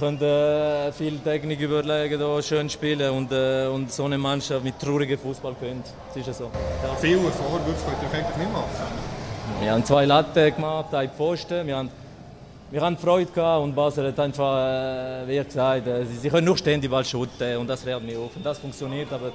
[0.00, 4.78] können äh, viel Technik überlegen, da schön spielen und, äh, und so eine Mannschaft mit
[4.78, 5.90] traurigem Fußball könnte.
[6.08, 6.44] Das ist ja so.
[6.44, 6.96] Ja.
[6.96, 9.10] Viele Vorwürfe könnt ihr eigentlich nicht machen.
[9.60, 11.66] Wir haben zwei Latte gemacht, ein Pfosten.
[11.66, 11.90] Wir haben,
[12.70, 16.46] wir haben Freude gehabt und Basel hat einfach, äh, wie gesagt, äh, sie, sie können
[16.46, 18.34] nur ständig Ball schütten und das regt mich auf.
[18.34, 19.32] Und das funktioniert, aber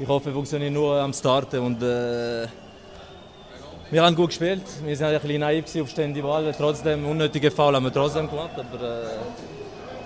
[0.00, 2.46] ich hoffe, es funktioniert nur am Starten und äh,
[3.90, 4.62] wir haben gut gespielt.
[4.84, 6.54] Wir sind ein bisschen naiv auf ständige Ball.
[6.56, 9.06] Trotzdem unnötige Foul haben wir trotzdem gemacht, aber, äh,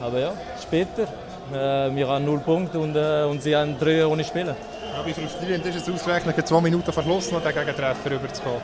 [0.03, 1.05] aber ja, später.
[1.53, 4.55] Äh, wir haben null Punkte und, äh, und sie haben drei ohne Spielen.
[4.95, 8.61] Ja, wie frustrierend ist es ausgerechnet, zwei Minuten verschlossen noch den Gegentreffer rüberzukommen?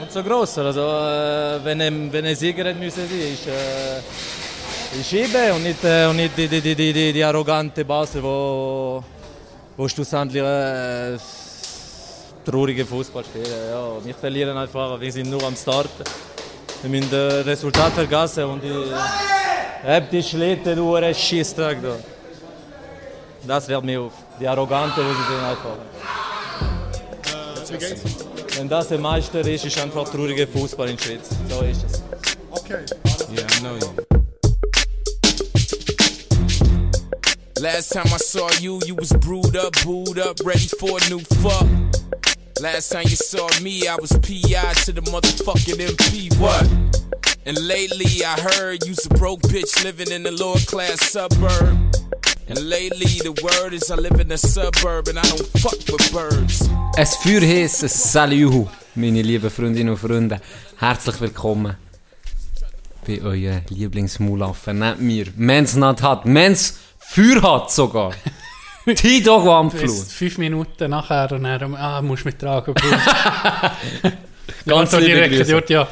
[0.00, 0.58] Und so gross.
[0.58, 5.62] Also, äh, wenn, ein, wenn ein Sieger hätte müssen sein, ist, äh, ist Ibe und
[5.62, 9.02] nicht, äh, und nicht die, die, die, die, die arrogante Basel, wo,
[9.76, 11.16] wo schlussendlich äh,
[12.44, 13.46] traurigen Fußball spielen.
[13.70, 15.90] Ja, wir verlieren einfach, wir sind nur am Start.
[16.82, 18.68] Wir müssen das Resultat vergessen und die,
[19.84, 21.96] äh, die Schlitten nur Schießtag da.
[23.46, 24.12] Das regt mich auf.
[24.38, 25.76] Die Arrogante, die sie sind einfach.
[28.56, 31.30] Wenn das der Meister ist, ist einfach trauriger Fußball in der Schweiz.
[31.48, 32.02] So ist es.
[32.50, 32.84] Okay.
[33.34, 33.88] Yeah, I know you.
[37.60, 41.20] Last time I saw you, you was brewed up, booed up, ready for a new
[41.40, 41.66] fuck.
[42.60, 46.36] Last time you saw me, I was PI to the motherfucking MP.
[46.38, 47.01] What?
[47.44, 51.76] And lately I heard you's a broke bitch living in a lower class suburb.
[52.48, 56.12] And lately the word is I live in a suburb and I don't fuck with
[56.12, 56.70] birds.
[56.96, 60.40] Es für heißes Salühu, meine lieben Freundinnen und Freunde.
[60.78, 61.74] Herzlich willkommen
[63.04, 64.78] bei euren Lieblingsmulaffen.
[64.78, 65.26] Nicht mir.
[65.34, 66.24] Mens not hat.
[66.24, 68.12] Mens Feuer hat sogar.
[68.86, 69.82] T-Dog am Flut.
[69.82, 72.72] Bis fünf Minuten nachher und dann, ah, musst mich tragen.
[74.64, 75.88] Ganz direkt ja.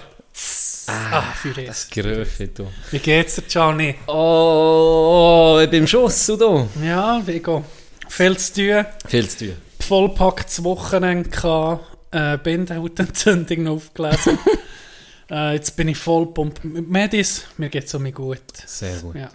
[1.13, 1.67] Ah, für das.
[1.67, 2.67] Das Gröfe, du.
[2.91, 3.95] Wie geht's dir, Gianni?
[4.07, 6.69] Oh, ich bin im Schuss, du.
[6.83, 7.65] Ja, Vigo.
[8.09, 8.87] Viel zu tun.
[9.07, 9.57] Viel zu tun.
[9.81, 11.85] Vollpacktes Wochenende gehabt.
[12.13, 14.39] Äh, Bindehautentzündung aufgelesen.
[15.31, 17.45] äh, jetzt bin ich voll pumpt mit Medis.
[17.57, 18.43] Mir geht's um mich gut.
[18.67, 19.15] Sehr gut.
[19.15, 19.31] Ja,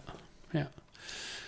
[0.52, 0.68] ja.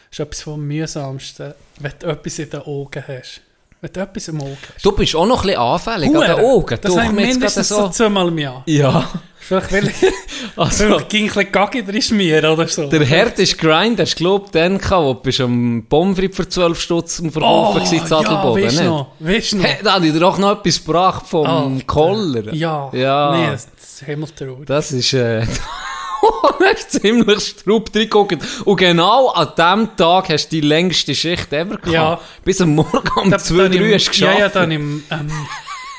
[0.09, 3.41] Das ist etwas vom Mühsamsten, wenn du etwas in den Augen hast.
[3.80, 4.84] Wenn du etwas im Auge hast.
[4.86, 6.32] Du bist auch noch ein bisschen anfällig an den.
[6.46, 6.78] Augen.
[6.82, 8.64] Das Du, habe ich mir jetzt gerade mindestens so zweimal im Jahr.
[8.66, 9.08] Ja.
[9.40, 10.12] Vielleicht will ich,
[10.58, 12.88] Also, vielleicht ging ein bisschen Gaggi drin schmieren oder so.
[12.88, 17.20] der härteste Grind hast du, glaub dann gehabt, wo du am Pommes für 12 Stutz
[17.22, 18.90] am Verkaufen oh, in Adelboden, ja, weißt du nicht?
[18.90, 19.64] noch, weißt noch.
[19.64, 21.86] Hey, da habe ich dir auch noch etwas gebracht vom Alter.
[21.86, 22.54] Koller.
[22.54, 23.38] Ja, Ja.
[23.38, 24.70] nee, das ist Himmeltraut.
[24.70, 25.46] Das ist, äh,
[26.66, 28.38] hast ziemlich Straub reingeguckt.
[28.66, 31.88] Und genau an dem Tag hast du die längste Schicht ever gehabt.
[31.88, 32.19] Ja.
[32.44, 34.33] Bis am Morgen um Da- 2, dann 3 im- hast du geschafft.
[34.39, 35.31] Ja, ja, dann im ähm,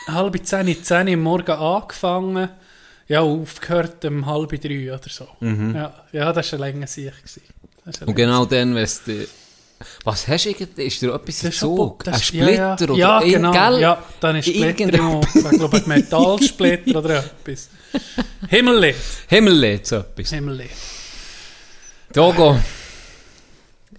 [0.09, 2.49] halb zehn, zehn am Morgen angefangen.
[3.09, 5.27] Ja, aufgehört um halb drei oder so.
[5.41, 7.15] Ja, ja, das war eine längere Sicht.
[7.25, 8.09] Mhm.
[8.09, 9.01] Und genau dann, wenn es.
[10.09, 10.83] Was hast du irgendwie?
[10.85, 12.83] Ist dir etwas Das das Ein Splitter ja, ja.
[12.83, 13.53] oder Ja, genau.
[13.53, 13.81] gell?
[13.81, 15.21] Ja, dann ist Splitter im.
[15.35, 17.69] Ich glaube, ein Metallsplitter oder etwas.
[18.49, 18.99] Himmellicht.
[19.29, 20.31] Himmellicht, so etwas.
[20.31, 20.75] Himmellicht.
[22.13, 22.59] Togo,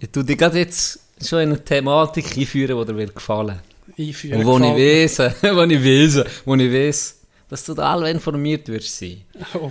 [0.00, 3.60] ich tu dich gerade jetzt schon in eine Thematik einführen, die dir wird gefallen
[3.96, 4.40] Einführen.
[4.40, 5.30] Und wo ich gefallen.
[5.30, 9.22] weiss, wo ich weiss, wo ich weiss, dass du da alle informiert wirst sein.
[9.54, 9.70] Oh,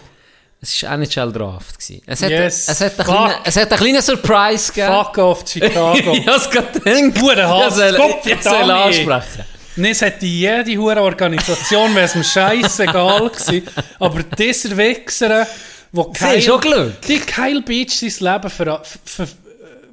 [0.61, 1.79] Es war NHL Draft.
[1.79, 2.01] Gewesen.
[2.05, 4.93] Es hat, Yes, es, hat kleinen, es hat einen kleinen Surprise gegeben.
[4.93, 6.11] fuck off, Chicago.
[6.13, 7.15] ich hab's gerade gedacht.
[7.15, 9.45] Ich soll- Gott ich soll ansprechen.
[9.77, 13.67] Nein, es hätte jede hure Organisation, wäre es mir scheißegal gewesen.
[13.99, 15.47] Aber dieser Wichser,
[15.93, 17.01] wo Sie ist auch Glück.
[17.03, 19.27] die Kyle Beach sein Leben ver, ver,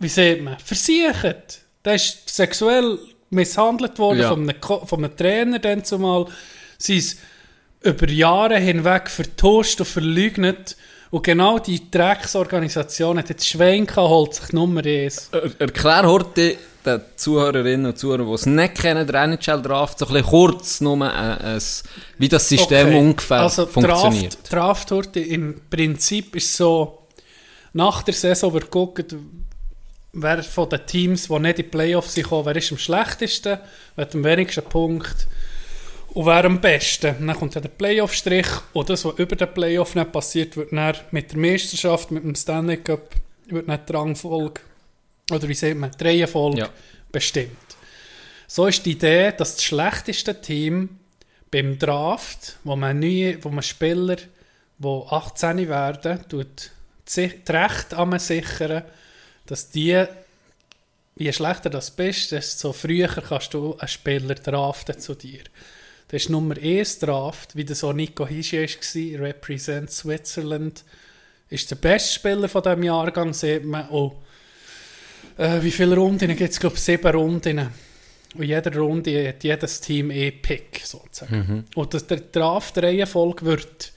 [0.00, 1.58] wie sieht man, versichert.
[1.84, 2.98] Der ist sexuell
[3.30, 4.28] misshandelt worden Ja.
[4.30, 6.26] von, einem, von einem Trainer dann zumal.
[6.78, 7.18] Sie ist
[7.82, 10.76] über Jahre hinweg vertuscht und verleugnet.
[11.10, 15.30] Und genau die Drecksorganisation hat jetzt Schwein gehabt, holt sich Nummer 1.
[15.32, 20.06] Er, erklär heute den Zuhörerinnen und Zuhörern, die es nicht kennen, der NHL Draft, so
[20.06, 21.82] ein bisschen kurz nur, äh, es-
[22.18, 22.98] wie das System Okay.
[22.98, 24.34] ungefähr also funktioniert.
[24.42, 26.98] Draft, Draft heute im Prinzip ist so,
[27.72, 29.14] nach der Saison wird geguckt,
[30.12, 33.58] wer von den Teams, die nicht in die Playoffs sind, gekommen, wer ist am schlechtesten,
[33.96, 35.26] wer hat am wenigsten Punkt
[36.16, 37.26] und wer am besten.
[37.26, 40.96] Dann kommt ja der Playoff-Strich und das, was über den Playoff nicht passiert, wird dann
[41.10, 43.14] mit der Meisterschaft, mit dem Stanley Cup,
[43.48, 44.62] wird dann die Rangfolge,
[45.30, 46.70] oder wie sagt man, die Reihenfolge Ja.
[47.12, 47.50] bestimmt.
[48.46, 50.98] So ist die Idee, dass das schlechteste Team
[51.50, 54.16] beim Draft, wo man, neue, wo man Spieler,
[54.78, 56.70] die 18 werden, tut
[57.14, 58.84] die Rechte an sichern,
[59.44, 60.02] dass die,
[61.16, 65.42] je schlechter das bist, desto früher kannst du einen Spieler draften zu dir.
[66.08, 70.84] Das ist Nummer 1 Draft, wie das auch Nico Hischi war, Represent Switzerland,
[71.48, 73.88] ist der beste Spieler von diesem Jahrgang, sieht man.
[73.88, 74.12] Und
[75.38, 76.56] Äh, wie viele Runden gibt es?
[76.56, 77.68] Ich glaube, sieben Runden.
[78.34, 81.64] Und jeder Runde hat jedes Team eh Pick, sozusagen.
[81.74, 83.92] Und das, der Draft-Reihenfolge wird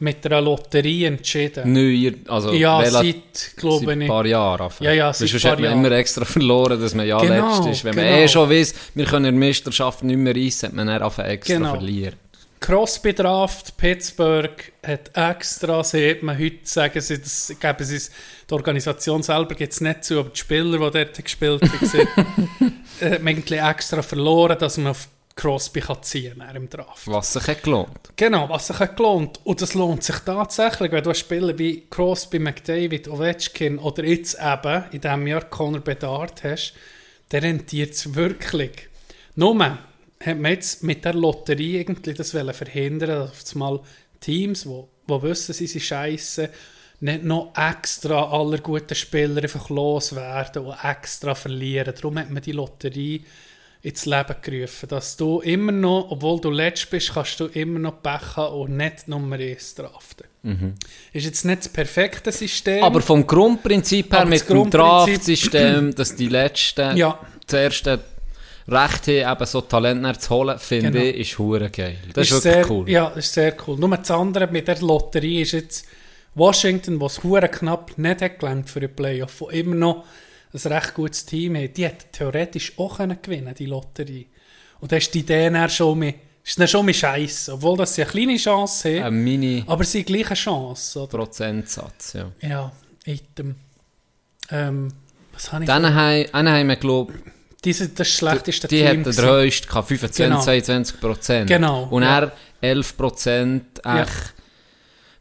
[0.00, 1.72] mit einer Lotterie entschieden.
[1.72, 4.08] Neuer, also ja, seit, glaube seit ein ich.
[4.08, 4.70] paar Jahren.
[4.80, 7.84] Ja, ja, seit sonst hat man immer extra verloren, dass man ja Genau, letzt ist.
[7.84, 8.16] Wenn man genau.
[8.18, 11.54] eh schon weiss, wir können der Meisterschaft nicht mehr reissen, hat man dann einfach extra
[11.56, 11.70] Genau.
[11.74, 12.14] verlieren.
[12.60, 18.10] Crosby Draft, Pittsburgh hat extra, sieht man heute, sagen sie, das geben sie es,
[18.50, 22.08] die Organisation selber gibt es nicht zu, aber die Spieler, die dort gespielt haben,
[23.00, 27.06] äh, haben eigentlich extra verloren, dass man auf Crosby kann ziehen kann im Draft.
[27.06, 28.10] Was sich hat gelohnt.
[28.16, 29.38] Genau, was sich hat gelohnt.
[29.44, 34.84] Und das lohnt sich tatsächlich, wenn du Spieler wie Crosby, McDavid, Ovechkin oder jetzt eben
[34.90, 36.74] in diesem Jahr Conor Bedard hast,
[37.30, 38.88] der rentiert es wirklich.
[39.36, 43.78] Nur hat man jetzt mit der Lotterie irgendwie das wollen verhindern, dass mal
[44.18, 46.50] Teams, die wo, wo wissen, sie sind scheiße,
[46.98, 51.94] nicht noch extra aller guten Spieler einfach loswerden und extra verlieren.
[51.94, 53.24] Darum hat man die Lotterie
[53.82, 58.02] ins Leben gerufen, dass du immer noch, obwohl du letzt bist, kannst du immer noch
[58.02, 60.26] Pech haben und nicht Nummer 1 draften.
[61.12, 62.82] Ist jetzt nicht das perfekte System.
[62.82, 67.18] Aber vom Grundprinzip her, mit dem Draftsystem, dass die Letzten Ja.
[67.46, 71.04] zuerst Recht haben, eben so Talent zu holen, finde Genau.
[71.04, 71.96] ich, ist hure geil.
[72.14, 72.90] Das ist, ist wirklich sehr, cool.
[72.90, 73.78] Ja, das ist sehr cool.
[73.78, 75.86] Nur das andere mit der Lotterie ist jetzt
[76.34, 80.04] Washington, was hure knapp nicht hat gelangt für die Playoff, wo immer noch
[80.66, 84.26] ein recht gutes Team hat, die hätten theoretisch auch können gewinnen die Lotterie.
[84.80, 86.14] Und da ist die Idee dann schon mit,
[86.44, 89.84] ist dann schon mit Scheiße, obwohl das sie eine kleine Chance haben, Ein mini aber
[89.84, 91.00] sie haben gleich eine Chance.
[91.00, 91.08] Oder?
[91.18, 92.30] Prozentsatz, ja.
[92.40, 92.72] Ja,
[93.04, 93.56] Item.
[94.50, 94.92] Ähm,
[95.32, 95.68] was habe ich?
[95.68, 97.12] Dann haben, dann haben wir, glaube
[97.64, 98.86] Diese, das schlechteste die Team.
[98.86, 99.22] hätten gewesen.
[99.22, 100.40] der höchste gehabt, 25, Genau.
[100.40, 101.46] 22 Prozent.
[101.48, 102.20] Genau, Und ja.
[102.20, 104.02] er 11 Prozent, Ja.
[104.02, 104.34] echt.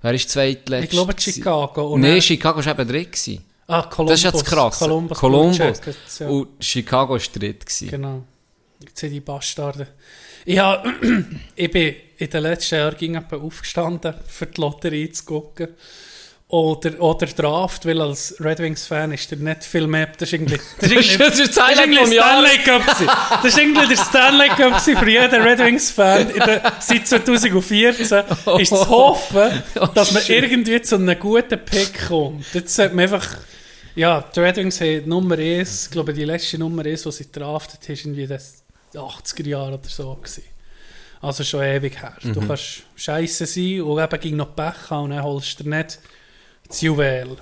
[0.01, 0.85] Wer ist zweitletzte?
[0.85, 1.87] Ich glaube Chicago.
[1.93, 3.11] Und Nein, dann- Chicago war eben dritt.
[3.11, 3.43] gewesen.
[3.67, 4.21] Ah, Columbus.
[4.21, 4.79] Das ist jetzt krass.
[4.79, 5.17] Columbus.
[5.17, 5.57] Columbus.
[6.19, 6.27] Ja.
[6.27, 7.65] Und Chicago war dritt.
[7.65, 7.89] Gewesen.
[7.89, 8.23] Genau.
[8.83, 9.87] Jetzt sind die Bastarde.
[10.45, 10.85] Ich, hab,
[11.55, 15.69] ich bin in den letzten Jahren aufgestanden, für die Lotterie zu gucken.
[16.49, 20.07] Oder, oder Draft, weil als Red Wings-Fan ist der nicht viel mehr.
[20.17, 20.57] Das ist irgendwie.
[20.79, 22.15] Das ist, irgendwie- Das ist irgendwie.
[22.15, 22.85] Stanley Cup.
[23.41, 26.31] Das ist irgendwie der Stanley Cup für jeden Red Wings-Fan
[26.79, 28.23] seit 2014.
[28.59, 29.61] Ist zu hoffen,
[29.93, 32.45] dass man irgendwie zu einem guten Pick kommt.
[32.53, 33.27] Jetzt sollte man einfach.
[33.97, 37.31] Ja, die Red Wings haben Nummer 1, ich glaube die letzte Nummer 1, die sie
[37.31, 38.63] draftet ist irgendwie das
[38.93, 40.43] 80er Jahre oder so gewesen.
[41.19, 42.15] Also schon ewig her.
[42.21, 45.69] Du kannst scheiße sein und eben ging noch Pech haben und dann holst du dir
[45.77, 45.99] nicht
[46.67, 47.37] das Juwel.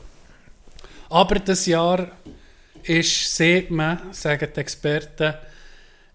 [1.09, 2.09] Aber das Jahr
[2.83, 5.33] ist, sieht man, sagen die Experten,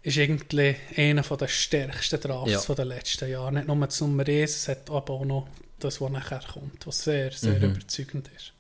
[0.03, 2.75] ist irgendwie einer der stärksten Drafts Ja.
[2.75, 3.55] den letzten Jahren.
[3.57, 5.49] Nicht nur das Nummer 1, es hat aber auch noch
[5.79, 7.75] das, was nachher kommt, was sehr, sehr Mhm.
[7.75, 8.55] überzeugend ist.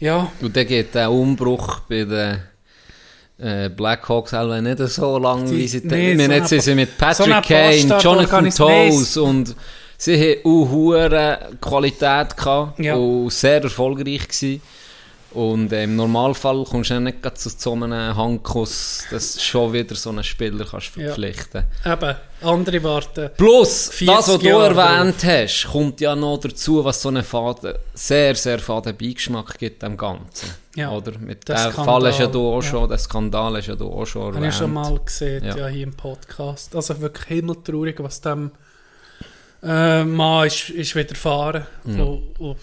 [0.00, 2.38] Ja, Und dann geht der Umbruch bei den
[3.40, 6.26] äh, Blackhawks selber nicht so lang, wie sie nee, denken.
[6.26, 7.42] so jetzt sind sie mit so Patrick eine
[7.88, 8.50] Kane, Jonathan.
[8.50, 9.54] Toews und
[9.96, 12.94] sie haben auch hure Qualität gehabt Ja.
[12.94, 14.60] und sehr erfolgreich gewesen.
[15.32, 19.72] Und äh, im Normalfall kommst du ja nicht zu so einem Handkuss, dass du schon
[19.74, 21.04] wieder so einen Spieler kannst Ja.
[21.08, 23.30] verpflichten eben, andere warten.
[23.36, 27.22] Plus, 40 das, was du Jahre erwähnt hast, kommt ja noch dazu, was so einen
[27.22, 30.48] faden, sehr, sehr faden Beigeschmack gibt dem Ganzen.
[30.74, 31.18] Ja, Oder?
[31.18, 32.70] Mit der dem Fall hast ja du auch ja.
[32.70, 34.36] schon, der Skandal hast ja du auch schon erwähnt.
[34.36, 35.56] Habe ich schon mal gesehen, Ja.
[35.58, 35.66] ja.
[35.66, 36.74] hier im Podcast.
[36.74, 38.50] Also wirklich himmeltraurig, was dem
[39.62, 41.66] äh, Mann ist, ist widerfahren.
[41.84, 42.02] Ja.
[42.02, 42.56] Und, und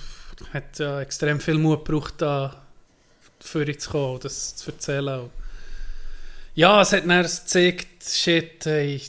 [0.53, 2.65] hat ja extrem viel Mut gebraucht, da
[3.39, 5.29] für zu kommen, das zu erzählen.
[6.55, 9.01] Ja, es hat dann gezeigt, shit, ey,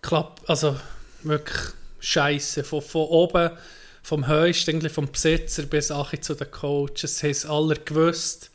[0.00, 0.78] klapp, also
[1.22, 1.58] wirklich
[2.00, 2.64] scheiße.
[2.64, 3.50] Von, von oben,
[4.02, 8.50] vom höchsten, vom Besitzer bis auch zu den Coaches, haben es alle gewusst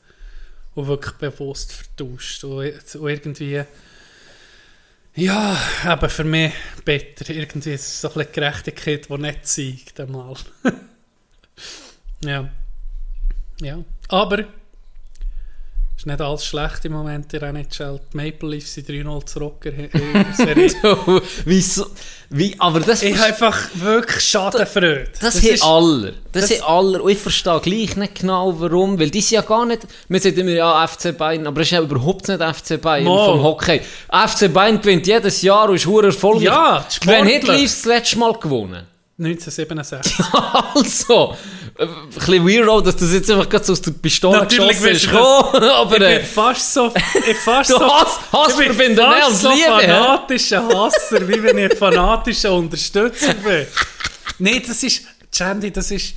[0.75, 2.43] und wirklich bewusst vertauscht.
[2.43, 3.63] Und, und irgendwie,
[5.15, 6.53] ja, aber für mich
[6.86, 7.34] bitter.
[7.34, 10.36] Irgendwie ist es so ein bisschen Gerechtigkeit, die nicht zeigt einmal.
[12.24, 12.50] ja.
[13.62, 13.78] Ja.
[14.10, 14.40] Aber
[15.98, 18.00] ist nicht alles schlecht im Moment in der NHL.
[18.14, 20.72] Die Maple Leafs sind 3-0 zurück in der Serie.
[21.46, 21.88] Wieso?
[22.30, 25.10] Wie, aber das, ich habe einfach wirklich Schadenfreude.
[25.20, 26.14] das, haben alle.
[26.32, 27.02] Das, das- haben alle.
[27.02, 29.00] Und ich verstehe gleich nicht genau, warum.
[29.00, 29.88] Weil die sind ja gar nicht...
[30.08, 33.26] Wir sagen immer, ja, FC Bayern, aber es ist ja überhaupt nicht FC Bayern Mal.
[33.26, 33.82] vom Hockey.
[34.12, 36.44] FC Bayern gewinnt jedes Jahr und ist hure erfolgreich.
[36.44, 37.48] Ja, Wenn hat sportlich.
[37.62, 38.86] Leafs das letzte Mal gewonnen?
[39.18, 40.16] 1967.
[40.76, 41.36] Also,
[41.78, 45.14] äh, ein bisschen weirdo, dass das jetzt einfach gerade aus der Pistole Natürlich geschossen ist.
[45.14, 46.94] aber Ich äh, bin fast so,
[47.28, 51.72] ich fast so, Hass- Hass ich bin fast so Liebe, fanatischer Hasser, wie wenn ich
[51.72, 53.66] ein fanatischer Unterstützer bin.
[54.40, 56.14] Nein, das ist, Chandy, das ist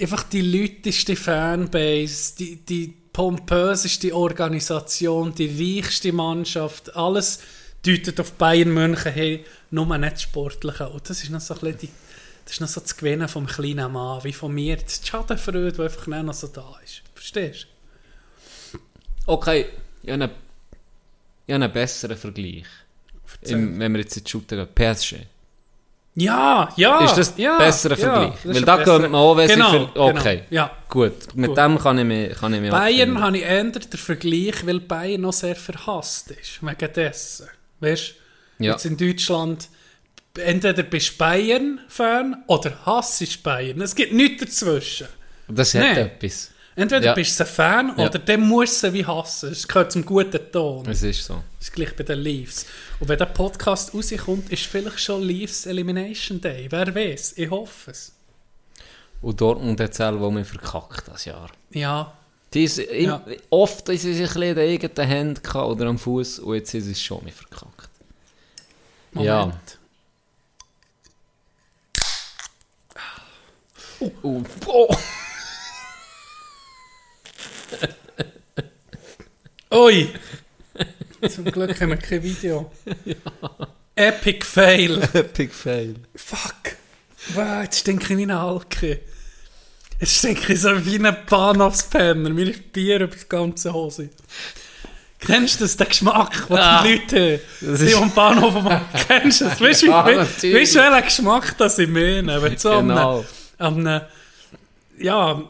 [0.00, 7.40] einfach die lauteste Fanbase, die, die pompöseste Organisation, die reichste Mannschaft, alles
[7.84, 9.40] deutet auf Bayern München hin,
[9.70, 10.88] nur nicht das Sportliche.
[10.88, 11.88] Und das ist noch so ein bisschen die,
[12.50, 15.82] das ist noch so das Gewinnen vom kleinen Mann, wie von mir, das Schadenfreude, die
[15.82, 17.02] einfach noch so da ist.
[17.14, 17.68] Verstehst
[19.24, 19.66] Okay,
[20.02, 20.30] ich habe einen,
[21.46, 22.64] ich habe einen besseren Vergleich.
[23.42, 24.74] Im, wenn wir jetzt in die Shooter gehen.
[24.74, 25.12] PSG.
[25.12, 25.18] du?
[26.16, 27.04] Ja, ja.
[27.04, 28.38] ist das ja, besserer ja, Vergleich?
[28.42, 29.78] Weil da geht man auch, wenn genau, sie...
[29.78, 30.76] Für, okay, Genau, ja.
[30.88, 31.36] gut.
[31.36, 31.56] Mit Gut.
[31.58, 35.20] dem kann ich mich, kann ich mich Bayern habe ich eher den Vergleich, weil Bayern
[35.20, 36.60] noch sehr verhasst ist.
[36.60, 37.48] Wegen dessen.
[37.78, 38.14] Weißt
[38.58, 38.64] du?
[38.64, 38.72] Ja.
[38.72, 39.68] Jetzt in Deutschland,
[40.38, 43.80] entweder bist du Bayern-Fan oder hassest Bayern.
[43.80, 45.08] Es gibt nichts dazwischen.
[45.48, 45.96] Das hat Nein.
[45.98, 46.50] etwas.
[46.76, 47.14] Entweder Ja.
[47.14, 48.06] bist du ein Fan Ja.
[48.06, 49.50] oder dann musst du sie wie hassen.
[49.50, 50.84] Es gehört zum guten Ton.
[50.84, 51.42] Das Es ist so.
[51.60, 52.64] ist gleich bei den Leafs.
[53.00, 56.66] Und wenn der Podcast rauskommt, ist vielleicht schon Leafs Elimination Day.
[56.70, 57.34] Wer weiß?
[57.36, 58.12] Ich hoffe es.
[59.20, 61.50] Und Dortmund hat selber mehr verkackt das Jahr.
[61.72, 62.12] Ja.
[62.54, 63.24] Die ist, im, Ja.
[63.50, 66.72] Oft ist sie sich ein bisschen in den eigenen gehabt oder am Fuß und jetzt
[66.72, 67.90] ist es schon mehr verkackt.
[69.12, 69.26] Moment.
[69.26, 69.52] Ja.
[74.00, 74.96] Oh, oh.
[79.72, 80.08] Ui!
[81.28, 82.70] Zum Glück haben wir kein Video.
[83.94, 85.02] Epic Fail.
[85.12, 85.94] Epic Fail.
[86.16, 86.76] Fuck.
[87.34, 89.00] Wow, jetzt stinke ich wie ein Alke.
[90.00, 92.30] Jetzt stinke ich so wie ein Bahnhofspenner.
[92.30, 94.08] Mir ist Bier über die ganze Hose.
[95.18, 96.82] Kennst du das, den Geschmack, den Ah.
[96.82, 97.86] die Leute haben?
[97.86, 98.86] Die am Bahnhof machen.
[99.06, 99.60] Kennst du das?
[99.60, 102.40] Weißt du, Ja, weißt welchen Geschmack das ich meine?
[102.40, 103.24] Wenn so Genau.
[103.60, 104.02] Am, am,
[104.98, 105.42] ja,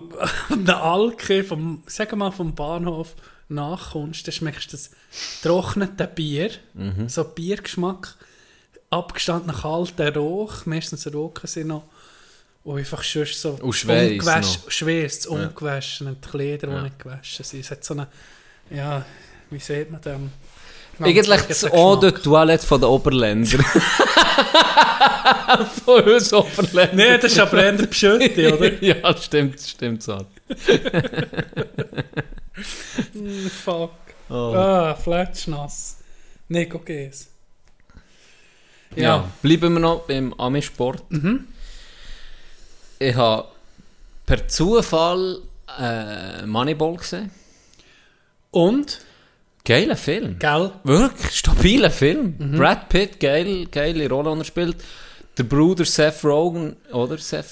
[0.48, 3.14] am der Alke vom, sag mal, vom Bahnhof
[3.48, 4.90] nachkommst, dann schmeckst du das
[5.42, 7.08] trocknete Bier, Mhm.
[7.08, 8.14] so Biergeschmack,
[8.90, 11.84] abgestanden kalter Rauch, meistens Rauchen sind noch,
[12.64, 14.62] und einfach schon so Und.
[14.68, 17.60] Schweiss, ungewaschen, und die Kleider, die nicht gewaschen sind.
[17.60, 18.06] Es hat so eine,
[18.70, 19.04] ja,
[19.50, 20.30] wie sieht man dem?
[21.00, 23.64] Eigentlich das Eau de Toilette von den Oberländern.
[25.84, 26.96] von uns Oberländern.
[26.96, 28.82] Nein, das ist aber eher Pschötti, oder?
[28.82, 30.18] ja, stimmt, stimmt so.
[33.64, 33.92] Fuck.
[34.28, 34.52] Oh.
[34.54, 35.98] Ah, Fletschnass.
[36.48, 37.28] Nico Gees.
[38.94, 39.02] Ja.
[39.02, 39.30] Ja.
[39.40, 41.02] bleiben wir noch beim Amisport.
[42.98, 43.48] Ich habe
[44.26, 45.40] per Zufall
[45.78, 47.30] äh, Moneyball gesehen.
[48.50, 49.00] Und?
[49.64, 50.36] Geiler Film.
[50.38, 50.72] Gell?
[50.84, 52.34] Wirklich, stabiler Film.
[52.56, 54.76] Brad Pitt, geil, geile Rolle, die er spielt.
[55.38, 57.18] Der Bruder Seth Rogen, oder?
[57.18, 57.46] Seth,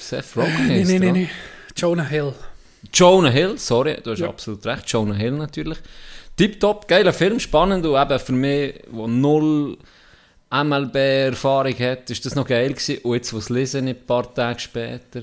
[0.00, 1.30] Seth Rogen heisst nein, nein, nein.
[1.76, 2.32] Jonah Hill.
[2.92, 4.28] Jonah Hill, sorry, du hast Ja.
[4.28, 4.84] absolut recht.
[4.90, 5.78] Jonah Hill natürlich.
[6.36, 9.78] Tipptopp, geiler Film, spannend und eben für mich, der null
[10.50, 12.98] MLB-Erfahrung hat, ist das noch geil gewesen.
[12.98, 15.22] Und jetzt, was lesen, ein paar Tage später,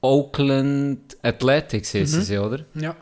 [0.00, 2.60] Oakland Athletics heissen sie, oder?
[2.74, 2.94] Ja.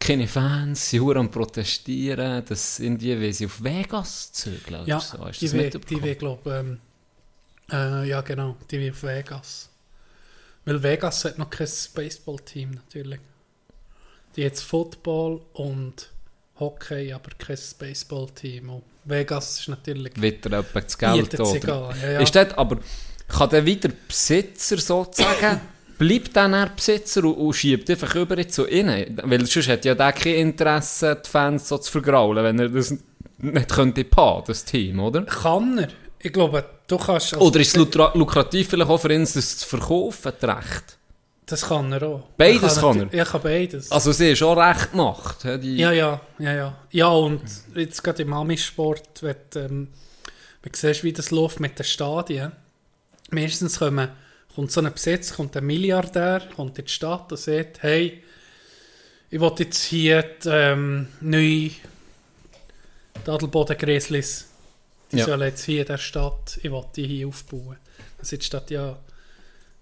[0.00, 5.18] Keine Fans, sie sind am protestieren, dass irgendwie, weil sie auf Vegas zügeln Ja, so.
[5.24, 6.80] Hast die will, die will, glaube ähm,
[7.70, 9.68] äh, ja genau, die will auf Vegas.
[10.64, 13.20] Weil Vegas hat noch kein Baseball-Team natürlich.
[14.36, 16.10] Die hat Football und
[16.58, 18.70] Hockey, aber kein Baseball-Team.
[18.70, 20.20] Und Vegas ist natürlich...
[20.20, 21.94] Wieder etwa das Geld, oder?
[22.00, 22.20] ja, ja.
[22.20, 22.78] Ist das, aber
[23.28, 25.60] kann der wieder Besitzer sozusagen,
[26.00, 29.20] bleibt dann der Besitzer und, und schiebt einfach über zu innen?
[29.22, 32.94] Weil sonst hat ja der kein Interesse, die Fans so zu vergraulen, wenn er das
[33.38, 35.22] nicht könnte paaren, das Team, oder?
[35.22, 35.88] Kann er?
[36.18, 37.34] Ich glaube, du kannst...
[37.34, 40.96] als- Oder ist es lukra- lukrativ vielleicht auch für ihn, das zu verkaufen, das Recht?
[41.46, 42.22] Das kann er auch.
[42.36, 43.90] Beides kann natu- Ja, kann beides.
[43.90, 45.36] Also sie ist auch recht gemacht.
[45.62, 46.78] Die, Ja, ja, ja, ja.
[46.90, 47.40] Ja, und
[47.74, 49.88] jetzt gerade im Amisport, wenn ähm,
[50.62, 52.52] wenn du siehst, wie das läuft mit den Stadien,
[53.30, 54.08] meistens kommen,
[54.54, 58.22] kommt so ein Besitzer, kommt ein Milliardär, kommt in die Stadt und sagt, hey,
[59.30, 61.70] ich will jetzt hier die, ähm, neue
[63.26, 64.46] die Adelboden Grizzlies,
[65.12, 65.26] die Ja.
[65.26, 67.76] sollen jetzt hier in der Stadt, ich will die hier aufbauen.
[68.16, 68.98] Dann sagt die Stadt, ja,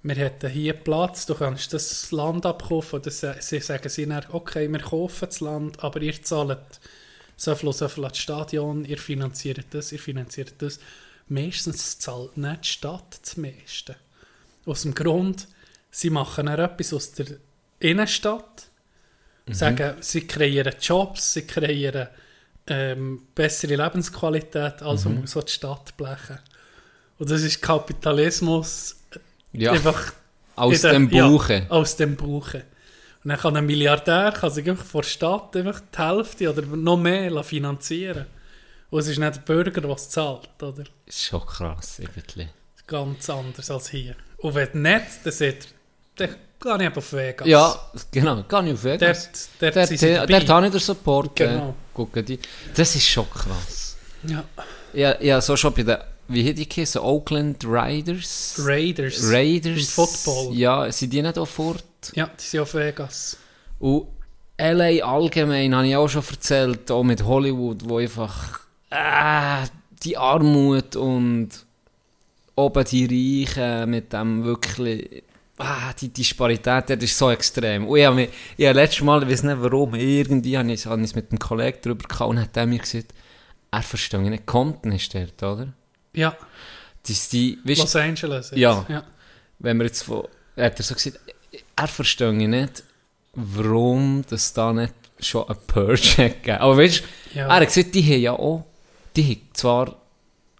[0.02, 3.00] wir hätten hier Platz, du kannst das Land abkaufen.
[3.00, 6.80] Oder sie, sagen sie dann, okay, wir kaufen das Land, aber ihr zahlt
[7.36, 10.78] so viel, so viel an das Stadion, ihr finanziert das, ihr finanziert das.
[11.28, 13.96] Meistens zahlt nicht die Stadt das meiste.
[14.68, 15.48] Aus dem Grund,
[15.90, 17.26] sie machen dann etwas aus der
[17.80, 18.68] Innenstadt,
[19.50, 22.08] sagen, sie kreieren Jobs, sie kreieren
[22.66, 26.38] ähm, bessere Lebensqualität, also muss auch die Stadt blechen.
[27.18, 28.96] Und das ist Kapitalismus
[29.52, 30.12] ja, einfach
[30.54, 31.54] aus der- dem Buche.
[31.60, 32.64] Ja, aus dem Buche.
[33.24, 36.62] Und dann kann ein Milliardär kann sich einfach vor der Stadt einfach die Hälfte oder
[36.62, 38.26] noch mehr finanzieren
[38.90, 40.84] Und es ist nicht der Bürger, der es zahlt, oder?
[41.06, 42.48] Ist schon krass, irgendwie.
[42.86, 44.14] Ganz anders als hier.
[44.38, 45.68] Und wenn nicht, dann sagt
[46.16, 46.28] er,
[46.60, 47.46] dann gehe ich auf Vegas.
[47.46, 49.30] Ja, genau, gar nicht auf Vegas.
[49.60, 50.54] Dort, dort Dort, dort, dabei.
[50.54, 51.36] habe ich den Support.
[51.36, 51.74] Genau.
[52.14, 52.38] Äh, die.
[52.74, 53.96] Das ist schon krass.
[54.24, 54.44] Ja.
[54.92, 58.56] Ja, ja, so schon bei den, wie hätte ich geheißen, Oakland Riders?
[58.58, 59.30] Raiders.
[59.30, 59.78] Raiders.
[59.78, 60.54] Im Football.
[60.54, 61.84] Ja, sind die nicht auch fort?
[62.14, 63.36] Ja, die sind auf Vegas.
[63.78, 64.08] Und
[64.58, 69.66] LA allgemein, habe ich auch schon erzählt, auch mit Hollywood, wo einfach äh,
[70.02, 71.50] die Armut und
[72.58, 75.22] oben die Reichen mit dem wirklich,
[75.58, 77.86] ah, die Disparität, das ist so extrem.
[77.86, 80.86] Und ich habe mich, ich habe letztes Mal, ich weiß nicht warum, irgendwie habe ich,
[80.86, 83.14] habe ich es mit einem Kollegen darüber gehabt und hat der mir gesagt,
[83.70, 85.72] er versteht nicht, Compton ist dort, oder?
[86.14, 86.36] Ja,
[87.06, 88.50] Das die, weißt, Los Angeles.
[88.50, 88.58] jetzt.
[88.58, 88.84] Ja.
[88.88, 89.04] ja.
[89.58, 90.24] wenn wir jetzt von,
[90.56, 91.20] hat er so gesagt,
[91.76, 92.82] er versteht nicht,
[93.34, 96.58] warum das da nicht schon ein Purge gegeben.
[96.58, 97.02] Aber weißt
[97.34, 97.46] du, Ja.
[97.48, 98.64] er hat gesagt, die haben ja auch,
[99.16, 99.96] die haben zwar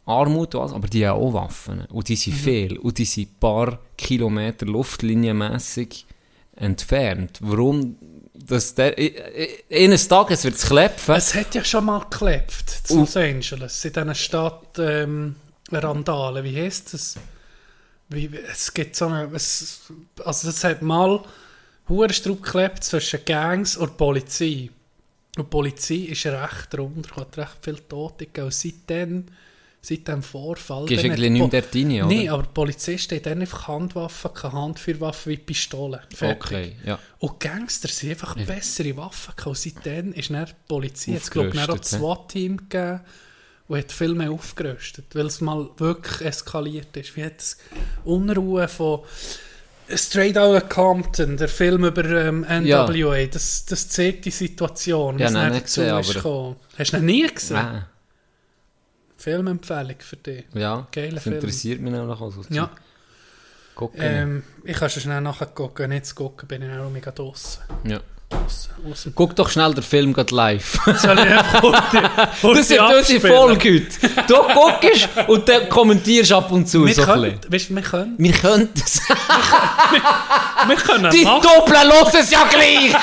[0.08, 1.84] Armut, alles, aber die haben auch Waffen.
[1.86, 2.38] Und die sind Mhm.
[2.38, 2.78] viel.
[2.78, 6.06] Und die sind ein paar Kilometer luftlinienmässig
[6.56, 7.38] entfernt.
[7.40, 7.96] Warum,
[8.34, 8.96] dass der,
[9.70, 11.14] eines Tages wird es klepfen.
[11.14, 15.36] Es hat ja schon mal geklebt, Und- Los Angeles, in diesen Stadt ähm,
[15.70, 16.44] Randalen.
[16.44, 17.16] Wie heisst das?
[18.08, 19.24] Wie, es gibt so eine.
[19.34, 19.82] Es,
[20.24, 21.22] also, es hat mal
[21.88, 24.70] Hurenstrupp geklebt zwischen Gangs und Polizei.
[25.36, 28.46] Und die Polizei ist recht drunter, hat recht viele Tote gegeben.
[28.46, 29.26] Und seitdem,
[29.80, 30.86] seit dem Vorfall.
[30.86, 32.14] Gehst die nicht mehr rein, oder?
[32.14, 36.00] Nein, aber die Polizisten haben dann einfach Handwaffen, keine Handfeuerwaffen wie Pistolen.
[36.14, 36.44] Fertig.
[36.44, 36.98] Okay, ja.
[37.18, 39.32] Und Gangster sind einfach bessere Waffen.
[39.36, 39.46] gehabt.
[39.46, 41.90] Und seitdem ist dann die Polizei, jetzt glaube ich, auch das?
[41.90, 43.00] SWAT-Team gegeben
[43.68, 47.16] und hat viel mehr aufgerüstet, weil es mal wirklich eskaliert ist.
[47.16, 47.58] Wie hat es
[48.04, 49.00] Unruhe von
[49.94, 55.28] Straight Outta Compton, der Film über ähm, NWA, das, das zeigt die Situation, wie Ja,
[55.28, 56.56] es nein, dann nicht dazu gesehen, ist gekommen.
[56.78, 57.56] Hast du noch nie gesehen?
[57.56, 57.86] Ah,
[59.18, 60.44] Filmempfehlung für dich.
[60.54, 61.34] ja, Geiler das Film.
[61.36, 62.42] interessiert mich nämlich auch so.
[62.50, 62.70] Ja,
[63.74, 64.00] Gucken.
[64.02, 67.60] ähm, ich kann schon schnell nachher gucken, nicht zu gucken, bin ich auch mega draussen.
[67.84, 67.98] ja.
[68.30, 70.78] Aus, aus Guck doch schnell den Film grad live.
[70.98, 71.60] Soll ich
[72.42, 72.78] kurz Das ist
[73.14, 73.20] unsere?
[73.34, 73.86] Folge heute.
[74.26, 77.52] Du guckst und dann kommentierst ab und zu Wir so ein können, bisschen.
[77.54, 79.00] weißt, wir können, Wir könnten es.
[80.66, 81.40] wir können Die machen.
[81.42, 82.94] Doppler hören es ja gleich.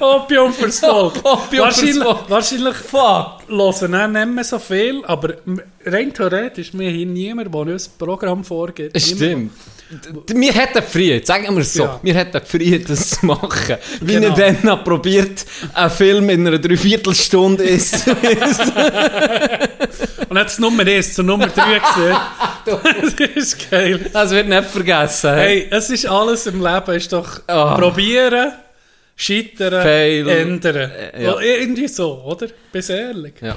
[0.00, 1.14] Opium fürs Volk.
[1.24, 2.18] Opium fürs wahrscheinlich, Volk.
[2.30, 3.26] Wahrscheinlich Fuck.
[3.48, 5.34] hören auch nicht mehr so viel, aber
[5.84, 9.00] rein theoretisch, wir hier niemand, der uns das Programm vorgibt.
[9.00, 9.52] Stimmt.
[10.34, 11.84] Wir hätten gefriert, sagen wir es so.
[11.84, 11.98] Ja.
[12.02, 13.76] Wir hätten gefriert, das zu machen.
[14.02, 14.36] Wie Genau.
[14.36, 18.06] er dann noch probiert, einen Film in einer Dreiviertelstunde ist.
[20.28, 22.16] Und jetzt Nummer 1 zur Nummer 3 gesehen.
[22.66, 24.10] das ist geil.
[24.12, 25.34] Das wird nicht vergessen.
[25.34, 27.74] Hey, es ist alles im Leben, ist doch Ah.
[27.76, 28.52] probieren,
[29.18, 30.28] scheitern, Fail.
[30.28, 30.76] ändern.
[30.90, 31.38] Äh, ja.
[31.40, 32.48] Irgendwie so, oder?
[32.72, 33.34] Bis ehrlich.
[33.42, 33.56] Ja.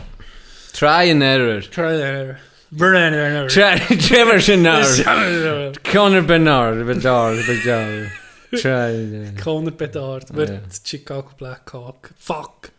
[0.74, 1.62] Try and error.
[1.62, 2.38] Try and error.
[2.72, 3.48] Burn and error.
[3.50, 5.04] Trevor Chenard.
[5.06, 6.86] Conor Conor Bernard.
[6.86, 7.46] Bernard.
[7.46, 8.12] Bernard.
[8.52, 8.70] Try.
[8.70, 9.72] and error.
[9.78, 10.60] Bedard wird Ja.
[10.84, 12.12] Chicago Blackhawk.
[12.18, 12.72] Fuck.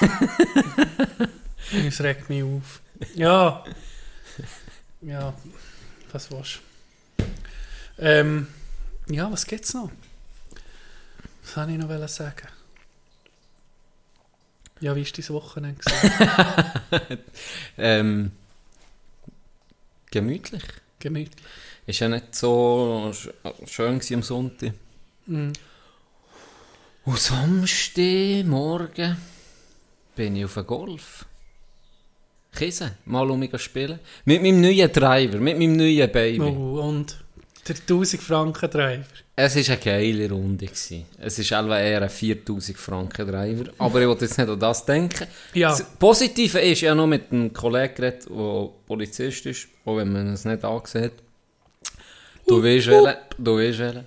[1.86, 2.80] Es regt mich auf.
[3.14, 3.62] Ja.
[5.02, 5.34] Ja.
[6.12, 6.58] Was war's?
[7.98, 8.46] Ähm,
[9.10, 9.90] ja, was gibt's noch?
[11.58, 12.48] Was wollte ich noch sagen?
[14.78, 15.80] Ja, wie war dein Wochenende?
[17.78, 18.30] Ähm,
[20.08, 20.62] gemütlich.
[21.00, 21.44] Gemütlich.
[21.84, 23.30] Ist ja nicht so sch
[23.66, 24.72] schön am Sonntag.
[25.26, 25.52] Mhm.
[27.04, 29.16] Und Samstag morgen
[30.14, 31.26] bin ich auf den Golf.
[32.54, 33.98] Kiesen, mal um mich spielen.
[34.24, 36.40] Mit meinem neuen Driver, mit meinem neuen Baby.
[36.40, 37.16] Oh, und
[37.68, 39.04] der 1000 Franken Driver.
[39.36, 40.66] Es war eine geile Runde.
[40.66, 41.04] Gewesen.
[41.20, 43.70] Es ist etwa eher ein 4000 Franken Driver.
[43.78, 45.26] Aber ich wollte jetzt nicht an das denken.
[45.54, 45.70] Ja.
[45.70, 50.12] Das Positive ist, ich habe noch mit einem Kollegen geredet, der Polizist ist, auch wenn
[50.12, 51.12] man es nicht angesehen
[52.46, 54.06] Du weißt welchen, du weißt welchen.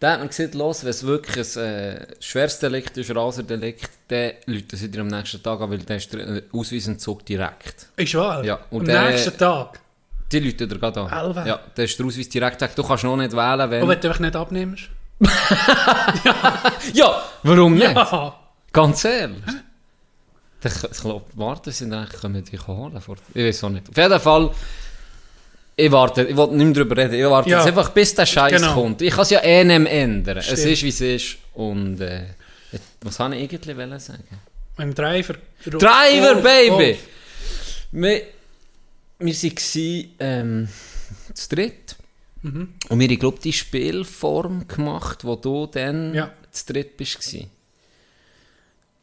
[0.00, 4.32] Der hat mir gesagt, los, wenn es wirklich ein äh, schweres Delikt ist, Raserdelikt, dann
[4.46, 7.86] läuten sie dir am nächsten Tag an, weil dann ist der äh, Ausweisentzug direkt.
[7.96, 8.42] Ist wahr?
[8.44, 9.80] Ja, und Am der- nächsten Tag.
[10.32, 11.10] Die läuten dir gerade an.
[11.36, 11.46] Elf.
[11.46, 12.70] Ja, dann ist der Ausweis direkt weg.
[12.76, 13.82] Du kannst noch nicht wählen, wenn...
[13.82, 14.84] Und wenn du einfach nicht abnimmst?
[16.94, 17.92] Ja, warum nicht?
[17.94, 18.34] Ja.
[18.72, 19.42] Ganz ehrlich.
[20.62, 23.00] Ich, glaube, warten sie dann, können die holen.
[23.00, 23.88] Vor, ich weiß auch nicht.
[23.88, 24.50] Auf jeden Fall,
[25.76, 27.14] ich warte, ich wollte nicht mehr darüber reden.
[27.14, 27.58] Ich warte Ja.
[27.58, 28.74] jetzt einfach, bis der Scheiß Genau.
[28.74, 29.00] kommt.
[29.02, 30.36] Ich kann es ja eh nicht ändern.
[30.38, 30.58] Es Stimmt.
[30.66, 31.36] ist, wie es ist.
[31.54, 32.24] Und, äh,
[33.02, 34.24] was wollte ich eigentlich sagen?
[34.76, 35.34] Ein Driver.
[35.64, 36.98] Driver, Baby!
[37.92, 38.22] Golf.
[39.20, 40.68] Wir, waren ähm,
[41.34, 41.96] zu dritt.
[42.42, 42.74] Mhm.
[42.88, 46.32] Und wir haben, glaube ich, die Spielform gemacht, wo du dann Ja.
[46.50, 47.18] zu dritt bist.
[47.20, 47.50] gewesen.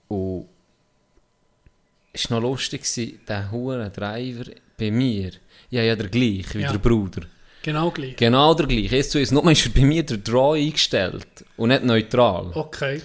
[0.07, 0.47] Und
[2.13, 2.83] es war noch lustig,
[3.27, 4.45] der hure Driver
[4.77, 5.31] bei mir,
[5.69, 6.71] ja, ja, der gleich wie Ja.
[6.71, 7.21] der Bruder.
[7.61, 8.15] Genau gleich.
[8.15, 8.95] Genau der gleiche.
[8.95, 9.31] Jetzt zu uns.
[9.31, 11.27] Nur ist bei mir der Draw eingestellt
[11.57, 12.51] und nicht neutral.
[12.53, 13.01] Okay.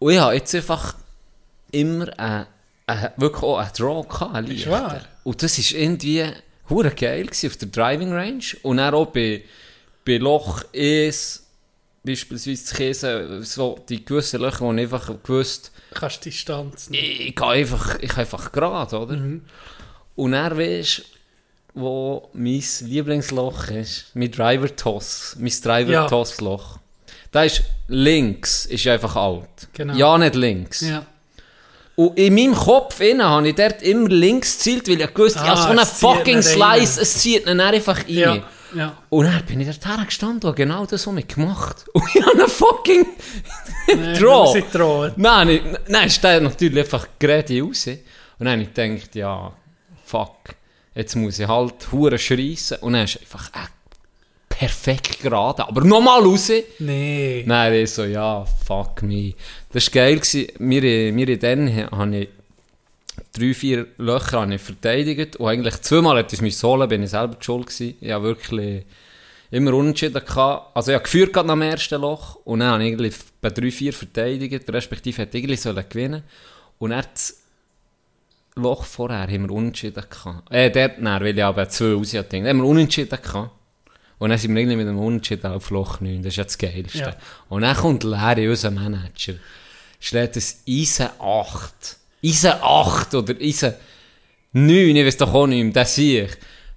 [0.00, 0.96] Und habe jetzt einfach
[1.70, 2.46] immer ein,
[2.86, 5.02] ein, wirklich auch einen Draw gehabt, Ist wahr?
[5.30, 6.24] Und das war irgendwie
[6.68, 8.42] hure geil gewesen auf der Driving Range.
[8.62, 9.44] Und dann auch bei,
[10.04, 11.46] bei Loch 1,
[12.02, 17.28] beispielsweise zu Käse, so die gewissen Löcher, wo ich einfach gewusst Kannst die Distanz ich,
[17.28, 19.16] ich gehe einfach, ich gehe einfach gerade, oder?
[19.16, 19.44] Mhm.
[20.16, 21.04] Und dann weisst
[21.74, 26.80] wo mein Lieblingsloch ist, mein Driver-Toss, mein Driver-Toss-Loch.
[27.30, 29.68] Da ist links, ist einfach alt.
[29.74, 29.94] Genau.
[29.94, 30.80] Ja, nicht links.
[30.80, 31.06] Ja.
[32.08, 35.56] Und in meinem Kopf innen habe ich dort immer links gezielt, weil ich gewusst, Ah,
[35.56, 36.42] so einen fucking.
[36.42, 38.08] Slice, es zieht ihn einfach rein.
[38.08, 38.42] Ja.
[38.74, 38.96] Ja.
[39.08, 41.84] Und dann bin ich dort hergestanden und habe genau das so mit gemacht.
[41.92, 43.04] Und ich habe einen fucking
[43.88, 44.52] Nee, Draw.
[44.52, 45.12] Sie drohen.
[45.16, 47.86] Nein, ich, nein, ist der natürlich einfach gerade raus.
[47.88, 47.98] Und
[48.38, 49.52] dann habe ich gedacht, ja,
[50.04, 50.36] fuck,
[50.94, 52.78] jetzt muss ich halt hure schreissen.
[52.78, 53.66] Und dann ist einfach äh,
[54.48, 56.50] perfekt gerade, aber nochmal raus.
[56.78, 57.42] Nee.
[57.46, 59.34] Nein, ich so, ja, fuck me.
[59.72, 60.20] Das war geil.
[60.58, 60.82] Wir,
[61.16, 62.28] wir dann habe ich
[63.32, 65.36] drei, vier Löcher habe ich verteidigt.
[65.36, 67.96] Und eigentlich zweimal hätte ich es holen bin ich selber schuld gewesen.
[68.00, 68.84] Ich habe wirklich
[69.50, 70.76] immer unentschieden gehabt.
[70.76, 72.36] Also ich habe geführt gerade dem ersten Loch.
[72.44, 74.68] Und dann habe ich eigentlich bei drei, vier verteidigt.
[74.72, 76.22] Respektive hätte ich eigentlich sollen
[76.78, 77.40] Und dann das
[78.56, 80.52] Loch vorher haben wir unentschieden gehabt.
[80.52, 82.36] Äh, dort, nein, weil ich aber zwei raus hatte.
[82.36, 83.50] Haben wir unentschieden gehabt.
[84.20, 86.22] Und dann sind wir irgendwie mit dem Unentschieden auf Loch 9.
[86.22, 86.98] Das ist ja das Geilste.
[86.98, 87.16] Ja.
[87.48, 89.32] Und dann kommt Larry, unser Manager,
[89.98, 91.96] schlägt ein Eisen 8.
[92.24, 93.74] Eisen 8 oder Eisen
[94.52, 96.30] 9, ich weiß doch auch nicht mehr, das sehe ich.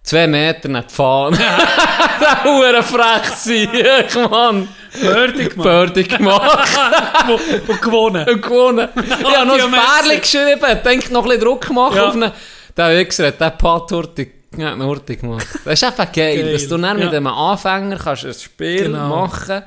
[0.03, 1.33] Zwei Meter nicht fahren.
[1.37, 3.69] Der Hure frech sich,
[4.29, 4.67] Mann.
[4.89, 5.67] Fertig gemacht.
[5.67, 6.69] Fertig gemacht.
[7.67, 8.27] Und gewonnen.
[8.27, 8.89] Und gewonnen.
[8.95, 9.71] Ich habe noch Ja, ein.
[9.71, 12.09] Bärli geschrieben, denkt noch ein bisschen Druck machen Ja.
[12.09, 12.31] auf ihn.
[12.75, 15.47] Der Wichser hat den Part hurtig, ja, hurtig gemacht.
[15.65, 16.53] Das ist einfach geil, Geil.
[16.53, 17.11] dass du dann mit Ja.
[17.11, 19.09] einem Anfänger kannst ein Spiel Genau.
[19.25, 19.61] machen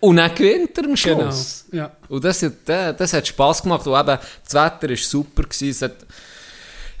[0.00, 1.20] und dann gewinnt er am Genau.
[1.22, 1.64] Schluss.
[1.72, 1.90] Ja.
[2.08, 3.86] Und das, hat- das, das hat Spass gemacht.
[3.86, 5.42] Und eben, das Wetter war super.
[5.42, 5.68] Gewesen.
[5.70, 5.96] Es hat,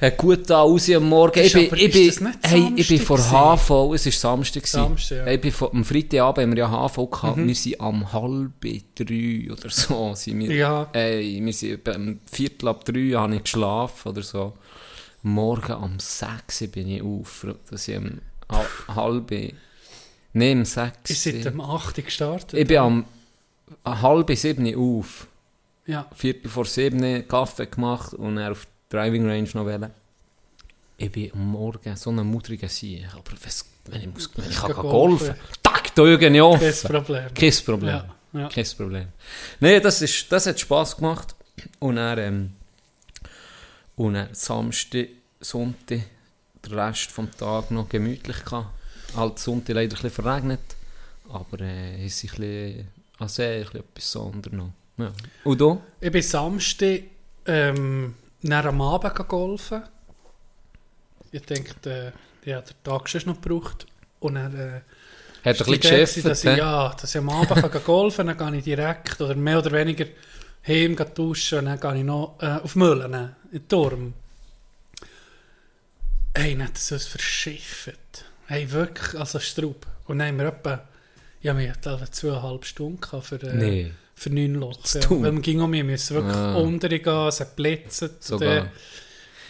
[0.00, 1.38] hat gut da raus am Morgen.
[1.40, 3.18] Ist Ich bin, ich bin, hey, ich bin vor?
[3.18, 4.66] HV, es war Samstag.
[4.66, 5.22] Samstag, ja.
[5.24, 5.28] Mhm.
[5.28, 7.36] Ich bin vor, am Freitagabend haben wir ja HV gehabt.
[7.36, 8.50] Wir sind am halb
[8.94, 10.12] drei oder so.
[10.14, 10.88] Sind wir, Ja.
[10.92, 14.54] Ey, wir sind am Viertel ab drei habe ich geschlafen oder so.
[15.22, 17.46] Morgen um sechs bin ich auf.
[17.70, 17.96] Dass ich
[18.50, 19.30] ha- halb...
[20.32, 21.10] Nein, um sechs.
[21.10, 22.04] Ist seit dem 8.
[22.04, 22.54] gestartet?
[22.58, 23.04] Ich bin am
[23.84, 25.26] halb sieben auf.
[25.86, 26.06] Ja.
[26.14, 29.90] Viertel vor sieben Kaffee gemacht und dann auf die Driving Range noch wählen.
[30.96, 33.06] Ich bin am Morgen so ein mudriger Sieg.
[33.14, 33.22] Aber
[33.86, 35.34] wenn ich, muss, wenn ich kann Gehen golfen.
[35.62, 36.60] Tag, da irgendwie offen.
[36.82, 37.34] Kein Problem.
[37.34, 37.88] Kein Problem.
[37.88, 38.14] Ja.
[38.40, 38.48] Ja.
[38.48, 39.08] Kein Problem.
[39.60, 41.34] Nein, das, ist, das hat Spass gemacht.
[41.78, 42.52] Und dann, ähm,
[43.98, 45.08] und dann Samstag,
[45.40, 46.02] Sonntag,
[46.64, 48.68] den Rest vom Tag noch gemütlich gehabt.
[49.16, 50.60] Halt Sonntag leider ein bisschen verregnet.
[51.28, 54.74] Aber äh, ist ein bisschen, also ein bisschen etwas unternommen.
[54.98, 55.12] Ja.
[55.42, 55.80] Und du?
[56.00, 57.02] Ich bin Samstag
[57.46, 59.82] ähm, nach am Abend golfen.
[61.32, 63.86] Ich denke, äh, ja, der Tag schon noch gebraucht.
[64.20, 64.80] Und dann äh, Hat
[65.44, 68.38] ein ist die bisschen geschäftet, dass ich, ja, dass ich am Abend kann golfen dann
[68.38, 70.06] gehe ich direkt oder mehr oder weniger
[70.66, 74.14] heim duschen und dann gehe ich noch äh, auf Mühlen, in den Turm.
[76.34, 78.24] Hey, nicht so es verschifft.
[78.46, 79.86] Hey, wirklich, also Straub.
[80.06, 80.82] Und dann haben wir etwa,
[81.42, 83.92] ja, wir hatten zweieinhalb Stunden für, äh, Nee.
[84.14, 84.78] für neun Loch.
[84.94, 85.10] Ja.
[85.10, 86.54] Weil man ging um, wir müssen wirklich Ah.
[86.56, 88.10] untergehen, es hat blitzen.
[88.20, 88.62] Sogar.
[88.62, 88.70] Und, äh,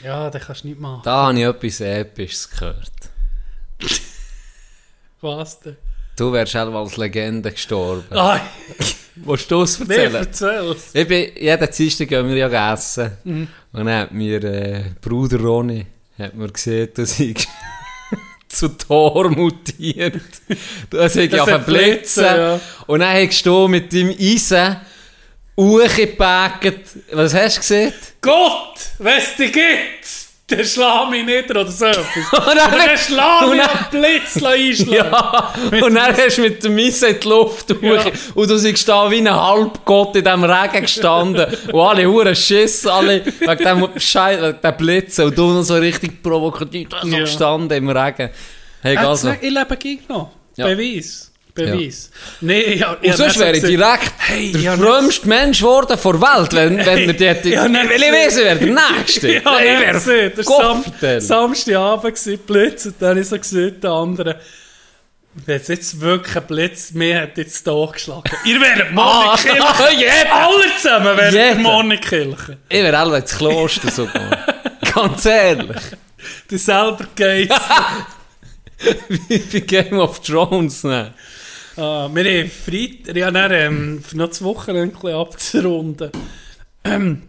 [0.04, 1.02] Ja, das kannst du nicht machen.
[1.04, 2.92] Da habe ich etwas Episches gehört.
[5.20, 5.76] Was denn?
[6.16, 8.04] Du wärst selber als Legende gestorben.
[9.24, 10.14] Willst du es erzählen?
[10.14, 10.90] erzähl's.
[10.92, 13.10] Ich bin, jeden Dienstag gehen wir ja essen.
[13.24, 13.48] Mhm.
[13.72, 15.86] Und dann hat mir äh, Bruder Ronny
[16.18, 17.46] hat mir gesehen, dass ich
[18.48, 20.20] zu Tor mutiert.
[20.90, 21.66] Das hat hat verblitzen.
[21.66, 22.60] blitzen, ja.
[22.86, 24.76] Und dann hast du mit dem Eisen
[25.56, 26.96] hochgepackt.
[27.12, 27.92] Was hast du gesehen?
[28.20, 29.97] Gott, was die gibt,
[30.50, 32.06] der schlag mich nicht oder so etwas.
[32.32, 34.92] Und dann, der schlag und mich dann- am Blitz einschlagen.
[35.72, 38.12] ja, und dann hast du mit dem Eisen in die Luft hoch.
[38.34, 41.46] Und du bist da wie ein Halbgott in diesem Regen gestanden.
[41.72, 45.24] und alle Huren Schiss, alle wegen dem Scheiß, wegen dem Blitzen.
[45.26, 47.18] Und du noch so richtig provokativ Ja.
[47.20, 48.30] gestanden im Regen.
[48.82, 50.30] Hey, nicht- Ich lebe gegen noch.
[50.56, 50.66] Ja.
[50.66, 51.27] Beweis.
[51.66, 52.10] Beweis.
[52.40, 56.52] Nee, ja, Und sonst wäre ich direkt Hey, der ja, frömmste Mensch geworden vor Welt,
[56.54, 57.50] wenn, wenn wir die.
[57.50, 59.32] Ja, Weil ich ich wäre der Nächste.
[59.32, 60.30] Ja, ich ich wäre.
[60.30, 61.20] Das war Sam.
[61.20, 64.40] Samstagabend, gewesen, Blitz, und dann habe ich so gesehen, der andere,
[65.46, 68.30] wenn es jetzt wirklich ein Blitz mehr hat jetzt da geschlagen.
[68.44, 69.62] Ihr werdet Monikirche.
[69.62, 69.74] Ah.
[70.46, 71.54] Alle zusammen werden Jeder.
[71.56, 72.58] Monikirche.
[72.68, 74.38] Ich wäre alle ins Kloster sogar.
[74.94, 75.76] Ganz ehrlich.
[76.48, 77.52] Du selber gehst.
[79.08, 81.12] Wie bei Game of Thrones, ne?
[81.78, 86.10] Ah, wir haben Freitag, ja, dann, ähm, für noch zwei Wochen ein bisschen abzurunden.
[86.82, 87.22] Ähm,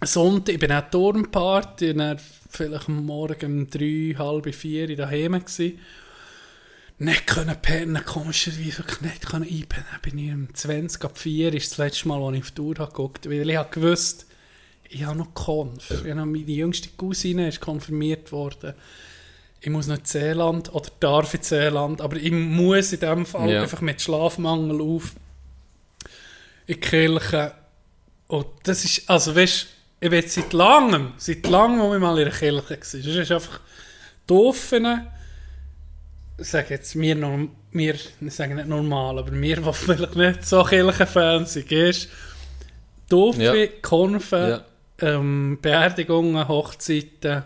[0.00, 5.80] Sonntag, ich bin auch Turmparty, dann vielleicht am Morgen um drei, halb vier daheim gewesen.
[7.00, 9.86] Nicht können pennen, komischerweise wirklich nicht können einpennen.
[9.90, 12.54] Dann bin ich um 20 ab 4, ist das letzte Mal, als ich auf die
[12.54, 14.26] Tour habe geguckt weil ich habe gewusst,
[14.88, 15.90] ich habe noch Konf.
[15.90, 18.74] Ich habe meine jüngste Cousine ist konfirmiert worden.
[19.66, 23.62] Ich muss nicht Seeland oder darf in Seeland, aber ich muss in dem Fall Ja.
[23.62, 25.10] einfach mit Schlafmangel auf
[26.68, 27.52] in die Kirche.
[28.28, 29.66] Und das ist, also weißt
[29.98, 32.76] ich bin seit langem, seit langem, wo ich mal in der Kirche war.
[32.76, 33.58] Das ist einfach
[34.28, 34.72] doof.
[36.38, 40.46] Ich sage jetzt, wir, norm, wir ich sage nicht normal, aber wir, die vielleicht nicht
[40.46, 42.08] so Kirchenfans sind, ist
[43.08, 43.52] doof, Ja.
[43.82, 44.64] Konfen, Ja.
[45.00, 47.42] ähm, Beerdigungen, Hochzeiten,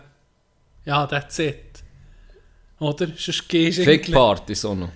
[0.85, 1.70] ja, that's it.
[2.81, 3.07] Oder?
[3.15, 4.89] Sonst gehst du Fake Partys auch noch.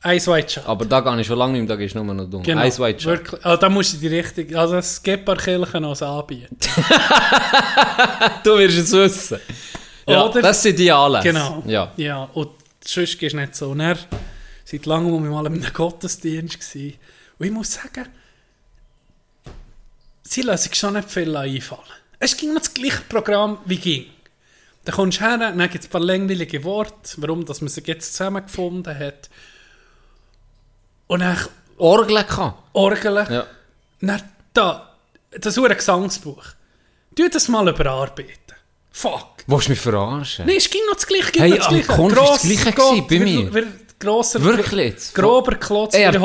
[0.00, 0.66] Eins White Shot.
[0.66, 2.42] Aber da gehe ich schon lange nicht mehr, da gehst du nur noch dumm.
[2.42, 3.12] Genau, Ice White Shot.
[3.12, 3.44] wirklich.
[3.44, 4.80] Also, da musst du die richtige, also
[5.24, 6.56] paar Kirchen noch anbieten.
[8.42, 9.38] Du wirst es wissen.
[10.08, 10.42] Ja, Oder?
[10.42, 11.22] das sind die alle.
[11.22, 11.62] Genau.
[11.66, 11.92] Ja.
[11.96, 12.50] Ja, und
[12.84, 13.70] sonst gehst du nicht so.
[13.70, 13.96] Und er,
[14.64, 16.58] seit langem war ich mal in einem Gottesdienst.
[16.58, 16.94] Gewesen.
[17.38, 18.08] Und ich muss sagen,
[20.24, 21.82] sie lassen sich schon nicht viel einfallen.
[22.18, 24.06] Es ging noch das gleiche Programm wie ging.
[24.84, 27.86] Da kommst du her, dann gibt es ein paar langweilige Worte, warum dass man sich
[27.86, 29.30] jetzt zusammengefunden hat.
[31.06, 31.38] Und dann
[31.78, 32.54] Orgel kann.
[32.72, 33.26] Orgeln.
[33.32, 33.46] Ja.
[34.00, 34.22] Dann
[34.54, 34.94] da,
[35.30, 36.44] das ist ein Gesangsbuch.
[37.14, 38.32] Tu das mal überarbeiten.
[38.90, 39.28] Fuck.
[39.46, 40.46] Willst du mich verarschen?
[40.46, 41.32] Nein, es ging noch das Gleiche.
[41.40, 41.86] Hey, noch das Gleiche.
[41.86, 43.54] Konf ist das Gross Gleiche Gott, bei wir- mir.
[43.54, 43.66] wir-
[43.98, 45.14] grosser, Wirklich jetzt?
[45.14, 46.20] Grober Klotz, Ey, er wir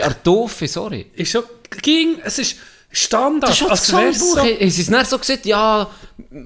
[0.00, 1.10] er doofe, sorry.
[1.14, 1.42] Ist so,
[1.82, 2.56] ging, es ist
[2.90, 3.50] Standard.
[3.50, 5.80] Das ist schon das als Haben sie es nicht so gesagt, ja,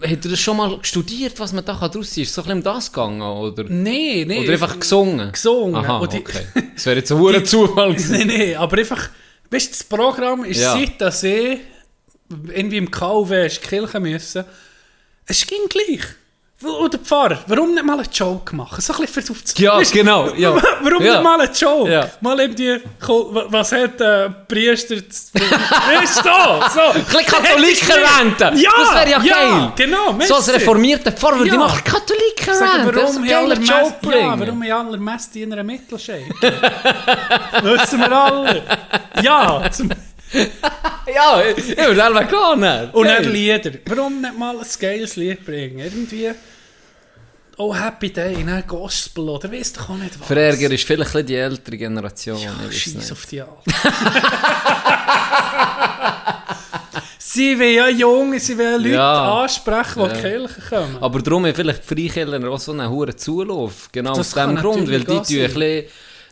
[0.03, 2.25] hat er das schon mal studiert, was man da draus ziehen?
[2.25, 3.23] Ist es so ein bisschen um das gegangen?
[3.23, 4.41] Oder, Nee, nee.
[4.43, 5.31] oder einfach gesungen?
[5.31, 5.77] gesungen.
[5.77, 6.47] Aha, Und die- okay.
[6.75, 8.17] Das wäre jetzt ein hoher Zufall gewesen.
[8.19, 9.09] Nee, nee, aber einfach,
[9.51, 10.73] weißt du, das Programm ist Ja.
[10.73, 11.61] seit dass ich
[12.49, 14.45] irgendwie im KW ist Kirche müssen,
[15.27, 16.01] es ging gleich.
[16.65, 18.81] Oder der Pfarrer, warum nicht mal einen Joke machen?
[18.81, 20.55] So ein bisschen versucht zu Ja, Weisst du, genau, ja.
[20.83, 21.13] Warum Ja.
[21.15, 21.91] nicht mal einen Joke?
[21.93, 22.09] Ja.
[22.21, 26.81] Mal irgendwie, ko- was hat der Priester zu Weißt du, so.
[26.81, 28.57] Ein bisschen Katholiken!
[28.59, 29.73] Ja, das wäre ja, ja, geil!
[29.77, 30.51] genau, So als merci.
[30.53, 31.53] reformierter Pfarrer Ja.
[31.53, 32.55] ich machen Katholiken
[32.95, 36.35] warum geiler aller Joke ja, warum in aller Mess die in einer Mittelscheibe?
[37.63, 38.63] Wissen wir alle.
[39.23, 39.91] Ja, zum,
[41.15, 42.61] Ja, ich ich würde gehen.
[42.61, 42.89] ne?
[42.93, 43.71] Und dann Lieder.
[43.87, 45.79] Warum nicht mal ein geiles Lied bringen?
[45.79, 46.31] Irgendwie.
[47.59, 50.27] Oh, Happy Day, dann Gospel oder weißt du auch nicht was.
[50.27, 52.39] Verärger ist vielleicht die ältere Generation.
[52.39, 53.55] weiß Scheiß auf die Alte.
[57.19, 59.43] sie will ja Junge, sie will Leute Ja.
[59.43, 60.09] ansprechen, die Ja.
[60.15, 60.97] die Kirche kommen.
[61.01, 63.89] Aber darum haben vielleicht die Freikirchen auch so einen hohen Zulauf.
[63.93, 65.85] Genau Das aus dem Grund, weil die tun ein bisschen,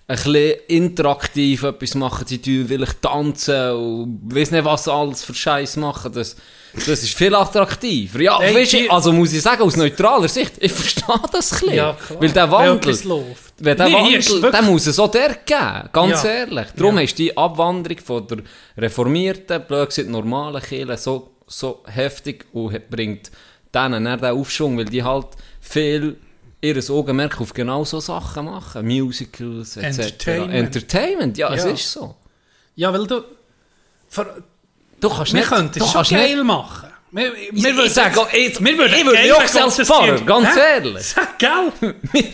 [0.08, 5.34] ein bisschen interaktiv etwas machen, sie tun vielleicht tanzen und weiss nicht was alles für
[5.34, 6.12] Scheiß machen.
[6.12, 6.36] Das,
[6.74, 8.20] das ist viel attraktiver.
[8.20, 11.52] Ja, Ey, weisst du, die- also muss ich sagen, aus neutraler Sicht, ich verstehe das
[11.52, 11.74] ein bisschen.
[11.74, 12.20] Ja, klar.
[12.20, 13.24] Weil der Weil Wandel,
[13.58, 16.30] wenn der Nee, Wandel, den muss es auch der geben, ganz Ja.
[16.30, 16.66] ehrlich.
[16.76, 17.02] Darum Ja.
[17.02, 18.38] ist die Abwanderung von der
[18.76, 23.30] reformierten, blöd normalen Kirche so, so heftig und bringt
[23.74, 25.26] denen dann den Aufschwung, weil die halt
[25.60, 26.16] viel
[26.62, 28.86] ihr Augenmerk auf genau so Sachen machen.
[28.86, 29.86] Musicals etc.
[29.98, 30.52] Entertainment.
[30.54, 31.70] Entertainment, ja, es Ja.
[31.70, 32.14] ist so.
[32.76, 33.22] Ja, weil du...
[35.00, 35.48] Du kannst Wir nicht...
[35.48, 36.88] könnten es schon nicht- geil machen.
[37.12, 40.60] Wir, wir ich sage ich, wir würden ich würde auch Gottesdienst- Pfarrer, ganz Hä?
[40.76, 41.02] ehrlich.
[41.06, 41.94] Sag, gell?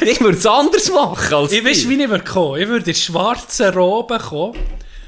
[0.00, 2.60] ich würde es anders machen als Ich weiß, wie ich würde kommen.
[2.60, 4.58] Ich würde in schwarzen Roben kommen.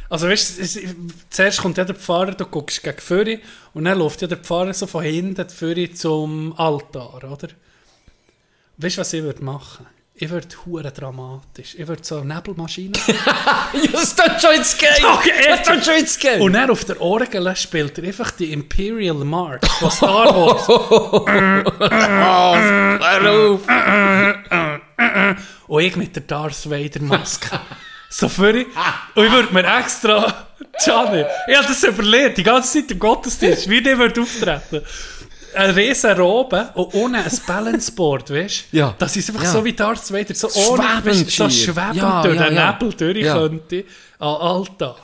[0.08, 0.86] Also weißt du,
[1.28, 3.36] zuerst kommt ja der Pfarrer, du guckst gegen Führer
[3.74, 7.48] und dann läuft ja der Pfarrer so von hinten die Führer zum Altar, oder?
[8.78, 9.84] Weißt du, was ich würde machen?
[10.20, 11.76] Ich würde hure dramatisch.
[11.78, 12.92] Ich würde so eine Nebelmaschine.
[13.92, 15.04] Das tut schon ins Game.
[15.14, 15.54] Okay.
[15.64, 16.40] Tut schon ins Game.
[16.40, 20.66] und dann auf der Orgel spielt er einfach die Imperial March von Star Wars.
[23.00, 23.60] Hör auf.
[25.68, 27.60] Und ich mit der Darth Vader Maske.
[28.08, 28.66] so für ich.
[29.14, 30.48] Und ich würde mir extra.
[30.84, 34.82] Gianni, ich habe das überlegt, die ganze Zeit im Gottesdienst, wie der würde auftreten.
[35.58, 38.76] Eine riesen Robe und ohne ein Balanceboard, weißt du?
[38.76, 38.94] Ja.
[38.98, 39.50] Das ist einfach Ja.
[39.52, 42.54] so wie Darth Vader, so ohne, Schwebend weisst du, so schwebend Ja, durch ja, den.
[42.54, 43.84] Nebel durch könnte
[44.20, 44.96] an Altar.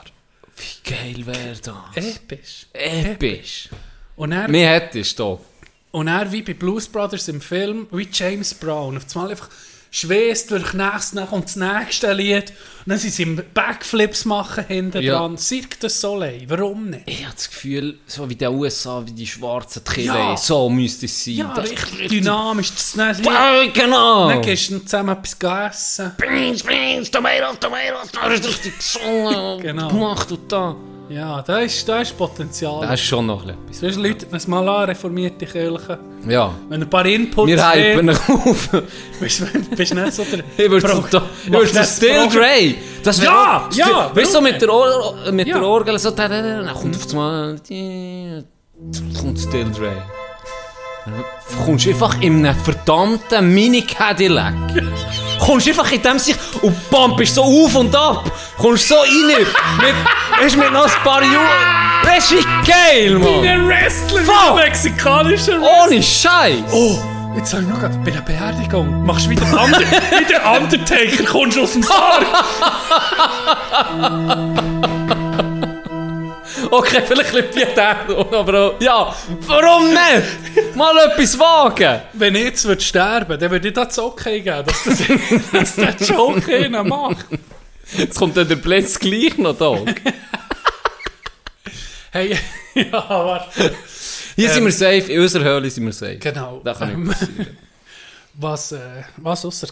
[0.57, 1.97] Wie geil wäre das?
[1.97, 2.67] Episch.
[2.73, 3.69] Episch.
[4.17, 5.41] Und er, Mir hättest du.
[5.91, 9.49] und er wie bei Blues Brothers im Film, wie James Brown, auf einmal einfach
[9.95, 12.51] schweißt durch nächstes, dann kommt das nächste Lied
[12.85, 15.19] und dann sind sie im Backflips machen hinten Ja.
[15.21, 15.39] dran.
[15.39, 17.05] Cirque du Soleil, warum nicht?
[17.07, 20.37] Ich habe das Gefühl, so wie der USA, wie die schwarzen Kille, Ja.
[20.37, 21.35] so müsste es sein.
[21.35, 22.73] Ja, Das- richtig dynamisch.
[22.75, 24.29] Das, dann, Ja, genau!
[24.31, 26.13] dann gehst du zusammen etwas essen.
[26.19, 29.89] Beans, Beans, Tomato, Tomato, da ist richtig gesungen, Genau.
[29.89, 30.75] gemacht und da.
[31.09, 32.81] Ja, da ist, da ist Potenzial.
[32.81, 33.79] Das ist schon noch etwas.
[33.79, 35.99] Sonst läutet man es mal an, reformierte Kirche.
[36.27, 36.51] Ja.
[36.71, 38.71] Wenn ein paar Inputs Wir hypen ihn auf.
[39.21, 40.41] Bist du bist nicht so der...
[40.57, 41.03] Ich würde Still
[41.75, 42.75] das Pro- Dre.
[43.03, 45.59] Das wär Ja, auch- ja, Weißt du, so mit der, Or mit Ja.
[45.59, 47.57] der Orgel so, da, da, da, dann kommt auf einmal,
[49.21, 49.93] kommt Still Dre.
[51.65, 54.55] Kommst einfach in einem verdammten Mini-Cadillac.
[55.39, 58.31] kommst einfach in dem sich und bam, bist so auf und ab.
[58.57, 59.47] Kommst so rein.
[59.79, 62.03] mit, du, mit noch ein paar Jahren.
[62.03, 63.43] Du, wie geil, Mann.
[63.43, 64.57] Der Wrestler, Fuck!
[64.57, 65.85] der mexikanische Wrestler.
[65.85, 66.73] Ohne Scheiß.
[66.73, 66.99] Oh,
[67.37, 69.05] jetzt habe ich noch gerade bei der Beerdigung.
[69.05, 69.81] Machst du wieder Under
[70.19, 72.25] wie der Undertaker, kommst du aus dem Sarg.
[76.77, 79.15] Okay, vielleicht ein bisschen aber auch, ja,
[79.47, 80.75] warum nicht?
[80.75, 82.03] Mal etwas wagen.
[82.15, 85.03] Wenn ich jetzt würde sterben dann würde ich das okay geben, dass, das,
[85.53, 87.27] dass der Joke ihnen macht.
[87.97, 89.85] Jetzt kommt dann der Blitz gleich noch da.
[92.11, 92.37] Hey,
[92.75, 93.75] ja, warte.
[94.35, 96.17] Hier sind wir safe, in unserer Höhle sind wir safe.
[96.17, 96.61] Genau.
[96.65, 97.57] Das kann Ähm, nicht passieren.
[98.37, 98.81] Was, äh,
[99.19, 99.69] was außer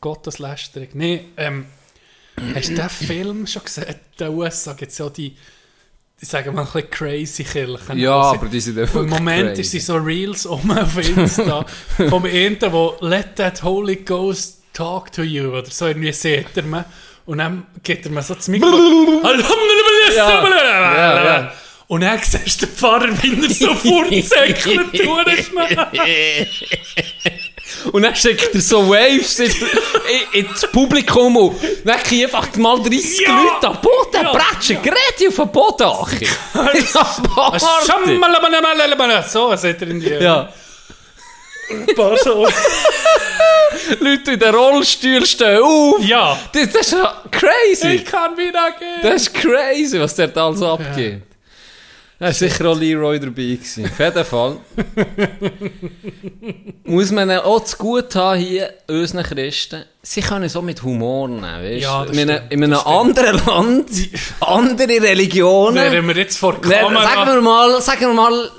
[0.00, 0.88] Gotteslästerung?
[0.94, 1.66] Nee, ähm,
[2.56, 3.86] hast du den Film schon gesehen?
[3.86, 5.36] In den USA gibt es ja die,
[6.22, 7.98] ich sage mal, ein bisschen crazy Kirchen.
[7.98, 9.60] Ja, aber die sind Im wirklich Moment crazy.
[9.62, 11.64] ist sie so Reels um auf Insta
[12.10, 16.62] vom einen, wo Let that Holy Ghost talk to you oder so irgendwie sieht er
[16.64, 16.84] mir
[17.26, 19.20] und dann gibt er mir so das Mikrofon
[20.16, 21.52] Ja, ja.
[21.88, 25.88] und dann siehst du den Pfarrer, wie er so vorzeckelt durchschnell.
[27.92, 29.52] Und dann schickt er so Waves in,
[30.32, 33.42] in, ins Publikum und dann kriegen einfach mal 30 Ja.
[33.42, 34.32] Leute am Boden Ja.
[34.32, 35.86] bretschen, gerade auf den Boden.
[35.86, 36.28] Achi.
[36.92, 37.06] Ja.
[39.22, 40.48] So sagt er in die Ja,
[41.70, 42.46] ein paar so.
[44.00, 46.00] Leute in den Rollstuhl stehen auf.
[46.00, 46.36] Ja.
[46.52, 47.88] Das, das ist ja crazy.
[47.94, 48.98] Ich kann wieder gehen.
[49.02, 51.22] Das ist crazy, was dort alles abgeht.
[51.22, 51.29] Da
[52.20, 53.32] war sicher auch Leroy dabei.
[53.56, 53.86] Gewesen.
[53.86, 54.56] Auf jeden Fall.
[56.84, 59.84] Muss man auch zu gut haben hier, unseren Christen.
[60.02, 63.90] Sie können so mit Humor nehmen, weißt Ja, In, einem- in einem anderen Land,
[64.40, 65.76] andere Religionen.
[65.76, 67.02] Wären wir jetzt vor Kamera...
[67.02, 68.50] Sagen wir mal, sagen wir mal,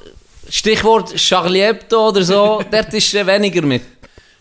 [0.49, 3.83] Stichwort Charlie Hebdo oder so, dort ist äh, weniger mit.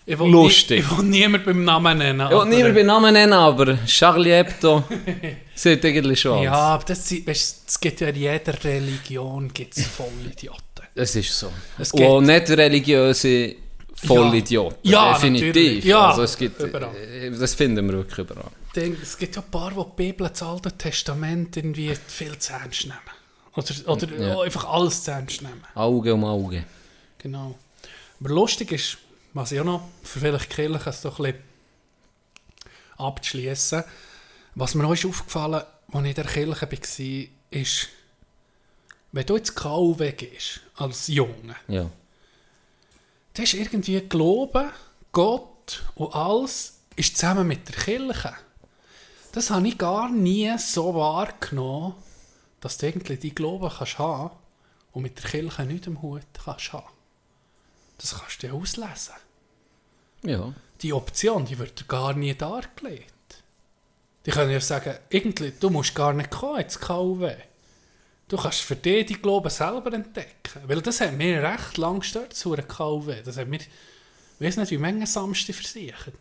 [0.07, 0.79] ich will lustig.
[0.79, 2.27] Nie, ich will niemand beim Namen nennen.
[2.31, 4.83] Ich will niemand bei Namen nennen, aber Charlie Hebdo
[5.63, 6.61] sieht eigentlich schon Ja, alles.
[6.75, 10.61] aber das, weisst, es gibt ja in jeder Religion gibt's Vollidioten.
[10.95, 11.53] Es ist so.
[11.79, 13.55] Es Und nicht religiöse
[13.95, 14.79] Vollidioten.
[14.83, 15.47] Ja, definitiv.
[15.49, 15.85] natürlich.
[15.85, 16.95] Ja, also es gibt, überall.
[16.97, 18.51] äh, das finden wir wirklich überall.
[19.03, 22.87] Es gibt ja ein paar, die die Bibel, das Alte Testament irgendwie viel zu ernst
[22.87, 22.99] nehmen.
[23.57, 24.41] Oder, oder Ja.
[24.41, 25.63] einfach alles zu ernst nehmen.
[25.75, 26.65] Auge um Auge.
[27.19, 27.59] Genau.
[28.21, 28.99] Aber lustig ist,
[29.35, 31.43] was ich auch noch für vielleicht Kirchen es doch ein bisschen
[32.97, 33.85] abzuschließen,
[34.55, 37.89] was mir auch ist aufgefallen, als ich in der Kirche war, ist,
[39.13, 41.91] wenn du ins KUW gehst, als Junge, Ja.
[43.35, 44.71] dann ist irgendwie Glauben,
[45.13, 48.35] Gott und alles ist zusammen mit der Kirche.
[49.33, 51.95] Das habe ich gar nie so wahrgenommen,
[52.61, 54.31] dass du irgendwie die Glauben kannst haben
[54.93, 56.87] und mit der Kirche nicht am Hut kannst haben.
[57.99, 59.15] Das kannst du ja auslesen.
[60.23, 60.53] Ja.
[60.83, 63.13] Die Option, die wird dir gar nie dargelegt.
[64.27, 67.33] Die können ja sagen, irgendwie, du musst gar nicht kommen ins KUW.
[68.29, 70.61] Du kannst für dich die Glauben selber entdecken.
[70.67, 73.23] Weil das hat mir recht lang gestört zu einer KUW.
[73.25, 73.67] Das hat mir, ich
[74.47, 76.15] weiß nicht, wie Menge Samstag versichert.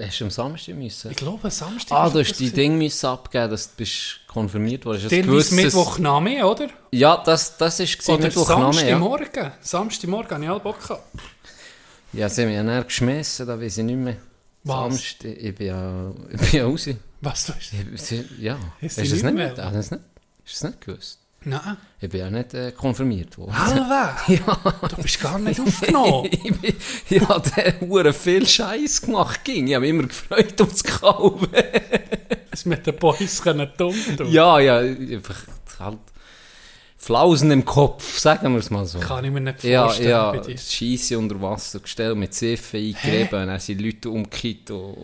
[0.00, 1.10] Hast du am Samstag müssen?
[1.10, 2.50] Ich glaube, Samstag Ah, du hast die.
[2.52, 5.06] Dinge müssen abgeben, dass du bist konfirmiert wurdest.
[5.06, 6.68] Hast du Den gewusst, bis dass- Mittwoch Name, oder?
[6.92, 8.98] Ja, das, das ist gewesen, Oder Mittwochnahme, ja.
[8.98, 9.52] Samstagmorgen.
[9.60, 11.02] Samstagmorgen habe ich alle Bock gehabt.
[12.12, 14.16] Ja, sie haben mich ja näher geschmissen, da weiß ich nicht mehr.
[14.64, 14.76] Was?
[14.94, 16.88] Samstag, ich bin ja, ich bin ja raus.
[17.20, 17.72] Was du hast?
[18.38, 19.58] Ja, Ist hast sie du es nicht nicht?
[19.58, 20.02] Hast es nicht?
[20.44, 21.18] Hast nicht gewusst?
[21.44, 21.76] Nein.
[22.00, 23.56] Ich bin ja nicht äh, konfirmiert worden.
[23.58, 24.10] Halve?
[24.28, 26.28] Ja, Du bist gar nicht aufgenommen.
[26.30, 26.74] ich, bin,
[27.10, 29.44] ich habe hure viel Scheiß gemacht.
[29.44, 29.68] Ging.
[29.68, 31.48] Ich habe mich immer gefreut ums Kaufen.
[32.50, 34.32] Es mit den Boys können dumm tun.
[34.32, 35.36] Ja, ja, einfach
[35.78, 35.98] halt
[36.96, 38.98] Flausen im Kopf, sagen wir es mal so.
[38.98, 40.58] Kann ich mir nicht Ja, vorstellen ja, dir.
[40.58, 44.96] Scheisse unter Wasser gestellt, mit Seife eingerieben, dann sind Leute umgekehrt und...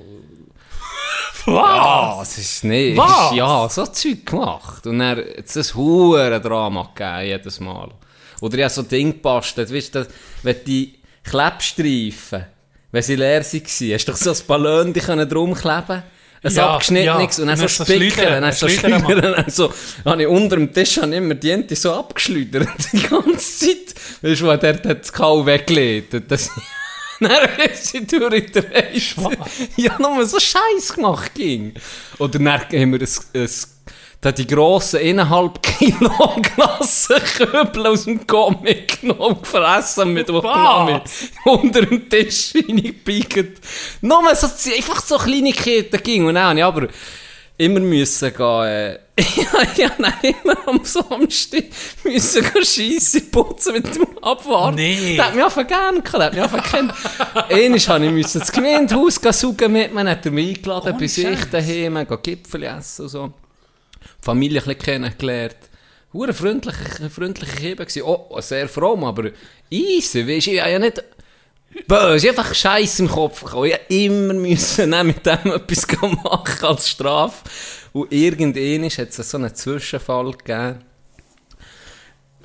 [1.46, 2.96] Ja, das ist nicht...
[2.96, 3.34] Was?
[3.34, 4.86] Ja, so Zeug gemacht.
[4.86, 7.90] Und dann hat es ein Drama gegeben, jedes Mal.
[8.40, 10.06] Oder ich habe so Ding gebastelt, weißt du,
[10.42, 12.46] wenn die Klebstreifen,
[12.92, 16.02] wenn sie leer waren, hast du doch so ein Ballon die können drum kleben
[16.44, 17.42] ein Ja, abgeschnittenes ja.
[17.42, 19.72] und dann so schleudern, dann so schleudern dann so,
[20.04, 23.94] habe ich unter dem Tisch habe immer die Ente so abgeschleudert, die ganze Zeit.
[24.20, 26.50] Weißt du, wo der hat das Kau weggelegt, das,
[27.24, 29.16] dann ist sie durchgedreht.
[29.76, 31.74] Ja, nur so Scheiß gemacht ging.
[32.18, 33.00] Oder dann haben wir ein,
[33.34, 33.48] ein
[34.24, 41.00] da die grossen innerhalb Kilo Glassenkübel aus dem Comic genommen, gefressen mit Wattnami
[41.44, 43.60] unter dem Tisch reingepiekt.
[44.00, 46.26] Nur so, einfach so Kleinigkeiten ging.
[46.26, 46.88] Und dann habe ich aber
[47.56, 48.98] immer müssen gehen, äh,
[49.76, 51.64] ja, dann immer am Samstag
[52.02, 54.76] müssen gehen Scheisse putzen mit dem Abwarten.
[54.76, 55.16] Nee.
[55.16, 56.94] Der hat mich einfach gern gehabt, der hat mich einfach gekannt.
[57.48, 61.44] Einmal habe ich müssen das Gemeindehaus saugen mit mir, hat er mich eingeladen bei sich
[61.50, 63.26] daheim, gehen Gipfel essen und so.
[63.28, 65.56] Die Familie ein bisschen kennengelernt.
[66.12, 68.02] Hure freundliche, freundliche Kinder gewesen.
[68.04, 69.30] Oh, sehr fromm, aber
[69.70, 71.02] easy, weisst du, ich habe ja nicht
[71.86, 73.80] böse, einfach Scheiß im Kopf gehabt.
[73.88, 77.44] Ich musste immer müssen mit dem etwas machen als Strafe.
[77.92, 80.80] Und irgendwann hat es so einen Zwischenfall gegeben,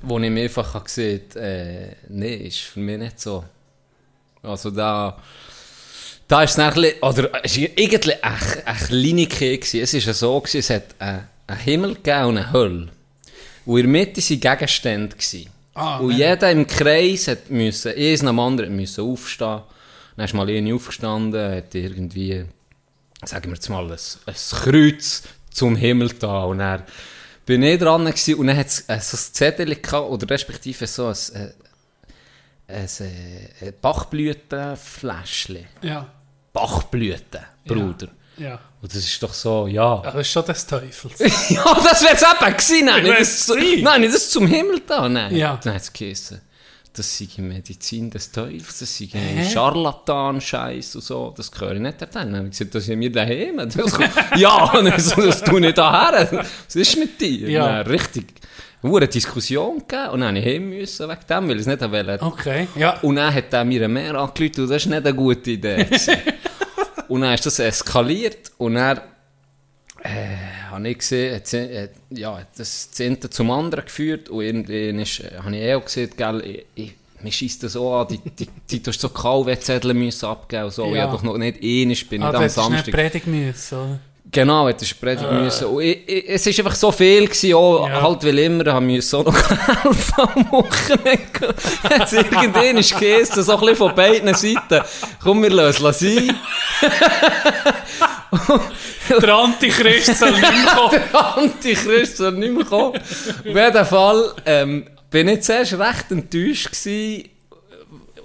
[0.02, 3.44] wo ich mir einfach habe gesehen äh, nee, ist für mich nicht so.
[4.44, 5.18] Also da...
[6.28, 8.24] Da ist es ein oder irgendwie eine,
[8.68, 9.62] eine Kleinigkeit.
[9.62, 9.98] gewesen.
[9.98, 11.28] Es war so, es hat einen,
[11.58, 12.90] Himmel gegeben und eine Hölle.
[13.66, 15.16] Und in der Mitte waren Gegenstände.
[15.80, 19.62] Ah, und jeder im Kreis hat müssen, eins nach dem anderen müssen aufstehen.
[20.18, 22.44] Dann ist mal eine aufgestanden, hat irgendwie,
[23.24, 26.44] sagen wir jetzt mal, ein, ein Kreuz zum Himmel da.
[26.44, 26.84] Und dann
[27.46, 30.86] bin ich dran gewesen, und dann hat es äh, so ein Zettel gehabt, oder respektive
[30.86, 31.54] so ein, äh,
[32.68, 32.88] ein,
[33.62, 35.66] äh, Bachblütenfläschchen.
[35.82, 36.12] Ja.
[36.52, 38.08] Bachblüten, Bruder.
[38.08, 38.19] Ja.
[38.82, 40.02] Und das ist doch so, ja.
[40.04, 41.20] Das ist schon des Teufels.
[41.50, 42.86] ja, das wäre es eben gewesen.
[42.86, 45.10] Nein, nicht wär's das, zu, nein, nicht das zum Himmel da.
[45.10, 45.36] Nein.
[45.36, 45.60] Ja.
[45.64, 46.42] Hat es geheißen,
[46.94, 49.10] das sei Medizin des Teufels, das sei?
[49.52, 51.34] Scharlatan-Scheiß und so.
[51.36, 52.22] Das gehöre ich nicht dorthin.
[52.22, 53.58] Dann habe ich gesagt, das sind wir daheim.
[53.70, 53.98] Das,
[54.36, 56.46] ja, so, das tue ich daher.
[56.66, 57.50] Was ist mit dir?
[57.50, 57.84] Ja.
[57.84, 58.34] Dann richtig,
[58.82, 60.10] eine Diskussion gegeben.
[60.12, 62.22] Und dann habe ich heim müssen wegen dem, weil ich es nicht wollte.
[62.22, 62.98] Okay, ja.
[63.02, 65.86] Und dann hat er mir mehr angerufen und das war nicht eine gute Idee.
[67.10, 69.02] Und dann ist das eskaliert und dann
[70.04, 70.10] äh,
[70.72, 75.20] habe ich gesehen, hat, sie- hat, ja, das Zehnte zum anderen geführt und irgendwann ist,
[75.20, 78.18] äh, habe ich eh auch gesehen, gell, ich, ich, mir schießt das so an, die,
[78.20, 80.86] die, die, du hast so KW-Zettel müssen abgeben und so.
[80.86, 80.96] Ja.
[80.96, 82.94] Ich habe doch noch nicht einig, bin Ah, ich am Samstag.
[82.94, 83.78] predigen müssen.
[83.78, 84.00] oder?
[84.32, 85.66] Genau, hätte ich predigen müssen.
[85.68, 88.02] Und ich, ich, es ist einfach so viel gewesen, auch, Ja.
[88.04, 89.50] halt, weil immer, haben müssen auch noch
[89.84, 91.56] helfen am Wochenende.
[91.98, 94.82] Jetzt irgendwann ist gegessen, so ein bisschen von beiden Seiten.
[95.24, 96.36] Komm, wir lösen es sein.
[99.22, 101.02] Der Antichrist soll nicht mehr kommen.
[101.12, 102.96] Der Antichrist soll nicht mehr kommen.
[102.98, 107.30] Auf jeden Fall, ähm, bin ich zuerst recht enttäuscht gewesen,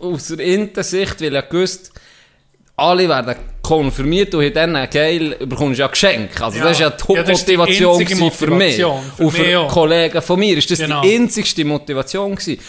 [0.03, 1.93] aus der Inter-Sicht, weil ich gewusst,
[2.77, 6.41] alle werden konfirmiert und dann geil, bekommst ja Geschenk.
[6.41, 6.64] Also Ja.
[6.64, 8.79] das ist ja die Ja, Hauptmotivation einzige gewesen für mich.
[8.79, 9.03] Motivation.
[9.16, 9.68] Für und für mich.
[9.72, 11.01] Kollegen von mir ist das Genau.
[11.03, 12.61] die einzigste Motivation gewesen.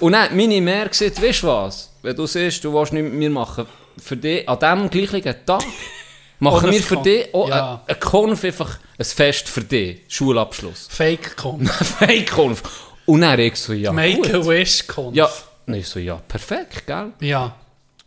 [0.00, 3.14] Und dann meine Mehr gesagt, weißt du was, wenn du siehst, du willst nicht mit
[3.14, 3.66] mir machen,
[4.02, 5.62] für dich, an diesem gleichen Tag,
[6.40, 7.82] machen Oder wir für kann- dich auch ja.
[7.86, 10.88] ein, Konf, einfach ein Fest für dich, Schulabschluss.
[10.90, 11.68] Fake kommt.
[11.70, 12.62] Fake-Konf.
[13.06, 14.48] Und dann ich so, ja Make a gut.
[14.48, 15.16] Wish kommt.
[15.16, 15.30] Ja,
[15.66, 17.12] und ich so, ja, perfekt, gell?
[17.20, 17.54] Ja.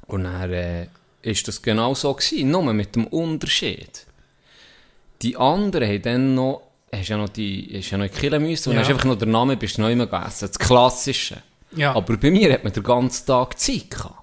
[0.08, 0.88] Und dann äh,
[1.26, 4.06] ist das genau so gewesen, nur mit dem Unterschied.
[5.22, 6.62] Die anderen haben dann noch,
[6.92, 8.82] hast ja noch die, hast ja noch die müssen und Ja.
[8.82, 11.42] hast einfach noch den Namen, bist du noch immer gegessen, das Klassische.
[11.76, 11.96] Ja.
[11.96, 14.22] Aber bei mir hat man den ganzen Tag Zeit gehabt.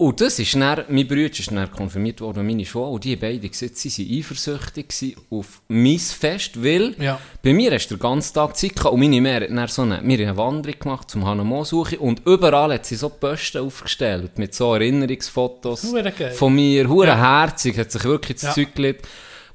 [0.00, 3.50] Und das ist dann, mein Bruder ist dann konfirmiert worden, meine Schwester, und die beiden
[3.50, 7.20] gesagt, sie waren eifersüchtig auf mein Fest, weil Ja.
[7.42, 10.00] bei mir hast du den ganzen Tag Zeit gehabt und meine Mehr hat so eine,
[10.02, 14.38] wir haben eine Wanderung gemacht zum Hanamo suche und überall hat sie so Posten aufgestellt
[14.38, 15.86] mit so Erinnerungsfotos
[16.32, 17.42] von mir, hure Ja.
[17.42, 18.64] herzig, hat sich wirklich das Ja.
[18.64, 19.06] Zeug gelegt.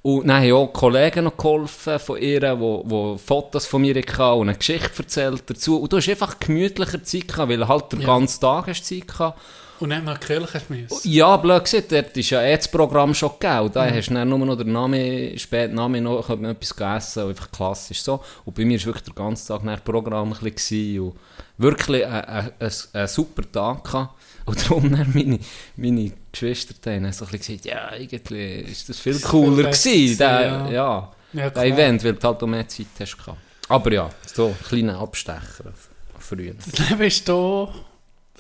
[0.04, 4.50] Und dann haben auch Kollegen noch geholfen von ihr, die Fotos von mir hatten und
[4.50, 5.82] eine Geschichte erzählt dazu.
[5.82, 9.40] Und du hast einfach gemütlicher Zeit gehabt, weil halt den ganzen Tag hast Zeit gehabt.
[9.80, 11.12] Und nicht noch Kirche müssen.
[11.12, 13.72] Ja, blöd gesagt, dort ist ja eh das Programm schon gegeben.
[13.74, 17.24] Da hast du dann nur noch den Namen, spät Namen noch, hat man etwas gegessen,
[17.24, 18.24] und einfach klassisch so.
[18.46, 21.16] Und bei mir war wirklich der ganze Tag nach Programm ein bisschen und
[21.58, 24.14] wirklich ein, ein, ein, ein super Tag gehabt.
[24.46, 25.40] Und darum dann meine,
[25.76, 29.64] meine Geschwister haben so ein bisschen gesagt, ja, irgendwie ist das viel Das ist cooler
[29.64, 31.12] besser gewesen, der, ja.
[31.34, 31.64] Ja, der.
[31.64, 33.40] Event, weil du halt auch mehr Zeit hast gehabt.
[33.68, 35.74] Aber ja, so ein kleiner Abstecher
[36.20, 36.54] früher.
[36.90, 37.68] Dann bist du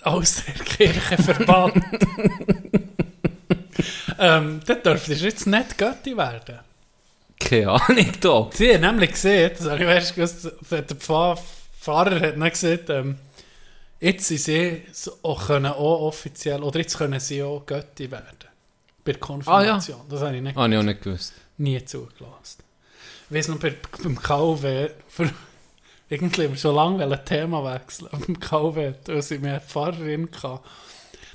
[0.03, 1.83] aus der Kirche verbannt.
[4.19, 6.59] ähm, dann dürftest du jetzt nicht Götti werden.
[7.39, 8.49] Keine Ahnung da.
[8.53, 11.39] Sie haben nämlich gesehen, das habe ich erst gewusst, der Pfarr-
[11.79, 13.17] Pfarrer hat nicht gesagt, ähm,
[13.99, 14.81] Jetzt sind sie
[15.23, 18.25] auch, können auch offiziell, oder jetzt können sie auch Götti werden.
[19.03, 20.01] Bei der Konfirmation.
[20.09, 21.33] Das habe ich nicht, Ah, ich auch nicht gewusst.
[21.57, 22.63] nie zugelassen.
[23.29, 23.73] Ich weiss noch, bei,
[24.03, 25.29] beim für,
[26.09, 28.39] irgendwie haben wir schon lange ein Thema wechseln.
[28.39, 30.65] KW, da sind wir eine Pfarrerin gehabt.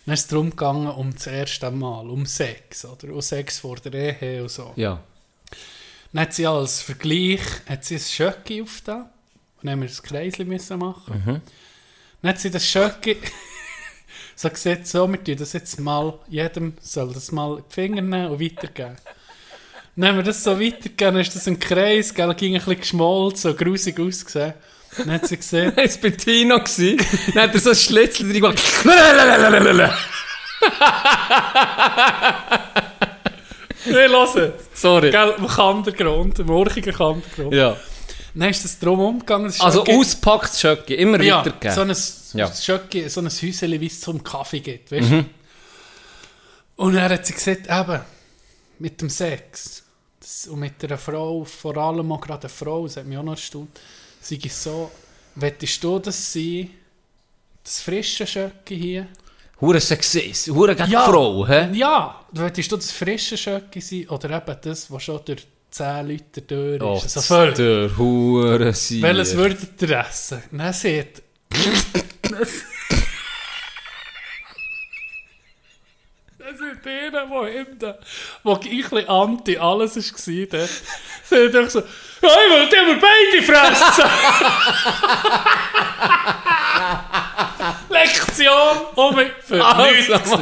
[0.07, 3.13] Dann ist es darum gegangen, um das erste Mal, um Sex, oder?
[3.13, 4.73] Um Sex vor der Ehe und so.
[4.77, 5.03] Ja.
[6.13, 9.03] Dann hat sie als Vergleich hat sie ein Schöcki aufgetan.
[9.03, 9.11] Und
[9.65, 11.23] dann haben wir das Kreisli müssen machen.
[11.25, 11.41] Mhm.
[12.23, 13.17] Dann hat sie das Schöcki
[14.37, 18.03] so gesagt, so, wir tun das jetzt mal, jedem soll das mal in die Finger
[18.03, 18.97] nehmen und weitergeben.
[20.09, 23.51] Haben wir das so weitergegeben, dann ist das ein Kreis, gell, ging ein bisschen geschmolzen,
[23.53, 24.55] so grusig ausgesehen.
[24.97, 26.59] Dann hat sie gesehen, Es war Tino.
[26.59, 28.61] Dann hat er so ein Schlitzel drin gemacht.
[34.09, 34.77] los jetzt.
[34.77, 35.11] Sorry.
[35.11, 37.55] Gell, im Kandergrund, im urchigen Kandergrund.
[37.55, 37.77] Ja.
[38.35, 39.47] Dann ist das drum umgegangen.
[39.47, 41.75] das Also Schöcki- auspackt Schöcki, immer Ja, weitergeben.
[41.75, 42.53] so ein, Ja.
[42.55, 45.25] Schöcki, so ein Häuschen, wie es zum Kaffee gibt, weißt du?
[46.77, 48.01] Und dann hat sie gesagt, eben,
[48.79, 49.83] mit dem Sex
[50.51, 53.33] und mit einer Frau, vor allem auch gerade eine Frau, das hat mich auch noch
[53.33, 53.79] erstaunt,
[54.21, 54.91] sei es so,
[55.35, 56.71] wettest du das sein,
[57.65, 59.09] das frische Schöcki hier?
[59.61, 61.05] Hure Sexist, hure gegen Ja.
[61.05, 61.69] Frau, hä?
[61.75, 66.43] Ja, wettest du das frische Schöcki sein oder eben das, was schon durch 10 Leute
[66.43, 67.17] durch Oh, ist?
[67.17, 67.55] Also völlig.
[67.57, 68.59] der Hure.
[68.75, 70.43] Welches würdet ihr essen?
[70.51, 71.23] Dann sieht.
[76.51, 77.95] Das sind die, die hinten,
[78.43, 80.69] wo ein bisschen anti alles war.
[81.23, 81.87] Sind doch so, ja,
[82.65, 84.05] ich will mal beide fressen!
[87.89, 90.33] Lektion, um mich für Also, nichts.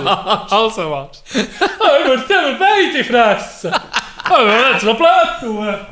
[0.50, 1.22] Also was.
[1.28, 3.74] Ich will mal beide fressen!
[4.24, 5.86] Ich will jetzt noch blöd tun!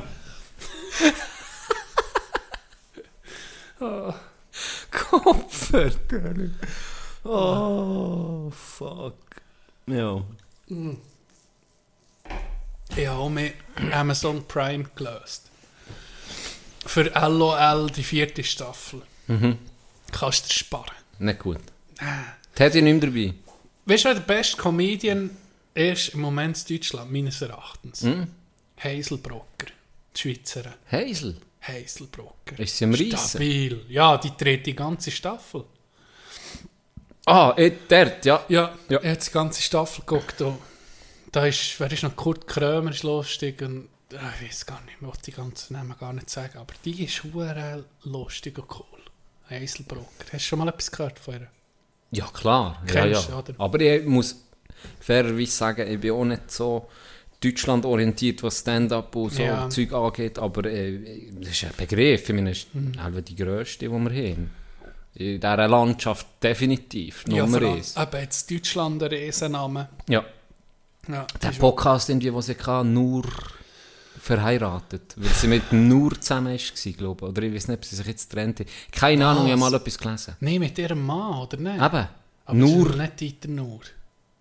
[4.90, 5.90] Kopfer.
[7.22, 9.26] Oh, fuck.
[9.87, 10.24] Ja.
[12.97, 13.55] Ich habe mit
[13.93, 15.51] Amazon Prime gelöst.
[16.84, 19.03] Für LOL die vierte Staffel.
[20.12, 20.95] Kannst du sparen.
[21.18, 21.61] Nicht gut.
[22.55, 23.34] Teddy nicht mehr dabei.
[23.84, 25.30] Weißt du, wer der beste Comedian
[25.74, 28.05] ist im Moment in Deutschland, meines Erachtens?
[28.78, 29.66] Hazel Brocker,
[30.14, 30.72] die Schweizerin.
[30.91, 31.37] Hazel.
[31.61, 32.59] Hazel Brocker.
[32.59, 33.18] Ist sie am Reissen?
[33.18, 33.84] Stabil.
[33.89, 35.64] Ja, die dreht die ganze Staffel.
[37.27, 38.45] Ah, eh, dort, ja.
[38.49, 39.01] Ja, Ja.
[39.03, 40.41] ich habe die ganze Staffel geguckt.
[40.41, 40.57] Da,
[41.33, 42.14] da ist, wer ist noch?
[42.14, 45.95] Kurt Krömer ist lustig und äh, ich weiß gar nicht, ich will die ganzen Namen
[45.99, 49.01] gar nicht sagen, aber die ist hure lustig und cool.
[49.51, 50.07] Hazel Brocker.
[50.24, 51.47] Hast du schon mal etwas gehört von ihr?
[52.12, 52.81] Ja, klar.
[52.87, 53.35] Ja, Kennst ja.
[53.43, 53.55] du, oder?
[53.61, 54.37] Aber ich muss
[55.01, 56.89] fairerweise sagen, ich bin auch nicht so
[57.41, 59.68] Deutschland orientiert, was Stand-up und so Ja.
[59.68, 62.29] Zeug angeht, aber äh, das ist ein Begriff.
[62.29, 63.24] Ich meine, das ist Mhm.
[63.24, 63.99] die grösste, die wir
[64.31, 64.51] haben.
[65.18, 67.24] In dieser Landschaft definitiv.
[67.28, 67.96] ja, Nummer allem, eins.
[67.96, 69.88] eben jetzt Deutschland ein Riesenname.
[70.08, 70.24] Ja.
[71.08, 73.24] Ja, Der Podcast, irgendwie, wo sie kann, nur
[74.20, 75.14] verheiratet.
[75.16, 77.30] Weil sie mit Nur zusammen war, glaube ich.
[77.30, 78.60] Oder ich weiß nicht, ob sie sich jetzt trennt.
[78.60, 78.68] haben.
[78.90, 80.36] Keine Ahnung, ich habe mal etwas gelesen.
[80.40, 81.74] Nee, mit ihrem Mann, oder nicht?
[81.74, 81.80] Eben.
[81.80, 82.08] Aber
[82.52, 82.94] nur.
[82.96, 83.80] nicht Dieter Nur.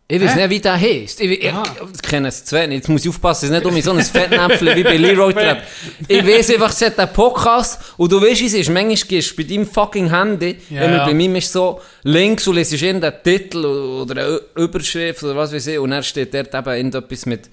[0.08, 0.42] Ich weiß Hä?
[0.42, 1.20] nicht, wie der heisst.
[1.20, 2.78] Ich, ich, ich kenne es zu wenig.
[2.78, 5.64] Jetzt muss ich aufpassen, dass es nicht um so ein Fettnäpfchen wie bei Leroy Trap.
[6.08, 8.70] Ich weiß einfach, es hat einen Podcast und du weißt, wie es ist.
[8.70, 11.06] Manchmal gehst du bei deinem fucking Handy, Ja, ja.
[11.08, 15.66] bei mir ist so links und lesest irgendeinen Titel oder eine Überschrift oder was weiß
[15.66, 17.50] ich und dann steht dort eben irgendetwas mit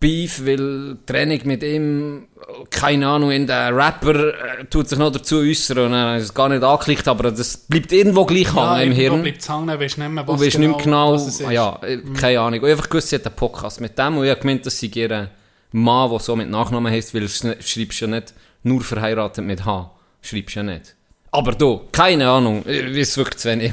[0.00, 2.26] Beef, weil Training mit ihm,
[2.70, 6.48] keine Ahnung, in der Rapper äh, tut sich noch dazu äußern und er ist gar
[6.48, 9.22] nicht angeklickt, aber das bleibt irgendwo gleich hängen im Hirn.
[9.22, 11.46] bleibt es hängen, weisst nicht mehr, Und was weisst nicht mehr genau, was es ist.
[11.46, 12.60] ah, ja, äh, keine Ahnung.
[12.60, 14.78] Und ich einfach gewusst, sie hat einen Podcast mit dem und ich habe gemeint, dass
[14.78, 15.28] sie ihren
[15.72, 18.32] Mann, der so mit Nachnamen heisst, weil du schreibst ja nicht
[18.62, 19.90] nur verheiratet mit H.
[20.22, 20.94] Schreibst ja nicht.
[21.34, 23.72] Aber du, keine Ahnung, ich weiß wirklich zu wenig.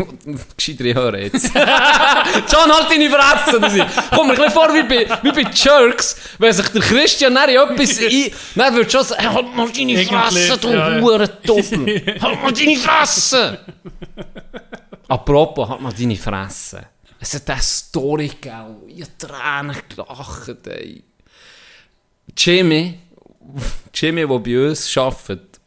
[0.58, 1.46] Gescheitere hören jetzt.
[1.54, 3.86] John, halt deine Fresse!
[4.10, 7.50] Komm mir ein bisschen vor wie bei, wie bei Jerks, wenn sich der Christian dann
[7.50, 8.32] etwas ein...
[8.56, 11.00] Dann würde schon sagen, halt mal deine Fresse, du ja.
[11.00, 12.20] Hurendoppel!
[12.20, 13.60] halt mal deine Fresse!
[15.08, 16.84] Apropos, halt mal deine Fresse.
[17.20, 21.04] Es hat eine Story gegeben, ich habe Tränen gelacht, ey.
[22.36, 22.98] Jimmy,
[23.94, 25.60] Jimmy, der bei uns arbeitet,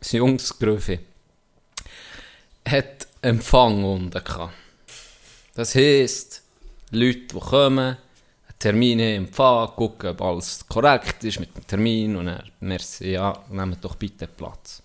[0.00, 0.98] sein junges Gröfe,
[2.66, 4.52] hat Empfang unten gehabt.
[5.54, 6.42] Das heisst,
[6.90, 12.16] Leute, die kommen, einen Termin haben, Empfang, gucken, ob alles korrekt ist mit dem Termin
[12.16, 14.82] und dann, merci, ja, nehmt doch bitte Platz.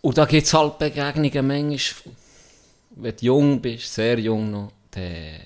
[0.00, 2.14] Und da gibt es halt Begegnungen manchmal,
[2.96, 5.40] wenn du jung bist, sehr jung noch, dann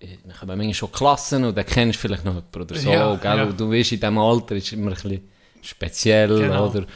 [0.00, 3.16] dann kommen manchmal schon Klassen und dann kennst du vielleicht noch jemanden oder so, Ja,
[3.16, 3.36] gell?
[3.38, 3.46] ja.
[3.46, 5.28] Du weißt, in diesem Alter ist es immer ein bisschen
[5.60, 6.68] speziell, Genau.
[6.68, 6.86] oder?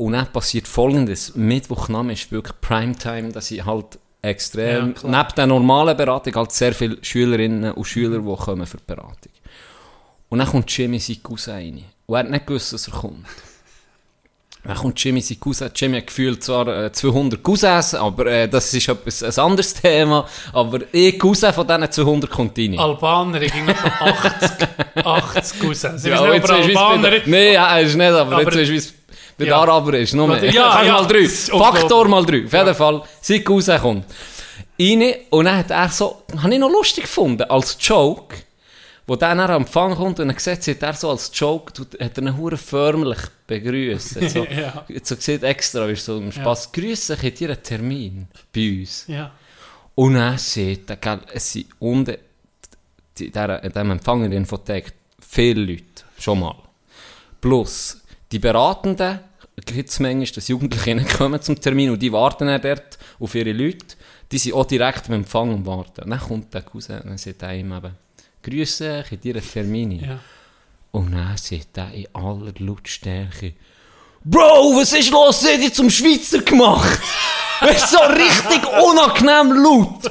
[0.00, 1.34] Und dann passiert folgendes.
[1.34, 6.72] Mittwochnachmittag ist wirklich Primetime, dass ich halt extrem, Ja, neben der normalen Beratung, halt sehr
[6.72, 9.32] viele Schülerinnen und Schüler, die kommen für die Beratung.
[10.30, 11.84] Und dann kommt Jimmy sein Cousin rein.
[12.06, 13.26] Und er hat nicht gewusst, dass er kommt.
[14.64, 15.70] Dann kommt Jimmy sein Cousin.
[15.74, 20.26] Jimmy hat gefühlt zwar äh, 200 Cousins, aber äh, das ist etwas, ein anderes Thema.
[20.52, 22.78] Aber ein Cousin von diesen 200 kommt rein.
[22.78, 24.68] Albaner, ich ging noch 80,
[25.04, 26.04] 80 Cousins.
[26.04, 28.94] Ich Ja, weiß nicht, ob er Albaner Nein, ja, ist nicht, aber, Aber- jetzt es
[29.40, 29.56] bei Ja.
[29.64, 30.14] den Arabern ist.
[30.14, 30.44] Nur mehr.
[30.52, 31.26] Ja, ja, mal drei.
[31.26, 32.44] Faktor mal drei.
[32.44, 34.04] Auf jeden Fall, sein Cousin kommt.
[34.78, 38.34] Rein, und dann hat er so, habe ich noch lustig gefunden, als Joke,
[39.06, 42.16] wo dann er am Empfang kommt und er sieht, sieht er so als Joke, hat
[42.16, 44.30] er ihn hure förmlich begrüßt.
[44.30, 44.84] So, Ja.
[45.02, 49.04] so sieht extra, wie so im Spaß, grüße, ich hätte einen Termin bei uns.
[49.08, 49.32] Ja.
[49.96, 52.12] Und dann sieht er, gell, es sind unten,
[53.18, 56.54] in dieser- in diesem Empfang in der Infothek, viele Leute, schon mal.
[57.40, 57.98] Plus,
[58.32, 59.18] die Beratenden,
[59.56, 63.52] gibt es manchmal, dass Jugendliche kommen zum Termin und die warten dann dort auf ihre
[63.52, 63.96] Leute,
[64.32, 66.02] die sind auch direkt am Empfang und warten.
[66.02, 67.94] Und dann kommt der Cousin und dann sagt er ihm eben,
[68.42, 70.20] «Grüße, ich habe dir Termin.» Ja.
[70.92, 73.54] Und dann sagt er in aller Lautstärke,
[74.22, 75.44] Bro, was ist los?
[75.44, 77.00] Hat dich zum Schweizer gemacht.
[77.60, 80.04] Weißt du, so richtig unangenehm laut.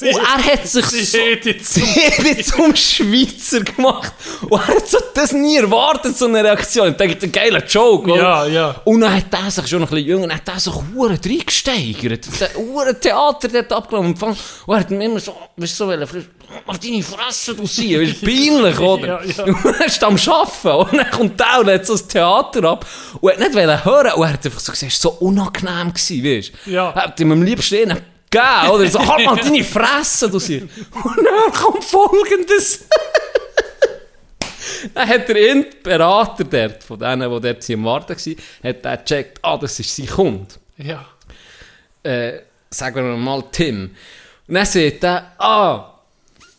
[0.00, 4.12] Und er hat sich so, sie zum Schweizer gemacht.
[4.42, 6.88] Und er hat so das nie erwartet, so eine Reaktion.
[6.88, 8.22] Ich dachte, ein geiler Joke, oder?
[8.22, 8.80] Ja, ja.
[8.84, 12.26] Und dann hat er sich schon ein bisschen jünger, hat er sich hure reingesteigert.
[12.56, 14.14] Hure Theater dort abgelaufen.
[14.14, 14.38] Und
[14.68, 16.16] er hat ihm immer so, weißt du, so,
[16.66, 19.06] auf deine Fresse, du sie, du, peinlich, oder?
[19.06, 19.44] Ja, ja.
[19.44, 20.68] Und er ist am Arbeiten.
[20.68, 22.86] Und dann kommt der und hat so das Theater ab.
[23.20, 24.12] Und hat nicht wollen hören.
[24.12, 26.70] Und er hat einfach so gesagt, es war so unangenehm gewesen, weißt du?
[26.70, 26.90] Ja.
[26.90, 28.88] Er hat ihm am liebsten einen gegeben, oder?
[28.88, 30.60] So, halt mal deine Fresse, du sie.
[30.60, 32.84] Und dann kommt folgendes.
[34.94, 39.38] Dann hat der Berater dort, von denen, die dort am Warten waren, hat er gecheckt,
[39.42, 40.54] ah, das ist sein Kunde.
[40.76, 41.04] Ja.
[42.02, 43.94] Äh, sagen wir mal Tim.
[44.48, 45.95] Und dann sagt er, ah,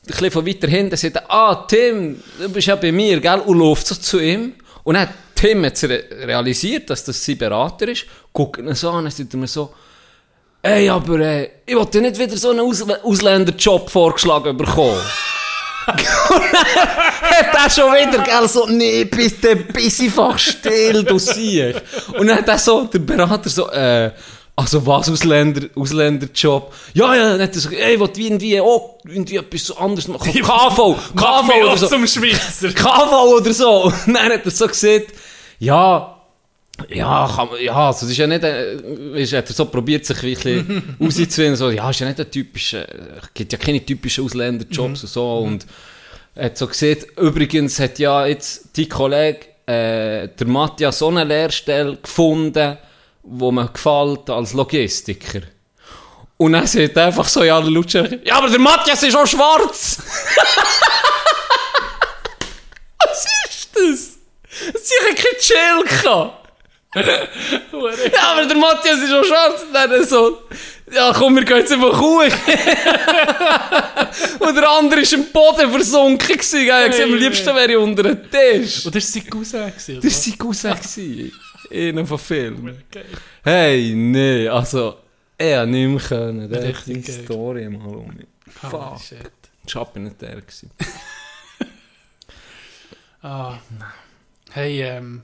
[0.07, 3.39] bisschen von weiter hinten, sagt ah, Tim, du bist ja bei mir, gell?
[3.39, 4.55] Und läuft so zu ihm.
[4.83, 8.89] Und dann hat Tim jetzt re realisiert, dass das sein Berater ist, guckt ihn so
[8.89, 9.73] an, dann sagt mir so,
[10.61, 15.01] ey, aber äh, ich wollte nicht wieder so einen Aus Ausländerjob vorgeschlagen bekommen.
[15.87, 21.81] hat er schon wieder, gell, so, nee, bitte, bis einfach still, du siehst.
[22.17, 24.11] Und dann hat er so, der Berater so, äh,
[24.59, 26.73] also was, Ausländer, Ausländerjob?
[26.95, 30.31] Ja, ja, er so, ey, will irgendwie, oh, irgendwie etwas anderes machen.
[30.33, 31.87] KV, KV mich oder so.
[31.87, 32.69] zum Schweizer.
[32.73, 33.83] KV oder so.
[34.07, 35.13] Und dann hat er so gesagt,
[35.59, 36.13] ja,
[36.89, 38.77] ja, kann, man- ja, also das ist ja nicht, äh,
[39.13, 42.29] weißt, hat er so probiert, sich ein bisschen rauszufinden, so, ja, ist ja nicht ein
[42.31, 42.85] typischer,
[43.21, 45.65] es gibt ja keine typischen Ausländerjobs und so, und
[46.35, 51.23] er hat so gesagt, übrigens hat ja jetzt dein Kollege, äh, der Matthias, so eine
[51.23, 52.77] Lehrstelle gefunden,
[53.29, 55.41] wo mir gefällt als Logistiker.
[56.37, 59.25] Und dann sagt er einfach so, ja, der Lutscher, ja, aber der Matthias ist auch
[59.25, 59.97] schwarz!
[63.03, 64.19] Was ist das?
[64.83, 65.83] Sicher kein Chill
[68.13, 69.63] Ja, aber der Matthias ist auch schwarz.
[69.63, 70.43] Und dann so,
[70.91, 72.21] ja komm, wir gehen jetzt einfach hoch.
[74.39, 76.71] und der andere ist im Boden versunken gewesen.
[76.71, 78.85] hat gesagt, am liebsten wäre ich unter den Tisch.
[78.85, 79.73] Und das war sein Cousin.
[79.75, 81.31] Das war sein Cousin.
[81.71, 82.83] Einer von Filmen.
[83.43, 84.97] Hey, nee, also,
[85.37, 86.49] er hat nicht mehr können.
[86.49, 87.01] Der hat die.
[87.01, 88.11] Story mal um.
[88.11, 88.99] Holy Fuck.
[88.99, 89.31] shit.
[89.73, 90.41] War aber nicht der.
[93.21, 93.59] Ah.
[94.51, 95.23] Hey, ähm.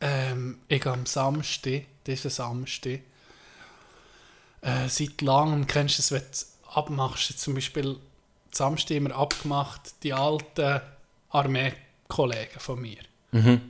[0.00, 3.00] Ähm, ich gehe am Samstag, diesen Samstag,
[4.60, 7.96] äh, seit langem, kennst du das, wenn du abmachst, zum Beispiel,
[8.50, 10.82] Samstag wir abgemacht, die alten
[11.30, 12.98] Armeekollegen von mir,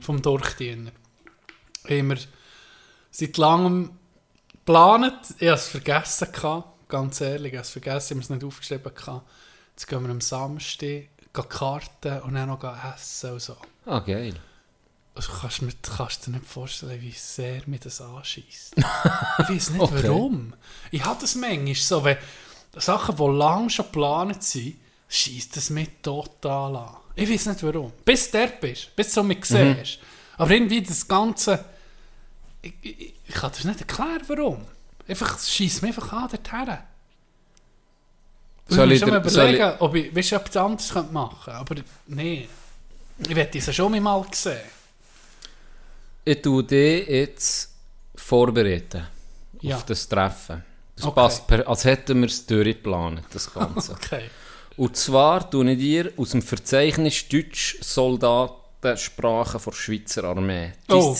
[0.01, 0.91] vom Durchdiener,
[1.89, 2.17] haben wir
[3.11, 3.91] seit langem
[4.51, 8.29] geplant, ich habe es vergessen gehabt, ganz ehrlich, ich habe es vergessen, ich habe es
[8.29, 9.27] nicht aufgeschrieben gehabt.
[9.71, 11.09] Jetzt gehen wir am Samstag
[11.43, 12.63] karten und dann noch
[12.95, 13.57] essen und so.
[13.85, 14.35] Ah, geil.
[15.15, 18.75] Also kannst du mir kannst dir nicht vorstellen, wie sehr mir das anschießt.
[18.77, 20.03] ich weiß nicht Okay.
[20.03, 20.53] warum.
[20.91, 22.17] Ich habe das manchmal so, wenn
[22.75, 24.75] Sachen, die lange schon geplant sind,
[25.07, 26.97] schießt das mich total an.
[27.15, 27.91] Ich weiß nicht warum.
[28.03, 29.99] Bis du dort bist, bis du mich siehst.
[30.37, 31.63] Aber irgendwie das Ganze,
[32.61, 34.65] ich, ich, ich kann dir nicht erklären, warum.
[35.07, 36.77] Einfach, es schießt mich einfach an dorthin.
[38.67, 41.59] Soll ich ich schon mal überlegen, ob ich weißt, du, etwas anderes könnte machen könnte.
[41.59, 41.75] Aber
[42.07, 42.49] nee.
[43.19, 44.57] Ich werde es schon mal sehen.
[46.25, 47.71] Ich tue dich jetzt
[48.15, 49.05] vorbereiten
[49.61, 49.75] Ja.
[49.77, 50.63] auf das Treffen.
[50.95, 51.15] Das Okay.
[51.15, 53.91] passt, per, als hätten wir es durchgeplant, das Ganze.
[53.93, 54.29] Okay.
[54.77, 60.73] Und zwar tue ich dir aus dem Verzeichnis Deutsch-Soldaten alten Sprachen der Schweizer Armee.
[60.89, 61.15] Oh.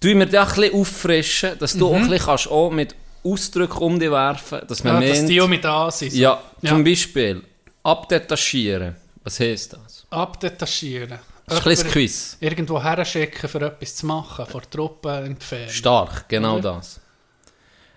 [0.00, 2.02] Tun wir da ein bisschen auffrischen, dass du auch, Mhm.
[2.04, 5.40] ein bisschen kannst auch mit Ausdrücken um dich werfen dass man Ja, dass meint, die
[5.40, 6.12] auch mit da sind.
[6.12, 6.70] ja, Ja.
[6.70, 7.42] zum Beispiel
[7.82, 8.96] abdetachieren.
[9.22, 10.06] Was heisst das?
[10.10, 11.18] Abdetachieren.
[11.46, 12.36] Das ist ein bisschen Quiz.
[12.40, 15.70] Irgendwo herschicken, für etwas zu machen, vor Truppen entfernen.
[15.70, 16.74] Stark, genau Oder?
[16.74, 17.00] das.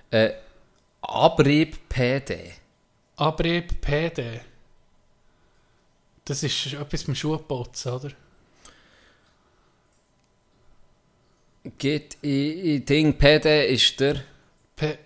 [0.09, 0.31] Äh,
[1.01, 2.53] Abrieb PD.
[3.17, 4.39] Abrieb PD.
[6.27, 8.09] Das ist etwas mit Schuhputzen, oder?
[11.77, 14.17] Geht in, in Ding, PD ist der...
[14.75, 14.97] P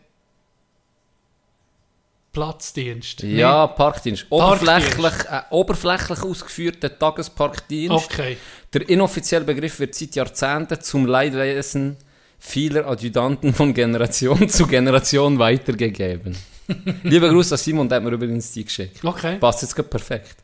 [2.32, 3.22] Platzdienst.
[3.24, 4.30] Ja, Parkdienst.
[4.30, 4.32] Parkdienst.
[4.32, 8.05] Oberflächlich, äh, oberflächlich ausgeführter Tagesparkdienst.
[8.05, 8.38] Okay.
[8.74, 11.97] Der inoffizielle Begriff wird seit Jahrzehnten zum Leidwesen
[12.39, 16.36] vieler Adjutanten von Generation zu Generation weitergegeben.
[17.03, 19.03] Lieber Gruß an Simon, der hat mir übrigens die geschickt.
[19.03, 19.38] Okay.
[19.38, 20.41] Passt jetzt gerade perfekt.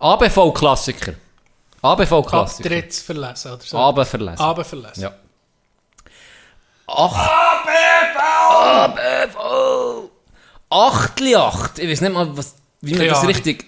[0.00, 1.14] ABV-Klassiker.
[1.82, 2.70] ABV-Klassiker.
[2.70, 3.78] Abtritts verlesen, oder so.
[3.78, 4.40] AB verlesen.
[4.40, 5.02] Aber verlesen.
[5.02, 5.12] Ja.
[6.86, 7.16] Ach.
[7.16, 8.18] ABV!
[8.96, 10.10] ABV!
[10.70, 11.78] Achtli acht.
[11.78, 13.66] Ich weiß nicht mal, was, wie man das richtig...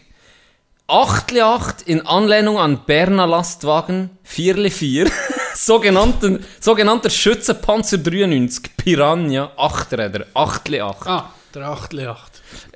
[0.88, 5.10] Achtli acht in Anlehnung an Berner Lastwagen 4
[5.54, 10.26] sogenannten, sogenannter Schützenpanzer 93 Piranha Achträder.
[10.34, 11.06] Achtli acht.
[11.06, 11.94] Ah, der 8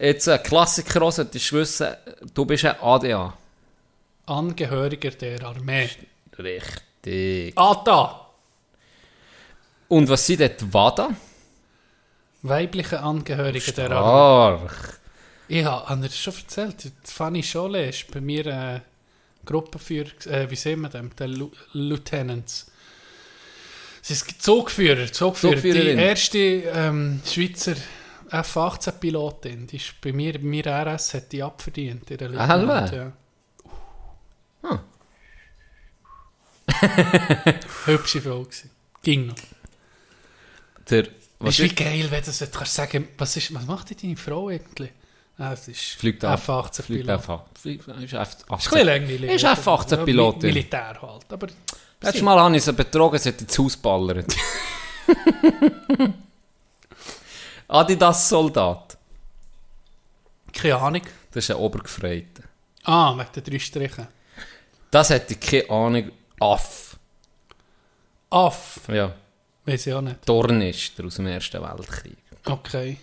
[0.00, 1.88] Jetzt ein Klassiker, solltest du wissen,
[2.32, 3.34] du bist ein ADA.
[4.26, 5.88] Angehöriger der Armee.
[6.38, 7.54] Richtig.
[7.54, 8.26] Da!
[9.88, 11.10] Und was sind dort WADA?
[12.42, 14.58] Weibliche Angehörige der Armee.
[14.66, 15.00] Stark.
[15.48, 16.92] Ich habe hab dir das schon erzählt.
[17.04, 18.80] Fanny Scholle ist bei mir äh,
[19.44, 21.14] Gruppenführer, äh, wie sehen wir dem?
[21.16, 22.70] Der Lu Lieutenants.
[24.02, 25.60] Sie ist Zugführer, Zugführer.
[25.60, 27.74] Die erste ähm, Schweizer
[28.30, 32.10] F-18-Pilotin, die ist bei mir, bei mir RS, hat die abverdient.
[32.10, 32.96] Ihre Lieutenant, hallo.
[32.96, 33.12] ja.
[34.68, 34.80] Ah.
[37.86, 38.70] Hübsche Frau gewesen.
[39.02, 39.34] Ging noch.
[40.90, 41.08] Der,
[41.38, 44.16] was ist wie geil, wenn du das kannst sagen, was, ist, was macht denn deine
[44.16, 44.90] Frau eigentlich?
[45.38, 46.38] Ah, es ist Fliegt ab.
[46.40, 47.20] F-18 Fliegt Pilot.
[47.24, 47.40] F8.
[47.60, 48.28] Fliegt- Ist F18.
[48.30, 49.30] Ist ein bisschen langweilig.
[49.32, 50.40] Ist F-18-Pilotin.
[50.40, 51.32] Ja, Mi- Militär halt.
[51.32, 51.46] Aber
[52.00, 54.34] Letztes Mal habe ich sie betrogen, sie hat ins Haus ballert.
[57.68, 58.96] Adidas-Soldat.
[60.52, 61.02] keine Ahnung.
[61.32, 62.44] Das ist ein Obergefreiter.
[62.84, 64.06] Ah, wegen den drei Strichen.
[64.90, 66.10] Das hätte ich keine Ahnung.
[66.40, 66.96] Aff.
[68.30, 68.80] Aff.
[68.88, 69.12] Ja.
[69.64, 70.24] Weiß ich auch nicht.
[70.24, 72.18] Tornister aus dem Ersten Weltkrieg.
[72.44, 72.98] Okay.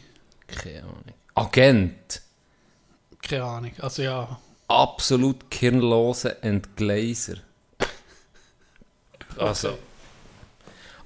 [0.47, 1.13] Keine Ahnung.
[1.35, 2.21] Agent.
[3.21, 3.71] Keine Ahnung.
[3.79, 4.39] Also ja.
[4.67, 7.37] Absolut kirnlose Entgleiser.
[9.37, 9.79] Also.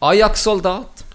[0.01, 1.05] Ajax-Soldat.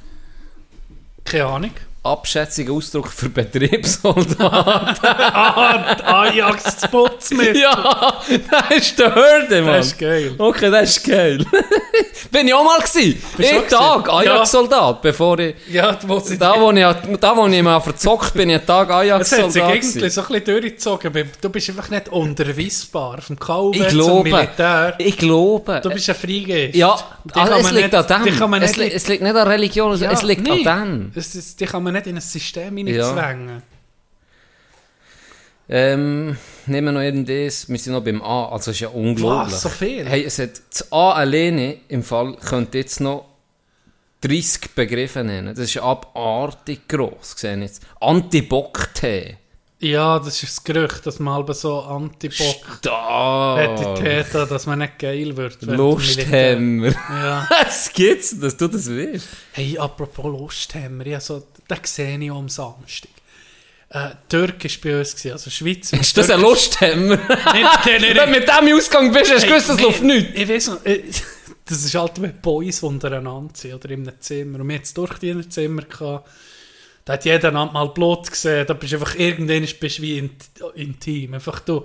[1.25, 1.73] Keine Ahnung.
[2.05, 5.01] Abschätziger Ausdruck für Betriebssoldat.
[6.05, 7.59] Ajax zu Putzmittel.
[7.61, 9.75] ja, das ist der Hürde, Mann.
[9.75, 10.35] Das ist geil.
[10.37, 11.47] Okay, das ist geil.
[12.33, 13.23] Bin ich auch mal gewesen.
[13.39, 14.09] Einen Tag?
[14.09, 15.55] Ajax-Soldat, bevor ich...
[15.71, 18.89] Ja, du musst Da, wo ich, da, wo ich mal verzockt bin, ich einen Tag
[18.89, 21.31] Es hat Ajax-Soldat sich irgendwie so ein bisschen durchgezogen.
[21.41, 23.21] Du bist einfach nicht unterweisbar.
[23.23, 24.95] Vom KW Ich zum glaube, Militär.
[24.99, 25.81] ich glaube...
[25.83, 26.75] Du bist ein Freigeist.
[26.75, 26.97] ja,
[27.35, 28.55] also es liegt nicht- an dem.
[28.63, 30.67] Es, li es liegt nicht an Religion, Ja, es liegt nee.
[30.67, 31.13] an dem.
[31.15, 32.85] Das ist, die kann man nicht in ein System Ja.
[33.13, 33.63] hineinzwängen.
[35.69, 36.37] Ähm,
[36.67, 37.69] nehmen wir noch irgendwas.
[37.69, 39.55] Wir sind noch beim A, also ist ja unglaublich.
[39.55, 40.07] Was, so viel?
[40.07, 43.27] Hey, es hat das A alleine im Fall könnte jetzt noch
[44.23, 45.55] 30 Begriffe nennen.
[45.55, 47.83] Das ist abartig gross, sehe ich jetzt.
[48.01, 49.37] Antibock-Tee.
[49.79, 53.61] Ja, das ist das Gerücht, dass man halb so Antibock Da.
[53.61, 55.61] Etiketten hat, dass man nicht geil wird.
[55.63, 56.61] Militär.
[56.61, 57.49] Ja.
[57.65, 59.27] Was gibt's, dass du das willst?
[59.53, 61.43] Hey, apropos Lusthemmer, ja, so,
[61.79, 63.11] den sehe ich am Samstag.
[63.91, 66.01] Äh, Türk war bei uns, also Schweizer.
[66.01, 67.19] Ist das ein Lusthemmer?
[67.85, 70.31] Wenn du mit dem Ausgang bist, hast du gewusst, das nee, läuft nichts.
[70.35, 71.03] Ich weiß noch, äh,
[71.67, 74.61] das ist halt wie Boys untereinander sind, oder in einem Zimmer.
[74.61, 76.29] Und wir hatten durch die Zimmer gehabt.
[77.05, 78.65] Da hat jeder mal Blut gesehen.
[78.67, 80.31] Da bist du einfach, irgendwann bist wie in,
[80.75, 81.35] intim.
[81.35, 81.85] Einfach du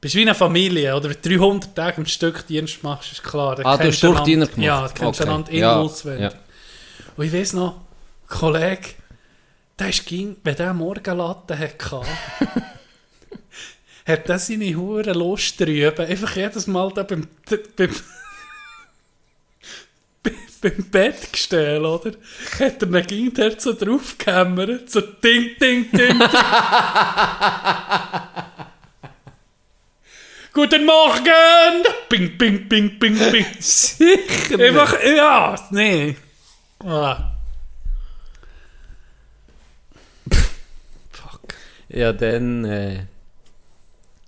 [0.00, 0.96] bist wie eine Familie.
[0.96, 3.58] Oder wenn du 300 Tage am Stück Dienst machst, ist klar.
[3.64, 4.62] Ah, du hast durch einander- Diener gemacht.
[4.64, 5.28] Ja, du kennst Okay.
[5.28, 6.32] einander in- Ja, auswendig.
[6.32, 6.38] ja.
[7.16, 7.80] Und ich weiß noch,
[8.28, 8.90] Kollege,
[9.78, 12.02] der ist ging, wenn der Morgenlatte hatte,
[14.06, 16.06] hat er seine Hure Lust drüben.
[16.06, 17.28] Einfach jedes Mal da beim,
[17.76, 17.94] beim,
[20.60, 22.12] beim Bett gestellt, oder?
[22.58, 26.18] Hat er dann ging der so draufgehämmert, so ding, ding, ding.
[26.18, 26.20] ding.
[30.54, 31.82] Guten Morgen!
[32.08, 33.46] Bing, bing, bing, bing, bing.
[33.58, 36.14] Sicher Einfach, ja, nee.
[36.78, 37.32] Ah.
[41.10, 41.54] Fuck.
[41.94, 43.06] Ja, dann äh,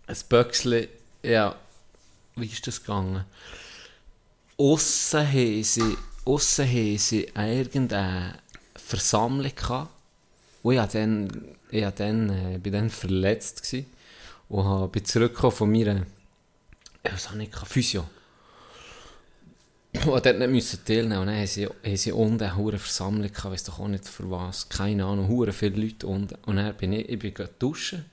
[0.06, 0.86] ein Böckchen,
[1.24, 1.56] ja,
[2.36, 3.24] wie ist das gegangen?
[4.56, 5.96] aussen haben sie,
[7.36, 8.38] irgendeine
[8.76, 9.90] Versammlung gehabt.
[10.62, 13.86] Und ich, dann, ich dann, äh, bin dann verletzt gewesen
[14.48, 16.06] und bin zurückgekommen von meiner,
[17.02, 18.06] ich weiß auch nicht, Physio.
[20.04, 21.18] Und dort nicht müssen teilnehmen.
[21.18, 24.30] Und dann haben sie, haben sie unten eine Versammlung gehabt, weiss doch auch nicht für
[24.30, 24.68] was.
[24.68, 26.34] Keine Ahnung, hure viele Leute unten.
[26.46, 28.04] Und dann bin ich, ich bin duschen,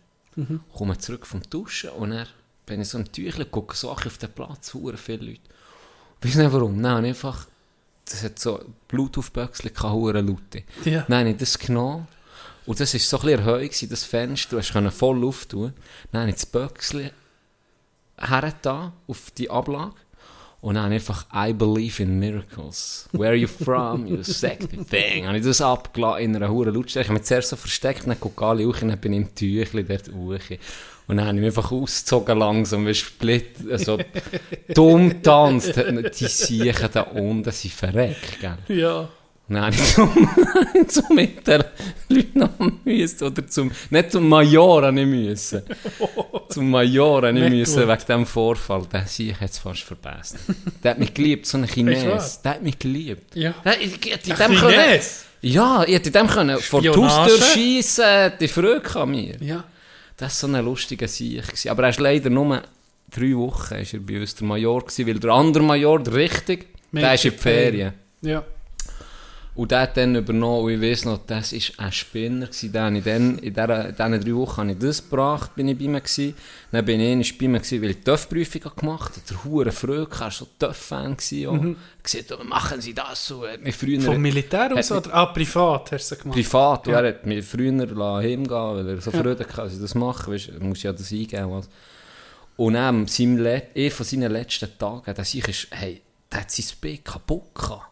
[0.73, 2.27] komme zurück vom Duschen und dann
[2.65, 5.41] bin ich so im Tüchlein, gucke so auf den Platz, hure viele Leute.
[6.21, 6.79] Weißt du nicht warum?
[6.79, 7.47] Nein, einfach,
[8.05, 10.63] das hat so Bluetooth-Böckchen, keine hure Laute.
[10.85, 11.05] Ja.
[11.07, 12.07] Nein, ich das genommen.
[12.65, 15.73] Und das war so ein bisschen erhöht, das Fenster, du können voll Luft tun.
[16.11, 17.11] Dann habe ich das Böckchen
[18.17, 19.95] hergetan auf die Ablage.
[20.63, 23.09] Und dann einfach I believe in miracles.
[23.11, 25.27] Where are you from, you sexy thing?
[25.27, 27.03] Habe ich das abgelassen in einer hohen Lautstärke.
[27.03, 29.35] Ich habe mich zuerst so versteckt, dann gucke alle hoch und dann bin ich im
[29.35, 30.55] Tüchli dort hoch.
[31.07, 33.97] Und dann habe ich mich einfach ausgezogen langsam, wie Split, also
[34.73, 35.75] dumm tanzt.
[35.75, 38.57] Die Siechen da unten sind verreckt, gell?
[38.69, 39.09] Ja.
[39.47, 40.27] Nein, nicht zum,
[40.87, 41.63] zum Leuten
[42.33, 42.49] noch
[42.85, 43.23] müssen.
[43.27, 45.63] Oder zum, nicht zum Major ich müssen.
[46.49, 47.89] zum Major ich Nicht müssen gut.
[47.89, 48.83] wegen diesem Vorfall.
[48.91, 50.37] Der sehe ich jetzt fast verpasst.
[50.83, 52.41] Der hat mich geliebt, so ein Chines.
[52.41, 53.35] Der hat mich geliebt.
[53.35, 53.53] Ja.
[53.65, 55.25] Der, ich, ich, in Ein Chines?
[55.41, 56.89] ja, ich hätte dem können vor die?
[56.89, 59.35] Haustür schiessen, die Freude an mir.
[59.41, 59.63] Ja.
[60.15, 61.43] Das war so ein lustiger Sieg.
[61.67, 62.61] Aber er ist leider nur
[63.13, 66.67] drei Wochen ist er bei uns der Major gewesen, weil der andere Major, der richtig,
[66.91, 67.93] der ist in die Ferien.
[68.21, 68.43] Ja.
[69.55, 72.47] Und der hat dann übernommen, und ich weiss noch, das war ein Spinner.
[72.47, 72.71] gewesen.
[72.71, 75.67] Den habe ich dann, in dieser- in diesen drei Wochen habe ich das gebracht, bin
[75.67, 76.33] ich bei ihm gewesen.
[76.71, 79.21] Dann bin ich bei ihm gewesen, weil ich TÜV-Prüfung gemacht habe.
[79.29, 81.15] Der hure er war so TÜV-Fan.
[81.17, 81.47] gewesen
[81.77, 82.01] auch.
[82.01, 83.43] Gesagt, oh, machen Sie das so.
[83.43, 85.15] Er hat mich früher Vom Militär aus Hat oder?
[85.15, 86.35] Ah, privat hast du gemacht.
[86.35, 86.93] privat, Ja.
[86.93, 86.99] ja.
[87.01, 90.31] er hat mich früher heimgehen weil er so Freude hatte, dass ich das mache.
[90.31, 91.51] Weißt, er muss ja das eingeben.
[91.51, 91.69] Was.
[92.57, 96.01] Und dann, an seinem Let eh von seinen letzten Tagen, der sich ist, hey,
[96.31, 97.83] der hat sein Bein kaputt gehabt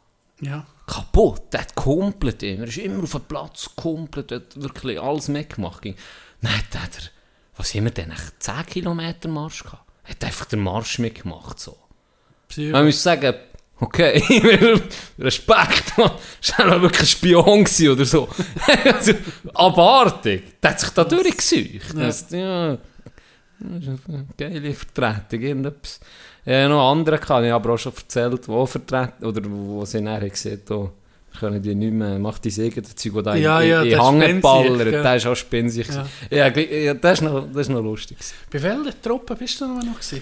[0.41, 0.65] Ja.
[0.91, 1.53] Kaputt.
[1.53, 2.63] Der hat komplett immer.
[2.63, 5.85] Er ist immer auf dem Platz, komplett, hat wirklich alles mitgemacht.
[5.85, 7.09] Dann hat er,
[7.55, 9.89] was haben wir denn, echt 10 Kilometer Marsch gehabt?
[10.03, 11.77] Hat einfach den Marsch mitgemacht, so.
[12.49, 12.71] Psycho.
[12.71, 13.33] Man muss sagen,
[13.79, 14.21] okay,
[15.19, 16.11] Respekt, man.
[16.57, 18.27] War auch wirklich ein Spion oder so.
[18.83, 19.13] also,
[19.53, 20.59] abartig.
[20.61, 21.95] Der hat sich da durchgesucht.
[21.95, 22.77] Das, ja.
[23.59, 25.99] Das ist eine geile Vertretung, irgendetwas.
[26.45, 30.01] Ja, noch andere kann ich aber auch schon erzählt, die auch vertreten, oder wo sie
[30.01, 30.91] nachher gesehen haben, oh,
[31.39, 34.03] können die nicht mehr, mach dein eigenes Zeug, das da Ja, in, ja, in, der
[34.03, 35.03] Hangen ballert, ja.
[35.03, 35.87] der ist auch spinsig.
[36.29, 36.47] Ja.
[36.47, 38.17] Ja, das, ist noch, das ist noch lustig.
[38.51, 40.21] Bei welcher Truppe bist du noch noch gewesen?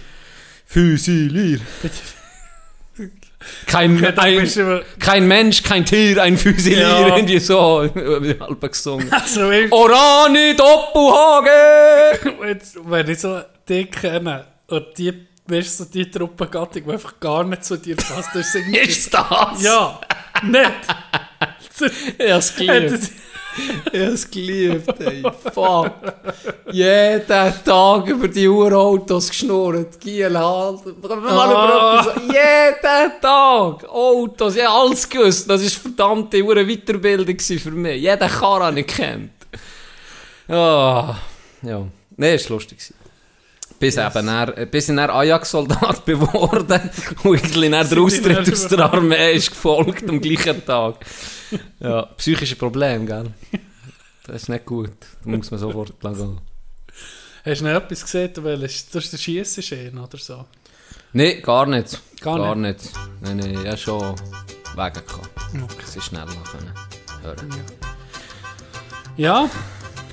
[0.65, 1.59] Füsilier.
[3.65, 4.49] Kein, ein,
[4.99, 7.15] kein Mensch, kein Tier, ein Füsilier, Ja.
[7.15, 9.09] irgendwie so, halb gesungen.
[9.13, 12.33] Also, Orani Doppelhagen!
[12.49, 15.13] jetzt, wenn ich so dich kenne und die,
[15.49, 18.67] weißt so die Truppengattung, die einfach gar nicht zu dir passt, das ist.
[18.73, 19.61] Ist das?
[19.61, 19.99] Ja,
[20.43, 20.71] nicht.
[22.17, 23.09] Ich hab's geliebt.
[23.91, 25.23] Ich hab's geliebt, ey.
[25.53, 25.93] Fuck.
[26.71, 29.99] Jeden Tag über die Urautos geschnurrt.
[29.99, 30.79] Giel halt.
[31.09, 32.05] Ah.
[32.21, 33.89] Jeden Tag.
[33.89, 34.55] Autos.
[34.57, 35.49] Ich hab alles gewusst.
[35.49, 38.01] Das war verdammte Ure Weiterbildung für mich.
[38.01, 39.31] Jeder Karre habe ich kennt.
[40.49, 41.15] Ah.
[41.61, 41.87] Ja.
[42.17, 42.93] Nee, ist lustig.
[43.79, 46.89] Bis, eben er, bis ich dann Ajax-Soldat geworden
[47.23, 50.95] und ich dann der Austritt aus der Armee ist gefolgt am gleichen Tag.
[51.79, 53.31] Ja, psychische Problem, gell?
[54.27, 54.91] Das ist nicht gut.
[55.23, 56.41] Da muss man sofort gehen.
[57.45, 60.45] Hast du noch etwas gesehen, du hast den Schiessenschein oder so?
[61.13, 61.99] Nein, gar nicht.
[62.21, 62.81] Gar Gar, nicht.
[63.21, 64.15] Nein, nein, ich habe schon
[64.75, 65.29] Wege gehabt.
[65.55, 65.85] Okay.
[65.85, 66.73] Sie schneller können
[67.23, 67.49] hören.
[69.17, 69.49] Ja,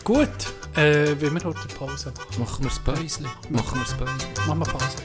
[0.04, 0.28] gut.
[0.76, 2.64] Äh, wenn wir heute Pause machen.
[2.64, 3.24] Wir das Päuschen.
[3.48, 4.46] Machen wir das Päuschen.
[4.46, 4.98] Machen wir Pause.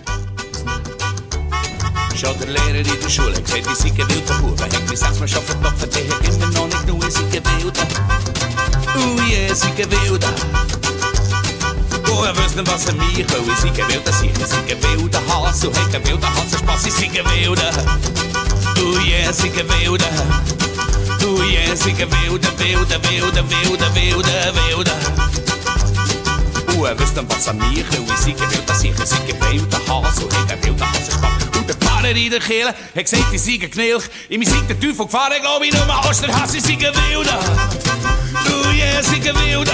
[2.13, 4.61] Schon der Lehrer in der Schule hat gesagt, ich sei ein wilder Bube.
[4.61, 7.11] Hat mich sechsmal schon verklopft, ich hab immer noch nicht genug, ein
[7.63, 7.87] Wilder.
[8.97, 10.33] Oh yeah, ein Wilder.
[12.11, 13.55] Oh, er wüsste nicht, was er mich will.
[13.55, 15.69] Sieg, ich sei ein wilder Hase.
[15.69, 17.71] Und hat ein wilder Hase Spaß, sei ein Wilder.
[18.75, 20.05] Oh yeah, sei ein Wilder.
[21.23, 25.50] Oh yeah, ich sei ein wilder, wilder, wilder, wilder, wilder,
[26.99, 28.05] wüsste nicht, was er mich will.
[28.07, 30.25] Ich sei wilder Sieg, ich sei ein wilder Hase.
[30.25, 31.57] Und hat ein wilder Hase Spaß.
[31.57, 34.03] Und der Pfarrer in der Kirche hat gesagt, ich sei ein Knilch.
[34.29, 37.39] In mir sei der Teufel gefahren, glaub ich, nur mal Osterhass, ich sei ein Wilder.
[38.47, 39.73] Oh yeah, ich sei ein Wilder.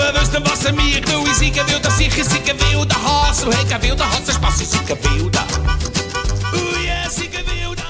[0.00, 1.24] Er wüsste, was er mir will.
[1.30, 3.46] Ich sei wilder Sicher, ich sei ein wilder Hase.
[3.46, 5.44] Und hat ein wilder Hase Spaß, ich sei ein Wilder.
[6.54, 7.84] Oh yeah, ich sei ein Wilder.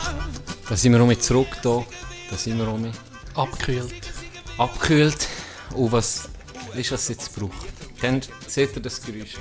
[0.68, 1.84] Da sind wir um zurück da.
[2.30, 2.90] Da sind wir um
[3.34, 3.94] Abgekühlt.
[4.56, 5.28] abgekühlt.
[5.74, 6.28] Und was,
[6.74, 7.66] weißt du, was es jetzt braucht?
[8.00, 9.36] Kennt, seht ihr das Geräusch?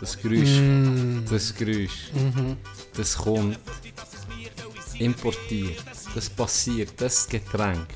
[0.00, 1.24] das Geräusch, Mm.
[1.30, 2.56] das Geräusch, Mhm.
[2.96, 3.58] das kommt
[4.98, 5.82] importiert,
[6.14, 7.86] das passiert, das Getränk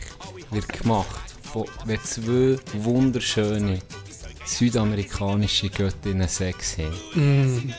[0.53, 1.21] wird gemacht
[1.53, 3.81] von wenn zwei wunderschöne
[4.45, 6.95] südamerikanische Göttinnen Sex haben.
[7.15, 7.73] Mm.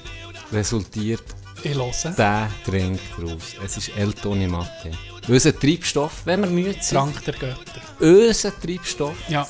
[0.52, 1.24] Resultiert
[1.64, 3.56] der Trink daraus.
[3.64, 4.92] Es ist El Toni Mate.
[5.28, 6.98] Unser Treibstoff, wenn wir müde sind.
[6.98, 7.82] Trank der Götter.
[8.00, 9.46] Unser Treibstoff, Ja,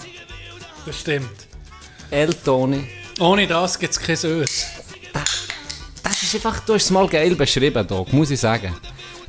[0.86, 1.30] das stimmt.
[2.10, 2.88] El Toni.
[3.20, 4.66] Ohne das gibt es kein Ös.
[6.04, 8.76] Das ist einfach, du hast es mal geil beschrieben, Doc, muss ich sagen.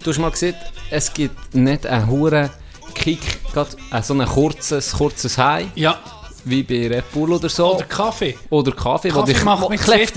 [0.03, 0.55] Du hast mal gesehen,
[0.91, 2.49] es gibt nicht einen hohen
[2.95, 3.21] Kick,
[3.53, 5.99] grad, äh, so ein kurzes, kurzes High, Ja,
[6.45, 7.75] wie bei Red Bull oder so.
[7.75, 8.39] oder Kaffee.
[8.51, 10.15] Oder Kaffee, wo Kaffee dich macht wo mich klepft.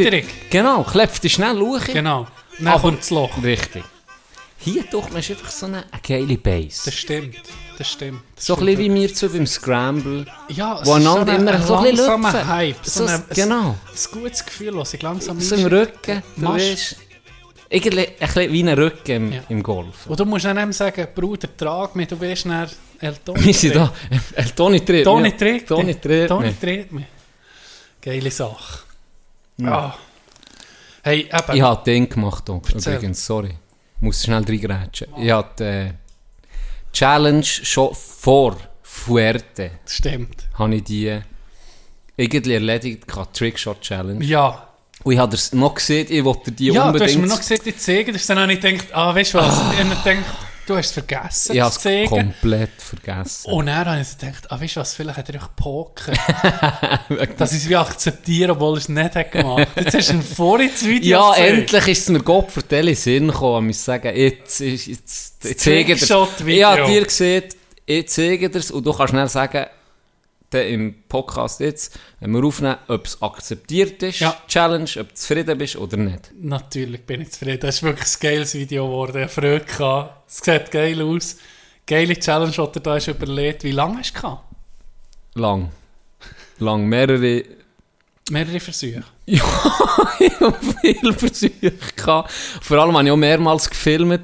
[0.50, 1.86] Genau, klepft dich schnell durch.
[1.86, 2.28] Genau.
[2.60, 3.32] Dann kommt das Loch.
[3.44, 3.84] Richtig.
[4.64, 6.82] Hier doch, man ist einfach so eine, eine geile Base.
[6.86, 7.36] Das stimmt.
[7.78, 8.22] Das stimmt.
[8.36, 10.26] Das so ein bisschen wie wir zu beim Scramble.
[10.50, 12.48] Ja, es wo ist einander ein- immer ein so ein langsamer.
[12.48, 12.76] Hype.
[12.86, 13.70] So, So, ein, genau.
[13.72, 15.66] Ein, gutes Gefühl, was ich langsam So im.
[15.66, 16.22] Rücken.
[16.36, 16.96] Du weißt,
[17.70, 19.42] irgendwie ein bisschen wie ein Rücken im, Ja.
[19.50, 20.06] im Golf.
[20.06, 23.44] Und du musst dann eben sagen, Bruder, trag mich, du wirst dann El Toni.
[23.46, 23.92] Wir sind da.
[24.36, 27.06] Äh, Toni tritt Toni trägt Toni tritt Toni trägt mich.
[28.00, 28.80] Geile Sache.
[29.64, 29.94] Ah.
[31.04, 31.56] Hey, eben.
[31.56, 33.56] Ich habe den gemacht, übrigens, sorry.
[34.02, 35.10] Ich muss schnell reingrätschen.
[35.16, 35.92] Ich hatte äh,
[36.92, 39.70] Challenge schon vor Fuerte.
[39.86, 40.48] Stimmt.
[40.56, 41.20] Habe ich die
[42.18, 44.26] irgendwie erledigt, gehabt, Trickshot Challenge.
[44.26, 44.68] Ja.
[45.04, 47.22] Und ich habe es noch gesehen, ich wollte die Ja, du hast unbedingt...
[47.22, 48.14] mir noch gesagt, die zeigen.
[48.14, 49.56] Das dann habe ich gedacht, ah, weißt du was?
[49.72, 50.26] Ich habe gedacht,
[50.68, 53.52] du hast es vergessen ich habe es komplett vergessen.
[53.52, 56.18] Und dann habe ich gedacht, ah, weißt du was, vielleicht hat er euch pokert.
[57.38, 59.68] Dass ich es wie akzeptiere, obwohl er es nicht hat gemacht.
[59.76, 61.50] Jetzt hast du ein Vorratsvideo Ja, gezeigt.
[61.60, 63.70] endlich ist es mir Gott für den Sinn gekommen.
[63.70, 66.56] Ich muss sagen, jetzt, ist- jetzt, jetzt zeige ich Trickshot-Video.
[66.58, 67.44] Ich habe dir gesehen,
[67.86, 69.66] ich zeige dir und du kannst schnell sagen,
[70.54, 74.36] dann im Podcast jetzt, wenn wir aufnehmen, ob es akzeptiert ist, Ja.
[74.48, 76.32] Challenge, ob du zufrieden bist oder nicht.
[76.40, 77.60] Natürlich bin ich zufrieden.
[77.62, 79.24] Das ist wirklich ein geiles Video geworden.
[79.24, 80.30] Ich Freude gehabt.
[80.30, 81.38] Es sieht geil aus.
[81.88, 83.64] Geile Challenge, die du da hast überlegt.
[83.64, 84.44] Wie lange hast du gehabt?
[85.36, 85.72] Lang.
[86.60, 86.86] Lang.
[86.86, 87.44] Mehrere,
[88.30, 89.04] Mehrere Versuche.
[89.26, 89.44] ja,
[90.20, 92.32] ich habe viele Versuche gehabt.
[92.32, 94.22] Vor allem habe ich auch mehrmals gefilmt.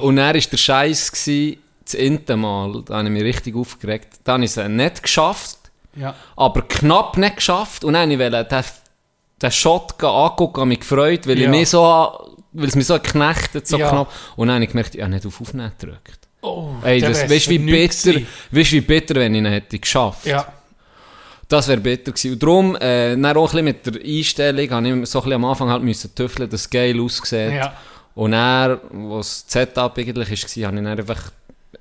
[0.00, 4.20] Und dann war der Scheiß, das Mal, da habe ich mich richtig aufgeregt.
[4.24, 5.57] Da habe ich es nicht geschafft.
[5.98, 6.14] Ja.
[6.36, 7.84] aber knapp nicht geschafft.
[7.84, 8.64] Und dann wollte ich den,
[9.42, 11.44] den Shot angucken, habe mich gefreut, weil, Ja.
[11.44, 11.80] ich mich so,
[12.52, 13.88] weil es mich so geknechtet so Ja.
[13.90, 14.12] knapp.
[14.36, 16.18] Und dann habe ich gemerkt, ich habe nicht auf Aufnehmen gedrückt.
[16.40, 18.20] Oh, Ey, das, weißt du, wie bitter,
[18.52, 20.24] weißt, wie bitter, wenn ich ihn hätte geschafft.
[20.26, 20.46] Ja.
[21.48, 22.32] Das wäre bitter gewesen.
[22.34, 25.32] Und darum, äh, dann auch ein bisschen mit der Einstellung, habe ich so ein bisschen
[25.32, 27.54] am Anfang halt müssen tüffeln, dass es geil aussieht.
[27.54, 27.72] Ja.
[28.14, 31.32] Und dann, was das Setup eigentlich war, habe ich dann einfach,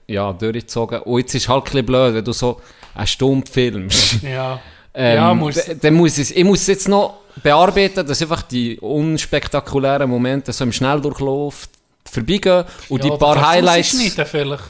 [0.08, 1.02] ja, durchgezogen.
[1.02, 2.62] Und jetzt ist es halt ein bisschen blöd, wenn du so
[2.98, 4.22] eine Stunde filmst.
[4.24, 4.60] Ja.
[5.00, 8.80] Ähm, Ja, muss- dann muss ich, ich muss es jetzt noch bearbeiten, dass einfach die
[8.80, 11.70] unspektakulären Momente so im Schnelldurchlauf
[12.04, 14.64] vorbeigehen und ja, die paar Highlights Schneiden vielleicht.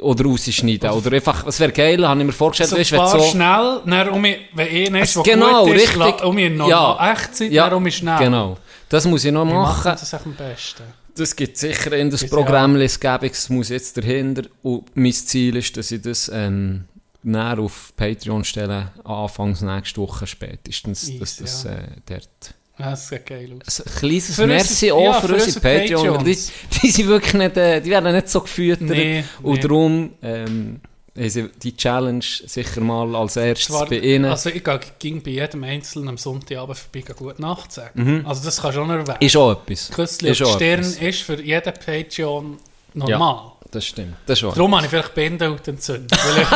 [0.00, 0.90] oder rausschneiden.
[0.90, 3.20] Oder einfach, es wäre geil, habe ich mir vorgestellt, So ein weißt, wenn so...
[3.30, 6.24] schnell, dann um mich, wenn eh ist, was genau, gut ist, richtig.
[6.24, 7.12] um mich noch Ja.
[7.12, 8.18] echt Zeit, Ja, dann um mich schnell.
[8.18, 8.56] Genau.
[8.88, 9.84] Das muss ich noch Wie machen.
[10.00, 10.82] das am besten?
[11.16, 14.42] Das gibt sicher in das Programm, gäbe es muss jetzt dahinter.
[14.64, 16.86] Und mein Ziel ist, dass ich das ähm,
[17.28, 21.70] näher auf Patreon stelle, anfangs nächste Woche spätestens, dass das ja.
[21.72, 22.54] äh, dort...
[22.78, 23.80] Ja, das sieht geil aus.
[23.80, 26.18] Ein kleines Für Merci unsere- auch ja, für, für unsere Patreoner.
[26.22, 26.38] Die,
[26.82, 28.82] die sind wirklich nicht, äh, die werden nicht so gefüttert.
[28.82, 29.60] Nee, Und nee.
[29.60, 30.80] darum ähm,
[31.16, 34.26] haben sie die Challenge sicher mal als erstes Zwar, bei ihnen.
[34.26, 34.62] Also ich
[35.00, 38.24] ging bei jedem Einzelnen am Sonntagabend vorbei, gute Nacht sagen.
[38.24, 39.16] Also das kannst du auch noch erwähnen.
[39.20, 39.26] Mhm.
[39.26, 39.90] ist auch etwas.
[39.90, 40.96] Küssli auf ist die auch Stirn etwas.
[40.98, 42.58] ist für jeden Patreon
[42.94, 43.52] normal.
[43.70, 44.16] Das stimmt.
[44.24, 46.10] Das ist auch Darum habe ich vielleicht Bindehaut entzündet.
[46.10, 46.48] Weil ich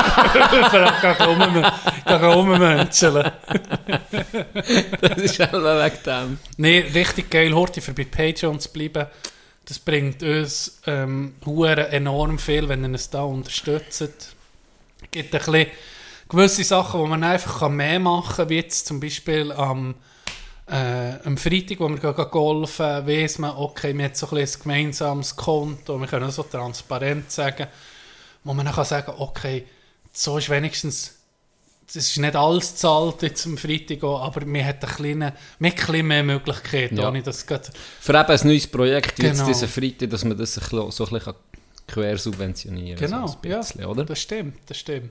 [2.06, 3.32] gehe rummünzeln.
[5.00, 6.38] Das ist einfach wegen dem.
[6.56, 9.06] Nein, richtig geil, Horti für bei Patreon zu bleiben.
[9.66, 14.00] Das bringt uns ähm, hure enorm viel, wenn ihr uns da unterstützt.
[14.00, 14.34] Es
[15.10, 15.66] gibt ein bisschen
[16.28, 19.94] gewisse Sachen, die man einfach mehr machen kann, wie jetzt zum Beispiel am,
[20.72, 24.48] äh, am Freitag, wo wir gehen golfen, weiss man, okay, wir haben so ein, ein
[24.62, 27.66] gemeinsames Konto, wir können so transparent sagen,
[28.42, 29.66] wo man dann kann sagen okay,
[30.12, 31.18] so ist wenigstens
[31.94, 35.20] es ist nicht alles zahlt jetzt am Freitag, auch, aber wir haben ein bisschen,
[35.58, 37.08] wir haben mehr Möglichkeiten, Ja.
[37.08, 37.68] ohne dass gerade
[38.00, 39.48] Für eben ein neues Projekt, wie jetzt Genau.
[39.48, 41.34] diesen Freitag, dass man das so ein bisschen
[41.86, 43.10] quer subventionieren kann.
[43.10, 44.04] Genau, so bisschen, ja, oder?
[44.06, 45.10] das stimmt, das stimmt.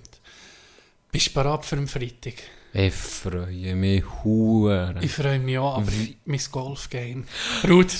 [1.11, 2.33] Bist du bereit für den Freitag?
[2.73, 4.95] Ich freue mich hure.
[5.01, 7.23] Ich freue mich auch, aber Wie- mein Golfgame.
[7.63, 7.93] Bruder,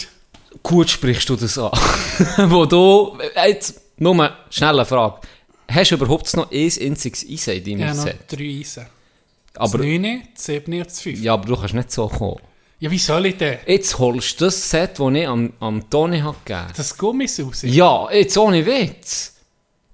[0.64, 1.72] Gut sprichst du das an.
[2.52, 5.22] Wo du, jetzt, nur eine schnelle Frage.
[5.70, 8.20] Hast du überhaupt noch ein einziges Eisen in deinem habe noch Set?
[8.28, 8.86] drei Eisen.
[9.56, 11.18] Aber, das 9, das 7 und das 5.
[11.20, 11.24] Ja.
[11.26, 12.40] ja, aber du kannst nicht so kommen.
[12.80, 13.60] Ja, wie soll ich denn?
[13.66, 17.64] Jetzt holst du das Set, das ich am, am Toni hat gegeben Das Gummisauce?
[17.64, 19.36] Ja, jetzt ohne Witz.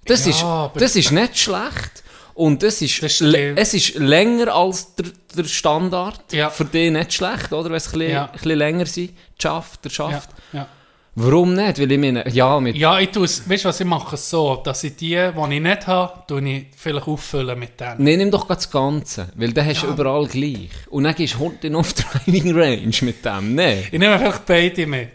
[0.05, 2.03] Das, Ja, ist, das ist nicht schlecht.
[2.38, 6.22] Und das ist, es ist länger als der, der Standard.
[6.32, 6.52] Ja.
[6.52, 7.70] Für dich nicht schlecht, oder?
[7.72, 8.26] Wenn es ein Ja.
[8.26, 9.10] ein bisschen länger sein
[9.42, 10.30] schafft, der Ja, schafft.
[10.54, 10.68] ja.
[11.16, 11.80] Warum nicht?
[11.80, 14.30] Weil ich meine, ja, mit ja, ich tue es, weißt du was, ich mache es
[14.30, 18.04] so, dass ich die, die ich nicht habe, tue ich vielleicht auffüllen mit denen.
[18.04, 20.70] Nee, nimm doch das Ganze, weil dann hast du überall gleich.
[20.92, 23.80] Und dann gehst du heute auf Driving Range mit dem, ne?
[23.92, 25.10] Ich nehme vielleicht beide mit.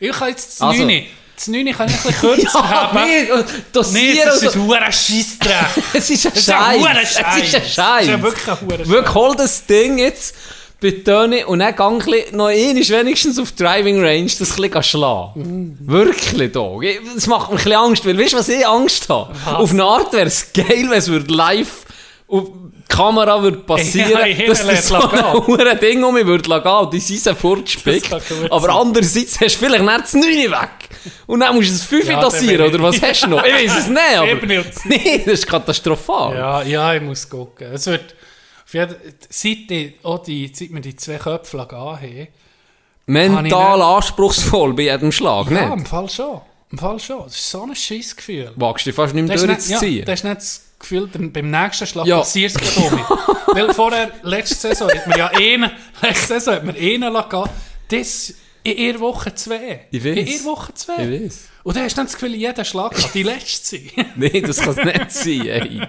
[0.00, 1.04] Ich kann jetzt das Also- 9.
[1.36, 2.98] Das 9 kann ich ein bisschen kürzer haben.
[3.04, 5.54] nee, und Nee, dosieren das ist ein hoher Scheissdreck.
[5.94, 6.82] Es ist ein ist Scheiß.
[7.02, 7.52] Es ist ein Scheiß.
[7.52, 8.02] Das Scheiß.
[8.04, 10.34] ist ja wirklich ein hoher Wirklich, hol das Ding jetzt
[10.80, 15.78] bei Töni und dann gang noch einmal wenigstens auf Driving Range das ein schlagen.
[15.80, 16.84] Wirklich, Dog.
[16.84, 19.32] Ich- Das macht mir ein bisschen Angst, weil weißt du, was ich Angst habe?
[19.46, 21.70] Auf eine Art wäre es geil, wenn es live
[22.28, 22.48] auf
[22.88, 27.00] Kamera würde passieren, Ja, dass das so ein Ding um mich würde lassen und die
[27.00, 28.12] Seise fortspickt.
[28.50, 30.88] Aber andererseits hast du vielleicht nicht das 9 weg.
[31.26, 33.44] Und dann musst du das 5 Ja, dosieren, oder was hast du noch?
[33.44, 34.74] Ich weiß es nicht.
[34.84, 36.36] Nee, das ist katastrophal.
[36.36, 37.72] Ja, ja, ich muss gucken.
[37.72, 38.14] Es wird,
[38.72, 38.94] jeden,
[39.28, 42.28] seit, ich, auch die, seit wir die zwei Köpfe angehen,
[43.06, 45.88] Mental anspruchsvoll bei jedem Schlag, ja, im nicht?
[45.88, 46.40] Fall schon.
[46.70, 47.24] Im Fall schon.
[47.24, 48.52] Das ist so ein Scheissgefühl.
[48.56, 50.04] Wagst du dich fast nicht mehr nicht, ja, durchzuziehen.
[50.06, 52.18] das ist nicht Gefühl, beim nächsten Schlag Ja.
[52.18, 53.00] passiert es gerade um.
[53.54, 55.70] Weil vorher, letzte Saison, hat man ja einen,
[56.02, 57.50] letzte Saison hat man einen lassen,
[57.88, 59.86] das in ihrer Woche zwei.
[59.90, 60.16] Ich weiß.
[60.16, 61.04] In ihrer Woche zwei.
[61.04, 61.48] Ich weiß.
[61.64, 63.90] Und dann hast du dann das Gefühl, jeder Schlag kann die letzte sein.
[64.16, 65.82] Nee, das kann es nicht sein, ey.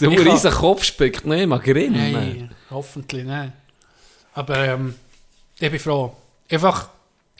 [0.00, 1.92] Der Ich riesen Kopf spickt nicht mal grin.
[1.92, 3.52] Nein, hoffentlich nicht.
[4.34, 4.94] Aber ähm,
[5.58, 6.14] ich bin froh.
[6.50, 6.88] Einfach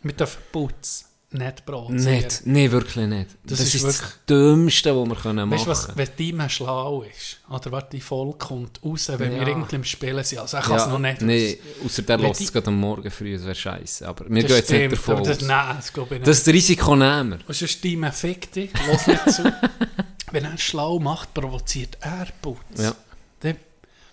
[0.03, 2.14] mit dem Putz nicht provozieren.
[2.14, 3.31] Nicht, nee, wirklich nicht.
[3.45, 6.09] Das, Das ist, ist das wirklich- Dümmste, was wir können Weißt machen du, was, wenn
[6.18, 9.41] die Team schlau ist, oder was die Volk kommt raus, wenn Ja.
[9.41, 10.39] wir irgendwie im Spielen sind.
[10.39, 11.22] Also, ich kann es noch nicht.
[11.22, 14.07] Nee, außer der Wenn lässt es gerade am Morgen früh, das wäre scheiße.
[14.09, 16.29] Aber wir Das gehen jetzt nicht stimmt, davon aber das, nein, das glaube ich nicht.
[16.29, 19.43] Das ist das Risiko nehmen Und sonst Team fick dich, lass nicht zu.
[20.33, 22.59] wenn er schlau macht, provoziert er Putz.
[22.79, 22.95] Ja.
[23.41, 23.57] Dann,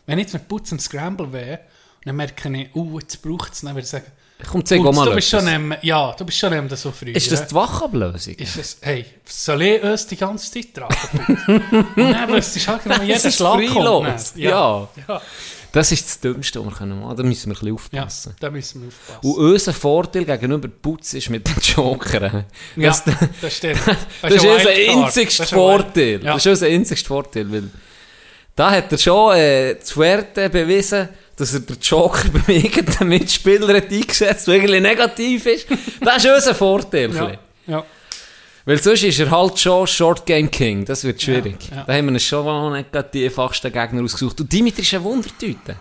[0.08, 1.60] wenn ich jetzt mit Putz im Scramble wäre,
[2.06, 4.06] dann merke ich, uh, jetzt braucht es, dann würde ich sagen,
[4.50, 7.12] Komm, zeig mal du bist schon mehr, ja, du bist schon so früh.
[7.12, 8.36] Ist das die Wachablösung?
[8.36, 11.38] Ist es, hey, soll ich uns die ganze Zeit tragen?
[11.96, 14.08] Dann wüsstest du halt genau, jeder Das ist Schlag kommt.
[14.08, 14.22] dann.
[14.36, 14.88] Ja.
[15.08, 15.22] ja.
[15.72, 17.18] Das ist das Dümmste, was wir können machen.
[17.18, 18.36] Da müssen wir ein bisschen Ja, aufpassen.
[18.40, 19.20] da müssen wir aufpassen.
[19.42, 22.46] Und unser Vorteil gegenüber Putz ist mit den Jokern.
[22.76, 23.04] ja, Das,
[23.42, 23.80] das stimmt.
[24.22, 26.24] das ist ein unser einzigster Das ist Vorteil.
[26.24, 26.34] Ja.
[26.34, 27.64] Das ist unser einzigster Vorteil, weil
[28.56, 33.76] da hat er schon äh, zu Werte bewiesen, dass er den Joker bei irgendeinem Mitspieler
[33.76, 35.68] hat eingesetzt, der irgendwie negativ ist.
[36.02, 37.10] Das ist unser Vorteil.
[37.10, 37.86] ein Ja, ja.
[38.66, 40.86] Weil sonst ist er halt schon Short Game King.
[40.86, 41.58] Das wird schwierig.
[41.70, 41.84] Ja, ja.
[41.84, 44.40] Da haben wir uns schon mal nicht die einfachsten Gegner ausgesucht.
[44.40, 45.76] Und Dimitri ist eine Wundertüte.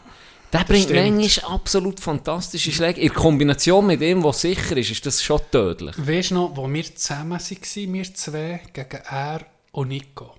[0.53, 1.17] Der bringt stimmt.
[1.17, 3.01] manchmal absolut fantastische Schläge.
[3.01, 5.95] In Kombination mit dem, was sicher ist, ist das schon tödlich.
[5.97, 9.41] Weißt du noch, wo wir zusammen waren, wir zwei, gegen er
[9.71, 10.35] und Nico?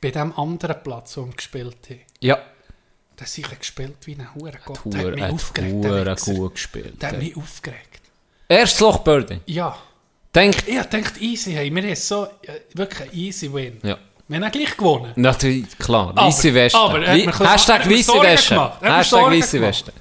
[0.00, 2.00] Bei dem anderen Platz, wo wir gespielt haben.
[2.20, 2.38] Ja.
[3.20, 4.80] Der sicher gespielt wie ein Hurengott.
[4.86, 5.84] Der Hure, hat mich aufgeregt.
[5.84, 7.02] Der hure gut gespielt.
[7.02, 8.00] Der hat mich aufgeregt.
[8.48, 9.40] Erstes Loch Birdie.
[9.46, 9.76] Ja.
[10.34, 10.66] Denkt.
[10.66, 13.78] Ich dachte, easy, hey, wir haben so äh, wirklich easy Win.
[13.82, 13.98] Ja.
[14.26, 15.12] Wir haben gleich gewonnen.
[15.16, 16.10] Natürlich, klar.
[16.10, 16.78] Aber- Weisse Weste.
[16.78, 18.72] aber er er Hashtag weisse Weste.
[18.80, 19.60] Hashtag weisse.
[19.60, 19.92] Weste.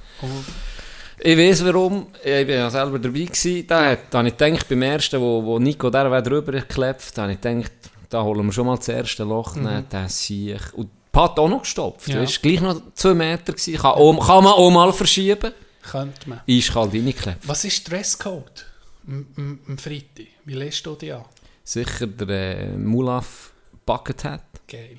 [1.20, 2.08] Ich weiß warum.
[2.24, 3.20] Ich war ja selber dabei.
[3.22, 3.68] Gewesen.
[3.68, 7.42] Da, habe ich gedacht, beim ersten, wo, wo Nico der drüber geklebt, da habe ich
[7.42, 7.72] gedacht,
[8.10, 9.56] da holen wir schon mal das erste Loch.
[9.56, 9.86] Mhm.
[9.92, 10.74] Der sehe ich.
[10.74, 12.08] Und die Pat auch noch gestopft.
[12.08, 12.22] Ja.
[12.22, 13.54] Das war gleich noch zwei Meter.
[13.54, 13.76] Gewesen.
[13.78, 15.52] Kann, auch, kann man auch mal verschieben.
[15.82, 16.42] Könnte man.
[16.48, 17.48] Eiskalt reingeklebt.
[17.48, 18.66] Was ist Dresscode
[19.08, 20.28] am- Freitag?
[20.46, 21.26] Wie lässt du dich an?
[21.64, 22.30] Sicher der
[22.60, 23.52] äh, Mulaf
[23.86, 24.42] Buckethead.
[24.68, 24.98] Geil.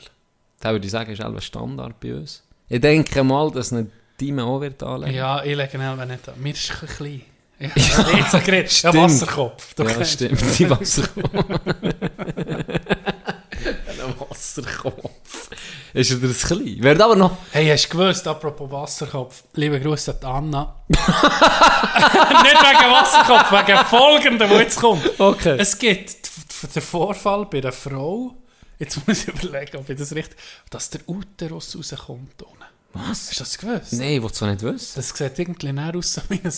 [0.63, 2.43] Der würde ich sagen, ist ein Standard bei uns.
[2.69, 5.15] Ich denke mal, dass ein Team auch wird anlegen.
[5.17, 6.35] Ja, ich lege ihn selber nicht an.
[6.41, 7.23] Mir ist ein klein.
[7.59, 8.83] Ja, ja jetzt geredet.
[8.83, 8.95] Ja.
[8.95, 9.75] Wasserkopf.
[9.75, 10.59] Du Ja, kennst- stimmt.
[10.59, 11.31] Die Wasserkopf.
[14.31, 15.51] Wasserkopf.
[15.93, 16.77] Ist er das klein?
[16.79, 17.37] Wird aber noch...
[17.51, 20.77] Hey, hast du gewusst, apropos Wasserkopf, liebe Grüße an Anna.
[20.89, 21.01] Nicht
[22.63, 25.19] wegen Wasserkopf, wegen folgendem, der jetzt kommt.
[25.19, 25.57] Okay.
[25.59, 26.31] Es gibt
[26.75, 28.37] den Vorfall bei einer Frau,
[28.79, 30.39] jetzt muss ich überlegen, ob ich das richtig,
[30.71, 32.65] dass der Uterus rauskommt unten.
[32.93, 33.31] Was?
[33.31, 33.93] Hast du das gewusst?
[33.95, 34.93] Nein, willst du nicht wissen?
[34.97, 36.53] Das sieht irgendwie näher aus so wie ein,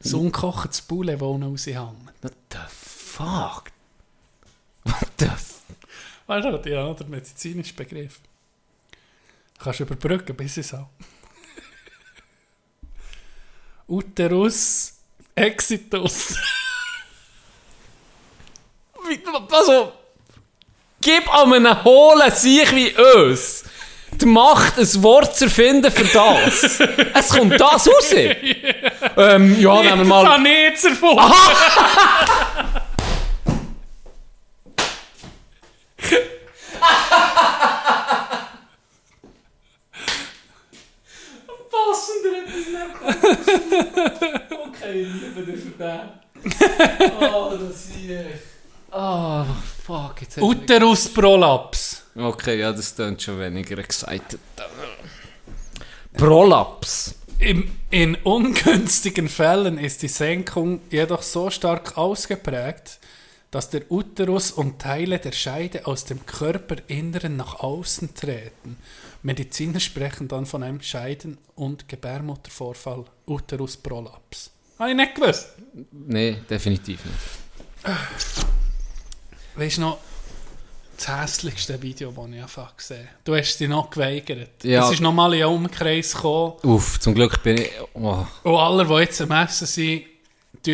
[0.00, 2.12] so ungekochtes Poulet, das unten raushängt.
[2.22, 3.64] What the fuck?
[4.84, 5.55] What the f...
[6.26, 8.20] Weißt du, ja, der medizinische Begriff.
[9.58, 10.88] Kannst du überbrücken, bis ich es habe.
[13.88, 14.94] Uterus
[15.34, 16.36] exitus.
[19.52, 19.92] Also...
[21.00, 23.62] Gib an einen hohlen Sieg wie uns
[24.20, 26.80] die Macht, ein Wort zu erfinden für das.
[27.14, 28.12] es kommt das raus.
[28.12, 30.46] ähm, ja, nehmen wir Das mal...
[30.46, 31.32] jetzt erfunden.
[41.70, 42.86] Passender hätte es nicht
[44.66, 46.00] Okay, ich liebe dich für den.
[47.20, 48.26] Oh, das hier.
[48.92, 49.44] Oh,
[49.84, 52.02] fuck, jetzt Uterusprolaps.
[52.14, 54.38] Okay, ja, das klingt schon weniger excited.
[56.14, 57.14] Prolaps.
[57.38, 62.98] Im, in ungünstigen Fällen ist die Senkung jedoch so stark ausgeprägt,
[63.56, 68.76] dass der Uterus und Teile der Scheide aus dem Körperinneren nach außen treten.
[69.22, 74.50] Mediziner sprechen dann von einem Scheiden- und Gebärmuttervorfall, Uterusprolaps.
[74.78, 75.54] Habe ich nicht gewusst.
[75.90, 77.96] Nee, definitiv nicht.
[79.54, 79.98] Weißt du noch,
[80.98, 83.18] das hässlichste Video, das ich einfach gesehen habe?
[83.24, 84.64] Du hast dich noch geweigert.
[84.64, 84.84] Ja.
[84.84, 86.56] Es ist nochmal in einen Umkreis gekommen.
[86.62, 87.70] Uff, zum Glück bin ich...
[87.94, 88.26] Oh.
[88.42, 90.04] Und alle, die jetzt am Essen sind,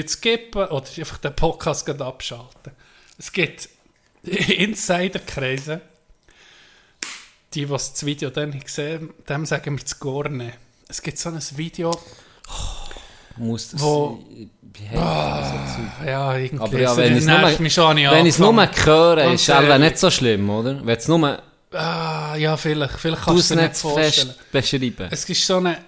[0.06, 2.72] skippen oder einfach den Podcast abschalten.
[3.18, 3.68] Es gibt
[4.22, 5.80] Insiderkreise,
[7.54, 10.54] die, die das Video dann gesehen haben, dem sagen wir das Gorne.
[10.88, 11.90] Es gibt so ein Video,
[13.36, 13.80] Muss das...
[13.80, 14.18] Wo-
[14.72, 16.06] das jetzt?
[16.08, 17.58] ja, irgendwie, Aber ja, wenn ich es nur, ich
[18.10, 18.52] wenn nur
[18.86, 20.84] höre, ist es nicht so schlimm, oder?
[20.84, 21.42] Wenn es nur...
[21.72, 24.34] Ah, ja, vielleicht, vielleicht kannst du es nicht vorstellen.
[24.50, 25.08] beschreiben.
[25.10, 25.78] Es ist so eine,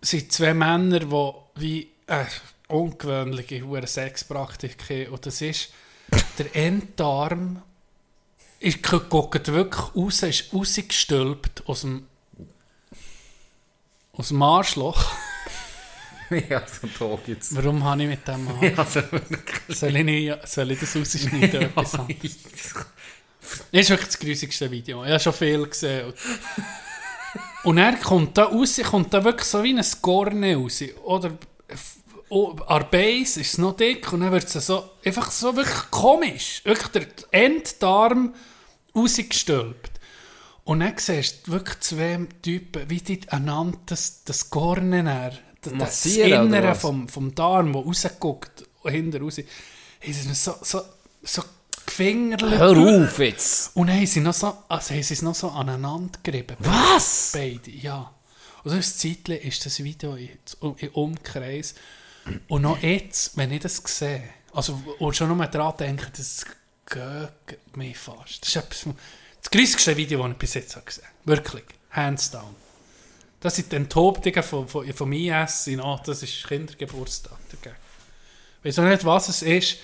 [0.00, 2.24] es sind zwei Männer, die wie äh,
[2.68, 5.08] ungewöhnliche hure Sexpraktik haben.
[5.08, 5.70] Und das ist,
[6.38, 7.62] der Enddarm
[8.60, 12.06] ist, guckt wirklich raus, ist rausgestülpt aus dem,
[14.12, 15.04] aus dem Arschloch.
[16.48, 17.54] ja, so Tag jetzt.
[17.56, 18.98] Warum habe ich mit dem Arsch?
[19.68, 21.70] soll, ich nicht, soll ich das rausschneiden?
[21.94, 22.36] anderes?
[23.40, 25.04] Das ist wirklich das grusigste Video.
[25.04, 26.12] Ich habe schon viel gesehen.
[27.64, 30.82] Und- er kommt da raus, kommt da wirklich so wie ein Gorne raus.
[31.04, 31.38] Oder
[32.30, 35.56] oh, an der Base ist es noch dick und dann wird es so, einfach so
[35.56, 36.62] wirklich komisch.
[36.64, 38.34] Wirklich der Enddarm
[38.94, 39.98] rausgestülpt.
[40.64, 45.32] Und dann siehst du wirklich zwei Typen, wie die einander das, das Gorne näher,
[45.62, 45.72] das,
[46.02, 50.82] das Innere vom, vom Darm, das rausguckt, hinten raus, haben sie so, so,
[51.22, 51.42] so
[51.86, 52.58] gefingerlet.
[52.58, 53.74] Hör auf jetzt!
[53.74, 56.56] Und dann haben sie noch so, also haben sie es noch so aneinander gerieben.
[56.60, 57.30] Was?
[57.32, 58.12] Beide, ja.
[58.62, 60.28] Und so ein Zeitchen ist das Video in,
[60.60, 61.74] im Umkreis.
[62.48, 64.22] Und noch jetzt, wenn ich das sehe,
[64.52, 66.44] also und schon nur daran denke, das
[66.86, 68.42] geht mich fast.
[68.42, 68.86] Das ist etwas,
[69.42, 71.36] das größte Video, das ich bis jetzt habe gesehen habe.
[71.36, 71.64] Wirklich.
[71.90, 72.54] Hands down.
[73.40, 77.76] Das sind die Enthauptungen von, von, vom IS in ah, das ist Kindergeburtstag dagegen.
[78.62, 79.78] Ich weiß auch nicht, was es ist.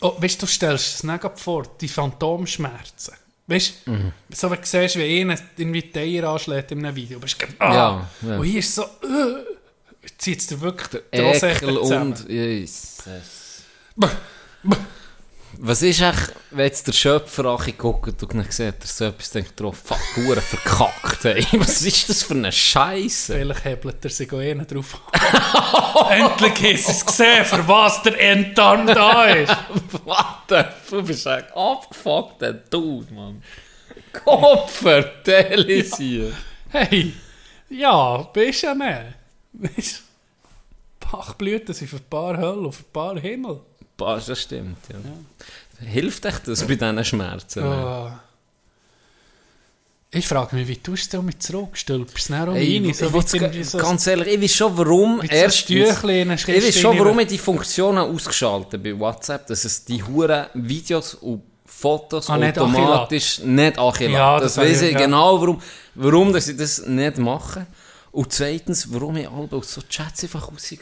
[0.00, 3.14] Oh, weißt du, du stellst es nicht vor, die Phantomschmerzen.
[3.46, 7.18] Weißt du, so wie du siehst, wie einer irgendwie die Eier anschlägt in einem Video.
[7.18, 7.74] Bist du ah!
[7.74, 8.36] Ja, ja.
[8.36, 9.57] Und hier ist so, äh,
[10.18, 12.28] zieht es dir wirklich die Ekel und...
[12.28, 12.98] Jesus.
[15.60, 19.60] Was ist echt, wenn jetzt der Schöpfer anguckt und dann sieht er so etwas, denkt
[19.60, 21.44] er, fuck, Uhren verkackt, ey.
[21.58, 23.34] Was ist das für eine Scheiße?
[23.34, 25.00] Vielleicht hebelt er sich auch eh drauf.
[26.10, 29.56] Endlich sie es gesehen, für was der Enddarm da ist.
[30.04, 33.42] Warte, du bist ein abgefuckter Dude, Mann.
[34.12, 36.34] Kopfer, delisiert.
[36.68, 37.14] Hey,
[37.70, 40.02] ja, bist ja nicht.
[41.10, 43.60] Bachblüten sind für ein paar Hölle und für ein paar Himmel.
[43.96, 45.86] Das stimmt, ja.
[45.86, 47.62] Hilft echt das bei diesen Schmerzen?
[47.64, 48.20] Ah.
[50.10, 51.76] Ich frage mich, wie tust du damit zurück?
[51.76, 52.84] Stülpst du es Ey, rein?
[52.86, 55.70] ich, So ich, so ganz ehrlich, ich weiß schon, warum erstens...
[55.70, 61.14] Ich weiß schon, warum ich die Funktionen ausgeschaltet bei WhatsApp, dass es die huren Videos
[61.14, 64.12] und Fotos Ah, nicht automatisch nicht anchillat.
[64.12, 64.98] Ja, das das weiß ich, ja.
[64.98, 65.60] genau, warum,
[65.94, 67.66] warum dass ich das nicht mache.
[68.18, 70.80] Und zweitens, warum ich alle aus so Chats einfach rausgehe.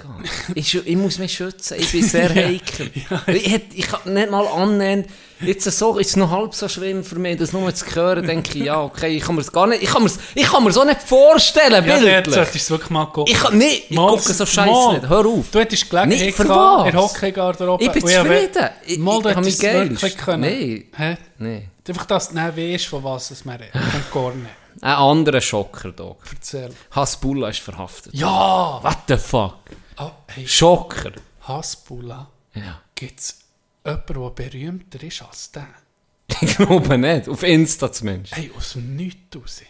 [0.55, 2.91] ich, ich muss mich schützen, ich bin sehr heikel.
[3.27, 5.05] Ich, hätt- ich kann nicht mal annehmen,
[5.43, 8.57] jetzt so, ist es noch halb so schlimm für mich, das nur zu hören, denke
[8.59, 10.73] ich, ja, okay, ich kann mir das gar nicht, ich kann mir ich kann mir
[10.73, 12.35] so nicht vorstellen, Ja, bildlich.
[12.35, 13.35] solltest du es wirklich mal gucken.
[13.35, 15.45] Ich kann nicht, ich gucke so scheiße nicht, hör auf.
[15.53, 16.87] Du hättest Gelegenheit Nicht, für was?
[16.87, 17.85] in der Hockeygarderobe.
[17.85, 18.69] Ich bin ja, zufrieden.
[18.87, 20.41] Ich- Mal, ich du hättest es wirklich können.
[20.41, 20.85] Nein.
[20.97, 21.17] Hä?
[21.37, 21.69] Nee.
[21.87, 23.73] Einfach, dass du nicht weißt, von was es mehr redet.
[24.11, 24.51] Von gar nicht.
[24.81, 26.23] Ein anderer Schocker, Dog.
[26.33, 26.71] Erzähl.
[26.91, 28.15] Hasbulla ist verhaftet.
[28.15, 28.81] Ja!
[28.83, 29.59] What the fuck?
[29.99, 31.13] Oh, hey, Schocker.
[31.43, 32.29] Hasbulla.
[32.55, 32.81] Ja.
[32.95, 33.39] Gibt es
[33.85, 35.69] jemanden, der berühmter ist als der?
[36.41, 37.29] Ich glaube nicht.
[37.29, 38.37] Auf Insta zumindest.
[38.37, 39.63] Hey, aus dem Nichts raus.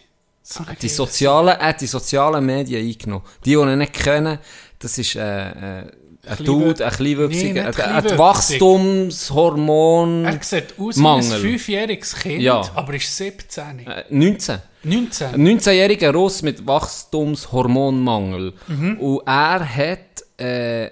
[0.81, 3.25] Die sozialen, äh, die sozialen Medien eingenommen.
[3.43, 4.39] Die, die ihn nicht kennen,
[4.79, 5.91] das ist, äh, äh,
[6.29, 8.17] Ein Dude, ein kleinwüchsiger, Nee, ein, ein.
[8.17, 10.25] Wachstumshormon...
[10.25, 11.29] Er sieht aus Mangel.
[11.29, 12.61] wie ein fünfjähriges Kind, Ja.
[12.75, 13.79] aber ist 17.
[13.87, 14.59] Äh, 19.
[14.83, 15.33] 19.
[15.33, 18.53] Ein 19-jähriger Russ mit Wachstumshormonmangel.
[18.67, 18.97] Mhm.
[18.99, 19.99] Und er hat,
[20.39, 20.89] äh, äh,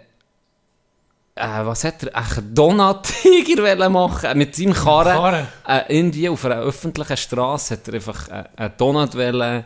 [1.36, 5.16] was hat er, einen Donut-Tiger wollen machen mit seinem Karren.
[5.18, 5.48] Karren.
[5.68, 9.66] Äh, in die, auf einer öffentlichen Straße hat er einfach äh, einen Donut wollen,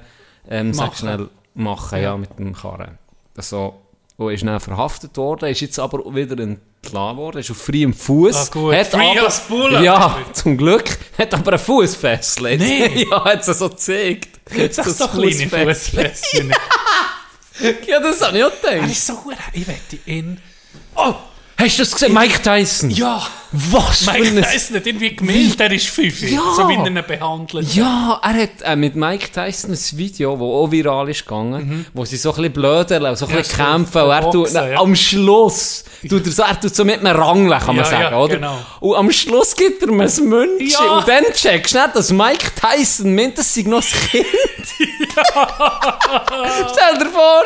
[0.50, 0.98] ähm, sag Machen.
[0.98, 2.18] schnell, machen, ja.
[2.18, 2.98] mit dem Karren.
[3.38, 3.76] Also,
[4.20, 8.36] und ist dann verhaftet worden, ist jetzt aber wieder entlassen worden, ist auf freiem Fuß.
[8.36, 8.76] Ah, gut.
[8.76, 9.82] Hat Free aber.
[9.82, 10.98] Ja, zum Glück.
[11.18, 12.58] Hat aber einen Fußfessel.
[12.58, 13.06] Nee.
[13.10, 14.40] ja, hat es so gezeigt.
[14.54, 15.74] Jetzt hast du so kleine.
[15.74, 16.54] Fußfläschchen.
[17.88, 18.92] Ja, das habe ich auch Er gedacht.
[18.92, 19.20] ist so.
[19.52, 20.40] Ich wette ihn.
[20.96, 21.14] Oh,
[21.60, 22.14] hast du das gesehen?
[22.14, 22.90] Mike Tyson.
[22.90, 23.22] Ja!
[23.52, 24.44] Was für Mike ein...
[24.44, 26.22] Tyson hat irgendwie gemeldet, er ist 5.
[26.30, 26.40] Ja.
[26.56, 27.74] So wie er ihn behandelt.
[27.74, 32.06] Ja, er hat äh, mit Mike Tyson ein Video, das auch viral ist gegangen, wo
[32.06, 33.36] sie so ein bisschen blödeln, so ein Mhm.
[33.36, 34.80] Ja, bisschen so kämpfen und er tut, Boxen, ja.
[34.80, 38.02] am Schluss tut er so, er tut so mit einem Rangeln, kann man Ja, sagen,
[38.12, 38.36] ja, oder?
[38.36, 38.60] genau.
[38.82, 40.98] Und am Schluss gibt er ihm ein München Ja.
[41.00, 44.28] und dann checkst du nicht, dass Mike Tyson meint, das sei noch ein Kind.
[46.72, 47.44] Stell dir vor,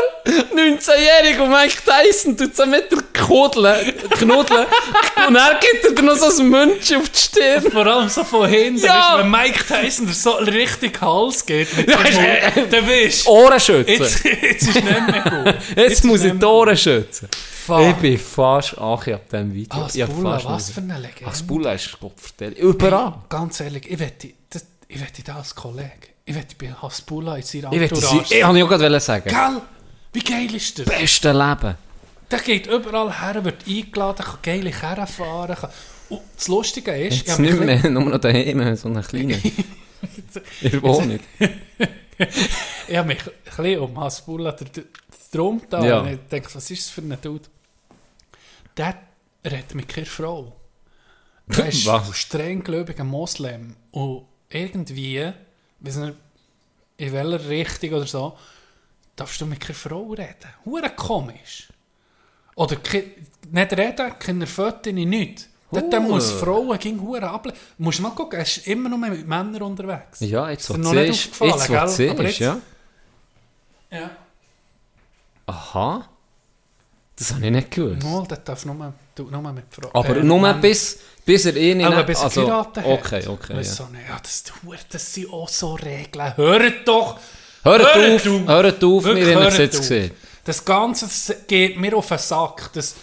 [0.56, 4.66] 19-jährig und Mike Tyson tut so mit der Kudeln, Knuddeln
[5.28, 7.72] und er gibt er dir noch so ein München auf die Stirn.
[7.72, 9.14] Vor allem so von hinten, Ja.
[9.16, 13.30] weißt, wenn Mike Tyson dir so richtig Hals geht mit dem Mund, dann weißt du,
[13.30, 13.92] Ohren schützen.
[13.92, 15.56] jetzt, jetzt ist nicht mehr gut.
[15.78, 17.28] Jetzt, ist muss ich die Ohren schützen.
[17.66, 17.82] Fuck.
[17.90, 19.80] Ich bin fast ach, ich ab diesem Video.
[19.84, 21.26] Ah, ich fast was nicht- für eine Legende.
[21.28, 22.58] Ach, Spulla ist Kopfverteilung.
[22.58, 23.14] Überall.
[23.30, 25.90] Ganz ehrlich, ich wette, das, ich wette das als Kollege.
[26.26, 28.36] Ich wette, bei Hasbulla in seiner Ich will das, Entourage.
[28.36, 29.24] ich habe ich auch gerade sagen.
[29.30, 29.62] Gell?
[30.14, 30.86] Wie geil ist das?
[30.86, 31.76] Beste Leben.
[32.34, 35.56] Der geht überall her, wird eingeladen, kann geile Kerren fahren.
[35.56, 35.70] Kann...
[36.10, 39.40] Und das Lustige ist, Jetzt hab nicht ein mehr, nur noch daheim, so einen kleinen.
[40.62, 41.20] In der Wohnung.
[42.88, 44.56] ich habe mich ein bisschen um Hasbulla
[45.32, 45.86] drum da.
[45.86, 46.00] Ja.
[46.00, 47.46] Und ich denke, was ist das für ein Dude?
[48.78, 48.98] Der
[49.46, 50.56] redet mit keiner Frau.
[51.46, 52.18] Der ist Was?
[52.18, 53.76] streng gläubiger Moslem.
[53.92, 55.32] Und irgendwie,
[55.82, 56.18] weiß nicht,
[56.98, 58.36] in welcher Richtung oder so,
[59.16, 60.50] darfst du mit keiner Frau reden.
[60.66, 61.68] Hure komisch.
[62.56, 62.78] Oder
[63.52, 65.50] nicht reden, keine Fotos, nichts.
[65.72, 66.02] Dort Hure.
[66.02, 67.58] muss Frauen gegen Hure ablehnen.
[67.78, 70.20] Du musst mal gucken, er ist immer noch mit Männern unterwegs.
[70.20, 72.58] Ja, jetzt siehst, aufgefallen, jetzt siehst, jetzt- ja.
[73.92, 74.10] Ja.
[75.48, 76.08] Aha.
[77.16, 78.04] Das habe ich nicht gewusst.
[78.04, 79.92] Mal, der darf nur, tut nur mit Frauen.
[79.94, 82.86] Aber äh, nur bis, bis er ihn Aber bis er also, geheiratet hat.
[82.86, 83.56] Okay, okay.
[83.56, 83.64] Ja.
[83.64, 84.44] so ja, das,
[84.90, 86.36] das sind auch so Regeln.
[86.38, 87.20] Hört doch!
[87.64, 88.48] Hört Hört auf, auf.
[88.48, 90.12] hört auf, Wirklich, wir haben es jetzt gesehen.
[90.44, 92.72] Das Ganze geht mir auf den Sack.
[92.74, 92.96] Das,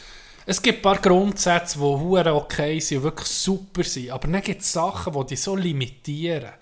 [0.47, 4.11] es gibt ein paar Grundsätze, die hure okay sind und wirklich super sind.
[4.11, 6.53] Aber dann gibt es Sachen, die dich so limitieren.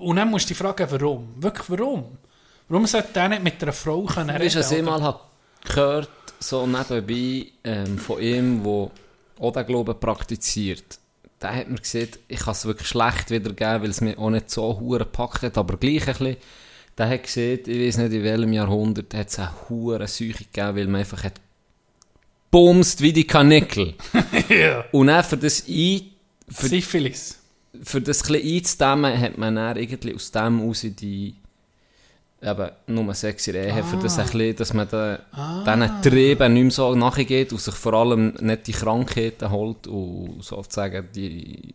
[0.00, 1.34] Und dann musst du dich fragen, warum?
[1.36, 2.18] Wirklich, warum?
[2.68, 5.20] Warum sollte der nicht mit einer Frau können Weißt du, was ich mal
[5.64, 6.10] gehört
[6.40, 8.90] so nebenbei ähm, von ihm, der
[9.40, 10.98] auch den Glauben praktiziert.
[11.40, 14.50] Der hat mir gesagt, ich kann es wirklich schlecht wiedergeben, weil es mir auch nicht
[14.50, 16.36] so hure gepackt hat, aber gleich ein bisschen.
[17.00, 20.76] Der hat gesagt, ich weiß nicht in welchem Jahrhundert, hat es eine hure Seuche gegeben,
[20.76, 21.40] weil man einfach hat
[22.50, 23.94] bumst wie die Kanickel.
[24.50, 24.84] ja.
[24.92, 26.10] Und dann für das ein,
[26.46, 27.38] für, Syphilis.
[27.82, 31.36] für das ein einzudämmen, hat man dann irgendwie aus dem raus die
[32.42, 35.20] eben nur sexy Ehe, für das ein bisschen, dass man da,
[35.64, 40.44] diesen Trieben nicht mehr so nachgeht und sich vor allem nicht die Krankheiten holt und
[40.44, 41.72] sozusagen die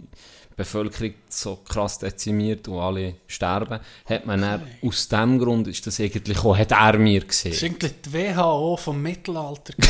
[0.57, 5.99] Bevölkerung so krass dezimiert und alle sterben, hat man dann, aus dem Grund ist das
[5.99, 7.75] eigentlich auch, hat er mir Das ist gesehen.
[7.81, 9.73] irgendwie die WHO vom Mittelalter.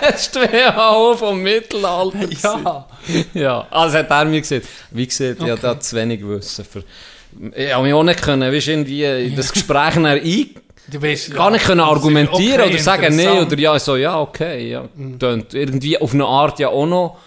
[0.00, 2.28] Das ist die WHO vom Mittelalter.
[2.42, 2.86] ja.
[3.34, 4.66] Ja, also hat er mir gesagt.
[4.90, 5.50] Wie gesagt, ich Okay.
[5.50, 6.64] habe da zu wenig Wissen.
[6.64, 6.84] Für,
[7.54, 10.50] ich habe mich auch nicht können, weißt, irgendwie in das Gespräch dann ein,
[10.88, 13.52] Du weißt, gar nicht können das ist argumentieren okay, oder sagen, nee, interessant.
[13.52, 14.88] oder ja, so, ja, okay, ja.
[15.18, 17.18] Tönt irgendwie auf eine Art ja auch noch,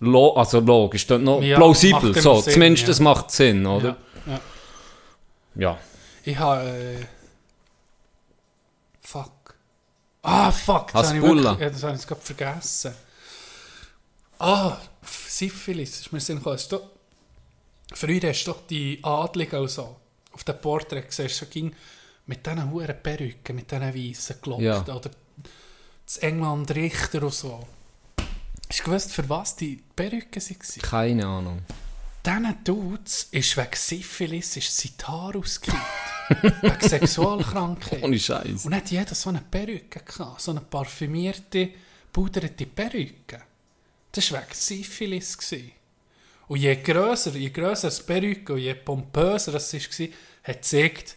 [0.00, 2.88] lo also logisch, tönt noch Ja, plausibel, so, Sinn, zumindest ja.
[2.88, 3.96] das macht Sinn, oder?
[4.26, 4.40] Ja,
[5.54, 5.78] ja.
[6.24, 6.68] Ich habe.
[6.68, 7.06] Äh,
[9.00, 9.54] fuck.
[10.22, 10.92] Ah, fuck.
[10.92, 12.94] Das habe ich, wirklich- ja, das habe ich gerade vergessen.
[14.38, 16.00] Ah, Syphilis.
[16.00, 16.56] Ist mir in den Sinn gekommen.
[16.56, 16.80] Hast du-
[17.94, 19.96] Früher hast du doch die Adligen und so.
[20.32, 21.74] Auf dem Porträt du, so ging
[22.26, 24.88] mit diesen hohen Perücken, mit diesen weißen gelockt.
[24.88, 25.10] Oder
[26.04, 27.66] das England Richter und so.
[28.68, 30.82] Hast du gewusst, für was die Perücken waren?
[30.82, 31.62] Keine Ahnung.
[32.24, 35.82] Diesen Dudes ist wegen Syphilis ist sein Haar ausgekippt.
[36.62, 38.02] wegen Sexualkrankheit.
[38.02, 38.66] Ohne Scheiß.
[38.66, 40.42] Und hat jeder so eine Perücke gehabt.
[40.42, 41.70] So eine parfümierte,
[42.12, 43.40] puderte Perücke.
[44.12, 45.38] Das war wegen Syphilis.
[45.38, 45.72] Gewesen.
[46.48, 50.08] Und je grösser, je grösser das Perücke und je pompöser das war,
[50.44, 51.16] hat gezeigt,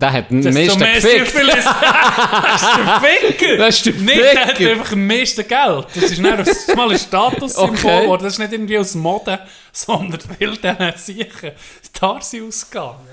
[0.00, 1.26] Der hat am Desto meisten gefickt.
[1.26, 1.64] Syphilis.
[1.64, 3.56] das ist der Ficker.
[3.56, 4.70] Das ist der Nicht, der hat Ficker.
[4.70, 5.86] einfach am meisten Geld.
[5.94, 8.00] Das ist nicht aus- mal ein Statussymbol Okay.
[8.02, 8.22] geworden.
[8.24, 9.38] Das ist nicht irgendwie aus Mode,
[9.72, 11.52] sondern weil der hat sicher
[11.92, 13.06] Tarsi ausgegangen.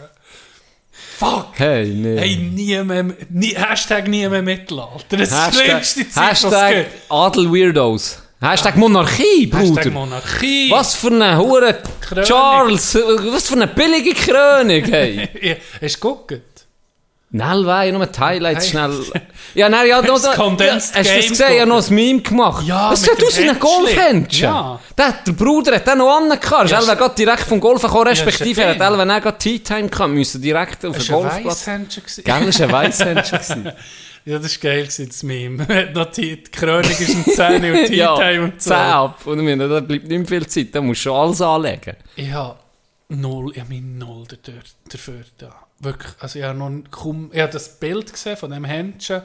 [1.17, 1.47] Fuck.
[1.55, 2.17] Hey, nee.
[2.19, 5.17] Hey, nie mehr, nie, Hashtag nie mehr Mittelalter.
[5.17, 7.11] Das das Hashtag, schlimmste Zeit, Hashtag gibt.
[7.11, 8.19] Adel-Weirdos.
[8.41, 9.61] Hashtag Monarchie, Bruder.
[9.81, 10.69] Hashtag Monarchie.
[10.71, 11.77] Was für eine Hure.
[12.23, 15.29] Charles, was für eine billige Krönung, hey.
[15.41, 16.54] Ja, Hast du geguckt?
[17.35, 18.93] Schnell weih, nur die Highlights schnell.
[19.55, 21.57] Ja, nein, ja, noch, Das Condensed ja, hast du das gesehen?
[21.57, 21.91] Ja, noch gucken.
[21.91, 22.65] ein Meme gemacht.
[22.65, 23.59] Ja, mit sieht aus wie ein Händchen.
[23.59, 24.43] Golfhändchen?
[24.43, 24.79] Ja.
[24.97, 26.69] Der, der Bruder hat den noch angehabt.
[26.69, 29.59] Ja, er gerade direkt vom Golfen gekommen, respektive Ja, er hat Elven auch gerade Tea
[29.59, 32.21] Time gehabt, müssen direkt auf den Das war ein Golfplatz.
[32.23, 33.39] Gell, das war ein Weisshändchen.
[33.65, 33.71] gewesen.
[34.23, 35.91] Ja, das war geil, das Meme.
[35.93, 38.69] Noch die, Krönung ist um 10 Uhr und Tea ja, Time und so.
[38.69, 39.27] 10 ab.
[39.27, 41.97] Und ich da bleibt nicht mehr viel Zeit, da musst du schon alles anlegen.
[42.15, 42.55] Ich habe
[43.09, 44.25] null, ich habe mich null
[44.89, 45.64] dafür da.
[45.79, 49.21] Wirklich, also ich habe noch kaum, ich habe das Bild gesehen von dem Händchen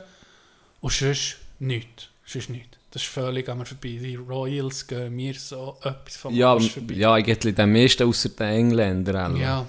[0.81, 2.09] und sonst nichts.
[2.27, 2.77] Sonst nichts.
[2.91, 3.99] Das ist völlig an mir vorbei.
[4.03, 6.95] Die Royals gehen mir so etwas vom Ja, Arsch vorbei.
[6.95, 9.35] ja eigentlich den meisten außer den Engländern.
[9.37, 9.39] auch.
[9.39, 9.67] ja.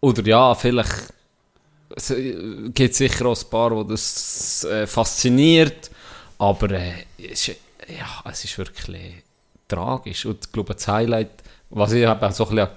[0.00, 1.14] Oder ja, vielleicht
[1.94, 5.90] es äh, gibt sicher auch ein paar, die das äh, fasziniert,
[6.38, 7.56] aber äh, es, ist,
[7.88, 9.22] ja, es ist wirklich
[9.68, 10.26] tragisch.
[10.26, 11.30] Und ich glaube, das Highlight,
[11.70, 12.68] was ich eben so ein bisschen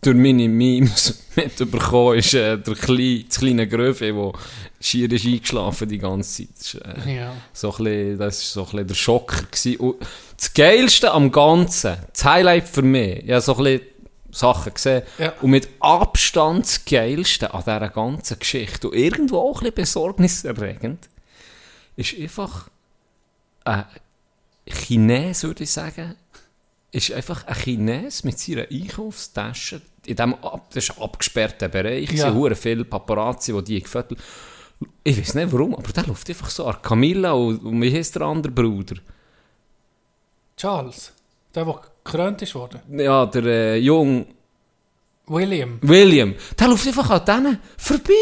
[0.00, 4.32] durch meine Memes mitbekommen ist äh, der kleine, das kleine Gröfe, der
[4.80, 6.48] schier ist eingeschlafen die ganze Zeit.
[6.58, 7.32] Das ist, äh, ja.
[7.52, 9.42] so ein bisschen, das war so ein bisschen der Schocker.
[9.50, 9.76] Gewesen.
[9.78, 9.96] Und
[10.36, 13.86] das Geilste am Ganzen, das Highlight für mich, ich habe so ein bisschen
[14.30, 15.32] Sachen gesehen, Ja.
[15.40, 21.08] und mit Abstand das Geilste an dieser ganzen Geschichte und irgendwo auch ein bisschen besorgniserregend,
[21.96, 22.68] ist einfach
[23.64, 23.84] ein
[24.68, 26.16] Chines, würde ich sagen,
[26.94, 32.10] ist einfach ein Chines mit seiner Einkaufstasche in dem ab, das ist ein abgesperrter Bereich,
[32.12, 32.28] Ja.
[32.28, 32.32] ja.
[32.32, 34.18] sind viele Paparazzi, die die gefüttert
[35.02, 38.14] Ich weiß nicht warum, aber der läuft einfach so an Camilla und, und wie heißt
[38.16, 38.96] der andere Bruder?
[40.56, 41.12] Charles,
[41.54, 42.80] der, der gekrönt ist worden.
[42.98, 44.26] Ja, der äh, Jung
[45.26, 45.78] William.
[45.80, 46.34] William.
[46.58, 48.12] Der läuft einfach an denen vorbei.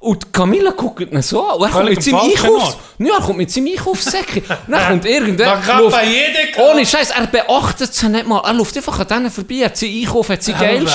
[0.00, 1.58] Und Camilla guckt ihn so an.
[1.58, 2.76] Und er kommt mit seinem Einkaufs...
[2.98, 4.42] Ja, er kommt mit seinem Einkaufssäckchen.
[4.42, 5.56] Und dann kommt Da irgendwer...
[5.64, 8.40] kann läuft- bei jedem Ohne Scheiß, er beachtet sie nicht mal.
[8.44, 10.88] Er läuft einfach an denen vorbei, hat seinen Einkauf, hat sein Geld.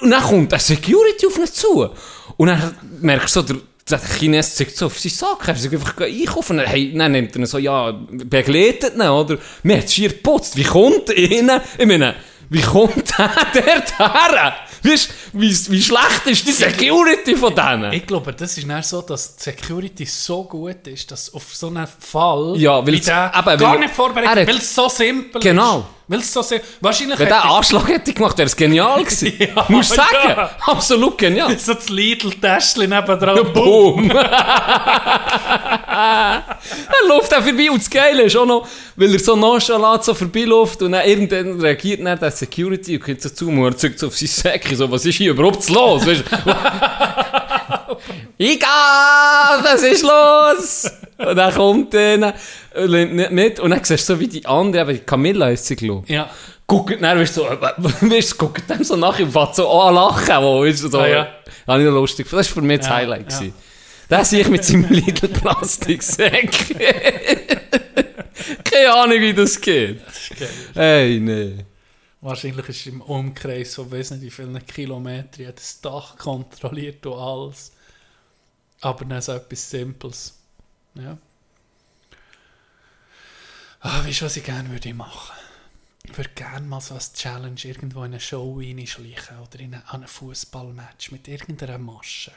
[0.00, 1.88] Und dann kommt der Security auf ihn zu.
[2.36, 3.56] Und dann merkst du so, der,
[3.88, 5.46] der Chines zeigt so auf seinen Sack.
[5.46, 6.52] Er sagt einfach einkaufen.
[6.52, 9.38] Und dann, hey, dann nimmt er ihn so, ja, begleitet ihn, oder?
[9.62, 10.56] Mir hat schier geputzt.
[10.56, 11.60] Wie kommt er rein?
[11.78, 12.16] Ich meine,
[12.50, 14.54] wie kommt der dort her?
[14.82, 17.92] Weißt wie, wie schlecht ist die Security von denen?
[17.92, 21.66] Ich glaube, das ist nicht so, dass die Security so gut ist, dass auf so
[21.66, 24.74] einen Fall Ja, weil wie der eben, gar weil- nicht vorbereitet er hat- weil es
[24.74, 25.78] so simpel Genau.
[25.80, 25.84] ist.
[26.10, 29.32] Weil es so simpel Wahrscheinlich Wenn der Anschlag hätte gemacht, wäre es genial gewesen.
[29.38, 30.10] Ja, Musst du sagen.
[30.26, 30.50] ja.
[30.66, 31.58] Absolut genial.
[31.58, 33.52] so das Lidl-Täschchen nebendran.
[33.52, 34.08] Boom!
[35.98, 36.42] Dann
[37.08, 38.66] läuft er vorbei und das Geile ist auch noch,
[38.96, 43.20] weil er so nonchalant so vorbeiläuft und dann irgendwann reagiert dann der Security und kommt
[43.22, 45.68] so zu mir und er zeigt so auf seine Säcke, so, was ist hier überhaupt
[45.68, 46.06] los?
[46.06, 46.24] Weißt?
[48.38, 50.90] Egal, was ist los?
[51.18, 52.34] Und dann kommt er dann,
[52.76, 55.66] und nimmt nicht mit und dann siehst du so wie die andere, aber Camilla heisst
[55.66, 56.12] sie, glaube ich.
[56.14, 56.30] Ja.
[56.66, 59.94] Guckt, dann weißt du, so, äh, weißt guckt dem so nachher und fängt so an
[59.94, 60.98] lachen, wo, weißt du, so.
[61.00, 61.28] Ah, ja.
[61.66, 62.26] Habe ich lustig.
[62.30, 63.32] Das war für mich das Ja, Highlight.
[63.32, 63.48] ja.
[64.10, 66.50] Der sehe ich mit seinem Lidl Plastiksäck.
[68.64, 70.00] Keine Ahnung, wie das geht.
[70.74, 71.64] Hey, nee.
[72.20, 77.14] Wahrscheinlich ist im Umkreis so, weiß nicht wie viele Kilometer, hat das Dach kontrolliert und
[77.18, 77.72] alles.
[78.80, 80.37] Aber dann so etwas Simples.
[80.94, 81.18] Ja.
[83.80, 85.36] Ah, weißt du, was ich gerne würde machen?
[86.04, 89.88] Ich würde gerne mal so als Challenge irgendwo in eine Show reinschleichen oder in eine,
[89.88, 92.32] an ein Fußballmatch mit irgendeiner Masche.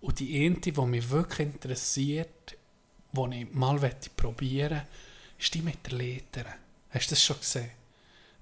[0.00, 2.56] Und die eine, die mich wirklich interessiert,
[3.12, 3.78] die ich mal
[4.16, 4.86] probieren möchte,
[5.38, 6.46] ist die mit der Leiter.
[6.90, 7.70] Hast du das schon gesehen?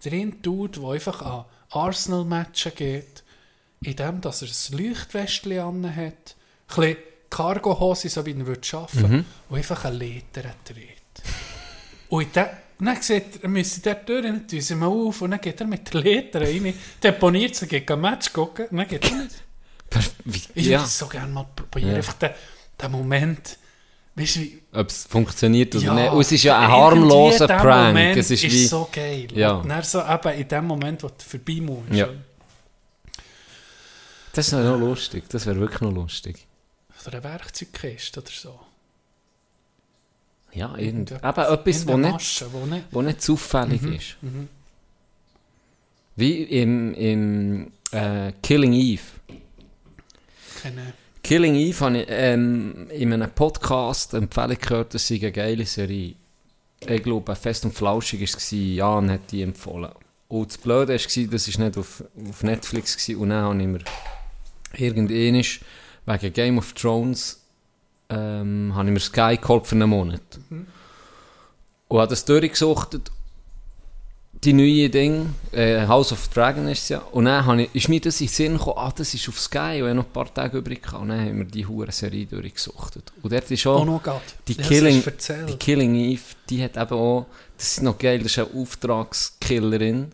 [0.05, 3.25] Der eine Dude, der einfach an Arsenal-Matchen geht,
[3.81, 6.37] indem dass er ein Leuchtwestchen an hat,
[6.69, 6.97] ein
[7.31, 10.97] Cargo-Hose, so wie er würde arbeiten und einfach eine Leiter dreht.
[12.09, 15.41] Und der, dann sieht er, müsse dort durch, dann tun sie mal auf und dann
[15.41, 19.05] geht er mit der Leiter rein, deponiert sie, geht ein Match gucken und dann geht
[19.11, 19.35] er nicht.
[20.55, 21.97] Ich würde es so gerne mal probieren, Ja.
[21.97, 22.31] einfach den,
[22.81, 23.59] den Moment,
[24.15, 24.41] weißt du,
[24.73, 26.13] ob es funktioniert oder ja, nicht.
[26.13, 27.89] Und es ist ja ein harmloser Prank.
[27.89, 28.67] Moment es ist ist wie...
[28.67, 29.29] so geil.
[29.35, 29.53] Ja.
[29.53, 31.93] Und dann so eben in dem Moment, wo du vorbei musst.
[31.93, 32.09] Ja.
[34.33, 35.25] Das ist noch lustig.
[35.31, 36.47] Das wäre wirklich noch lustig.
[37.09, 38.61] Oder eine Werkzeugkiste oder so.
[40.53, 42.85] Ja, irgend, eben etwas, wo nicht, Masche, wo nicht...
[42.91, 44.17] wo nicht zufällig Mhm, ist.
[46.17, 49.03] Wie im, im äh, Killing Eve.
[50.63, 50.93] keine.
[51.23, 55.65] Killing Eve habe ich ähm, in einem Podcast eine Empfehlung gehört, das sei eine geile
[55.65, 56.15] Serie.
[56.87, 59.93] Ich glaube, Fest und Flauschig war es, Jan hat die empfohlen.
[60.29, 63.67] Und das Blöde war, das war nicht auf, auf Netflix gewesen, und dann habe ich
[63.67, 63.81] mir
[64.77, 65.43] irgendwann
[66.09, 67.41] wegen Game of Thrones
[68.09, 70.23] ähm, habe ich mir Sky geholt für einen Monat.
[71.89, 73.11] Und habe das durchgesuchtet
[74.45, 76.99] die neue Ding, äh, House of Dragon ist es ja.
[76.99, 79.39] Und dann habe ich, ist mir das in den Sinn gekommen, ah, das ist auf
[79.41, 81.03] Sky, und ich noch ein paar Tage übrig gehabt.
[81.03, 83.13] Und dann haben wir die hure Serie durchgesuchtet.
[83.23, 84.01] Und dort ist auch Oh no
[84.47, 85.03] die, Ja, Killing,
[85.49, 87.27] die Killing Eve, die hat eben auch,
[87.57, 90.13] das ist noch geil, das ist eine Auftragskillerin.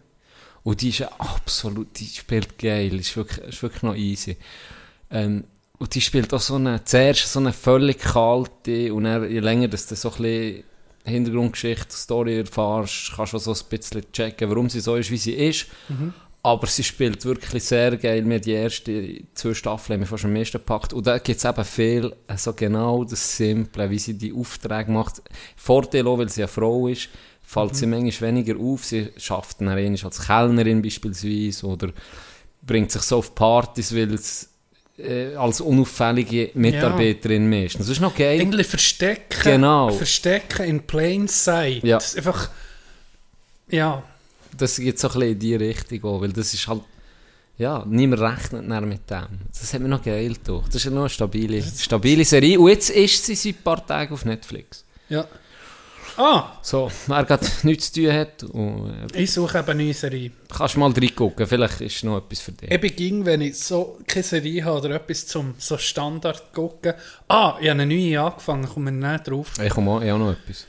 [0.63, 4.37] Und die ist absolut, die spielt geil, ist wirklich, ist wirklich noch easy.
[5.11, 5.45] Ähm,
[5.79, 9.69] und die spielt auch so eine, zuerst so eine völlig kalte, und dann, je länger
[9.69, 10.65] dass du so ein bisschen
[11.05, 15.35] Hintergrundgeschichte, Story erfährst, kannst du so ein bisschen checken, warum sie so ist, wie sie
[15.35, 15.67] ist.
[16.43, 18.23] Aber sie spielt wirklich sehr geil.
[18.23, 20.93] Mir die ersten zwei Staffeln haben mich fast am meisten gepackt.
[20.93, 25.23] Und da gibt es eben viel, so genau das Simple, wie sie die Aufträge macht.
[25.57, 27.09] Vorteil auch, weil sie eine Frau ist,
[27.43, 28.85] fällt sie manchmal weniger auf.
[28.85, 31.89] Sie schafft dann als Kellnerin beispielsweise oder
[32.63, 34.51] bringt sich so auf Partys, weil es
[34.99, 37.87] äh, als unauffällige Mitarbeiterin meistens.
[37.87, 38.41] Das ist noch geil.
[38.41, 39.43] Irgendwie verstecken.
[39.43, 39.91] Genau.
[39.91, 41.83] Verstecken in plain sight.
[41.83, 41.97] Ja.
[41.97, 42.51] Das ist einfach.
[43.69, 44.03] Ja.
[44.57, 46.83] das geht so ein bisschen in die Richtung auch, weil das ist halt,
[47.59, 49.41] ja, niemand rechnet mehr mit dem.
[49.49, 50.69] Das hat mir noch geil gedacht.
[50.69, 52.59] Das ist ja noch eine stabile, stabile Serie.
[52.61, 54.85] Und jetzt ist sie seit ein paar Tagen auf Netflix.
[55.09, 55.27] Ja.
[56.17, 59.95] Ah, So, wer gerade nichts zu tun hat, und, äh, ich suche eben eine neue
[59.95, 60.31] Serie.
[60.57, 62.71] kannst du mal reingucken, vielleicht ist noch etwas für dich.
[62.71, 66.95] Eben ging, wenn ich so keine Serie habe oder etwas zum so Standard gucken.
[67.29, 69.53] Ah, ich habe eine neue angefangen, komme ich nicht drauf.
[69.63, 70.67] Ich komme auch, ich habe noch etwas.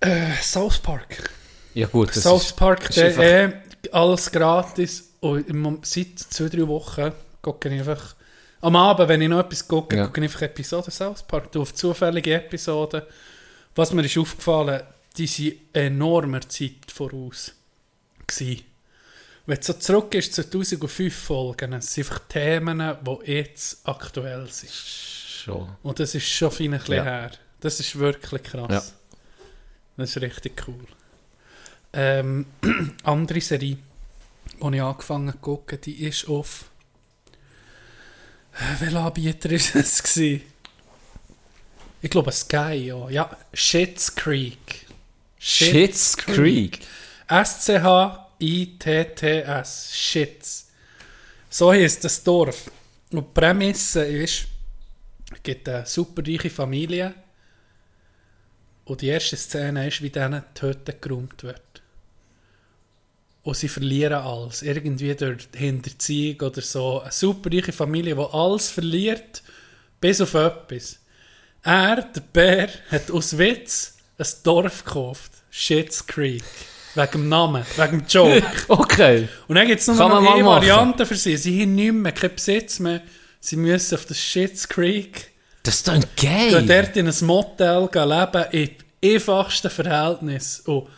[0.00, 1.30] Äh, South Park.
[1.74, 3.52] Ja gut, das South ist, Park, ist der, einfach- äh,
[3.92, 5.12] alles gratis.
[5.20, 7.12] Und seit zwei, drei Wochen
[7.42, 8.14] gucke ich einfach.
[8.62, 10.06] Am Abend, wenn ich noch etwas gucke, Ja.
[10.06, 11.52] gucke ich einfach Episoden South Park.
[11.52, 13.02] Du auf zufällige Episoden.
[13.76, 14.82] Was mir ist aufgefallen,
[15.16, 17.52] die sind enormer Zeit voraus.
[18.26, 18.64] Gewesen.
[19.46, 24.72] Wenn du so zurück ist, 2005 Folgen, es sind einfach Themen, die jetzt aktuell sind.
[24.72, 25.68] schon.
[25.84, 27.04] Und das ist schon fein ein bisschen Ja.
[27.04, 27.30] her.
[27.60, 28.68] Das ist wirklich krass.
[28.70, 28.82] Ja.
[29.96, 30.84] Das ist richtig cool.
[31.92, 32.46] Ähm,
[33.04, 33.76] andere Serie,
[34.60, 36.68] die ich angefangen zu gucken, die ist auf.
[38.54, 40.02] Äh, Welcher Anbieter ist es?
[42.06, 43.10] Ich glaube Sky, ja.
[43.10, 44.86] Ja, Shits Creek.
[45.40, 46.78] Shit's Creek.
[47.26, 47.80] S-C-H-I-T-T-S.
[49.92, 50.68] Shits.
[51.50, 52.70] So heisst das Dorf.
[53.10, 54.46] Und die Prämisse ist,
[55.34, 57.12] es gibt eine superreiche Familie
[58.84, 61.82] und die erste Szene ist, wie denen die Hütte geräumt wird.
[63.42, 64.62] Und sie verlieren alles.
[64.62, 67.00] Irgendwie durch Hinterziehung oder so.
[67.00, 69.42] Eine superreiche Familie, die alles verliert,
[70.00, 71.00] bis auf etwas.
[71.66, 75.32] Er, der Bär, hat aus Witz ein Dorf gekauft.
[75.50, 76.44] Shits Creek.
[76.94, 78.42] Wegen dem Namen, wegen dem Joke.
[78.68, 79.28] Okay.
[79.48, 80.44] Und dann gibt es nur Kann noch eine.
[80.44, 81.36] Variante für sie.
[81.36, 83.02] Sie haben nicht mehr, keinen Besitz mehr.
[83.40, 85.30] Sie müssen auf das Shits Creek
[85.62, 86.50] Das ist doch geil.
[86.50, 88.70] gehen dort in ein Motel leben, in
[89.14, 90.64] einfachsten Verhältnissen.
[90.66, 90.88] Und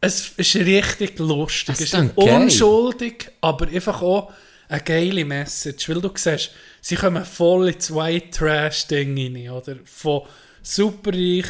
[0.00, 1.66] es ist richtig lustig.
[1.66, 2.42] Das Es ist ist dann geil.
[2.42, 4.32] unschuldig, aber einfach auch
[4.68, 5.88] eine geile Message.
[5.88, 9.50] Weil du siehst, sie kommen voll ins White Trash-Ding rein.
[9.50, 9.76] Oder?
[9.84, 10.22] Von
[10.62, 11.46] superreich,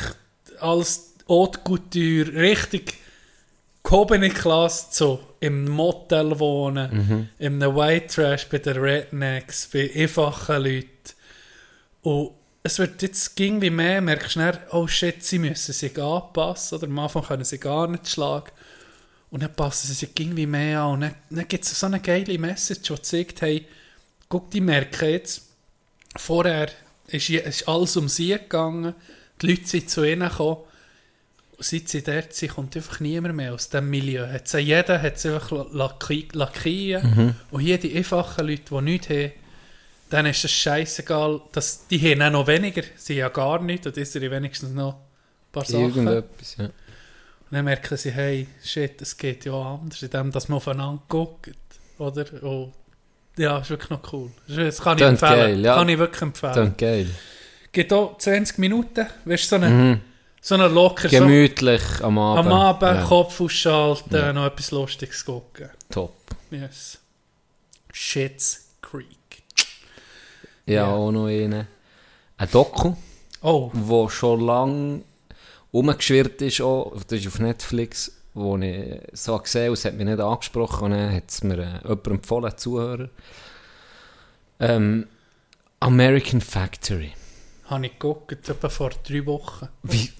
[0.61, 2.95] als Haute Couture, richtig
[3.83, 7.29] gehobene Klasse zu im Motel wohnen, Mhm.
[7.39, 10.89] in einem White Trash bei den Rednecks, bei einfachen Leuten.
[12.03, 12.31] Und
[12.63, 16.79] es wird jetzt ging wie mehr, merkst du schnell, oh shit, sie müssen sich anpassen,
[16.79, 18.51] oder am Anfang können sie gar nicht schlagen.
[19.31, 20.93] Und dann passen sie sich irgendwie mehr an.
[20.95, 23.67] Und dann, dann gibt es so eine geile Message, die zeigt, hey,
[24.29, 25.43] guck, die merken jetzt,
[26.17, 26.69] vorher
[27.09, 28.95] ist, ist alles um sie gegangen,
[29.43, 30.63] die Leute sind zu ihnen gekommen,
[31.59, 34.27] und seit sie dort sind, kommt einfach niemand mehr aus diesem Milieu.
[34.31, 37.35] Hat sie, jeder hat sie einfach lacki- lackieren.
[37.51, 39.33] Und hier die einfachen Leute, die nichts haben,
[40.11, 43.87] dann ist es scheißegal, dass die haben auch noch weniger, sie haben ja gar nichts,
[43.87, 45.85] und ist wenigstens noch ein paar Sachen.
[45.85, 46.71] Und Irgendetwas, ja.
[47.51, 51.51] Dann merken sie, hey, shit, es geht ja anders, indem dass man aufeinander guckt.
[51.99, 52.25] Oder?
[52.43, 52.73] Und
[53.37, 54.31] ja, ist wirklich noch cool.
[54.49, 55.39] Das kann ich Tönt empfehlen.
[55.39, 55.75] geil, ja.
[55.77, 56.55] Kann ich wirklich empfehlen.
[56.55, 57.11] Dann geil.
[57.73, 60.01] Geht auch 20 Minuten, weißt du, so eine, Mhm.
[60.41, 62.47] so eine locker, so Gemütlich am Abend.
[62.47, 64.33] am Abend Ja, Kopf ausschalten, Ja.
[64.33, 65.69] noch etwas Lustiges gucken.
[65.91, 66.15] Top.
[66.51, 66.99] Yes.
[67.93, 69.07] Shit's Creek.
[70.67, 70.87] Ja, Ja.
[70.89, 71.67] auch noch einen.
[72.39, 72.95] Ein Doku,
[73.43, 75.03] Oh, wo schon lange
[75.77, 80.07] rumgeschwirrt ist, auch, das ist auf Netflix, wo ich so gesehen habe, es hat mich
[80.07, 83.09] nicht angesprochen, und dann hat es mir äh, jemand empfohlen, Zuhörer.
[84.61, 85.07] Ähm,
[85.81, 87.13] American Factory.
[87.67, 89.69] Habe ich geguckt, etwa vor drei Wochen.
[89.83, 90.11] Wie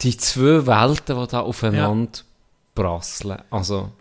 [0.00, 2.20] die zwei Welten, die da aufeinander
[2.74, 3.42] prasseln.
[3.50, 3.92] Also,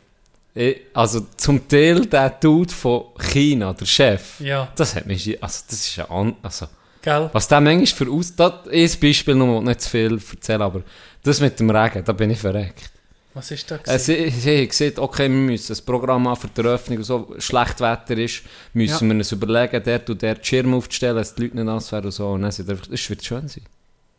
[0.53, 5.64] ich, also zum Teil der Dude von China, der Chef, Ja, das hat mich, also
[5.68, 6.68] das ist ja an, also,
[7.02, 7.30] gell?
[7.34, 10.82] was der manchmal für aus, das ist ein Beispiel, noch nicht zu viel erzählen, aber
[11.23, 12.90] das mit dem Regen, da bin ich verreckt.
[13.34, 13.80] Was ist da?
[13.86, 17.34] Äh, sie, sie haben gesagt, okay, wir müssen das Programm an für die Eröffnung so,
[17.40, 18.41] schlecht Wetter ist,
[18.73, 21.91] müssen wir uns überlegen, dort und dort die Schirme aufzustellen, dass die Leute nicht nass
[21.94, 22.28] werden und so.
[22.28, 23.64] Und dann sind einfach, es wird schön sein.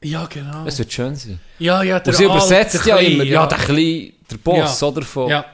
[0.02, 0.64] Ja, genau.
[0.66, 1.38] Es wird schön sein.
[1.58, 4.88] Ja, ja, Und sie übersetzt ja immer, ja, der kleine, der Boss, Ja.
[4.88, 5.44] oder, von, Ja,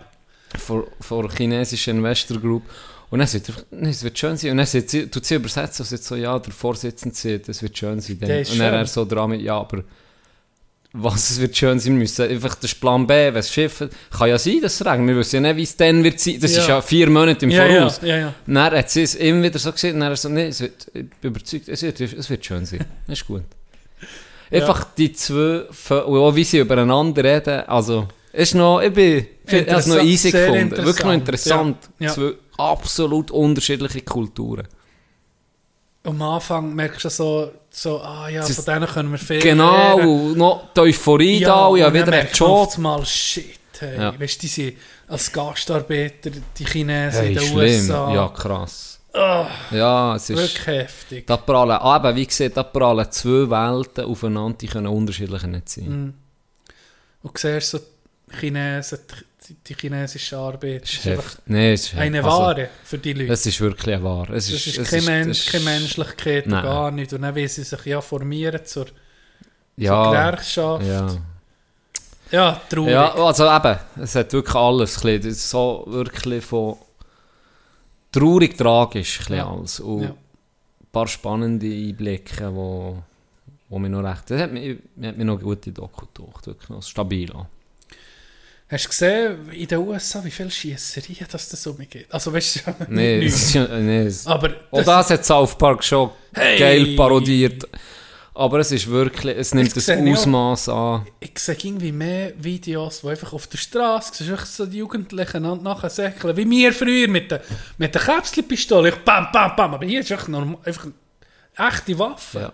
[0.56, 2.62] von, von der chinesischen Investor Group.
[3.10, 4.50] Und dann sagt er, nee, es wird schön sein.
[4.50, 7.62] Und dann sagt sie, tut sie übersetzen und sagt so, ja, der Vorsitzende sagt, es
[7.62, 8.18] wird schön sein.
[8.20, 8.30] Dann.
[8.30, 8.60] Und dann schön.
[8.60, 9.82] er so dran mit, ja, aber
[10.92, 14.38] was es wird schön sein, müssen einfach, das Plan B, wenn es Schiff kann ja
[14.38, 15.08] sein, dass es regnet.
[15.08, 16.38] Wir wissen ja nicht, wie es dann wird sein.
[16.40, 16.60] Das Ja.
[16.62, 18.00] ist ja vier Monate im ja, ja, Voraus.
[18.02, 18.34] ja, ja.
[18.46, 20.86] Dann hat sie es immer wieder so gesehen, und dann er so, nee, es wird,
[20.94, 22.84] ich bin überzeugt, es wird, es wird schön sein.
[23.06, 23.42] Das ist gut.
[24.50, 29.54] Einfach die zwei, und auch wie sie übereinander reden, also, ist noch, ich bin, ich
[29.54, 30.70] habe es noch easy gefunden.
[30.70, 32.06] Wirklich noch interessant, ja.
[32.06, 32.14] Ja.
[32.14, 34.66] Zwei absolut unterschiedliche Kulturen.
[36.04, 40.38] Am Anfang merkst du so, so ah ja, von denen können wir viel Genau, lernen.
[40.38, 42.70] noch die Euphorie da, und ja, wieder ein Job.
[42.76, 43.96] einmal, shit, hey.
[43.98, 44.18] Ja.
[44.20, 44.76] Weißt du, die sind
[45.08, 47.58] als Gastarbeiter, die Chinesen Hey, in den schlimm,
[47.90, 48.14] USA.
[48.14, 49.00] ja, krass.
[49.12, 50.38] Ah, Ja, es ist...
[50.38, 51.26] wirklich heftig.
[51.26, 55.68] Da prallen, ah, eben, wie gesagt, da prallen zwei Welten aufeinander, die können unterschiedlicher nicht
[55.68, 55.84] sein.
[55.88, 56.14] Mhm.
[57.22, 59.24] Und du siehst so die Chinesen, die,
[59.66, 61.38] die chinesische Arbeit, ist einfach.
[61.46, 62.18] Nee, es ist eine.
[62.24, 63.32] Also, Ware für die Leute.
[63.32, 64.34] Es ist wirklich eine Ware.
[64.36, 66.62] Es ist, ist, kein Mensch, keine Menschlichkeit Nein.
[66.62, 67.12] gar nicht.
[67.12, 68.94] Und dann will sie sich ja formieren zur, zur
[69.76, 70.86] Ja, Gewerkschaft.
[70.86, 71.16] ja.
[72.30, 72.92] Ja, traurig.
[72.92, 74.94] Ja, also eben, es hat wirklich alles.
[75.50, 76.76] so wirklich von
[78.12, 79.50] traurig, tragisch Ja.
[79.50, 79.80] alles.
[79.80, 80.08] Und Ja.
[80.10, 80.16] ein
[80.92, 83.02] paar spannende Einblicke, wo,
[83.70, 84.30] wo mir noch recht...
[84.30, 87.32] Das hat mir, hat noch eine gute Doku gedacht, wirklich noch stabil.
[87.32, 87.46] an.
[88.70, 92.12] Hast du gesehen, in den USA, wie viele Schiesserien das das um geht?
[92.12, 95.82] Also, weißt du, Nee, das ist ja- nee, es- Aber Auch das hat South Park
[95.82, 96.58] schon Hey!
[96.58, 97.66] geil parodiert.
[98.34, 99.98] Aber es ist wirklich, es nimmt Das das.
[99.98, 101.06] Ausmaß an.
[101.18, 105.90] ich sehe irgendwie mehr Videos, wo einfach auf der Straße, siehst so die Jugendlichen nachher
[105.90, 107.40] säckeln, wie wir früher mit der,
[107.78, 108.90] mit der Käpselpistole.
[108.90, 109.74] Ich bam, bam, bam.
[109.74, 112.38] Aber hier ist einfach, normal, einfach eine echte Waffe.
[112.40, 112.52] Ja.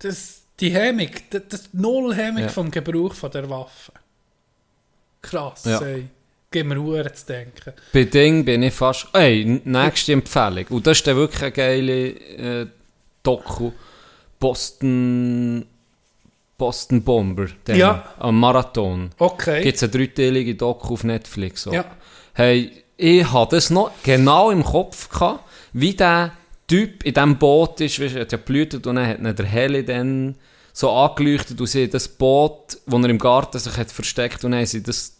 [0.00, 2.48] Das, die Hemmung, das, das Null Hemmung Ja.
[2.48, 3.92] vom Gebrauch von der Waffe.
[5.22, 5.80] Krass, Ja.
[5.80, 6.08] ey.
[6.52, 7.72] Gib mir Uhren zu denken.
[7.92, 9.06] Bei Ding bin ich fast...
[9.12, 10.66] Ey, nächste Empfehlung.
[10.70, 12.66] Und das ist dann wirklich eine geile äh,
[13.22, 13.70] Doku.
[14.40, 15.64] Boston...
[16.58, 17.46] Boston Bomber.
[17.66, 18.14] der Ja.
[18.18, 19.10] Am Marathon.
[19.18, 19.62] Okay.
[19.62, 21.62] Gibt es eine dreiteilige Doku auf Netflix.
[21.62, 21.72] So.
[21.72, 21.84] Ja.
[22.34, 26.32] Hey, ich hatte das noch genau im Kopf gehabt, wie der
[26.66, 29.46] Typ in diesem Boot ist, weißt, er hat ja blühtet und dann hat ihn der
[29.46, 30.36] Heli dann
[30.80, 34.60] so angeleuchtet und sie das Boot, wo er im Garten sich hat versteckt und dann
[34.60, 35.16] haben sie das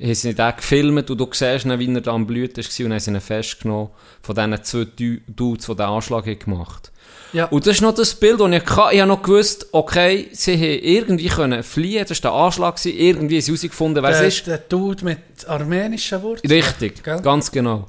[0.00, 2.92] haben sie den gefilmt und du siehst dann, wie er da am Blüten war und
[2.92, 3.88] haben sie ihn festgenommen
[4.22, 6.92] von diesen zwei Du- Dudes, die den Anschlag haben gemacht
[7.32, 7.46] Ja.
[7.46, 8.94] Und das ist noch das Bild, das ich hatte.
[8.94, 12.96] Ich habe noch gewusst, okay, sie haben irgendwie können fliehen, das war der Anschlag, gewesen,
[12.96, 14.46] irgendwie sie herausgefunden, wer es ist.
[14.46, 15.18] der Dude mit
[15.48, 16.52] armenischen Wurzeln.
[16.52, 17.20] Richtig, Gell?
[17.20, 17.86] ganz genau.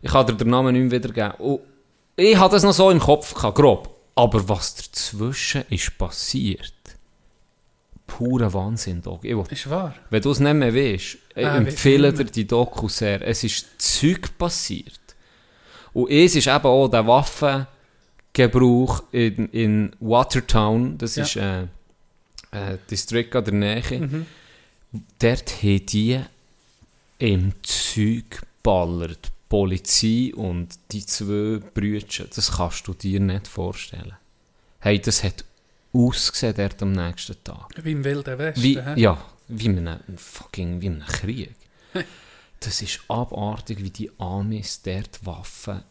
[0.00, 1.32] Ich kann dir den Namen nicht mehr wiedergeben.
[1.46, 1.60] Und
[2.16, 3.99] ich hatte das noch so im Kopf, gehabt, grob.
[4.22, 6.74] Aber was dazwischen ist passiert,
[8.06, 9.24] purer Wahnsinn, Dog.
[9.24, 9.94] Ich will- Ist wahr.
[10.10, 13.22] Wenn du es nicht mehr weißt, ich Ah, empfehle dir die Doku sehr.
[13.26, 14.98] Es ist Zeug passiert.
[15.92, 21.22] Und es ist eben auch der Waffengebrauch in, in Watertown, das Ja.
[21.22, 21.66] ist äh,
[22.52, 24.00] ein Distrikt an der Nähe.
[24.00, 24.26] Mhm.
[25.18, 26.20] Dort haben die
[27.18, 29.30] im Zeug ballert.
[29.50, 34.16] Polizei und die zwei Brüder, das kannst du dir nicht vorstellen.
[34.78, 35.44] Hey, das hat
[35.92, 37.68] ausgesehen dort am nächsten Tag.
[37.82, 38.62] Wie im Wilden Westen.
[38.62, 41.54] Wie, ja, wie in einem fucking wie in einem Krieg.
[42.62, 45.82] Das ist abartig, wie die Amis dort Waffen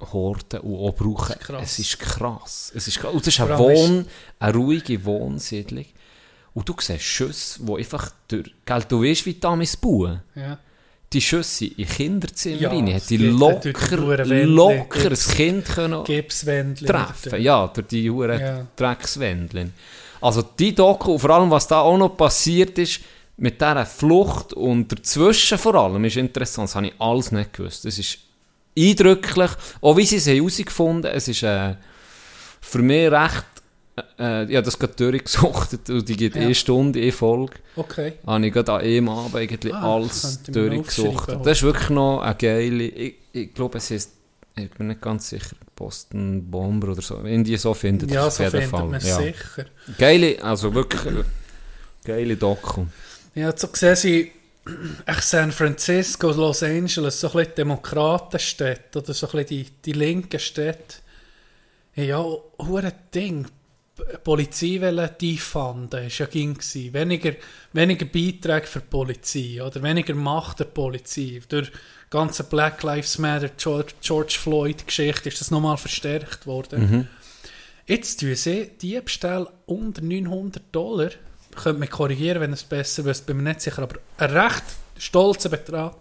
[0.00, 1.36] horten und auch brauchen.
[1.36, 1.62] Das ist krass.
[1.62, 2.72] Es ist krass.
[2.74, 3.12] Es ist krass.
[3.12, 4.06] Und das ist eine, Wohn,
[4.38, 5.84] eine ruhige Wohnsiedlung.
[6.54, 8.50] Und du siehst Schüsse, die einfach durch...
[8.64, 10.22] Gell, du weißt, wie die Amis bauen.
[10.34, 10.58] Ja.
[11.12, 17.42] Die Schüsse in Kinderzimmer Ja, rein, durch die locker, locker ein Kind können treffen.
[17.42, 18.66] Ja, durch die Huren Ja.
[18.76, 19.74] Dreckswändeln.
[20.20, 23.00] Also die Doku, und vor allem was da auch noch passiert ist,
[23.36, 26.68] mit dieser Flucht und dazwischen vor allem, ist interessant.
[26.68, 27.84] Das habe ich alles nicht gewusst.
[27.84, 28.18] Das ist
[28.78, 29.50] eindrücklich.
[29.80, 31.74] Auch wie sie es herausgefunden haben, es ist äh,
[32.60, 33.44] für mich recht...
[34.18, 36.42] Äh, ich habe das gerade durchgesucht und die geht Ja.
[36.42, 37.54] eine Stunde, eine Folge.
[37.76, 38.14] Okay.
[38.26, 41.16] Habe ich gerade an einem Abend eigentlich Ah, alles könnte ich mir durchgesucht.
[41.18, 41.42] aufschreiben.
[41.42, 42.84] Das ist wirklich noch eine geile...
[42.84, 44.12] Ich, ich glaube, es ist...
[44.56, 45.56] Ich bin nicht ganz sicher.
[45.76, 47.22] Boston Bomber oder so.
[47.24, 48.88] Irgendwie so findet Ja, so auf jeden findet Fall.
[48.88, 49.16] man ja.
[49.16, 49.66] sicher.
[49.98, 51.24] Geile, also wirklich äh,
[52.04, 52.84] geile Doku.
[53.34, 54.28] Ja, so gesehen sind
[55.06, 59.92] echt San Francisco, Los Angeles, so ein bisschen Demokratenstädte oder so ein bisschen die, die
[59.92, 60.96] linken Städte.
[61.94, 62.18] Ja,
[62.58, 63.46] hure Ding.
[63.98, 66.56] Die Polizei wollen defanden, ist ja ging.
[66.92, 67.34] Weniger,
[67.74, 71.42] weniger Beiträge für die Polizei oder weniger Macht der Polizei.
[71.46, 71.76] Durch die
[72.10, 77.08] ganze Black Lives Matter, George, George Floyd Geschichte ist das nochmal verstärkt worden.
[77.86, 81.10] Jetzt tun sie Diebstahl unter 900 Dollar.
[81.54, 84.64] Könnt mich korrigieren, wenn es besser wüsste, bin mir nicht sicher, aber ein recht
[84.96, 85.96] stolzer Betrag.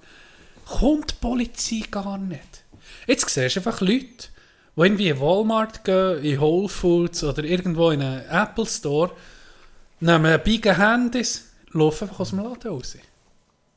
[0.66, 2.64] Kommt die Polizei gar nicht.
[3.06, 4.30] Jetzt siehst du einfach Leute,
[4.76, 9.12] die irgendwie in Walmart gehen, in Whole Foods oder irgendwo in einen Apple Store,
[10.00, 12.98] nehmen beide Handys, laufen einfach aus dem Laden raus.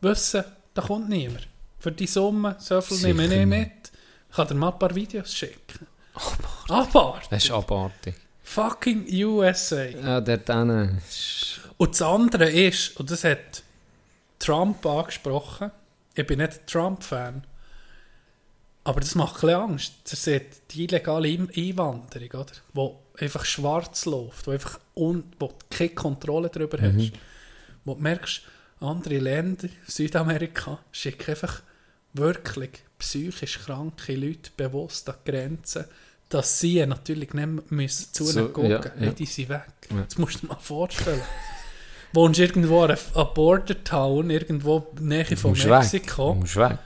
[0.00, 0.44] Wissen,
[0.74, 1.48] da kommt niemand.
[1.78, 3.92] Für die Summe, so viel Sicher nehme ich nicht.
[4.30, 5.86] Ich kann dir mal ein paar Videos schicken.
[6.68, 7.28] Abartig.
[7.28, 8.14] Das ist abartig.
[8.42, 9.84] Fucking USA.
[9.84, 11.60] Ja, hinten ist...
[11.76, 13.62] Und das andere ist, und das hat
[14.38, 15.70] Trump angesprochen,
[16.14, 17.44] ich bin nicht ein Trump-Fan,
[18.84, 19.94] aber das macht ein Angst.
[20.10, 22.52] Das sieht die illegale Ein- Einwanderung, oder?
[22.72, 27.12] Wo einfach schwarz läuft, wo, einfach un wo du keine Kontrolle darüber hast.
[27.84, 28.42] Wo du merkst,
[28.80, 31.62] andere Länder, Südamerika, schicken einfach
[32.12, 35.84] wirklich psychisch kranke Leute bewusst an die Grenzen,
[36.28, 39.12] dass sie natürlich nicht müssen zu So, gucken ja, Hey, ja.
[39.12, 39.62] die sind weg.
[39.90, 40.02] Ja.
[40.02, 41.20] Das musst du dir mal vorstellen.
[42.12, 42.96] Wohnst irgendwo an
[43.34, 45.70] Border Town, irgendwo Nähe von musst weg.
[45.72, 46.78] Mexiko, Du musst weg.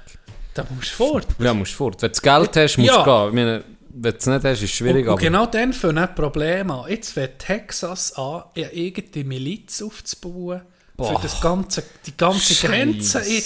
[0.59, 1.27] Da musst du fort.
[1.39, 2.03] Ja, musst fort.
[2.03, 3.05] Wenn du das Geld hast, musst Ja.
[3.05, 3.29] du gehen.
[3.29, 5.21] Ich meine, wenn du es nicht hast, ist es schwierig, und, und aber...
[5.21, 6.91] genau dann fangen auch Probleme an.
[6.91, 10.61] Jetzt fängt Texas an, eine eigene Miliz aufzubauen,
[10.97, 11.21] für Boah.
[11.23, 13.43] das ganze, die ganze Grenze in,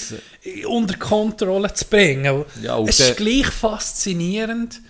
[0.61, 2.45] in, unter Kontrolle zu bringen.
[2.63, 4.81] Ja, es ist gleich faszinierend,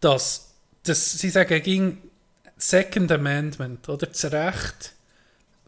[0.00, 0.48] dass,
[0.82, 1.98] dass sie sagen, ging
[2.56, 4.92] Second Amendment, oder das Recht,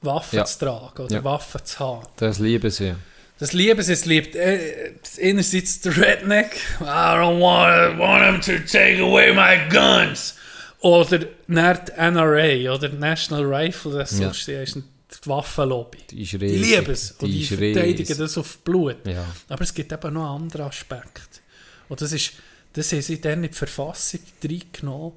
[0.03, 0.45] Waffen Ja.
[0.45, 1.25] zu tragen oder Ja.
[1.25, 2.07] Waffen zu haben.
[2.17, 2.95] Das lieben sie.
[3.39, 4.93] Das lieben sie, es liebt äh,
[5.23, 10.37] einerseits der Redneck, I don't want, want them to take away my guns.
[10.81, 15.99] Oder die NRA, oder National Rifle Association, die Waffenlobby.
[16.11, 18.17] Die ist Die lieben es und die, ist verteidigen riesig.
[18.17, 19.07] das auf Blut.
[19.07, 19.27] Ja.
[19.49, 21.43] Aber es gibt eben noch einen anderen Aspekt.
[21.89, 22.33] Und das ist,
[22.73, 25.13] das haben sie dann in die Verfassung reingenommen,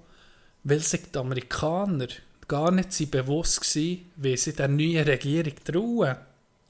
[0.64, 2.08] weil sich die Amerikaner
[2.48, 6.16] gar nicht bewusst waren, wie sie der neuen Regierung trauen.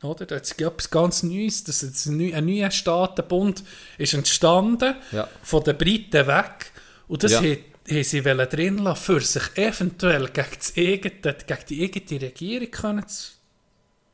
[0.01, 0.25] Oder?
[0.25, 3.63] Da sich etwas ganz Neues, das ist ein neu- ein neuer Staatenbund
[3.97, 5.27] ist entstanden, Ja.
[5.43, 6.71] von den Briten weg.
[7.07, 7.41] Und das Ja.
[7.41, 12.71] haben, sie wollen drin lassen, für sich eventuell gegen, das eigene, gegen die eigene Regierung
[12.71, 13.31] können zu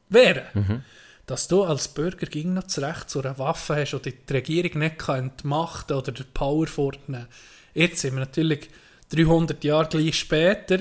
[0.10, 0.84] wehren.
[1.28, 4.80] Dass du als Bürger ging noch das Recht zu einer Waffe hast oder die Regierung
[4.80, 7.28] nicht kann entmachten oder den Power fortnehmen.
[7.74, 8.70] Jetzt sind wir natürlich
[9.10, 10.80] 300 Jahre gleich später,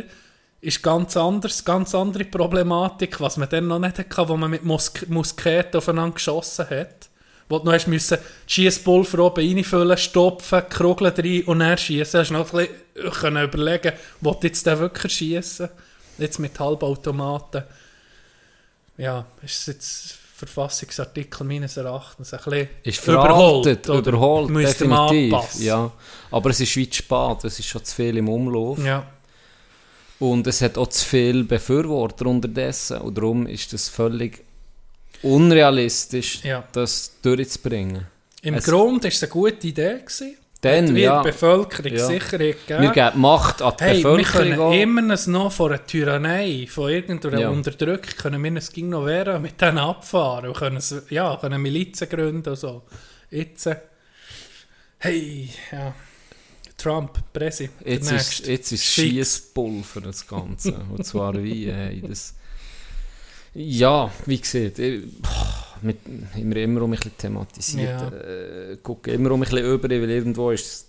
[0.65, 4.65] ist ganz anders, ganz andere Problematik, was man dann noch nicht hatte, wo man mit
[4.65, 7.11] Musk Musketen aufeinander geschossen hat.
[7.49, 12.21] Wo du noch hast müssen Schiesspulver oben reinfüllen, stopfen, krogeln rein und dann schießen.
[12.21, 13.93] Hast du noch ein bisschen können überlegen,
[14.23, 15.69] wo du jetzt den wirklich schießen?
[16.17, 17.65] Jetzt mit Halbautomaten.
[18.97, 24.09] Ja, ist jetzt Verfassungsartikel meines Erachtens ein bisschen Ist veraltet, oder?
[24.09, 25.61] überholt, definitiv.
[25.61, 25.91] Ja.
[26.31, 28.79] Aber es ist weit spät, es ist schon zu viel im Umlauf.
[28.79, 29.07] Ja.
[30.21, 32.99] Und es hat auch zu viele Befürworter unterdessen.
[32.99, 34.43] Und darum ist es völlig
[35.23, 36.65] unrealistisch, Ja.
[36.73, 38.07] das durchzubringen.
[38.43, 40.01] Im Es- Grund war es eine gute Idee.
[40.01, 40.37] Gewesen.
[40.61, 41.23] Dann, wir ja.
[41.23, 42.07] der Bevölkerung Ja.
[42.07, 42.83] Sicherheit gegeben.
[42.85, 44.33] Wir geben Macht an die Hey, wir Bevölkerung.
[44.49, 44.73] können auch.
[44.73, 47.49] immer noch vor einer Tyrannei, von irgendeiner Ja.
[47.51, 51.61] Unterdrückung, können wir es ging noch wehren, mit denen abfahren und können, es- ja, können
[51.61, 52.83] Milizen gründen und so.
[53.31, 53.77] Jetzt, äh,
[55.01, 55.95] hey, ja,
[56.77, 58.85] Trump, Presi, der Jetzt ist, jetzt ist.
[58.85, 60.75] Schiesspulver das Ganze.
[60.91, 62.35] Und zwar wie, äh, das...
[63.55, 65.99] Ja, wie gesagt, ich, boah, mit,
[66.35, 68.01] wir immer um ein bisschen thematisiert.
[68.01, 68.09] Ja.
[68.09, 70.89] Äh, gucke immer um ein bisschen über, weil irgendwo ist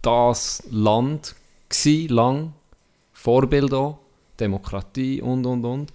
[0.00, 1.34] das Land
[1.68, 2.54] gsi, lang,
[3.12, 3.98] Vorbild auch,
[4.40, 5.92] Demokratie und, und, und.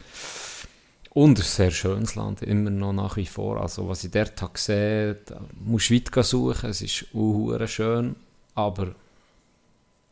[1.09, 3.59] Und ein sehr schönes Land, immer noch nach wie vor.
[3.59, 8.15] Also was ich dort habe gesehen, da musst du weit suchen, es ist auch schön,
[8.53, 8.93] aber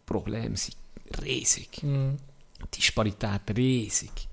[0.06, 0.78] Probleme sind
[1.24, 1.84] riesig.
[1.84, 2.18] Mhm.
[2.74, 4.28] Die Disparität riesig.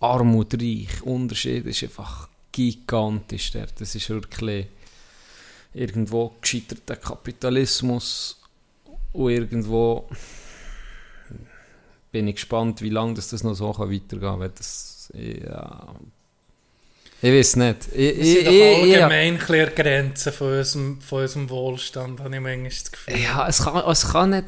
[0.00, 3.80] Armut reich, Unterschied ist einfach gigantisch dort.
[3.80, 4.66] Das ist wirklich
[5.74, 8.40] irgendwo gescheiterter Kapitalismus
[9.12, 10.08] und irgendwo
[12.10, 14.40] bin ich gespannt, wie lange das, das noch so weitergehen kann.
[14.40, 15.94] weil Das, ja,
[17.24, 17.86] Ich weiß nicht.
[17.92, 21.22] Ich, Wir ich, sind ich, ich, allgemein ein bisschen an der Grenze von unserem, von
[21.22, 23.16] unserem Wohlstand, habe ich manchmal das Gefühl.
[23.16, 24.46] ja, es kann, es kann nicht...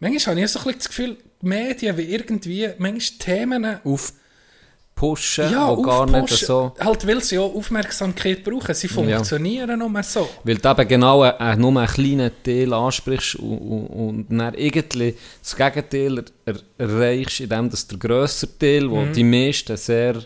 [0.00, 5.50] Manchmal habe ich so ein bisschen das Gefühl, die Medien wie irgendwie, manchmal Themen Aufpushen,
[5.50, 6.74] ja, wo gar nicht so...
[6.78, 8.74] Halt, weil sie auch Aufmerksamkeit brauchen.
[8.74, 10.28] Sie funktionieren nur so.
[10.44, 15.16] Weil du eben genau äh, nur einen kleinen Teil ansprichst und, und, und dann irgendwie
[15.42, 20.22] das Gegenteil er, erreichst, indem dass der grössere Teil, wo die meisten sehr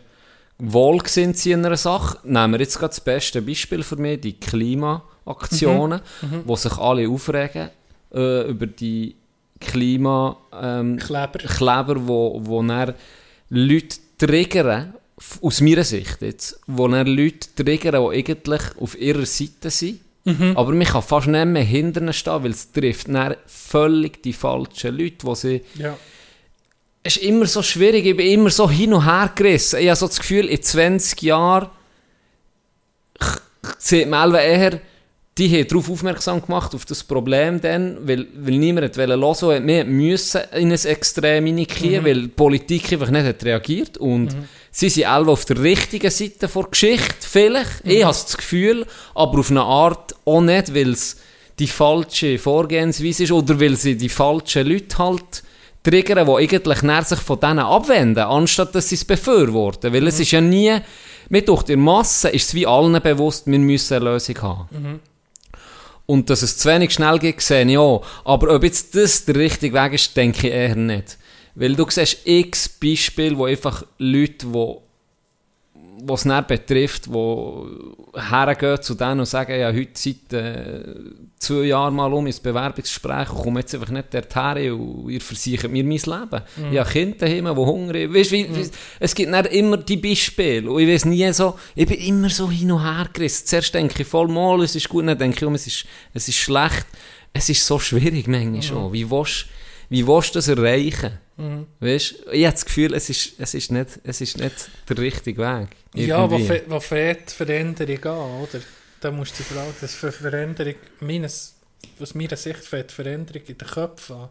[0.65, 4.35] wohlgesinnt sind in einer Sache, nehmen wir jetzt gerade das beste Beispiel für mich, die
[4.35, 6.01] Klimaaktionen,
[6.47, 7.71] wo sich alle aufregen
[8.15, 9.17] äh, über die
[9.61, 10.37] Klima...
[10.53, 11.39] Ähm, Kleber.
[11.41, 12.95] Kleber, wo, wo dann
[13.49, 14.95] Leute triggern,
[15.41, 20.01] aus meiner Sicht jetzt, wo dann Leute triggern, die eigentlich auf ihrer Seite sind,
[20.55, 24.33] aber man kann fast nicht mehr hinter ihnen stehen, weil es trifft dann völlig die
[24.33, 25.63] falschen Leute, die sie...
[25.75, 25.97] Ja.
[27.03, 29.81] Es ist immer so schwierig, ich bin immer so hin und her gerissen.
[29.81, 31.69] Ich habe so das Gefühl, in 20 Jahren
[33.79, 34.81] sieht man eher,
[35.39, 39.67] die haben darauf aufmerksam gemacht, auf das Problem dann, weil, weil niemand hat hören wollte,
[39.67, 43.97] wir müssen in ein Extrem hineinkriegen, weil die Politik einfach nicht hat reagiert.
[43.97, 44.37] Und
[44.71, 49.39] sie sind alle auf der richtigen Seite der Geschichte, vielleicht, ich habe das Gefühl, aber
[49.39, 51.17] auf eine Art auch nicht, weil es
[51.59, 55.43] die falsche Vorgehensweise ist oder weil sie die falschen Leute halt
[55.83, 59.93] triggern, die eigentlich näher sich von denen abwenden, anstatt dass sie es befürworten.
[59.93, 60.79] Weil es ist ja nie,
[61.29, 65.01] mit durch die Masse ist es wie allen bewusst, wir müssen eine Lösung haben.
[66.07, 68.05] Und dass es zu wenig schnell geht, sehe ich auch.
[68.25, 71.17] Aber ob jetzt das der richtige Weg ist, denke ich eher nicht.
[71.55, 74.77] Weil du siehst x Beispiele, wo einfach Leute, die
[76.05, 80.83] was es dann betrifft, die hergehen zu denen und sagen, ja, heute seit äh,
[81.39, 85.71] zwei Jahren mal um ins Bewerbungsgespräch und komme jetzt einfach nicht dorthin und ihr versichert
[85.71, 86.43] mir mein Leben.
[86.71, 90.71] Ich habe Kinder daheim, die hungrig weißt, wie, wie, Es gibt dann immer die Beispiele
[90.71, 93.47] und ich weiß nie so, ich bin immer so hin und her gerissen.
[93.47, 96.29] Zuerst denke ich voll mal, es ist gut, dann denke ich, oh, es ist, es
[96.29, 96.87] ist schlecht.
[97.33, 98.93] Es ist so schwierig manchmal schon.
[98.93, 99.47] Wie willst,
[99.89, 101.19] wie willst du das erreichen?
[101.81, 105.43] Weißt, ich habe das Gefühl, es ist, es, ist nicht, es ist nicht der richtige
[105.43, 105.69] Weg.
[105.95, 106.47] Ja, wo, Irgendwie.
[106.47, 108.61] fe wo fährt Veränderung an, oder?
[109.01, 111.55] Da musst du dich fragen, das für Veränderung, meines,
[112.01, 114.29] aus meiner Sicht fährt Veränderung in den Köpfen an.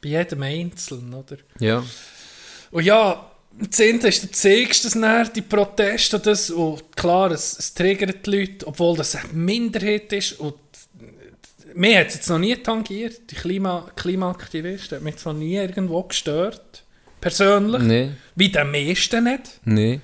[0.00, 1.36] Bei jedem Einzelnen, oder?
[1.58, 1.84] Ja.
[2.70, 3.30] Und ja,
[3.70, 8.26] eine ist, du zeigst das näher, die Proteste und das, und klar, es, es triggert
[8.26, 10.54] die Leute, obwohl das eine Minderheit ist und
[11.76, 15.56] mir hat es jetzt noch nie tangiert, die Klima Klimaaktivisten, hat mich jetzt noch nie
[15.56, 16.84] irgendwo gestört,
[17.20, 19.60] persönlich, Nee, wie den meisten nicht.
[19.64, 20.00] nee.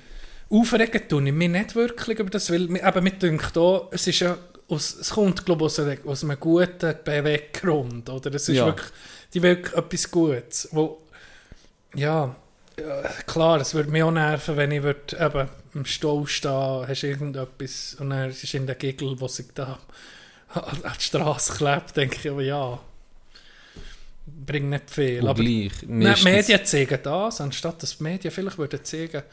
[0.49, 4.19] Aufregen tue ich mich nicht wirklich über das, weil eben, mir denkt auch, es ist
[4.19, 4.37] ja,
[4.67, 8.33] aus, es kommt glaube ich aus, einer- aus einem guten Beweggrund, oder?
[8.35, 8.67] Es ist Ja.
[8.67, 8.87] wirklich,
[9.33, 11.01] die wirklich etwas Gutes, wo,
[11.95, 12.35] ja,
[13.27, 17.95] klar, es würde mich auch nerven, wenn ich würd, eben im Stau stehen, hast irgendetwas
[17.99, 19.79] und dann ist in der Giggle, wo sich da
[20.55, 22.79] an die Straße klebt, denke ich, aber ja,
[24.25, 25.21] bringt nicht viel.
[25.21, 25.71] Und aber gleich.
[25.87, 29.23] Nein, die Medien zeigen das, anstatt dass die Medien vielleicht würden zeigen,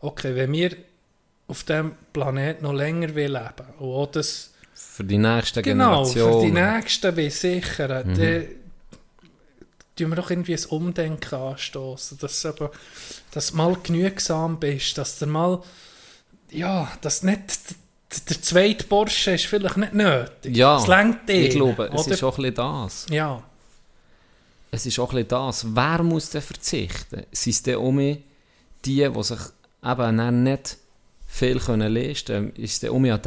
[0.00, 0.76] okay, wenn wir
[1.48, 6.40] auf diesem Planet noch länger will leben und auch das Für die nächste genau Generation.
[6.40, 8.14] für die Nächsten will sichern, Mhm.
[8.16, 8.46] dann
[9.96, 12.42] tun wir doch irgendwie ein Umdenken anstoßen, dass
[13.32, 15.62] dass du mal genügsam bist, dass du mal
[16.50, 17.58] ja, dass nicht
[18.28, 20.56] der zweite Porsche ist vielleicht nicht nötig.
[20.56, 22.14] Ja, es lenkt ich glaube, es oder?
[22.14, 23.06] ist auch ein das.
[23.10, 23.42] ja.
[24.70, 25.64] Es ist auch ein das.
[25.74, 27.22] Wer muss denn verzichten?
[27.32, 28.18] Sind es auch mehr
[28.84, 29.38] die, die sich
[29.82, 30.76] eben nicht
[31.26, 32.52] viel können leisten können?
[32.56, 33.22] Ist es mehr an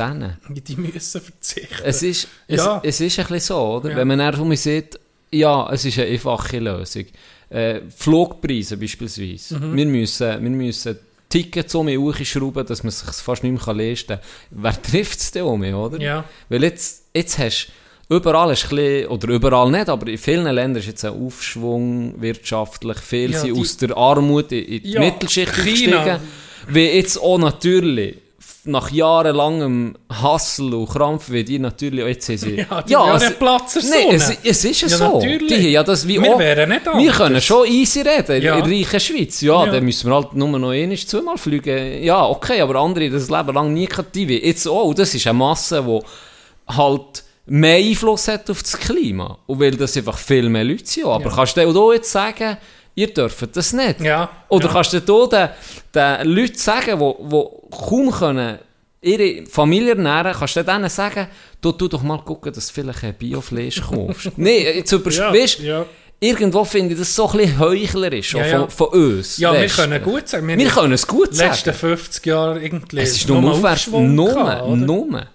[0.49, 0.63] denen?
[0.63, 1.81] Die müssen verzichten.
[1.83, 2.79] Es ist, es, Ja.
[2.83, 3.89] es ist ein bisschen so, oder?
[3.89, 3.95] Ja.
[3.97, 4.99] Wenn man dann um sieht,
[5.31, 7.05] ja, es ist eine einfache Lösung.
[7.49, 9.57] Äh, Flugpreise beispielsweise.
[9.59, 9.75] Mhm.
[9.75, 10.99] Wir, müssen, wir müssen
[11.31, 14.19] Tickets um hochschrauben, dass man sich fast nicht mehr leisten kann.
[14.51, 15.99] Wer trifft es denn um, oder?
[15.99, 16.23] ja.
[16.49, 17.71] Weil jetzt, jetzt hast du
[18.11, 22.21] Überall ist ein bisschen, oder überall nicht, aber in vielen Ländern ist jetzt ein Aufschwung
[22.21, 22.97] wirtschaftlich.
[22.97, 26.03] Viele Ja, sind aus der Armut in, in die Ja, Mittelschicht China.
[26.03, 26.19] gestiegen.
[26.67, 28.17] Wie jetzt auch natürlich
[28.65, 32.65] nach jahrelangem Hassel und Krampf, wie die natürlich auch jetzt sie...
[32.69, 34.11] Ja, die ja den Platz ersonnen.
[34.15, 35.15] es, es ist ja, Ja, so.
[35.19, 35.47] natürlich.
[35.47, 37.17] Die ja das wie Wir auch, wären nicht Wir anders.
[37.17, 38.61] können schon easy reden in Ja.
[38.61, 39.41] der reichen Schweiz.
[39.41, 39.71] Ja, Ja.
[39.71, 42.03] dann müssen wir halt nur noch einmal, zweimal fliegen.
[42.03, 44.93] Ja, okay, aber andere das Leben lang nie wie Jetzt auch.
[44.93, 49.39] Das ist eine Masse, die halt mehr Einfluss hat auf das Klima.
[49.47, 51.05] Und weil das einfach viel mehr Leute sind.
[51.05, 52.57] Aber kannst du auch jetzt sagen,
[52.95, 54.01] ihr dürft das nicht?
[54.01, 54.29] Ja.
[54.49, 54.73] Oder ja.
[54.73, 55.49] kannst du den,
[55.93, 58.59] den Leuten sagen, die, die kaum können
[59.01, 61.27] ihre Familie ernähren, kannst du denen sagen,
[61.59, 64.31] du, tu doch mal gucken, dass du vielleicht ein Biofleisch kaufst.
[64.37, 65.85] Nein, jetzt ja, überspielst ja.
[66.23, 68.59] Irgendwo finde ich das so ein bisschen heuchlerisch, Ja, ja.
[68.59, 69.37] Von, von uns.
[69.39, 69.81] ja, wir weisst du.
[69.81, 70.47] können gut sagen.
[70.47, 71.77] Wir, Wir können es gut die letzten sagen.
[71.79, 75.25] 50 Jahre irgendwie Es ist nur aufwärts, nur, nur.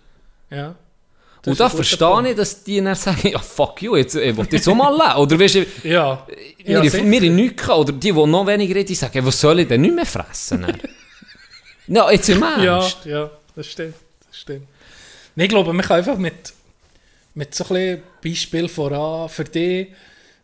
[0.48, 0.76] Ja.
[1.46, 4.68] Und da verstehe ich, dass die dann sagen, ja, fuck you, jetzt, ich will jetzt
[4.68, 5.18] auch mal leben.
[5.20, 6.26] Oder weißt du, Ja.
[6.64, 7.78] wir, Ja, wir nichts gehabt.
[7.78, 10.66] Oder die, die noch weniger reden, die sagen, was soll ich denn nicht mehr fressen?
[11.86, 13.04] ja, jetzt im Ernst.
[13.04, 13.94] Ja, ja, das stimmt.
[14.28, 14.66] Das stimmt.
[15.36, 16.52] Nee, ich glaube, man kann einfach mit,
[17.34, 19.88] mit so ein Beispiel voran für dich,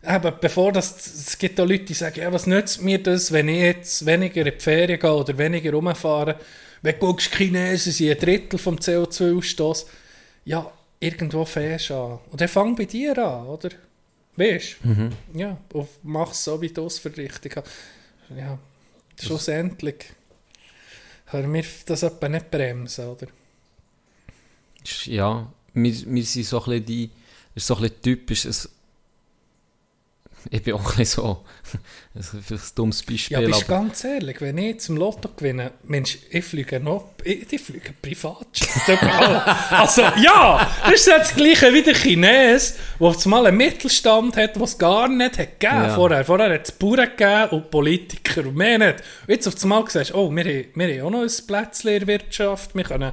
[0.07, 3.49] eben, bevor das, es gibt auch Leute, die sagen, ja, was nützt mir das, wenn
[3.49, 6.37] ich jetzt weniger in die Ferien gehe oder weniger rumfahre,
[6.83, 9.87] wenn du guckst, Chinesen sind ein Drittel vom CO2-Ausstoß,
[10.45, 10.71] ja,
[11.03, 12.21] irgendwo fährst an.
[12.31, 13.71] Und dann fang bei dir an, oder?
[14.37, 15.11] Weißt du?
[15.35, 17.69] Ja, und mach es so, wie du es für richtig hast.
[18.35, 18.59] Ja,
[19.21, 20.05] schlussendlich
[21.31, 23.27] können wir das etwa nicht bremsen, oder?
[25.05, 27.11] Ja, wir, wir sind so ein bisschen die,
[27.55, 28.69] ist so ein bisschen typisch, es,
[30.51, 31.45] ich bin auch ein bisschen so,
[32.15, 35.29] das ist vielleicht ein dummes Beispiel, Ja, bist aber ganz ehrlich, wenn ich zum Lotto
[35.37, 38.47] gewinne, Mensch, ich fliege noch, ich, ich fliege privat.
[39.71, 44.57] Also, ja, das ist das Gleiche wie der Chines, der auf einmal einen Mittelstand hat,
[44.57, 45.95] den es gar nicht hat gegeben Ja.
[45.95, 46.25] vorher.
[46.25, 48.97] Vorher hat es Bauern gegeben und Politiker und mehr nicht.
[49.27, 51.99] Und jetzt auf einmal siehst oh, wir, haben- wir haben auch noch ein Plätzchen in
[52.01, 53.13] der Wirtschaft, wir können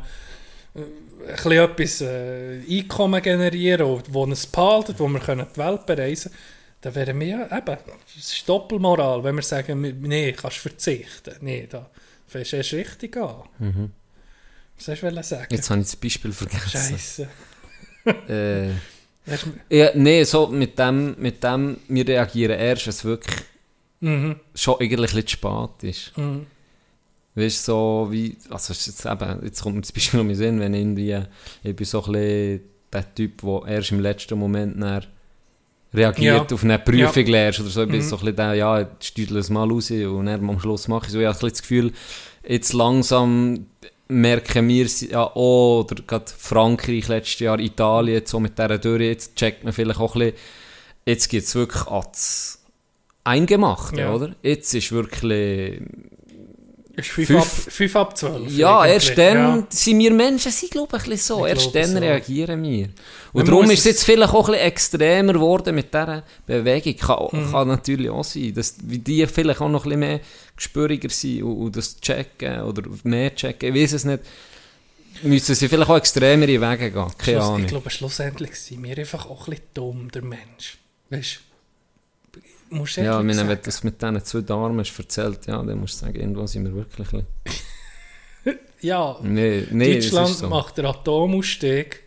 [0.75, 5.85] äh, ein bisschen etwas äh, Einkommen generieren, wo uns behalten, wo wir können die Welt
[5.85, 6.58] bereisen können.
[6.81, 7.77] Dann wären wir ja eben,
[8.15, 11.35] das ist Doppelmoral, wenn wir sagen, nee, kannst verzichten.
[11.41, 11.89] Nee, da
[12.27, 13.43] fängst du erst richtig an.
[14.77, 15.47] Was hast du sagen?
[15.49, 15.55] Mhm.
[15.55, 16.69] jetzt habe ich das Beispiel vergessen.
[16.69, 17.27] Scheiße.
[18.29, 18.69] Äh,
[19.69, 23.35] ja, nee, so mit dem, mit dem, wir reagieren erst, wenn es wirklich
[24.01, 24.37] Mhm.
[24.55, 26.17] schon eigentlich ein zu spät ist.
[26.17, 26.45] Mhm.
[27.35, 30.29] Weißt du, so wie, also es jetzt eben, jetzt kommt mir das Beispiel noch in
[30.29, 31.21] den Sinn, wenn irgendwie,
[31.63, 32.61] ich bin so ein bisschen
[32.91, 35.03] der Typ, der erst im letzten Moment dann
[35.93, 36.55] reagiert Ja.
[36.55, 37.31] auf eine Prüfung Ja.
[37.31, 38.01] lernst oder so, ich Mhm.
[38.01, 41.11] so ein bisschen der, ja, stüdel es mal raus und dann am Schluss mache ich
[41.11, 41.91] so, ich habe ein bisschen das Gefühl,
[42.47, 43.65] jetzt langsam
[44.07, 49.35] merken wir ja auch, oder gerade Frankreich letztes Jahr, Italien, so mit dieser Dürre, jetzt
[49.35, 50.37] checkt man vielleicht auch ein bisschen,
[51.05, 52.63] jetzt geht es wirklich ans
[53.23, 54.13] Eingemachte, Ja.
[54.13, 54.35] oder?
[54.41, 55.81] Jetzt ist wirklich
[56.99, 58.57] Ist 5 Fünf- ab, fünf ab 12.
[58.57, 59.67] ja, erst dann Ja.
[59.69, 61.45] sind wir Menschen, sind glaube ich ein bisschen so.
[61.45, 61.97] Ich erst dann so.
[61.99, 62.89] reagieren wir.
[63.33, 66.97] Und darum ist es jetzt vielleicht auch ein bisschen extremer geworden mit dieser Bewegung.
[66.97, 67.51] Kann, Mhm.
[67.51, 70.19] kann natürlich auch sein, dass die vielleicht auch noch ein bisschen mehr
[70.55, 73.75] gespüriger sind und, und das checken oder mehr checken.
[73.75, 74.23] Ich weiß es nicht.
[75.23, 77.05] Müssen sie vielleicht auch extremere Wege gehen.
[77.17, 77.61] Keine Schluss, Ahnung.
[77.61, 80.77] ich glaube, schlussendlich sind wir einfach auch ein bisschen dumm, der Mensch.
[81.09, 81.48] Weißt du?
[82.69, 83.49] Musst du ja, ehrlich wenn sagen.
[83.49, 86.65] du das mit diesen zwei Damen hast erzählt, ja, dann musst du sagen, irgendwo sind
[86.65, 87.25] wir wirklich ein.
[88.81, 90.47] Ja, Nee, nee, Deutschland so.
[90.47, 92.03] macht den Atomausstieg.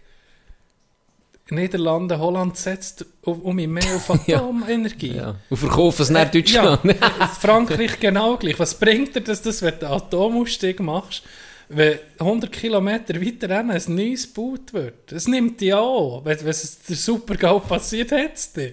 [1.50, 4.38] Niederlande, Holland setzt um, um mehr auf Ja.
[4.38, 5.16] Atomenergie.
[5.16, 5.34] Ja.
[5.50, 6.84] Und verkaufen es Äh, Ja, Deutschland.
[6.86, 6.94] äh,
[7.40, 8.58] Frankreich genau gleich.
[8.58, 11.24] Was bringt dir das, das, wenn du einen Atomausstieg machst,
[11.68, 15.12] wenn 100 Kilometer weiter rein ein neues gebaut wird?
[15.12, 16.24] Es nimmt dich an.
[16.24, 18.72] Wenn, wenn es der Super-GAU passiert, hat es dich.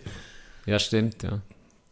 [0.65, 1.41] ja, stimmt, ja.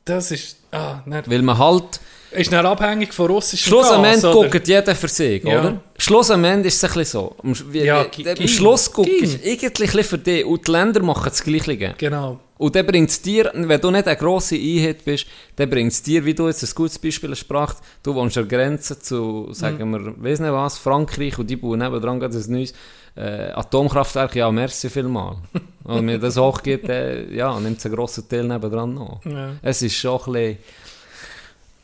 [0.08, 2.00] Das ist, ah, dann, Weil man halt...
[2.32, 5.60] ist dann abhängig von russischem Schluss am Ende guckt jeder für sich, Ja.
[5.60, 5.82] oder?
[5.98, 7.36] Schluss am Ende ist es ein bisschen so.
[7.44, 9.40] Am, wie, Ja, am Schluss guckst du ging.
[9.44, 11.94] irgendwie ein bisschen für dich und die Länder machen das Gleiche.
[11.98, 12.40] Genau.
[12.60, 15.28] Und dann bringt es dir, wenn du nicht eine grosse Einheit bist,
[15.58, 18.58] dann bringt es dir, wie du jetzt ein gutes Beispiel gebracht, du wohnst an der
[18.58, 22.74] Grenze zu, sagen wir, weiss nicht was, Frankreich und die bauen nebendran gerade ein neues
[23.18, 25.38] äh, Atomkraftwerk, ja, merci vielmal.
[25.84, 29.22] Und wenn mir das hochgeht, äh, ja, nimmt es einen grossen Teil nebendran noch.
[29.26, 29.54] Ja.
[29.62, 30.58] Es ist schon ein bisschen...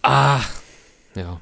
[0.03, 0.41] Ah,
[1.15, 1.39] ja.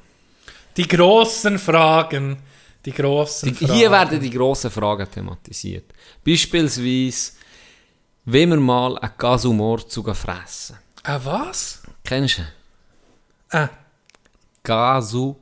[0.76, 2.38] Die grossen Fragen.
[2.84, 3.72] Die grossen Die, Fragen.
[3.74, 5.92] hier werden die grossen Fragen thematisiert.
[6.24, 7.32] Beispielsweise,
[8.24, 10.78] wenn wir mal einen Gasumorzu fressen.
[11.02, 11.82] Ah, was?
[12.04, 12.42] Kennst du?
[12.42, 12.48] ihn?
[13.50, 13.68] Ah,
[14.62, 15.36] Gasumorzu.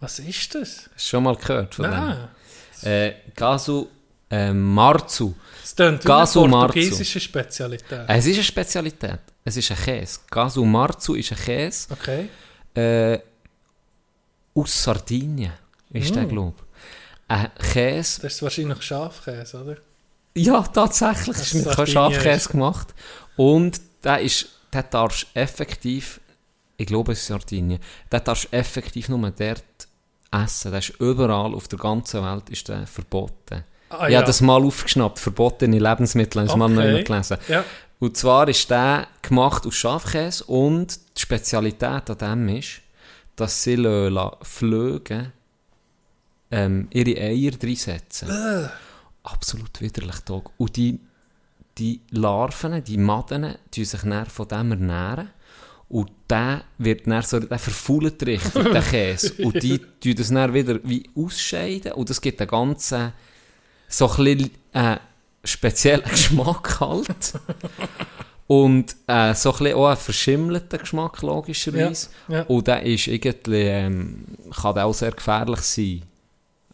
[0.00, 0.88] was ist das?
[0.94, 2.28] Hast du schon mal gehört von Nein.
[2.82, 3.86] Äh, Gasu
[4.30, 5.34] ähm, Marzu.
[5.62, 8.04] Das klingt Gasu eine portugiesische Spezialität.
[8.08, 9.20] Es ist eine Spezialität.
[9.44, 10.20] Es ist ein Käse.
[10.30, 11.88] Gasu Marzu ist ein Käse.
[11.92, 12.28] Okay.
[12.74, 13.20] Äh,
[14.54, 15.52] aus Sardinien
[15.90, 16.64] ist der, glaube ich.
[17.28, 18.22] Ein Käse.
[18.22, 19.76] Das ist wahrscheinlich Schafkäse, oder?
[20.34, 21.36] Ja, tatsächlich.
[21.36, 22.94] Das ist mit kein Sardinien Schafkäse gemacht.
[23.36, 26.20] Und der ist, der darfst effektiv,
[26.76, 27.80] ich glaube es ist Sardinien,
[28.10, 29.64] der darfst effektiv nur dort
[30.30, 30.70] essen.
[30.70, 33.64] Der ist überall auf der ganzen Welt ist der verboten.
[33.88, 36.92] Ah, ich habe das mal aufgeschnappt, verbotene Lebensmittel, habe ich mal Okay.
[36.92, 37.38] neu gelesen.
[37.48, 37.64] Ja.
[37.98, 42.80] Und zwar ist der gemacht aus Schafkäse und die Spezialität an dem ist,
[43.36, 43.76] dass sie
[44.42, 45.32] Flöge
[46.50, 48.28] ähm, ihre Eier reinsetzen.
[49.22, 50.52] Absolut widerlich, Dog.
[50.58, 51.00] Und die,
[51.78, 55.30] die Larven, die Maden, die sich von dem ernähren.
[55.88, 59.34] Und der wird dann so, der verfault richtig, der Käse.
[59.44, 61.92] Und die tun das dann wieder wie ausscheiden.
[61.92, 63.12] Und das gibt einen ganzen,
[63.88, 64.96] so ein bisschen, äh,
[65.44, 67.34] speziellen Geschmack halt.
[68.48, 72.08] Und äh, so ein bisschen auch einen verschimmelten Geschmack, logischerweise.
[72.28, 72.42] Ja, ja.
[72.44, 74.24] Und der ist irgendwie, ähm,
[74.60, 76.02] kann der auch sehr gefährlich sein.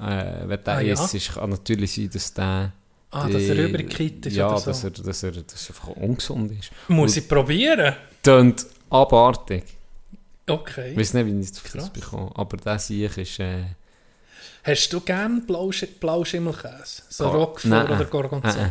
[0.01, 1.05] Äh, wenn der Ah, ja?
[1.05, 2.73] ist, kann natürlich sein, dass der...
[3.11, 4.67] Ah, dass er übergekippt ist Ja, oder so.
[4.71, 6.71] dass, er, dass, er, dass er einfach ungesund ist.
[6.89, 7.95] Muss ich probieren?
[8.23, 9.65] Tönt abartig.
[10.47, 10.93] Okay.
[10.93, 11.91] Ich weiß nicht, wie ich das auf das Krass.
[11.91, 12.31] bekomme.
[12.35, 13.39] Aber der Sieg ist...
[13.39, 13.65] Äh,
[14.65, 17.03] Hast du gerne Blausch Blauschimmelkäse?
[17.09, 17.91] So Gar- Roquefort Nein.
[17.97, 18.71] oder Gorgonzola?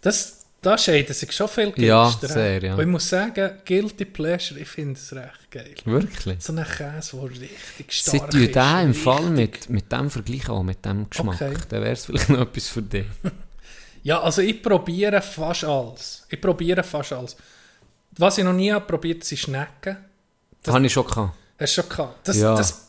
[0.00, 2.32] Das, da scheiden sich schon viel Ja, Geister, hä?
[2.32, 2.74] sehr, ja.
[2.74, 5.74] Und ich muss sagen, Guilty Pleasure, ich finde es recht geil.
[5.84, 6.40] wirklich.
[6.42, 8.54] So ein Käse, der richtig Sie stark tun ist.
[8.54, 11.34] den im richtig- Fall mit, mit dem vergleichen, auch mit dem Geschmack.
[11.40, 11.54] Okay.
[11.68, 13.06] Dann wäre es vielleicht noch etwas für dich.
[14.04, 16.24] Ja, also ich probiere fast alles.
[16.28, 17.36] Ich probiere fast alles.
[18.18, 19.96] Was ich noch nie habe probiert, sind Schnecken.
[20.62, 21.32] Das habe ich schon gehabt.
[21.58, 22.28] Hast du schon gehabt?
[22.28, 22.54] Das, Ja.
[22.54, 22.88] das,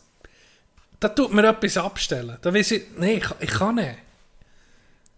[0.99, 2.37] da tut mir etwas abstellen.
[2.41, 3.95] Da weiss ich, nein, ich, ich kann nicht.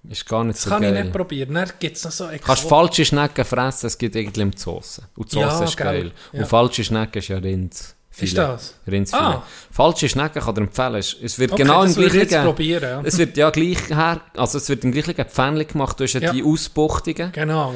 [0.07, 0.95] Ist gar nicht Das so kann geil.
[0.95, 1.53] ich nicht probieren.
[1.55, 5.01] Dann gibt es noch so Kannst Exot- falsche Schnecken fressen, es gibt irgendwie die Sauce.
[5.15, 5.85] Und die Sauce Ja, ist gell.
[5.85, 6.11] geil.
[6.31, 6.39] Ja.
[6.41, 7.75] Und falsche Schnecken ist ja Rind.
[8.17, 8.75] Ist das?
[8.87, 9.21] Rindsfilet.
[9.25, 9.43] Ah.
[9.71, 10.95] Falsche Schnecken kann dir empfehlen.
[10.95, 12.29] Es wird Okay, genau im gleichen...
[12.29, 13.01] Ja.
[13.03, 14.21] Es wird ja gleich her...
[14.37, 15.99] Also es wird im gleichen Pfännchen gemacht.
[15.99, 16.31] Du hast ja, Ja.
[16.31, 17.31] die Ausbuchtungen.
[17.33, 17.75] Genau.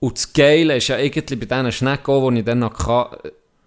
[0.00, 3.16] Und das Geile ist ja irgendwie bei diesen Schnecken, auch, die ich dann noch kann,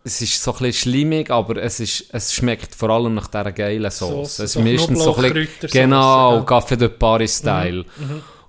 [0.03, 3.51] es ist so ein bisschen schlimmig, aber es, ist, es schmeckt vor allem nach dieser
[3.51, 4.39] geilen Sauce.
[4.39, 6.43] Es ist meistens so ein bisschen, genau, ja.
[6.43, 7.85] Café de Paris-Style.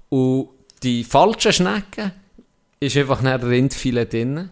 [0.09, 0.49] Und
[0.83, 2.13] die falschen Schnecken
[2.81, 4.51] ist einfach ein Rindfilet drin.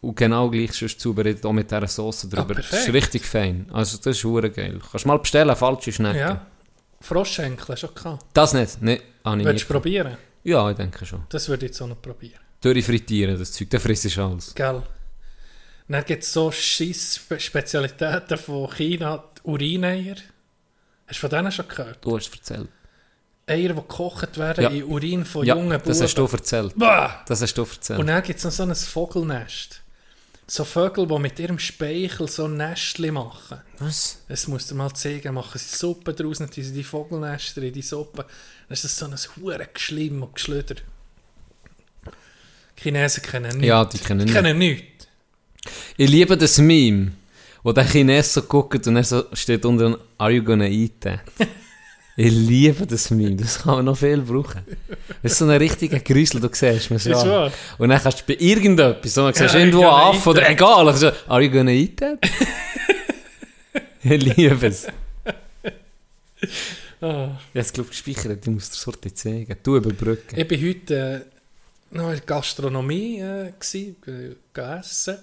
[0.00, 2.54] Und genau gleich sonst zubereitet, auch mit dieser Sauce drüber.
[2.54, 3.66] das ist richtig fein.
[3.72, 4.80] Also das ist hure geil.
[4.90, 6.18] Kannst mal bestellen, falsche Schnecken.
[6.18, 6.46] Ja.
[7.00, 8.26] Froschschenkel hast du schon gehabt.
[8.32, 8.78] Das nicht,
[9.24, 10.16] habe ich Willst du probieren?
[10.42, 11.22] Ja, ich denke schon.
[11.28, 12.41] Das würde ich jetzt auch noch probieren.
[12.62, 14.54] Durchfrittieren, das Zeug, dann frisst du alles.
[14.54, 14.82] Gell?
[15.88, 20.14] Dann gibt es so scheiß Spe Spezialitäten von China, Urineier.
[21.06, 22.02] Hast du von denen schon gehört?
[22.04, 22.68] Du hast es erzählt.
[23.46, 24.70] Eier, die gekocht werden Ja.
[24.70, 25.88] in Urin von Ja, jungen Buben.
[25.88, 26.72] das hast du erzählt.
[26.78, 27.24] Bah!
[27.26, 27.98] Das hast du erzählt.
[27.98, 29.82] Und dann gibt es noch so ein Vogelnest.
[30.46, 33.60] So Vögel, die mit ihrem Speichel so Nestchen machen.
[33.78, 34.18] Was?
[34.28, 35.34] Das musst du mal zeigen.
[35.34, 38.22] Machen sie Suppe draus, dann tun sie die Vogelnester in die Suppe.
[38.22, 40.76] Dann ist das so ein hure Geschlimm und Geschlüder.
[42.82, 43.66] Die Chinesen kennen nichts.
[43.66, 44.34] Ja, die kennen Die nicht.
[44.34, 45.06] kennen nichts.
[45.96, 47.12] Ich liebe das Meme,
[47.62, 51.20] wo der Chines so guckt und er so steht unter Are you gonna eat that?
[52.16, 54.62] ich liebe das Meme, das kann man noch viel brauchen.
[55.22, 57.50] Das ist so ein richtiger Grüsel, du siehst wahr.
[57.50, 57.82] so.
[57.82, 61.10] Und dann kannst du bei irgendetwas, so, du siehst Ja, irgendwo Affe oder egal, also,
[61.28, 62.18] Are you gonna eat that?
[64.02, 64.88] ich liebe es.
[67.00, 67.30] Ah.
[67.54, 69.56] Jetzt glaube ich gespeichert, ich muss dir Sorte zeigen.
[69.62, 70.38] Du überbrücken.
[70.38, 71.41] Ich war heute äh,
[71.94, 75.18] noch in der Gastronomie äh, gsi, äh, gegessen.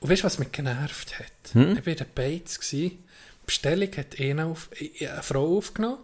[0.00, 1.52] Und weißt du, was mich genervt hat?
[1.52, 1.76] Hm?
[1.76, 2.58] Ich war in der Beiz.
[2.70, 2.98] Die
[3.44, 5.98] Bestellung hat eine, auf, äh, eine Frau aufgenommen.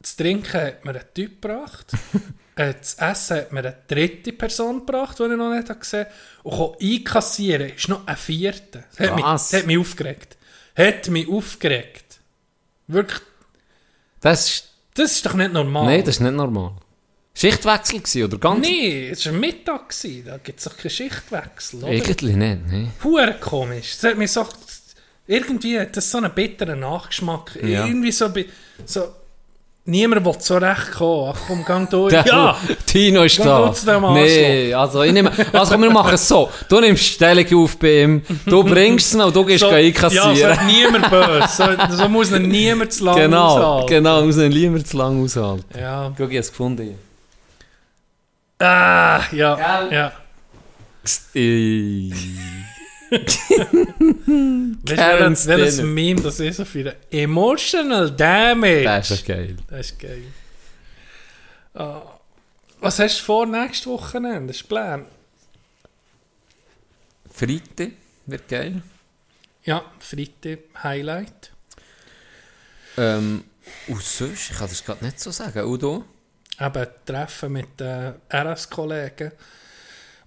[0.00, 1.92] Das Trinken hat mir ein Typ gebracht.
[2.56, 6.06] äh, das Essen hat mir eine dritte Person gebracht, die ich noch nicht gesehen
[6.44, 6.56] habe.
[6.56, 8.84] Und einkassieren ist noch ein vierter.
[8.96, 10.36] Das hat, mich, das hat mich aufgeregt.
[10.76, 12.20] Hat mich aufgeregt.
[12.86, 13.20] Wirklich,
[14.20, 15.86] Das ist, das ist doch nicht normal.
[15.86, 16.74] nein, das ist nicht normal.
[17.36, 18.60] Schichtwechsel gewesen, oder ganz?
[18.66, 20.24] Nee, es war Mittag, gewesen.
[20.26, 21.88] da gibt es doch keinen Schichtwechsel, oder?
[21.88, 22.38] Eigentlich nicht,
[22.70, 22.90] ne?
[23.02, 23.96] Hure komisch.
[24.00, 24.46] Das hat mir so,
[25.26, 27.58] irgendwie hat das so einen bitteren Nachgeschmack.
[27.62, 27.86] Ja.
[27.86, 28.28] Irgendwie so,
[28.84, 29.08] so,
[29.84, 31.32] niemand will so recht kommen.
[31.34, 32.12] Ach komm, gang durch.
[32.12, 32.56] Der- ja,
[32.86, 33.74] Tino ist da.
[34.12, 36.48] Nee, also, ich nehme, also komm, wir machen es so.
[36.68, 39.80] Du nimmst Stellung auf bei ihm, du bringst es noch du gehst so, so, ja,
[39.80, 40.66] so einkassieren.
[40.68, 41.48] niemand böse.
[41.90, 43.88] So, so muss ihn niemand zu lange genau, aushalten.
[43.88, 45.64] genau, muss ihn lieber zu lang aushalten.
[45.76, 46.12] Ja.
[46.16, 46.94] Guck, ich habe es gefunden.
[48.64, 50.12] Ah, ja, ja.
[51.34, 52.12] Ey.
[54.84, 55.82] Weißt du, welches.
[55.82, 56.56] Meme das ist?
[56.56, 58.84] So für Emotional Damage.
[58.84, 59.56] Das ist ja geil.
[59.68, 60.22] Das ist geil.
[62.80, 64.48] Was hast du vor nächstes Wochenende?
[64.48, 65.06] Das ist Plan.
[67.30, 67.90] Freitag
[68.26, 68.82] wird geil.
[69.64, 71.52] Ja, Freitag Highlight.
[72.96, 73.44] Ähm,
[73.88, 75.78] und sonst, ich kann das gerade nicht so sagen.
[75.78, 76.04] Du?
[76.60, 79.32] Eben Treffen mit den RS-Kollegen.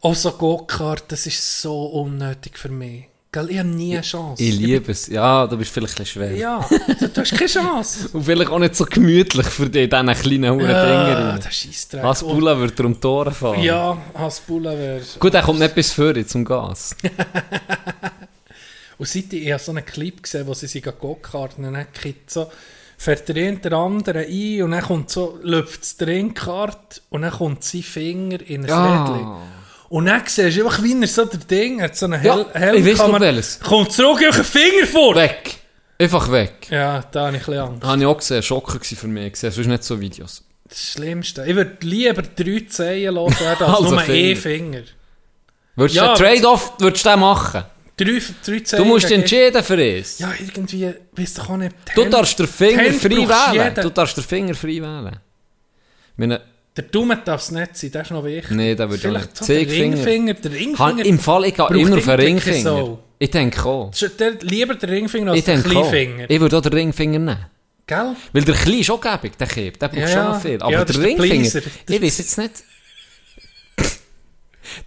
[0.02, 3.06] Auch so Go-Kart, das ist so unnötig für mich.
[3.32, 4.42] Gell, ich habe nie eine Chance.
[4.42, 5.08] Ich liebe es.
[5.08, 6.32] Ja, du bist vielleicht ein bisschen schwer.
[6.36, 6.66] Ja,
[7.00, 8.10] du, du hast keine Chance.
[8.14, 11.40] Und vielleicht auch nicht so gemütlich für dich, diesen kleinen Huren Ja, Dinger.
[11.44, 12.04] das Scheissdreck.
[12.04, 13.62] Hasbula wird um Tore fahren.
[13.62, 15.02] Ja, Hasbula wäre...
[15.20, 16.96] Gut, er kommt nicht bis vorne zum Gas.
[18.98, 22.50] Und seit ich, ich habe so einen Clip gesehen, wo sie sich Go-Karten kriegt so,
[22.98, 27.22] fährt der eine der andere ein und dann kommt so, läuft der eine Kart und
[27.22, 29.06] dann kommt sein Finger in ein Ja.
[29.06, 29.28] Rädchen.
[29.90, 32.46] Und dann siehst du einfach, wie er so der Ding, hat so einen Ja, Hel
[32.54, 33.60] Helm, ich weiss kann noch man- welches.
[33.62, 35.16] Kommt zurück, einfach Finger vor!
[35.16, 35.58] Weg.
[36.00, 36.68] Einfach weg.
[36.70, 37.84] Ja, da habe ich ein bisschen Angst.
[37.88, 38.44] Habe ich auch gesehen.
[38.44, 39.34] Schocker für mich.
[39.34, 39.52] Gesehen.
[39.52, 40.44] Sonst nicht so Videos.
[40.68, 41.46] Das Schlimmste.
[41.46, 44.28] Ich würde lieber drei Zehen lassen als Also nur Finger.
[44.28, 44.82] einen Finger.
[45.76, 47.64] Würdest Ja, du den Trade-off würdest du den machen?
[47.98, 48.78] Drei, drei Zehen.
[48.78, 50.20] Du musst entscheiden für es.
[50.20, 51.76] Ja, irgendwie, weißt du auch nicht.
[51.96, 53.74] Du darfst den Finger frei wählen.
[53.76, 55.18] Du darfst den Finger frei wählen.
[56.16, 56.42] Meine,
[56.76, 58.52] Der Dumme darf es nicht sein, das ist noch wichtig.
[58.52, 59.36] Nee, der würde nicht.
[59.38, 59.68] so der.
[59.68, 60.34] Ringfinger.
[60.36, 61.06] Der Ringfinger.
[61.06, 62.62] Im Fall, ich gehe immer auf den Ringfinger.
[62.62, 63.00] Sau.
[63.20, 63.92] Ich denke auch.
[64.20, 65.64] Der, lieber der Ringfinger als der auch.
[65.64, 66.30] Kleinfinger.
[66.30, 67.38] Ich würde auch den Ringfinger nehmen.
[67.88, 68.16] Gell?
[68.34, 69.80] Weil der Kleine ist auch gäbig, der Kipp.
[69.80, 70.62] Der braucht Ja, schon noch viel.
[70.62, 71.62] Aber Ja, der der Ringfinger, Pleaser.
[71.90, 72.52] ich weiß jetzt nicht.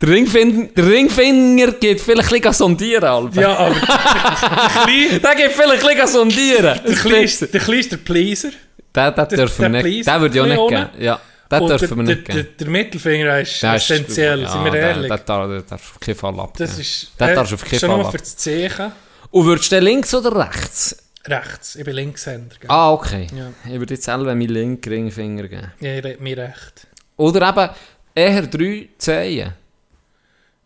[0.01, 3.41] Der, Ringfinger, der Ringfinger geht vielleicht ein bisschen sondieren, Alter.
[3.41, 5.21] Ja, aber der Kleine...
[5.21, 6.81] Der geht vielleicht ein bisschen sondieren.
[6.87, 8.51] Der Kleine ist der, Pleaser.
[8.95, 10.07] Den, den dürfen wir der nicht.
[10.07, 11.05] Den würde ich auch nicht geben.
[11.05, 11.21] Ja,
[11.51, 12.49] Und dürfen wir nicht geben.
[12.59, 15.09] der, Mittelfinger ist essentiell, ja, sind wir ehrlich.
[15.09, 16.69] Der, der, der darf auf keinen Fall abgeben.
[16.71, 17.13] das ist...
[17.19, 18.93] Darfst du auf keinen schon Fall nur für das Zeichen.
[19.31, 20.97] Und würdest du links oder rechts?
[21.27, 21.77] Rechts.
[21.77, 22.57] Ich bin Linkshänder.
[22.59, 22.71] Gell?
[22.71, 23.27] Ah, okay.
[23.37, 23.53] Ja.
[23.71, 25.73] Ich würde jetzt selber meinen linken Ringfinger geben.
[25.81, 26.87] Ja, ich mir recht.
[27.17, 27.71] Oder eben
[28.15, 29.53] eher drei Zehen.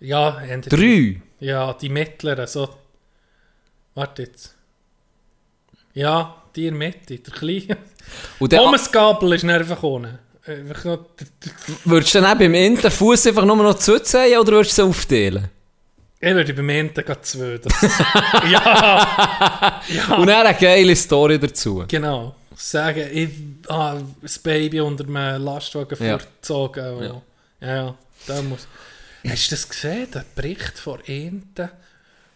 [0.05, 1.23] Ja, haben die- Drei?
[1.41, 2.69] Ja, die mittleren, so...
[3.95, 4.55] Warte jetzt.
[5.95, 7.77] Ja, die in der Mitte, der Kleine.
[8.39, 10.19] Und dann Thomas Gabel ist einfach ohne.
[10.47, 11.53] Einfach noch der, der,
[11.85, 14.83] würdest du dann auch beim Enden Fuß einfach nur noch zwei Zehen oder würdest du
[14.83, 15.49] sie aufteilen?
[16.21, 17.61] ich würde beim Ende gerade zwei.
[18.51, 21.85] Ja, ja, Und dann eine geile Story dazu.
[21.89, 22.35] genau.
[22.57, 23.31] Sagen, ich
[23.69, 26.19] habe das Baby unter einem Lastwagen Ja.
[26.19, 26.85] vorgezogen.
[26.85, 27.05] Ja.
[27.05, 27.23] Ja,
[27.61, 27.95] ja, ja
[28.27, 28.67] da muss...
[29.29, 31.71] Hast du das gesehen, der Bericht von Enten,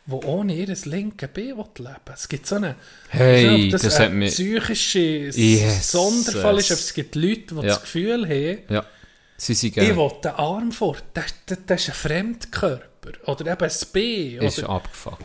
[0.06, 1.96] die ohne ihr linkes Bein leben?
[2.14, 2.76] Es gibt so eine...
[3.08, 5.90] Hey, das ein hat mich- psychischer Jesus.
[5.92, 7.62] Sonderfall ist, aber es gibt Leute, die Ja.
[7.62, 8.84] das Gefühl haben, Ja.
[9.40, 13.12] Sie sind ich will den Arm vor, das, das, das ist ein Fremdkörper.
[13.26, 14.48] Oder eben ein Bein.
[14.48, 15.24] Ist Oder abgefuckt.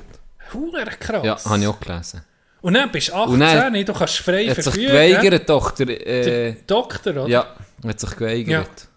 [0.53, 1.26] Hure krass.
[1.26, 2.22] Ja, habe ich auch gelesen.
[2.61, 4.88] Und dann bist du 18, Und dann- du kannst frei Er hat sich verfügen.
[4.91, 5.72] geweigert, doch.
[5.72, 7.27] Der, Der äh, Doktor, oder?
[7.27, 7.56] ja,
[7.88, 8.88] hat sich geweigert.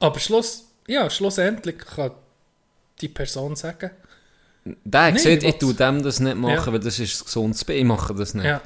[0.00, 2.10] Aber Schluss, ja, schlussendlich kann
[3.00, 3.90] die Person sagen,
[4.84, 6.72] Der Nee, gesagt, ich ich tue dem das nicht machen, Ja.
[6.72, 7.76] weil das ist gesundes Bein.
[7.78, 8.44] Ich mache das nicht.
[8.44, 8.60] ja,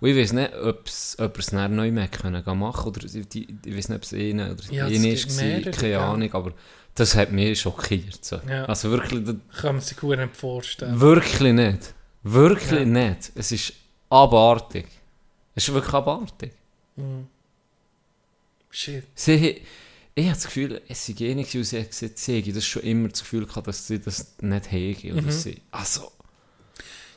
[0.00, 3.76] Und ich weiß nicht, ob es er dann neu mehr können machen oder die, ich
[3.76, 5.98] weiß nicht, ob es ihnen oder Ja, ihnen ist, mehrere, keine?
[5.98, 6.52] Ahnung, aber
[6.94, 8.24] das hat mich schockiert.
[8.24, 8.40] So.
[8.48, 8.64] Ja.
[8.66, 10.98] Also wirklich, das- kann man sich gut nicht vorstellen.
[11.00, 11.94] wirklich nicht.
[12.22, 12.84] Wirklich Ja.
[12.86, 13.32] nicht.
[13.34, 13.72] Es ist
[14.08, 14.86] abartig.
[15.54, 16.52] Es ist wirklich abartig.
[18.70, 19.04] Shit.
[19.14, 19.60] Sie,
[20.14, 23.20] ich habe das Gefühl, es eh nicht, weil sie gesagt, hätte das schon immer das
[23.20, 25.12] Gefühl gehabt, dass sie das nicht hege.
[25.12, 25.30] Oder Mhm.
[25.30, 26.12] sie, also,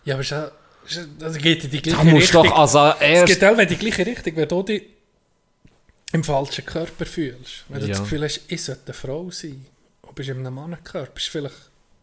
[0.06, 0.52] Ja, aber es ist
[0.88, 2.44] es ist- also geht in die gleiche musst Richtung.
[2.46, 3.26] doch also es erst...
[3.28, 4.84] geht auch in die gleiche Richtung, wenn du dich
[6.14, 7.66] im falschen Körper fühlst.
[7.70, 7.94] Wenn du Ja.
[7.94, 9.66] das Gefühl hast, ich sollte eine Frau sein.
[10.04, 11.18] Du bist in einem Mannenkörper.
[11.18, 11.56] Ist vielleicht,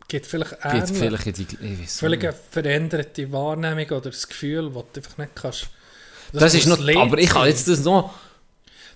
[0.08, 0.98] geht vielleicht Geht ähnlich.
[0.98, 1.42] vielleicht in die...
[1.42, 2.24] Ich weiß nicht.
[2.24, 5.68] eine veränderte Wahrnehmung oder das Gefühl, das du einfach nicht kannst.
[6.32, 6.96] Das ist muss noch...
[6.96, 8.12] Aber ich kann jetzt das noch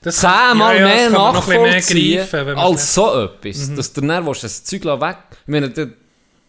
[0.07, 3.75] das kann- zehnmal ja, ja, mehr kann nachvollziehen greifen, als so etwas.
[3.75, 5.17] Dass du dann willst, das Zeug weg...
[5.43, 5.89] Ich meine, das...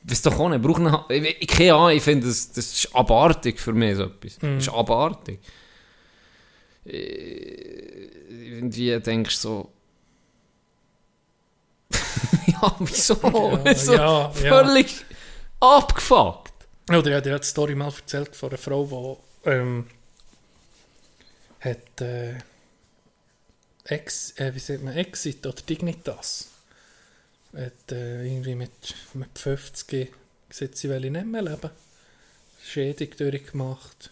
[0.04, 2.96] Weißt doch auch nicht, braucht einen, ich, ich, keine Ahnung, ich finde, das, das ist
[2.96, 4.42] abartig für mich, so etwas.
[4.42, 4.56] Mhm.
[4.56, 5.40] Das ist abartig.
[6.86, 9.72] Äh, Irgendwie denkst du so...
[12.48, 13.16] ja, wieso?
[13.22, 13.94] Ja, wieso?
[13.96, 14.32] ja, ja.
[14.32, 15.04] Völlig
[15.60, 16.54] abgefuckt.
[16.90, 19.88] Oder ja, der hat die Story mal erzählt von einer Frau, die ähm,
[21.60, 22.36] hat äh,
[23.88, 26.50] Ex, äh, wie sagt man, Exit oder Dignitas.
[27.54, 30.12] Hat äh, irgendwie mit, mit 50
[30.50, 31.70] gesagt, sie will nicht mehr leben.
[32.64, 34.12] Schädigung durchgemacht.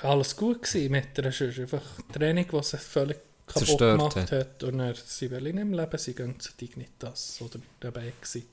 [0.00, 1.82] Alles gut gewesen mit der sonst einfach
[2.12, 4.32] Training, die sie völlig kaputt Zerstört gemacht hat.
[4.32, 4.62] hat.
[4.62, 8.46] Und dann, sie will nicht mehr leben, sie gehen zu Dignitas oder dabei Exit.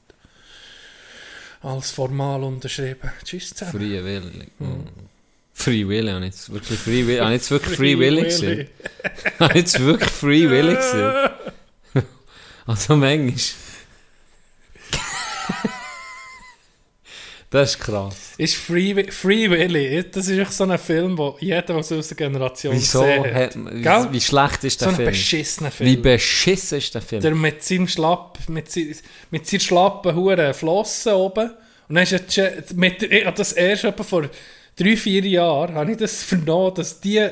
[1.62, 3.12] Alles formal unterschrieben.
[3.24, 3.72] Tschüss zusammen.
[3.80, 4.60] Freiwillig.
[4.60, 4.88] Mhm.
[5.62, 8.68] Free Willy, habe ich jetzt wirklich Free Willy, habe jetzt wirklich Free Willy gesehen?
[9.40, 11.30] Habe ich jetzt wirklich Free Willy gesehen?
[12.66, 13.34] Also manchmal.
[17.50, 18.16] das ist krass.
[18.38, 22.02] Ist Free, Free Willy, das ist echt so ein Film, wo jeder, der aus der
[22.16, 23.02] Generation Wieso?
[23.02, 23.56] gesehen hat.
[23.56, 24.08] Wie, Gell?
[24.12, 25.10] wie schlecht ist So der ein Film?
[25.10, 25.90] beschissener Film.
[25.90, 27.22] Wie beschissen ist der Film?
[27.22, 28.96] der mit seinem Schlapp, mit, sein,
[29.32, 31.50] mit seiner schlappen Huren Flossen oben.
[31.90, 34.30] Und dann ist er, mit, ich habe das erst vor
[34.80, 37.28] drei, vier Jahren, habe ich das vernommen, dass die,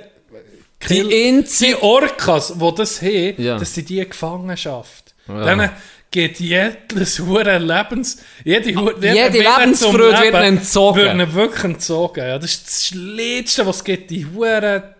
[0.79, 1.75] Kill- die einzige...
[1.75, 3.57] die Orcas, die das haben, Ja.
[3.57, 5.13] dass sie die Gefangenschaft.
[5.27, 5.43] Ja.
[5.45, 5.69] Dann
[6.11, 11.17] geht jedes Hure Lebens, jede, Jede zum Lebensfreude wird Leben ihnen entzogen.
[11.19, 12.19] Wird wirklich entzogen.
[12.27, 14.09] Ja, das ist das Letzte, was es gibt.
[14.11, 14.95] Die Hure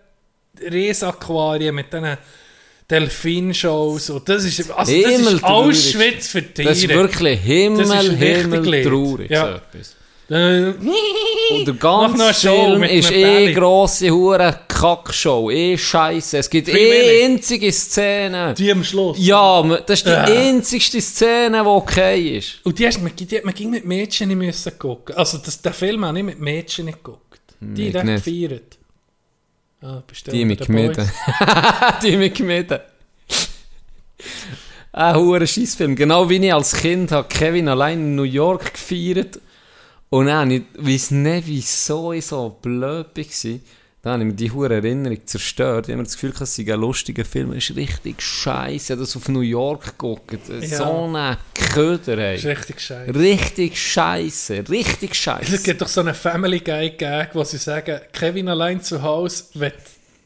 [0.70, 2.16] Riesenaquarien mit diesen
[2.90, 4.10] Delfinshows.
[4.10, 5.76] Und das ist, also das ist Himmeltraurig.
[5.76, 6.68] Auschwitz für Tiere.
[6.68, 9.30] Das ist wirklich Himmel, Das ist richtig Himmel traurig.
[9.30, 9.42] Ja.
[9.46, 9.96] So etwas.
[10.30, 10.74] Äh,
[11.50, 16.38] Und der ganze Show Film ist eh grosse Hure Kackshow, eh Scheiße.
[16.38, 18.52] Es gibt eh einzige Szene.
[18.54, 19.16] die am Schluss.
[19.18, 20.24] Ja, das ist die Ja.
[20.24, 22.60] einzigste Szene, die okay ist.
[22.64, 25.16] Und die hast, man, die, man ging mit Mädchen nicht müssen gucken.
[25.16, 27.40] Also das, den Film habe ich mit Mädchen nicht geguckt.
[27.60, 28.76] Die ich haben gefeiert.
[29.80, 30.02] Ah,
[30.32, 30.66] Die mit.
[30.66, 31.08] Boys.
[32.02, 32.80] die mit Gemüten.
[34.92, 35.94] Ein hoher Scheissfilm.
[35.96, 39.40] Genau wie ich als Kind habe Kevin allein in New York gefeiert.
[40.10, 43.58] Und dann, ich weiss nicht, wieso ich so blöd war.
[44.00, 45.86] Dann habe ich mir die hohe Erinnerung zerstört.
[45.88, 47.52] Ich habe mir das Gefühl, es sei ein lustiger Film.
[47.52, 48.96] Es ist richtig scheiße.
[48.96, 50.38] Das auf New York geguckt.
[50.62, 51.36] So ein
[51.74, 52.52] Köder, Das ist ey.
[52.52, 53.14] richtig scheiße.
[53.14, 54.64] Richtig scheiße.
[54.68, 55.62] Richtig Es scheiße.
[55.62, 59.74] gibt doch so einen Family Guy Gag, wo sie sagen, Kevin allein zu Hause wird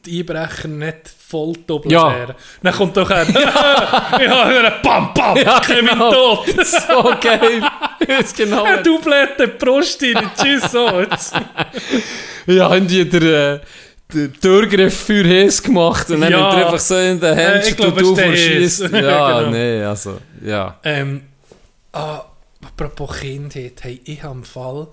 [0.05, 2.27] die Einbrecher nicht voll doppelt Ja.
[2.61, 6.11] Dann kommt doch ein, ja, ja, bam, bam, Ja, Kevin genau.
[6.11, 6.45] tot.
[6.65, 7.61] So geil.
[8.19, 8.65] Ist genau.
[8.65, 10.87] Er dublet die Brust rein, tschüss, so.
[12.45, 13.59] Ja, haben die der, äh,
[14.13, 16.51] den Türgriff für Hes gemacht und dann Ja.
[16.51, 18.81] hat er einfach so in den Äh, Händen ich glaube, du verschießt.
[18.91, 19.49] Ja, Genau.
[19.51, 20.77] nee, also, ja.
[20.83, 21.21] Ähm,
[21.93, 22.21] ah,
[22.65, 24.87] apropos Kindheit, hey, ich habe im Fall.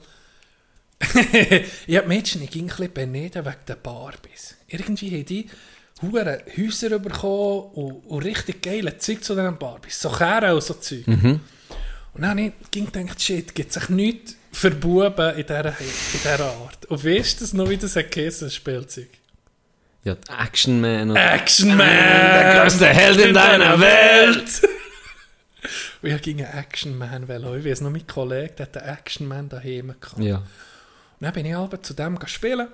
[1.87, 4.57] ich habe Mädchen, ich ging ein bisschen beneden wegen den Barbies.
[4.69, 5.47] Irgendwie haben die
[6.03, 10.01] hure Häuser bekommen und, und richtig geile Zeug zu diesen Barbies.
[10.01, 11.07] So Kehren und so Zeug.
[12.13, 15.87] Und dann habe ich ging gedacht, shit, gibt es nichts für Buben in dieser, in
[16.13, 16.87] dieser Art.
[16.87, 19.09] Und weißt du das noch, wie das geheißen, das Spielzeug?
[20.03, 21.87] Ja, Action Man Action Man!
[21.87, 24.63] der größte Held in deiner Welt!
[26.01, 27.59] Und ich ging Action Man wählen.
[27.59, 30.19] Ich weiß noch, mein Kollege der hat einen Action Man daheim gehabt.
[30.19, 30.37] Ja.
[30.37, 30.45] Und
[31.21, 32.69] dann bin ich aber zu dem spielen.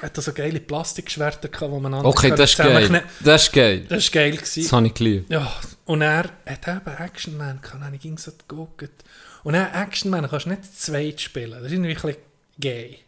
[0.00, 3.02] Er hatte so geile Plastikschwerter, gehabt, wo man einander Okay, das ist geil.
[3.22, 3.84] Das ist geil.
[3.88, 4.36] Das war geil.
[4.36, 4.72] Das Gewesen.
[4.72, 5.30] habe ich geliebt.
[5.30, 5.52] Ja,
[5.84, 7.82] und er hat eben Action Man gehabt.
[7.82, 9.04] Dann ging so geguckt.
[9.44, 11.52] Und dann Action Man kannst du nicht zu zweit spielen.
[11.52, 12.16] Das ist irgendwie ein bisschen
[12.58, 12.98] gay.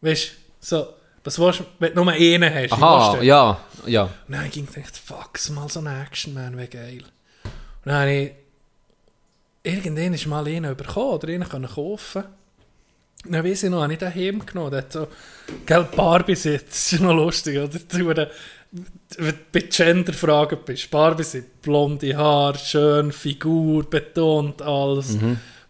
[0.00, 0.88] Weißt du, so,
[1.24, 2.72] was willst du, wenn du nur einen hast?
[2.72, 4.02] Aha, ja, ja.
[4.04, 7.02] Und dann ging ich gedacht, fuck, mal so ein Action Man wäre geil.
[7.02, 8.32] Und dann habe ich
[9.62, 12.22] irgendwann ist mal einen bekommen oder einen können kaufen.
[12.22, 12.37] Und
[13.32, 14.70] dann weiss ich noch, habe ich den heimgenommen.
[14.70, 15.08] Der hat so,
[15.66, 17.68] gell, Barbesitz, das ist noch lustig, oder?
[17.68, 18.14] Du, wenn
[19.16, 25.16] du bei Gender-Fragen bist, Barbesitz, blonde Haar, schön, Figur, betont alles,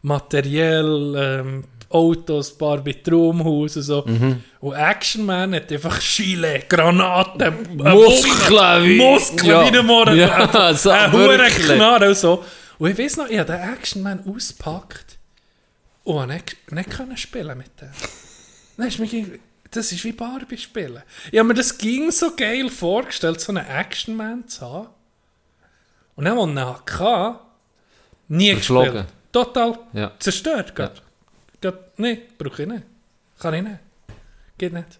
[0.02, 4.04] materiell, ähm, Autos, Barbie Traumhaus und so.
[4.60, 9.66] Und Action Man hat einfach Chile, Granaten, eine Muskeln Muskeln ja.
[9.66, 10.16] wie der Morgen.
[10.16, 11.10] Ja, so Ein.
[11.76, 12.44] Knarre und so.
[12.78, 15.17] Und ich weiß noch, ich habe den Action Man ausgepackt
[16.14, 17.90] und habe nicht, nicht können spielen mit dem.
[18.76, 19.38] Mir ging-
[19.70, 21.02] das ist wie Barbie spielen.
[21.30, 24.88] Ich habe mir das ging so geil vorgestellt, so einen Action Man zu haben.
[26.16, 26.48] Und dann, als
[26.86, 27.38] ich ihn hatte,
[28.28, 28.92] nie Verschlagen.
[28.92, 29.06] gespielt.
[29.32, 30.12] Total Ja.
[30.18, 30.72] zerstört.
[31.62, 31.72] Ja.
[31.98, 32.82] Nein, brauche ich nicht.
[33.38, 33.78] Kann ich nicht.
[34.56, 34.98] Geht nicht.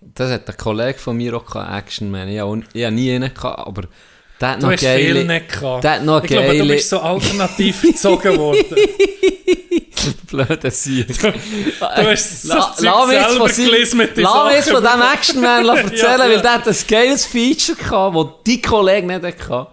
[0.00, 2.28] Das hat ein Kollege von mir auch gehabt, Action Man.
[2.28, 2.58] Ich habe
[2.92, 3.84] nie einen gehabt, aber
[4.40, 5.24] der hat Du noch hast viel geile...
[5.24, 5.84] nicht gehabt.
[5.84, 6.74] Der hat noch ich glaube, du geile...
[6.74, 8.76] bist so alternativ erzogen worden.
[10.30, 11.06] Blöde Sieg.
[11.18, 13.48] Du hast Lass mich jetzt von,
[14.52, 14.98] jetzt von Sachen.
[14.98, 16.18] diesem Action Man erzählen, Ja, ja.
[16.18, 19.66] weil der hat ein geiles Feature gehabt, das die Kollege nicht hatte.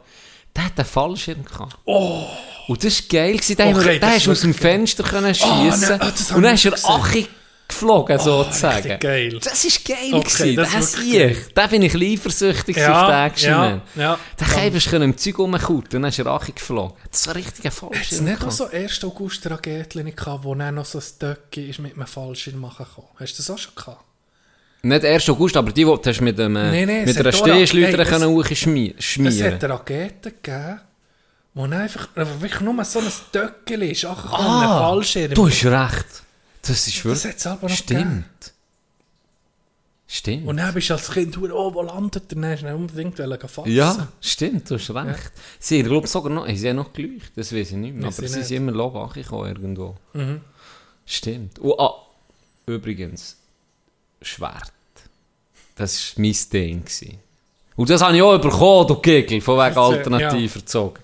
[0.55, 1.75] Der hat einen Fallschirm gehabt.
[1.85, 2.25] Oh.
[2.67, 3.39] Und das war geil.
[3.47, 4.53] Den, Okay, hast du aus dem.
[4.53, 6.89] Fenster können Oh, nein, schiessen ah, das hab Und dann nicht gesehen.
[6.89, 7.27] Achi
[7.69, 8.75] geflogen, sozusagen.
[8.75, 9.39] richtig geil.
[9.43, 9.97] Das ist geil.
[10.13, 10.55] Okay, gewesen.
[10.57, 11.37] das das ich.
[11.53, 14.19] Da bin ich ein eifersüchtig Ja, auf den Action ja, ja.
[14.39, 16.93] Der Käfer konnte im Zeug rumkauten und dann ist er Achi geflogen.
[17.11, 18.25] Das war ein richtiger Hat es Fallschirm.
[18.25, 19.03] nicht noch so 1.
[19.05, 23.05] August Raketchen gehabt, wo dann noch so ein Stöcki ist mit einem Fallschirm machen kann?
[23.19, 24.03] Hast du das auch schon gehabt?
[24.81, 25.29] Nicht 1.
[25.29, 28.05] August, aber die, die du hast mit, dem, äh, Nee, nee, mit einer hey, Stehschleuder
[28.05, 30.79] können hochschmieren Es hat Raketen gegeben,
[31.53, 35.33] wo einfach wirklich nur so ein Stöckchen ist, ach, Ah, ein Fallschirm.
[35.33, 36.23] Du hast recht.
[36.61, 37.25] Das ist das wirklich...
[37.25, 38.01] hat es aber noch gegeben.
[38.01, 38.53] Stimmt.
[40.11, 40.47] Stimmt.
[40.47, 42.41] Und dann bist du als Kind, oh, wo landet der?
[42.41, 43.71] Dann hast du unbedingt fassen.
[43.71, 45.31] ja, stimmt, du hast recht.
[45.59, 48.07] Sie, ich glaube sogar noch, sie haben noch geleuchtet, das weiß ich nicht mehr.
[48.07, 48.47] Weiss aber sie nicht.
[48.47, 49.97] sind immer Lobach gekommen irgendwo.
[50.13, 50.41] Mhm.
[51.05, 51.59] Stimmt.
[51.59, 51.93] Und, ah,
[52.65, 53.37] übrigens,
[54.21, 54.73] Schwert.
[55.75, 56.83] Das war mein Ding.
[56.83, 57.19] Gewesen.
[57.79, 61.01] Und das habe ich auch bekommen, du Gegel, von wegen alternativ erzogen.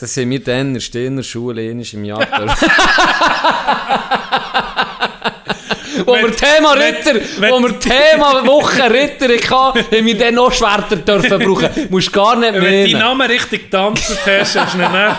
[0.00, 2.26] Das sind wir dann in der Schule einmal im Jahr.
[6.06, 10.96] wo wir Thema Ritter, wo wir Thema Woche Ritter hatten, haben wir dann noch Schwerter
[10.96, 11.68] dürfen brauchen.
[11.90, 12.98] Musst gar nicht Wenn du deinen mehr.
[13.00, 15.16] Namen richtig getanzt hast, hast du ihn dann,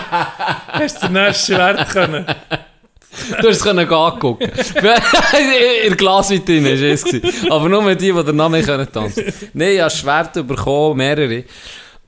[0.72, 2.26] hast du dann Schwert können.
[3.40, 4.44] Du hast es können angucken.
[4.48, 7.04] In der Glasvitrine war es.
[7.50, 9.24] Aber nur die, die den Namen können tanzen
[9.54, 11.44] Nein, ich habe Schwert bekommen, mehrere.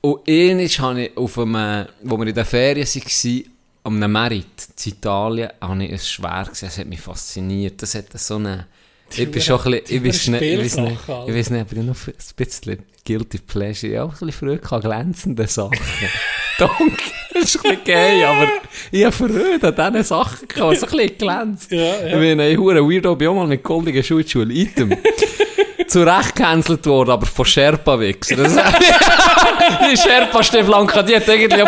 [0.01, 3.43] Und einmal habe ich auf einem, wo wir in der Ferien waren,
[3.83, 4.45] an einem Merit
[4.85, 6.69] in Italien, habe ich ein Schwert gesehen.
[6.69, 7.81] Das hat mich fasziniert.
[7.81, 8.67] Das hat so eine...
[9.11, 10.35] Ich bin schon ein bisschen...
[10.35, 13.39] Ich weiß nicht, ich weiß nicht, ich weiß nicht, aber ich noch ein bisschen guilty
[13.39, 13.91] pleasure.
[13.91, 15.79] Ich habe auch ein bisschen früher glänzende Sachen.
[16.59, 16.97] Danke,
[17.33, 18.47] das ist ein bisschen gay, aber
[18.91, 21.71] ich habe früher an diesen Sachen gehabt, so ein bisschen glänzt.
[21.71, 24.95] Ja, Ich bin ein hure Weirdo, bin auch mal mit goldigen Schutzschuhen, Item.
[25.87, 28.35] Zu Recht gecancelt worden, aber von Sherpa-Wichser.
[29.91, 31.63] Die Sherpa-Steflanka, die hat irgendwie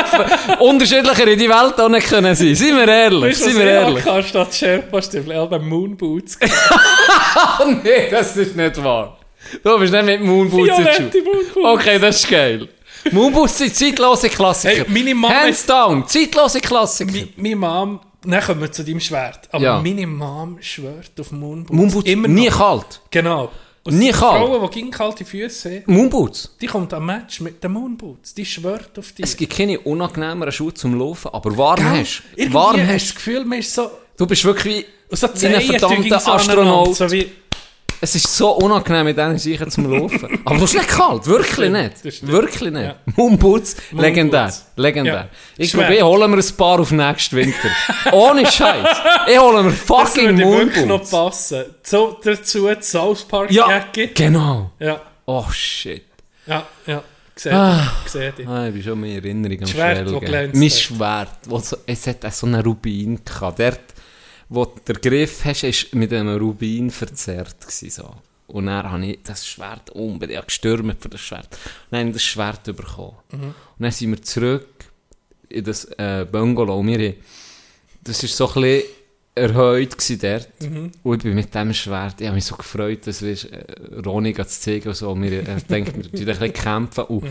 [0.60, 2.54] unterschiedlicher in die Welt auch nicht können sein.
[2.54, 4.06] Seien wir ehrlich, seien wir ich ehrlich.
[4.06, 5.32] hatte statt Sherpa-Stiefel?
[5.44, 6.38] Ich beim Moonboots.
[7.62, 9.18] Oh nee, das ist nicht wahr.
[9.64, 11.68] Du bist nicht mit Moonboots in die Schule.
[11.74, 12.68] Okay, das ist geil.
[13.12, 14.74] Moonboots sind zeitlose Klassiker.
[14.76, 17.12] Hey, meine Mama Hands down, zeitlose Klassiker.
[17.12, 19.48] Mi- Meine Mom, dann kommen wir zu deinem Schwert.
[19.52, 19.82] Aber Ja.
[19.82, 21.72] meine Mom schwört auf Moonboots.
[21.76, 22.58] Moonboots, Immer nie noch.
[22.58, 23.02] kalt.
[23.10, 23.52] Genau.
[23.84, 24.44] Und Nie die kalt.
[24.46, 26.56] Frauen, die gegen kalte Füße haben, Moonboots.
[26.62, 28.36] die kommt am Match mit den Moonboots.
[28.36, 29.26] Die schwört auf dich.
[29.26, 32.22] Es gibt keine unangenehmeren Schuhe zum Laufen, aber warm hast.
[32.36, 33.08] Irgendwie Warm hast du hast.
[33.08, 33.90] das Gefühl, man ist so...
[34.18, 36.96] Du bist wirklich so wie ein verdammter Astronaut.
[36.96, 37.32] So wie,
[38.04, 40.40] Es ist so unangenehm mit diesen Sicher zum Laufen.
[40.46, 42.28] Aber du bist nicht kalt, wirklich das nicht.
[42.28, 42.84] Wirklich nicht.
[42.84, 42.96] Ja.
[43.16, 44.52] Moonboots, legendär.
[44.76, 45.14] Legendär.
[45.14, 45.30] Ja.
[45.58, 47.70] Ich glaube, ich hole mir ein paar auf nächsten Winter.
[48.12, 48.88] Ohne Scheiß.
[49.32, 51.64] Ich hole mir das fucking würde wirklich noch passen.
[51.84, 54.72] So, dazu die South Park Ja, genau.
[54.80, 56.04] Ja, Oh shit.
[56.48, 57.04] ja, ja.
[57.36, 57.92] Seht Ah.
[58.06, 58.48] seht ihr.
[58.50, 60.08] Ah, ich bin schon mehr Erinnerung am Schwert,
[60.54, 60.70] Mein.
[60.70, 63.60] Schwert, wo so, es hat so einen Rubin gehabt.
[63.60, 63.80] Dort,
[64.54, 68.16] wo den Griff hast, ist mit einem Rubin verzerrt gewesen, so.
[68.48, 71.48] Und dann habe ich das Schwert unbedingt, ich gestürmt für das Schwert.
[71.54, 73.16] Und dann habe ich das Schwert bekommen.
[73.32, 73.42] Mhm.
[73.44, 74.68] Und dann sind wir zurück
[75.48, 76.80] in das äh, Bungalow.
[76.80, 77.16] Und wir, haben-
[78.04, 78.84] das war so ein bisschen
[79.36, 80.50] erhöht dort.
[80.62, 80.92] Mhm.
[81.02, 84.34] Und ich bin mit dem Schwert, ich habe mich so gefreut, dass wir äh, Ronny
[84.34, 85.16] zu zeigen und so.
[85.22, 87.04] Wir äh, denken, wir tun ein bisschen kämpfen.
[87.06, 87.24] Und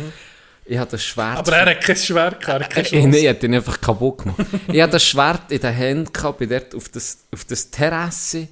[0.64, 1.38] ich habe das Schwert...
[1.38, 2.92] Aber er hat kein Schwert, gehabt, er hat.
[2.92, 4.38] Nein, ich hätte ihn einfach kaputt gemacht.
[4.72, 8.48] ich hatte das Schwert in den Händen, gehabt, bin dort auf das, auf das Terrasse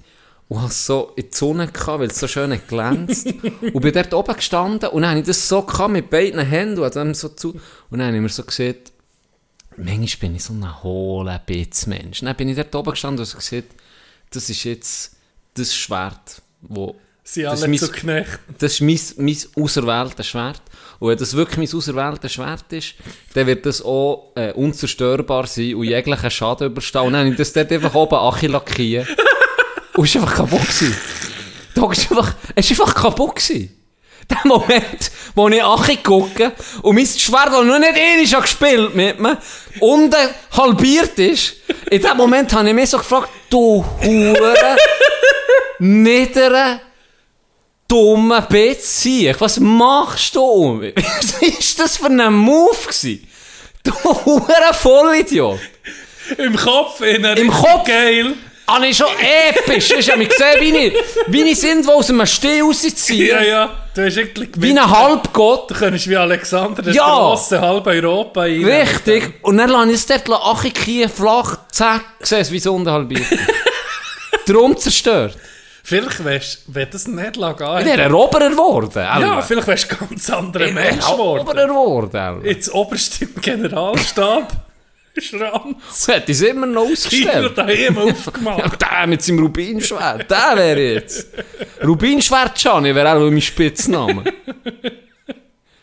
[0.49, 3.27] und habe so in die Sonne gehabt, weil es so schön hat glänzt.
[3.73, 6.79] und bin dort oben gestanden und dann habe ich das so gehabt, mit beiden Händen
[6.79, 7.53] und habe dem so zu.
[7.91, 8.77] Und dann habe ich mir so gesehen,
[9.77, 12.21] manchmal bin ich so ein hohler Bitzmensch.
[12.21, 13.65] Dann bin ich dort oben gestanden und so gesehen,
[14.31, 15.17] das ist jetzt
[15.55, 16.97] das Schwert, wo
[17.31, 18.39] Sie das alle ist zu mein- Knecht.
[18.59, 20.63] das ist mein, mein auserwähltes Schwert.
[20.99, 22.95] Und wenn das wirklich mein auserwähltes Schwert ist,
[23.35, 27.03] dann wird das auch äh, unzerstörbar sein und jeglichen Schaden überstehen.
[27.03, 29.07] Und dann habe ich das dort einfach oben achillackieren.
[29.95, 30.61] und es war einfach kaputt.
[30.63, 30.97] Gewesen.
[31.75, 33.37] Da ist einfach, es ist einfach kaputt.
[33.37, 33.75] Gewesen.
[34.31, 36.53] Der Moment, wo ich Achi gucke
[36.83, 39.39] und mein Schwert, das noch nicht einmal gespielt mit mir,
[39.81, 40.17] unten
[40.57, 41.55] halbiert ist,
[41.91, 44.55] in dem Moment habe ich mich so gefragt, du Hure,
[45.79, 46.81] niedere,
[47.89, 49.37] dumme Beziehung.
[49.39, 50.83] Was machst du?
[50.95, 53.27] Was ist das für ein Move gewesen?
[53.83, 55.59] Du hure Vollidiot.
[56.37, 57.87] Im Kopf, in Im Kopf?
[57.87, 58.35] Geil.
[58.69, 59.91] Habe ich schon episch.
[59.97, 60.93] Hast du mich gesehen, wie ich,
[61.29, 63.27] wie ich sind, die aus einem Steh rausziehen?
[63.27, 63.71] Ja, ja.
[63.95, 65.71] Du hast wirklich Wie ein Halbgott.
[65.71, 67.07] Du könntest wie Alexander den Ja.
[67.07, 68.63] Grossen halb Europa ein.
[68.63, 69.33] Richtig.
[69.41, 73.25] Und dann lasse ich es dort achikieren, flach, zack, siehst wie es unten halbiert.
[74.47, 75.39] Drum zerstört.
[75.89, 78.91] Vielleicht wärst du, wenn das nicht lag, Ich wäre ein Oberer geworden.
[78.95, 81.49] Ja, vielleicht wärst du ganz anderer Mensch geworden.
[81.49, 82.45] Oberer geworden.
[82.45, 84.53] Jetzt oberst im Generalstab.
[85.19, 85.77] Schranz.
[85.89, 87.57] Das hätte ich immer noch ausgestellt.
[87.57, 88.83] daheim Ja, aufgemacht.
[88.83, 91.27] der mit seinem Rubinschwert, der wäre jetzt.
[91.83, 94.25] Rubinschwert Gianni wäre auch mein Spitzname.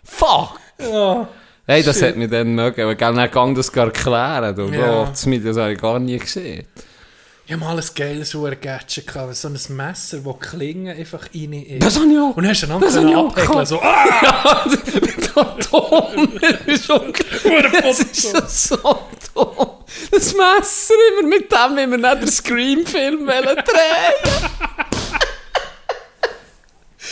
[0.03, 0.59] Fuck!
[0.79, 1.27] Ja.
[1.65, 4.65] Hey, das hat mich dann mögen, dann gang das gar erklären, du.
[4.67, 4.85] Ja.
[5.03, 6.67] Bro, das, das habe ich gar nie gesehen.
[7.47, 11.53] Ich habe mal ein geiles Uhr-Gadget gehabt, so ein Messer, das die Klinge einfach rein
[11.53, 11.83] ist.
[11.83, 12.35] Das habe ich auch.
[12.35, 13.67] Und hast du dann ich auch abhäkeln, gehabt.
[13.67, 14.65] so, ah!
[15.35, 16.39] Ja, dumm.
[16.41, 17.81] Das ist unglaublich.
[17.83, 18.99] Das ist schon so
[19.35, 19.67] dumm.
[20.09, 24.49] Das Messer immer mit dem, wir nicht den Scream-Film wollen drehen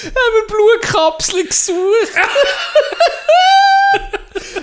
[0.05, 2.13] wir Blutkapseln gesucht.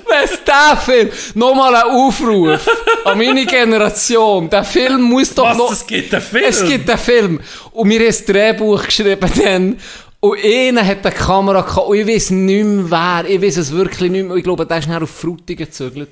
[0.08, 1.10] Was der Film?
[1.34, 2.68] Nochmal ein Aufruf
[3.04, 4.50] an meine Generation.
[4.50, 5.72] Der Film muss doch Was, noch...
[5.72, 6.44] es gibt einen Film?
[6.48, 7.40] Es gibt einen Film.
[7.72, 9.78] Und wir haben ein Drehbuch geschrieben dann.
[10.20, 11.86] Und einer hat eine Kamera gehabt.
[11.88, 13.24] Und ich weiß nicht mehr wer.
[13.30, 14.36] Ich weiß es wirklich nicht mehr.
[14.36, 16.10] Ich glaube, der ist nachher auf Frutigen gezögert.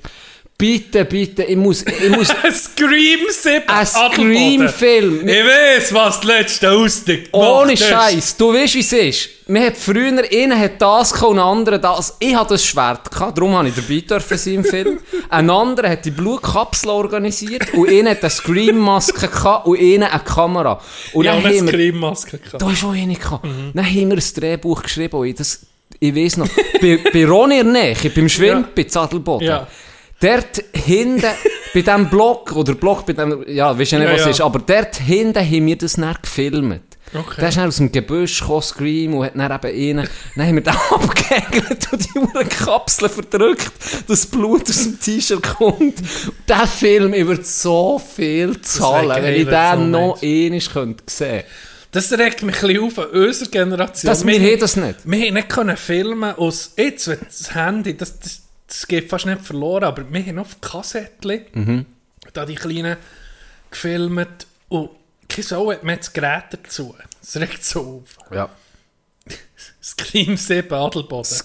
[0.59, 3.63] Bitte, bitte, ich muss, ich muss, Ein Scream 7.
[3.65, 5.25] ein Scream-Film.
[5.25, 8.35] Ich weiß, was der letzte Ausdruck Ohne Scheiß.
[8.35, 9.29] Du weißt, wie es ist.
[9.47, 12.17] Wir hat früher, einer hat das gehabt und ein anderer das.
[12.19, 14.99] Ich hatte das Schwert gehabt, darum habe ich dabei dürfen sein im Film.
[15.29, 20.23] Ein anderer hat die Blutkapsel organisiert und einer hat eine Scream-Maske gehabt und einer eine
[20.23, 20.81] Kamera.
[21.13, 22.61] Und Ja, dann eine Scream-Maske gehabt.
[22.61, 23.45] da ist auch eine gehabt.
[23.73, 25.61] Dann haben wir ein Drehbuch geschrieben und ich, das,
[26.01, 26.49] ich weiss noch,
[26.81, 28.69] bei, bei der Nähe, beim Schwimmen, Ja.
[28.75, 29.47] bei Zadelboden.
[29.47, 29.67] Ja.
[30.21, 31.23] Dort hinten,
[31.73, 34.31] bei diesem Block, oder Block, bei dem, ja, weißt du nicht, Ja, was es ja.
[34.31, 36.81] ist, aber dort hinten haben wir das dann gefilmt.
[37.13, 37.39] Okay.
[37.39, 40.55] Der ist dann aus dem Gebüsch gekommen, Scream, und hat dann eben einen, dann haben
[40.55, 43.71] wir den abgehängt und die Uhren Kapsel verdrückt,
[44.07, 45.95] dass Blut aus dem T-Shirt kommt.
[46.47, 51.43] Der Film, ich würde so viel zahlen, wenn ich den so noch einmal könnte sehen
[51.91, 54.09] Das regt mich ein bisschen auf an unserer Generation.
[54.09, 54.95] Das, wir haben das nicht.
[55.03, 59.41] Wir haben nicht können filmen aus, jetzt, das Handy, das, das, das geht fast nicht
[59.41, 61.85] verloren, aber wir haben auf Kassettchen, Mhm.
[62.33, 62.95] da die Kleinen
[63.69, 64.91] gefilmt und
[65.27, 66.95] kein Sau hat mir das Gerät dazu.
[67.21, 68.17] Das regt so auf.
[68.33, 68.49] Ja.
[69.83, 71.37] Scream 7 Adelboden.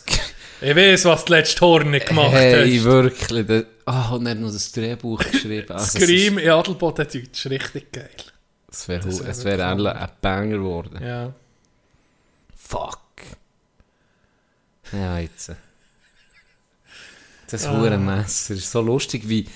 [0.61, 2.85] Ich weiß, was der letzte Horn gemacht Hey, hat.
[2.85, 3.47] wirklich.
[3.47, 5.71] Der, ah, und er hat noch das Drehbuch geschrieben.
[5.73, 8.09] Also, es Scream in Adelboden Deutsch, richtig geil.
[8.71, 11.03] Es wäre wär, wär es wirklich endlich ein Banger geworden.
[11.05, 11.33] Ja.
[12.57, 13.01] Fuck.
[14.93, 15.51] Ja, jetzt.
[17.55, 17.77] Das Ah.
[17.79, 19.47] Hurenmesser ist so lustig, wie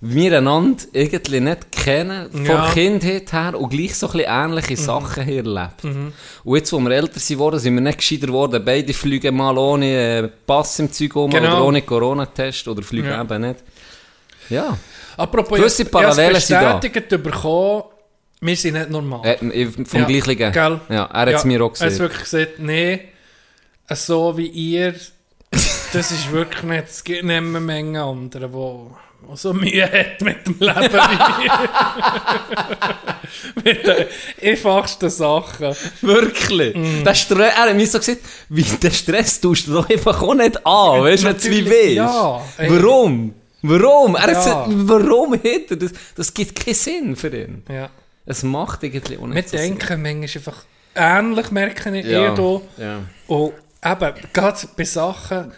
[0.00, 2.68] wir einander irgendwie nicht kennen, von Ja.
[2.68, 2.72] Mhm.
[2.72, 5.82] Kindheit her und gleich so ein ähnliche Sachen hier erlebt.
[6.44, 8.62] Und jetzt, wo wir älter sind worden, sind wir nicht gescheiter geworden.
[8.64, 11.56] Beide fliegen mal ohne äh, Pass im Zeug um Genau.
[11.56, 13.22] oder ohne Corona-Test oder fliegen Ja.
[13.22, 13.60] eben nicht.
[14.50, 14.76] Ja.
[15.16, 16.74] Apropos, Gewisse ich- sind da.
[16.74, 17.82] bestätigt bekommen,
[18.40, 19.20] wir sind nicht normal.
[19.26, 20.36] Äh, vom Ja, Gleichen.
[20.36, 20.80] gell?
[20.90, 21.98] Ja, er hat es mir auch Er hat gesehen.
[21.98, 23.00] wirklich gesagt, nee,
[23.90, 24.94] so wie ihr,
[25.92, 30.20] das ist wirklich nicht, es gibt nicht mehr Menge andere, die, die so Mühe hat
[30.20, 31.68] mit dem Leben wie wir.
[33.64, 34.06] mit den
[34.42, 35.74] einfachsten Sachen.
[36.02, 36.74] Wirklich?
[36.76, 37.04] Mhm.
[37.04, 40.34] Der Stre er hat mir so gesagt, wie, den Stress tust du doch einfach auch
[40.34, 41.92] nicht an, weißt du, wenn du wie weißt.
[41.94, 42.70] ja, ey.
[42.70, 43.34] Warum?
[43.62, 44.14] Warum?
[44.14, 44.34] Er hat Ja.
[44.36, 45.92] gesagt, warum hat er das?
[46.14, 47.62] Das gibt keinen Sinn für ihn.
[47.68, 47.90] Ja.
[48.24, 52.10] Es macht irgendwie auch Wir nicht so denken manchmal einfach ähnlich, merke ich Sinn.
[52.12, 52.20] Ja.
[52.24, 52.60] eher hier.
[52.78, 53.00] Ja.
[53.26, 53.52] Und
[53.84, 55.52] eben, gerade bei Sachen,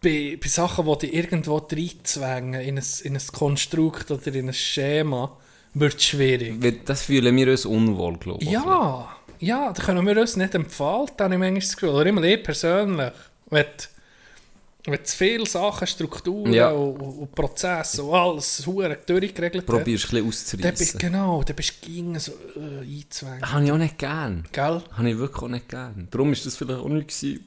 [0.00, 4.54] bei, bei Sachen, die dich irgendwo reinzwängen, in ein, in ein Konstrukt oder in ein
[4.54, 5.36] Schema,
[5.74, 6.84] wird es schwierig.
[6.84, 8.50] Das fühlen wir uns unwohl, glaube ich.
[8.50, 9.08] Ja,
[9.40, 11.90] ja, da können wir uns nicht empfehlen, habe ich manchmal das Gefühl.
[11.90, 13.12] Oder immer ich persönlich.
[13.50, 13.64] Wenn,
[14.86, 16.70] wenn zu viele Sachen, Strukturen Ja.
[16.70, 20.98] und, und, Prozesse und alles hure durchgeregelt Probierst ein dann bisschen bist, auszureissen.
[20.98, 23.52] genau, dann bist du gegen so äh, einzwängen.
[23.52, 24.44] Habe ich auch nicht gern.
[24.52, 24.82] Gell?
[24.92, 26.08] Habe ich wirklich auch nicht gern.
[26.10, 27.40] Darum war das vielleicht auch nicht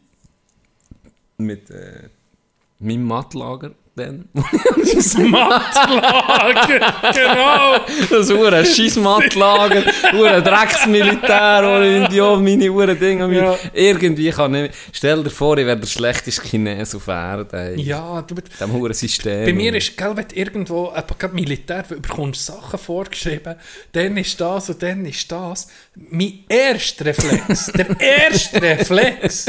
[1.38, 2.10] mit äh,
[2.82, 4.30] meinem Mattlager dann.
[5.30, 6.80] Mattlager,
[7.14, 7.78] genau.
[8.10, 9.84] Das ist ein Scheissmattlager,
[10.14, 13.58] ein Drecksmilitär, ich ja meine Uhren Dinge Ja.
[13.74, 14.72] Irgendwie kann ich.
[14.94, 17.78] Stell dir vor, ich wäre der schlechteste Chines auf Erden.
[17.80, 19.46] Ja, du, Dem huren System.
[19.46, 23.56] Bei mir ist, gell, wenn du irgendwo, gerade Militär, du bekommst Sachen vorgeschrieben,
[23.92, 25.68] dann ist das und dann ist das.
[25.96, 29.48] Mein erster Reflex, der erste Reflex,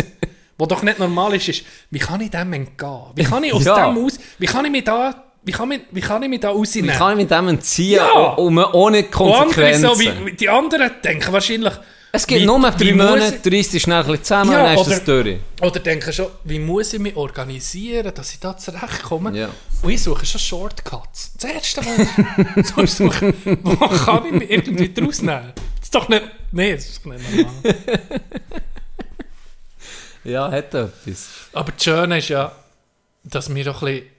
[0.67, 3.01] der doch nicht normal ist, ist, wie kann ich dem entgehen?
[3.15, 3.91] Wie kann ich aus Ja.
[3.93, 5.15] dem aus, wie kann ich mich da,
[5.45, 6.95] wie kann, mich, wie kann ich mich da Wie rausnehmen?
[6.97, 8.11] kann ich mit dem entziehen, Ja.
[8.35, 9.83] um, ohne Und andere Konsequenzen?
[9.89, 11.73] so, wie, wie die anderen denken wahrscheinlich,
[12.15, 14.53] es gibt wie- nur wie drei Monate, ich- du reisst dich schnell ein bisschen zusammen
[14.53, 15.37] Ja, und dann ist oder- das durch.
[15.63, 19.37] Oder denken schon, wie muss ich mich organisieren, dass ich da zurechtkomme?
[19.37, 19.49] Ja.
[19.83, 21.33] Und ich suche schon Shortcuts.
[21.41, 25.53] Das Erste, was ich so suche, wo kann ich mich irgendwie draus nehmen?
[25.55, 26.23] Das ist doch nicht...
[26.53, 27.55] Nein, das ist nicht normal.
[30.25, 31.29] Ja, hat etwas.
[31.53, 32.53] Aber das Schöne ist ja,
[33.25, 34.11] dass wir doch ein bisschen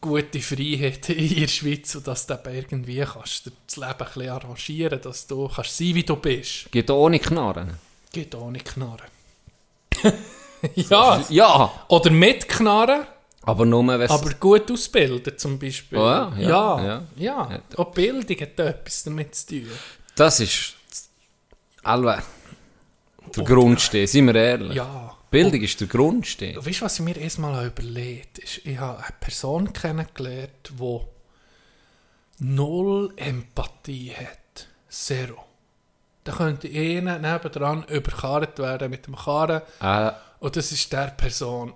[0.00, 4.28] gute Freiheit in der Schweiz und dass du eben irgendwie kannst das Leben ein bisschen
[4.28, 6.70] arrangieren dass du kannst sein, wie du bist.
[6.70, 7.78] Geht ohne Knarren.
[8.12, 9.08] Geht ohne Knarren.
[10.74, 13.06] ja, Ja, oder mit Knarren.
[13.42, 14.10] aber nur, wenn.
[14.10, 15.98] Aber gut ausbilden zum Beispiel.
[15.98, 17.50] Oh ja, ja, ja, ja.
[17.50, 17.62] ja.
[17.76, 19.70] Auch Bildung hat etwas damit zu tun.
[20.14, 20.74] Das ist...
[21.82, 22.22] Alle...
[23.36, 24.74] Der Grundstein, seien wir ehrlich.
[24.76, 25.16] Ja.
[25.30, 26.56] Bildung ist der Grundstein.
[26.56, 28.70] Weißt du, was ich mir erstmal überlegt habe?
[28.70, 31.00] Ich habe eine Person kennengelernt, die
[32.38, 34.68] null Empathie hat.
[34.88, 35.44] Zero.
[36.22, 41.74] dann könnte einer nebendran überkarrt werden mit dem Karren Äh, und das ist der Person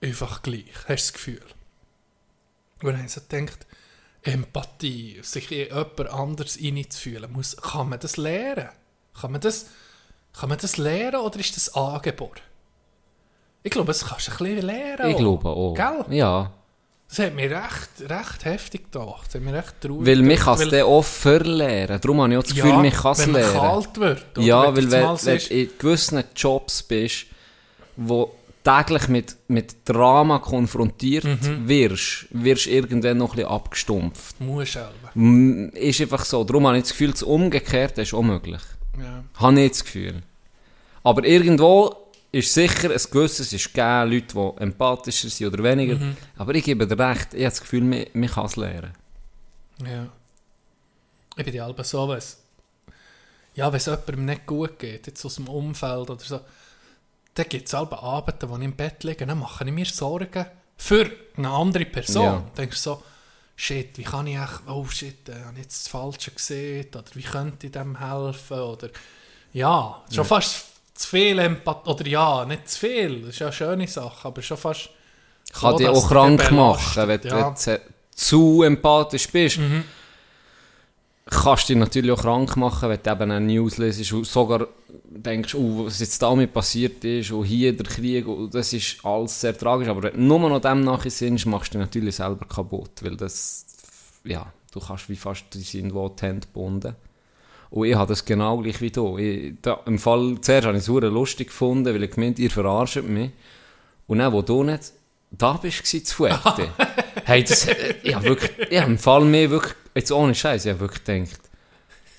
[0.00, 0.64] einfach gleich.
[0.74, 1.42] Hast du das Gefühl?
[2.82, 3.66] Und habe ich so gedacht,
[4.22, 8.68] Empathie, sich in jemand anderes hineinzufühlen, muss, kann man das lernen?
[9.20, 9.66] Kann man das,
[10.38, 12.40] kann man das lernen oder ist das angeboren?
[13.62, 15.10] Ich glaube, das kannst du ein bisschen lernen.
[15.10, 15.74] ich glaube auch.
[15.74, 16.04] Gell?
[16.16, 16.50] Ja.
[17.08, 19.26] Das hat mich recht, recht heftig gedacht.
[19.26, 22.00] Das hat mich recht traurig Weil mich kann es dann auch verlernen.
[22.00, 23.52] Darum habe ich auch das Gefühl, mich kann es wenn lernen.
[23.58, 24.26] kalt wird.
[24.38, 27.26] Ja, Wenn weil wenn, wenn du in gewissen Jobs bist,
[27.96, 28.34] wo
[28.64, 31.68] täglich mit, mit Drama konfrontiert Mhm.
[31.68, 34.40] wirst, wirst du irgendwann noch ein bisschen abgestumpft.
[34.40, 35.76] Musst selber.
[35.76, 36.42] Ist einfach so.
[36.44, 38.62] Darum habe ich das Gefühl, das Umgekehrte ist auch möglich.
[38.98, 39.24] Ja.
[39.34, 40.22] Habe ich das Gefühl.
[41.02, 41.96] Aber irgendwo
[42.30, 45.96] ist sicher, ein gewisses ist gegeben, Leute, die empathischer sind oder weniger.
[45.96, 46.16] Mhm.
[46.36, 48.92] Aber ich gebe dir recht, ich habe das Gefühl, man, man kann es lernen.
[49.84, 50.08] Ja.
[51.36, 52.38] Ich bin die Alben so, wenn es
[53.54, 56.40] ja, wenn es jemandem nicht gut geht, jetzt aus dem Umfeld oder so,
[57.34, 60.46] dann gibt es Alben Abende, wo ich im Bett liege, dann mache ich mir Sorgen
[60.76, 62.24] für eine andere Person.
[62.24, 62.44] Ja.
[62.56, 63.02] Denkst so,
[63.56, 67.04] shit, wie kann ich echt, oh shit, äh, habe ich jetzt das Falsche gesehen, oder
[67.14, 68.88] wie könnte ich dem helfen, oder
[69.52, 73.52] ja, schon fast zu viel Empathie, oder ja, nicht zu viel, das ist ja eine
[73.52, 74.88] schöne Sache, aber schon fast
[75.52, 77.50] Kann so, dich auch krank machen, wenn, ja.
[77.50, 77.80] du se-
[78.14, 79.58] zu empathisch bist.
[79.58, 79.84] Mhm.
[81.24, 85.54] Kannst dich natürlich auch krank machen, wenn du eben eine News lesest und sogar denkst,
[85.54, 89.56] oh, was jetzt damit passiert ist und hier der Krieg, und das ist alles sehr
[89.56, 93.16] tragisch, aber wenn du nur noch dem nachsinnst, machst du dich natürlich selber kaputt, weil
[93.16, 93.66] das,
[94.24, 96.96] ja, du kannst wie fast die sind, wo die Hände gebunden.
[97.70, 99.16] Und ich habe das genau gleich wie du.
[99.16, 103.02] Ich, da, Im Fall, zuerst habe ich es lustig gefunden, weil ich gemeint, ihr verarscht
[103.02, 103.30] mich.
[104.06, 104.92] Und dann, wo du nicht
[105.30, 106.68] da bist, war zu Fuerte.
[107.24, 107.66] hey, das,
[108.02, 111.04] ich habe wirklich, ich habe im Fall mehr wirklich, jetzt ohne Scheiß, ich habe wirklich
[111.04, 111.40] gedacht,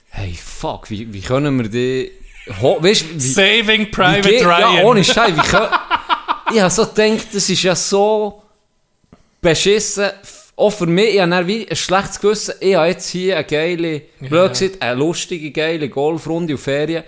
[0.09, 2.11] hey, fuck, wie, wie können wir die,
[2.61, 4.75] ho, weißt, wie, Saving wie Private geht- Ryan.
[4.77, 5.69] Ja, ohne Scheiß, wie können,
[6.53, 8.43] ich habe so gedacht, das ist ja so
[9.41, 10.09] beschissen,
[10.55, 14.01] auch für mich, ich habe wie ein schlechtes Gewissen, ich habe jetzt hier eine geile,
[14.19, 17.03] blöd gesagt, eine lustige, geile Golfrunde und Ferien.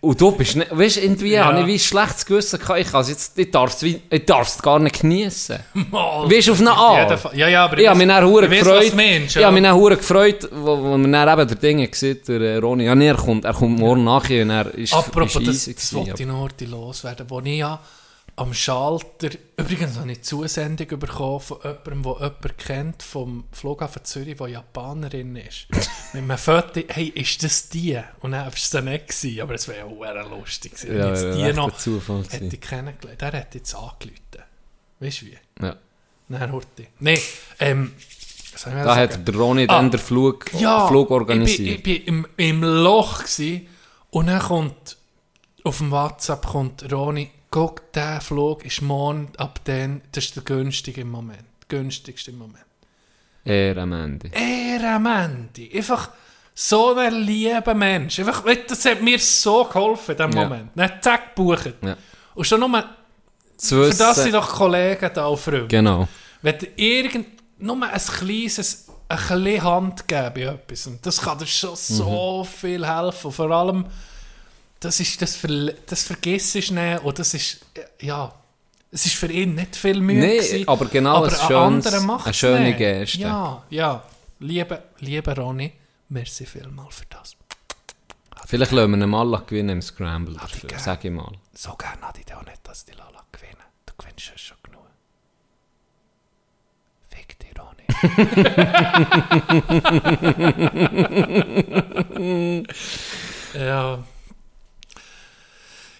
[0.00, 1.46] Und du bist nicht, weißt du, irgendwie Ja.
[1.46, 5.00] habe ich wie ein schlechtes Gewissen gehabt, ich, es jetzt, ich darf es gar nicht
[5.00, 5.58] geniessen.
[5.90, 6.30] Mal.
[6.30, 7.34] Weißt du, auf eine Art.
[7.34, 8.92] Ja, ja, aber Ich habe mich dann weiss, gefreut.
[8.92, 12.28] du meinst, Ich habe mich dann gefreut, wo, wo man dann eben der Dinge sieht,
[12.28, 12.84] der äh, Ronny.
[12.84, 15.94] Ja, nee, er kommt, er kommt morgen nachher und er ist, Apropos, ist das, das
[15.94, 17.80] wollte ich noch loswerden, wo ich ja
[18.38, 24.04] am Schalter, übrigens habe ich eine Zusendung bekommen von jemandem, der jemanden kennt vom Flughafen
[24.04, 25.66] Zürich, der Japanerin ist.
[26.12, 27.98] Mit einem Foto, hey, ist das die?
[28.20, 30.96] Und dann war es dann nicht, gewesen, aber es wäre ja auch lustig gewesen.
[30.96, 33.20] Ja, wenn jetzt wäre die noch Zufall hätte ich kennengelernt.
[33.20, 34.16] Der hat jetzt angerufen.
[35.00, 35.38] Weißt du wie?
[35.62, 35.76] Ja.
[36.28, 36.86] Nein, heute.
[36.98, 37.18] Nein,
[37.58, 37.92] ähm,
[38.64, 39.66] Da hat der Ronny Ah.
[39.66, 41.78] dann den Flug, ja, Flug organisiert.
[41.78, 43.24] ich bin im, im Loch
[44.10, 44.96] und dann kommt
[45.64, 50.42] auf dem WhatsApp kommt Roni, guck, der Flug ist morgen ab dann, das ist der
[50.42, 51.44] günstige Moment.
[51.68, 52.66] Günstigste Moment.
[53.44, 54.30] er am Ende.
[54.84, 55.68] Am Ende.
[55.74, 56.10] Einfach
[56.54, 58.18] so ein lieber Mensch.
[58.18, 60.48] Einfach, das hat mir so geholfen in diesem Ja.
[60.48, 60.70] Moment.
[60.74, 61.72] Dann zack, buchen.
[61.82, 61.96] Ja.
[62.34, 62.84] Und schon nur,
[63.56, 65.68] Zu für das sind doch Kollegen da auf Freunde.
[65.68, 66.06] Genau.
[66.42, 67.26] Wenn irgend,
[67.58, 72.44] nur ein kleines, ein bisschen Hand geben bei etwas, und das kann dir schon so
[72.44, 72.54] Mhm.
[72.54, 73.26] viel helfen.
[73.28, 73.86] Und vor allem,
[74.86, 78.32] das, ist, das, ver, das vergisst du nicht, und das ist, äh, ja,
[78.92, 82.24] es ist für ihn nicht viel Mühe Nee, gewesen, aber genau aber ein ein schönes-
[82.24, 82.74] eine schöne.
[82.76, 83.18] Geste.
[83.18, 84.02] Ja, ja.
[84.38, 85.72] Liebe, liebe Ronny,
[86.08, 87.36] merci vielmal für das.
[88.46, 91.32] Vielleicht lassen wir ihn mal gewinnen im Scramble dafür, sag ich mal.
[91.52, 93.56] So gerne hatte ich auch nicht, dass die Lala gewinnen.
[93.86, 94.86] Du gewinnst es schon genug.
[97.10, 97.86] Fick dich, Ronny.
[103.54, 103.98] ja.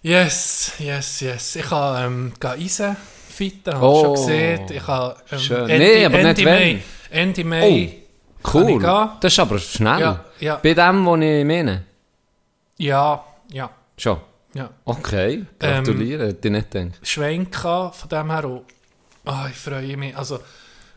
[0.07, 1.57] Yes, yes, yes.
[1.57, 2.97] Ich habe ähm, Eisen
[3.29, 4.67] fitten, habe Oh, schon gesehen.
[4.71, 5.67] Ich habe ähm, schön.
[5.67, 6.77] Nee, aber nicht Ende wenn.
[6.77, 6.83] Mai.
[7.11, 7.69] Ende Mai.
[7.69, 8.81] Ich Cool.
[8.81, 9.99] Das ist aber schnell.
[9.99, 10.61] Ja, ja.
[10.63, 11.83] Bei dem, was ich meine.
[12.79, 14.21] Ja, ja, Schon.
[14.55, 14.71] ja.
[14.85, 15.45] Okay.
[15.59, 16.29] Gratuliere.
[16.29, 17.01] Hätte ich nicht gedacht.
[17.03, 18.63] Schwenk gehabt, von dem her auch.
[19.25, 20.17] Ah, ich freue mich.
[20.17, 20.39] Also,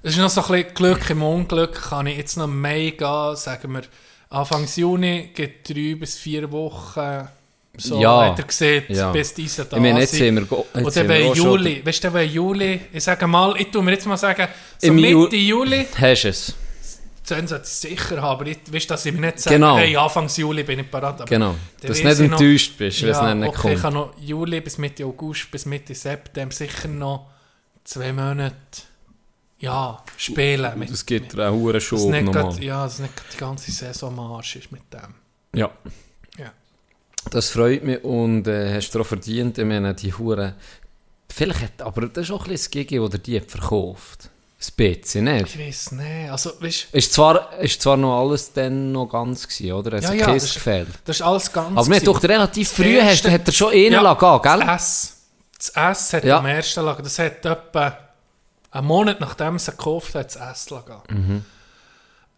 [0.04, 1.74] es ist noch so ein bisschen Glück im Unglück.
[1.90, 3.82] Kann ich jetzt noch Mai gehen, sagen wir,
[4.30, 7.28] Anfang Juni, geht drei bis vier Wochen.
[7.80, 8.25] So Ja.
[8.25, 9.11] hat er gesehen, Ja.
[9.11, 10.35] bis diese da Ich meine, jetzt sind.
[10.35, 10.58] sind wir...
[10.75, 13.91] jetzt Und dann schon- Juli, weißt du, wenn Juli, ich sage mal, ich tue mir
[13.91, 16.53] jetzt mal sagen, so Im Ju- Mitte Juli, Hast du es.
[17.27, 19.56] dann sollte ich es sicher haben, aber ich, weißt du, dass ich mir nicht sage,
[19.56, 19.77] Genau.
[19.77, 21.25] hey, Anfang Juli bin ich parat.
[21.30, 21.56] Genau.
[21.82, 23.82] Dass du nicht ich noch- enttäuscht bist, wenn es ja, dann nicht okay, ich kommt.
[23.82, 27.27] kann noch Juli bis Mitte August, bis Mitte September sicher noch
[27.83, 28.56] zwei Monate
[29.59, 30.80] ja, spielen.
[30.80, 32.64] Mit, Es gibt einen hohen Schub nochmal.
[32.64, 35.14] ja, dass nicht die ganze Saison am Arsch ist mit dem.
[35.53, 35.69] Ja.
[37.31, 39.57] Das freut mich und äh, hast du auch verdient.
[39.57, 40.56] Ich meine, die Hure.
[41.31, 44.30] Vielleicht hat, aber das ist auch ein bisschen das Gigi, oder die hat verkauft.
[44.57, 45.56] Das bisschen, nicht?
[45.56, 46.30] Ich weiß nicht.
[46.31, 49.93] Also, weißt Ist zwar, ist zwar noch alles dann noch ganz gewesen, oder?
[49.93, 50.89] Es Ja, ja, Kiss das ist- gefehlt.
[51.06, 51.77] das ist alles ganz.
[51.77, 54.59] Aber mir doch relativ Das früh hast, erste- hat er schon einen Ja, lassen, gell?
[54.65, 55.15] Das S.
[55.57, 56.39] Das S hat Ja.
[56.39, 57.03] am ersten Lager.
[57.03, 57.98] Das hat etwa
[58.72, 61.01] einen Monat nachdem es gekauft hat, das S lagen.
[61.09, 61.45] Mhm.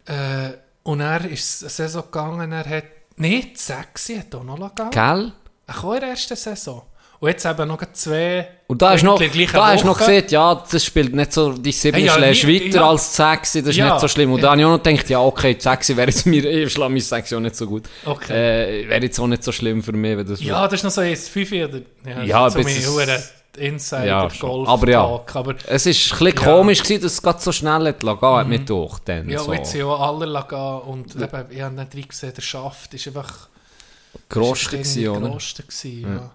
[0.06, 0.50] Äh,
[0.84, 2.84] und er ist eine Saison gegangen, er hat.
[3.22, 4.90] Nicht sexy, hat auch noch lagen.
[4.90, 5.32] Gell?
[5.68, 6.82] Auch in der ersten Saison.
[7.20, 8.48] Und jetzt eben noch zwei.
[8.66, 11.70] Und da hast du noch, da hast noch gesehen, ja, das spielt nicht so, die
[11.70, 12.88] 7 Hey, ja, schlägst weiter ja.
[12.88, 13.90] als die 6, das ist Ja.
[13.92, 14.32] nicht so schlimm.
[14.32, 14.42] Und Ja.
[14.42, 16.90] da habe ich auch noch gedacht, ja, okay, die 6 wäre jetzt mir, ich schlage
[16.90, 17.84] meine 6 auch nicht so gut.
[18.04, 18.82] Okay.
[18.82, 20.90] Äh, wäre jetzt auch nicht so schlimm für mich, wenn das Ja, das ist noch
[20.90, 21.80] so ein 5 oder.
[22.04, 23.22] Ja, Ja, so bis mein
[23.56, 24.28] Insider Ja.
[24.40, 25.20] Golf Aber ja.
[25.34, 26.32] Aber Es ist ein bisschen Ja.
[26.56, 29.28] komisch gewesen, dass es gerade so schnell hat lassen, hat mich durch dann.
[29.28, 29.52] ja, so.
[29.52, 33.48] jetzt sind ja alle lagen und eben, ich habe nicht reingesehen, der Schaft ist einfach.
[34.28, 35.20] Gerostet gewesen, oder?
[35.28, 36.30] gerostet gewesen, ja.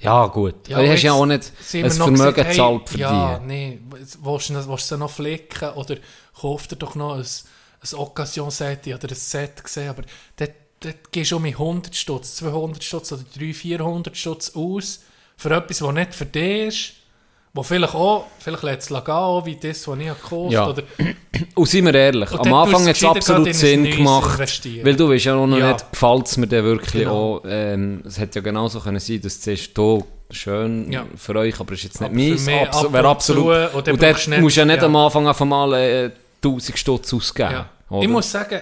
[0.00, 0.68] Ja, gut.
[0.68, 3.46] Ja, du hast ja auch nicht ein Vermögen gesagt, gezahlt für Ja, die.
[3.46, 3.80] nee,
[4.22, 5.96] willst du willst du noch flicken oder
[6.40, 10.02] kauft dir doch noch ein, ein Occasion-Set oder ein Set gesehen, aber
[10.36, 15.00] dort, dort gehst du um 100 Stutz, 200 Stutz oder 300, 400 Stutz aus
[15.38, 16.92] für etwas, was nicht für dich ist,
[17.54, 20.68] wo vielleicht auch, vielleicht lässt es gehen, auch wie das, was ich gekauft Ja.
[20.68, 20.82] oder
[21.54, 24.38] Und seien wir ehrlich, am dann Anfang hat es absolut Sinn gemacht,
[24.84, 25.72] weil du weißt ja auch noch Ja.
[25.72, 27.36] nicht, gefällt es mir denn wirklich Genau.
[27.36, 27.42] auch.
[27.48, 31.06] Ähm, es hätte ja genauso können sein, dass du siehst, hier, schön Ja.
[31.16, 32.44] für euch, aber ist jetzt nicht meins.
[32.46, 33.74] mich Abso ab wäre absolut.
[33.74, 34.84] und Und, dann musst du ja nicht ja.
[34.84, 36.10] am Anfang einfach mal äh,
[36.44, 37.50] 1000 Stutz ausgeben.
[37.52, 37.70] Ja.
[38.02, 38.60] Ich muss sagen,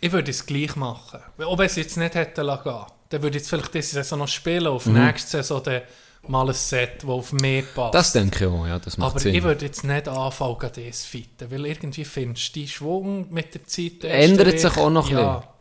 [0.00, 1.20] ich würde es gleich machen.
[1.38, 4.66] Ob es jetzt nicht hätte lassen dann würde ich jetzt vielleicht diese Saison noch spielen,
[4.66, 5.80] auf nächste Saison dann
[6.28, 7.94] mal ein Set, das auf mehr passt.
[7.94, 9.34] Das denke ich auch, ja, das macht Aber Sinn.
[9.34, 13.54] ich würde jetzt nicht anfangen, das zu fighten, weil irgendwie findest du die Schwung mit
[13.54, 14.04] der Zeit...
[14.04, 15.52] Ändert erst sich auch noch ein ja.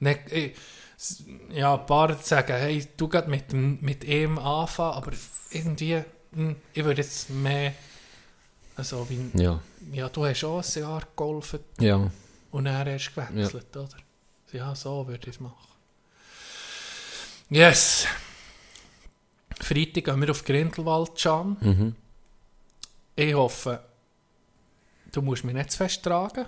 [0.00, 0.52] Nicht, ich,
[0.96, 5.12] s- ja, ein paar sagen, hey, du gehst mit, mit ihm anfangen, aber
[5.50, 7.72] irgendwie, hm, ich würde jetzt mehr...
[8.76, 9.60] Also, wie, ja,
[9.92, 12.08] ja, du hast auch ein Jahr geholfen ja.
[12.52, 13.88] und er ist gewechselt, oder?
[14.52, 15.56] Ja, so würde ich es machen.
[17.50, 18.06] Yes.
[19.60, 21.56] Freitag gehen wir auf Grindelwald, Can.
[21.60, 21.94] Mhm.
[23.16, 23.80] Ich hoffe,
[25.12, 26.46] du musst mich nicht zu fest tragen.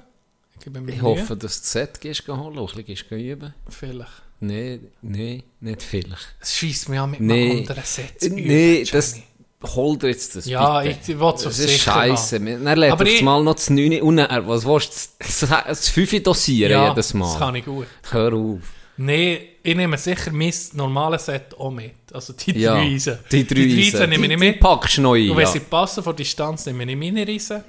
[0.60, 3.54] Ich Ich hoffe, dass du das Set gehst holen und ein bisschen gehst üben.
[3.68, 4.22] Vielleicht.
[4.40, 6.34] Nein, nein, nicht vielleicht.
[6.40, 7.50] Es schießt mich an mit Nee.
[7.50, 9.16] einem anderen Set Nein, das...
[9.62, 11.12] Hol dir jetzt das Ja, bitte.
[11.12, 12.40] ich, will es auf ist scheiße.
[12.40, 16.22] Dann lernt Aber ich- mal noch das 9 und dann, was willst du, das 5
[16.22, 17.26] dosieren Ja, jedes Mal.
[17.30, 17.86] das kann ich gut.
[18.10, 18.58] Hör auf.
[19.02, 21.94] Nein, ich nehme sicher mein normales Set auch mit.
[22.12, 23.18] Also die Ja, drei Eisen.
[23.32, 24.10] die drei die Eisen.
[24.10, 24.60] nehme ich Die- nicht die mit.
[24.60, 25.50] packst du noch ein, Und wenn ja.
[25.52, 27.64] sie passen von Distanz, nehme ich meine Riesen.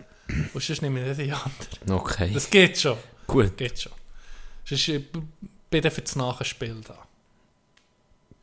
[0.54, 2.02] Und sonst nehme ich nicht die anderen.
[2.02, 2.98] Okay, Das geht schon.
[3.28, 3.56] gut.
[3.58, 3.92] Geht schon.
[4.66, 5.20] Sonst äh, b-
[5.70, 6.98] bitte für das Nachspiel da.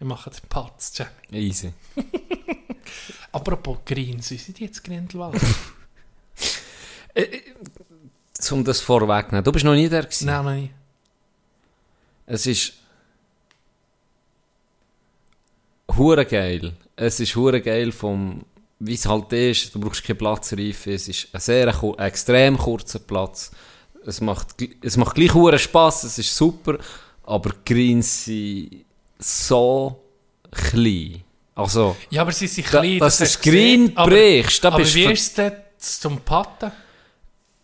[0.00, 1.46] Ich mache den Patz, Jenny.
[1.48, 1.72] Easy.
[3.32, 5.40] Apropos Greens, wie sind die jetzt Grindelwald?
[8.52, 10.26] Um das vorwegzunehmen, du bist noch nie da gewesen.
[10.26, 10.70] Nein, noch nicht.
[12.30, 12.74] Es ist
[15.96, 16.72] hure geil.
[16.96, 18.44] Es ist hure geil vom,
[18.80, 19.74] wie es halt ist.
[19.74, 20.92] Du brauchst keinen Platzreife.
[20.92, 23.50] Es ist ein sehr ein extrem kurzer Platz.
[24.06, 24.48] Es macht,
[24.82, 26.04] es macht gleich hure Spass.
[26.04, 26.78] Es ist super.
[27.24, 28.84] Aber die Greens sind
[29.18, 30.00] so
[30.50, 31.22] klein.
[31.54, 32.98] Also, Ja, aber sie sind klein.
[32.98, 33.86] dass das gesehen.
[33.86, 36.70] Green Aber- brichst, Aber bist wie ist es zum Patten?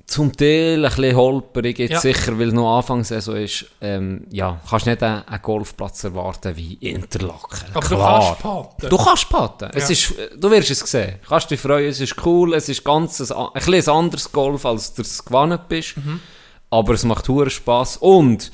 [0.06, 2.00] Zum Teil ein bisschen holperig, jetzt Ja.
[2.00, 3.64] sicher, weil es noch Anfangssaison ist.
[3.80, 7.60] Ähm, ja, kannst nicht einen, einen Golfplatz erwarten wie Interlaken.
[7.72, 8.20] Aber du Klar.
[8.36, 8.88] kannst patten.
[8.90, 9.70] Du kannst patten.
[9.74, 9.92] Es Ja.
[9.92, 11.14] ist, du wirst es sehen.
[11.22, 14.30] Du kannst dich freuen, es ist cool, es ist ganz ein, ein, bisschen ein anderes
[14.30, 15.96] Golf, als du es gewohnt bist.
[15.96, 16.20] Mhm.
[16.70, 17.96] Aber es macht hohen Spass.
[17.96, 18.50] Und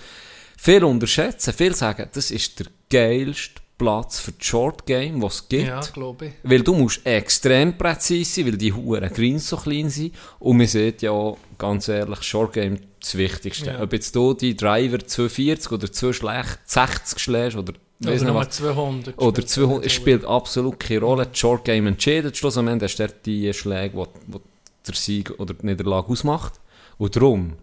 [0.57, 5.49] viele unterschätzen, viele sagen, das ist der geilste Platz für das Short Game, was es
[5.49, 5.69] gibt.
[5.69, 6.33] Ja, glaube ich.
[6.43, 10.15] Weil du musst extrem präzise sein, weil die Huren Greens so klein sind.
[10.39, 13.71] Und man sieht ja ganz ehrlich, Short Game das Wichtigste.
[13.71, 13.83] Ja.
[13.83, 18.51] Ob jetzt du die Driver 240 oder 2 schlecht 60 schlägst oder weiss Oder was.
[18.51, 19.19] 200.
[19.19, 21.27] Oder 200, es spielt absolut keine Rolle.
[21.27, 22.37] Das Short Game entscheidet.
[22.37, 24.41] Schlussendlich hast du die Schläge, die, die
[24.87, 26.61] der Sieg oder die Niederlage ausmacht.
[26.99, 27.55] Und darum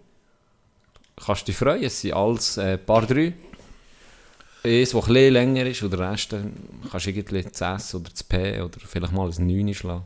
[1.16, 1.84] kannst du dich freuen.
[1.84, 3.34] Es sind alles äh, Paar 3.
[4.64, 6.36] Eins, das bisschen länger ist, und Rest
[6.92, 10.03] kannst du irgendwie das S oder das P oder vielleicht mal ein 9 schlagen.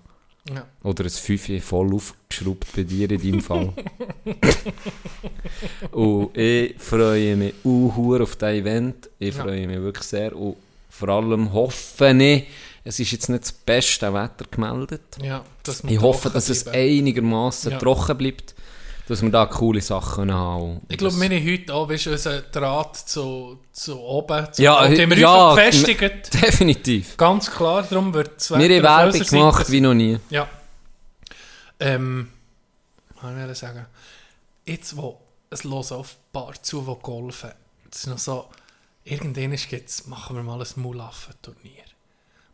[0.53, 0.65] Ja.
[0.83, 3.73] Oder ein 5 voll aufgeschraubt bei dir in deinem Fall.
[5.91, 9.09] und ich freue mich auch auf das Event.
[9.19, 9.43] Ich Ja.
[9.43, 10.35] freue mich wirklich sehr.
[10.35, 10.55] Und
[10.89, 12.45] vor allem hoffe ich,
[12.83, 15.01] es ist jetzt nicht das beste Wetter gemeldet.
[15.23, 15.43] Ja,
[15.87, 17.79] Ich hoffe, dass es einigermaßen Ja.
[17.79, 18.55] trocken bleibt.
[19.11, 22.95] Dass wir da coole Sachen haben Ich glaube, wir haben heute auch, weißt unseren Draht
[22.95, 26.33] zu, zu oben, zu Ja, oben, haben wir ja, einfach gefestigt.
[26.41, 27.17] Definitiv.
[27.17, 30.17] Ganz klar, darum wird es Wir haben Werbung gemacht wie noch nie.
[30.29, 30.47] Ja.
[31.81, 32.29] Ähm,
[33.19, 33.85] was will ich sagen?
[34.65, 37.51] Jetzt, wo es los auf ein paar zu, die golfen,
[37.91, 38.47] es ist noch so,
[39.03, 41.83] irgendwann gibt's, machen wir mal ein Mulaffen-Turnier.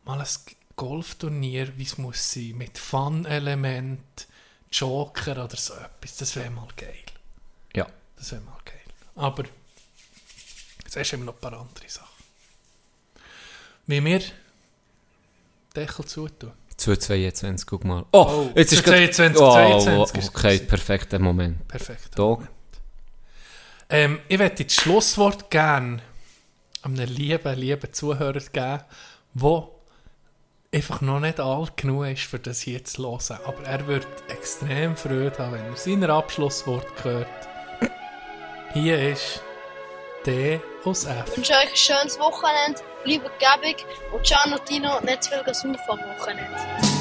[0.05, 0.27] Mal ein
[0.75, 4.27] Golfturnier, wie es muss sein, mit Fun-Element,
[4.71, 6.17] Joker oder so etwas.
[6.17, 6.95] Das wäre mal geil.
[7.75, 7.87] Ja.
[8.15, 8.75] Das wäre mal geil.
[9.15, 9.43] Aber
[10.83, 12.07] jetzt hast du immer noch ein paar andere Sachen.
[13.87, 14.21] Wie wir
[15.75, 16.51] Deckel zutun.
[16.77, 18.05] 222, guck mal.
[18.11, 20.67] Oh, Oh, jetzt ist 22, grad- 22 ist okay, es.
[20.67, 21.67] perfekter Moment.
[21.67, 22.17] Perfekt.
[22.17, 22.47] Dog.
[23.89, 26.01] Ähm, ich möchte das Schlusswort gerne
[26.83, 28.83] einem lieben, lieben Zuhörer geben,
[29.33, 29.67] der
[30.73, 33.39] einfach noch nicht alt genug ist, für das hier zu hören.
[33.45, 37.27] Aber er wird extrem Freude haben, wenn er sein Abschlusswort hört.
[38.73, 39.41] Hier ist
[40.25, 41.23] D aus F.
[41.31, 45.77] Ich wünsche euch ein schönes Wochenende, bleibt gebig und ciao Tino, nicht zu viel saufen
[45.87, 46.96] am Wochenende.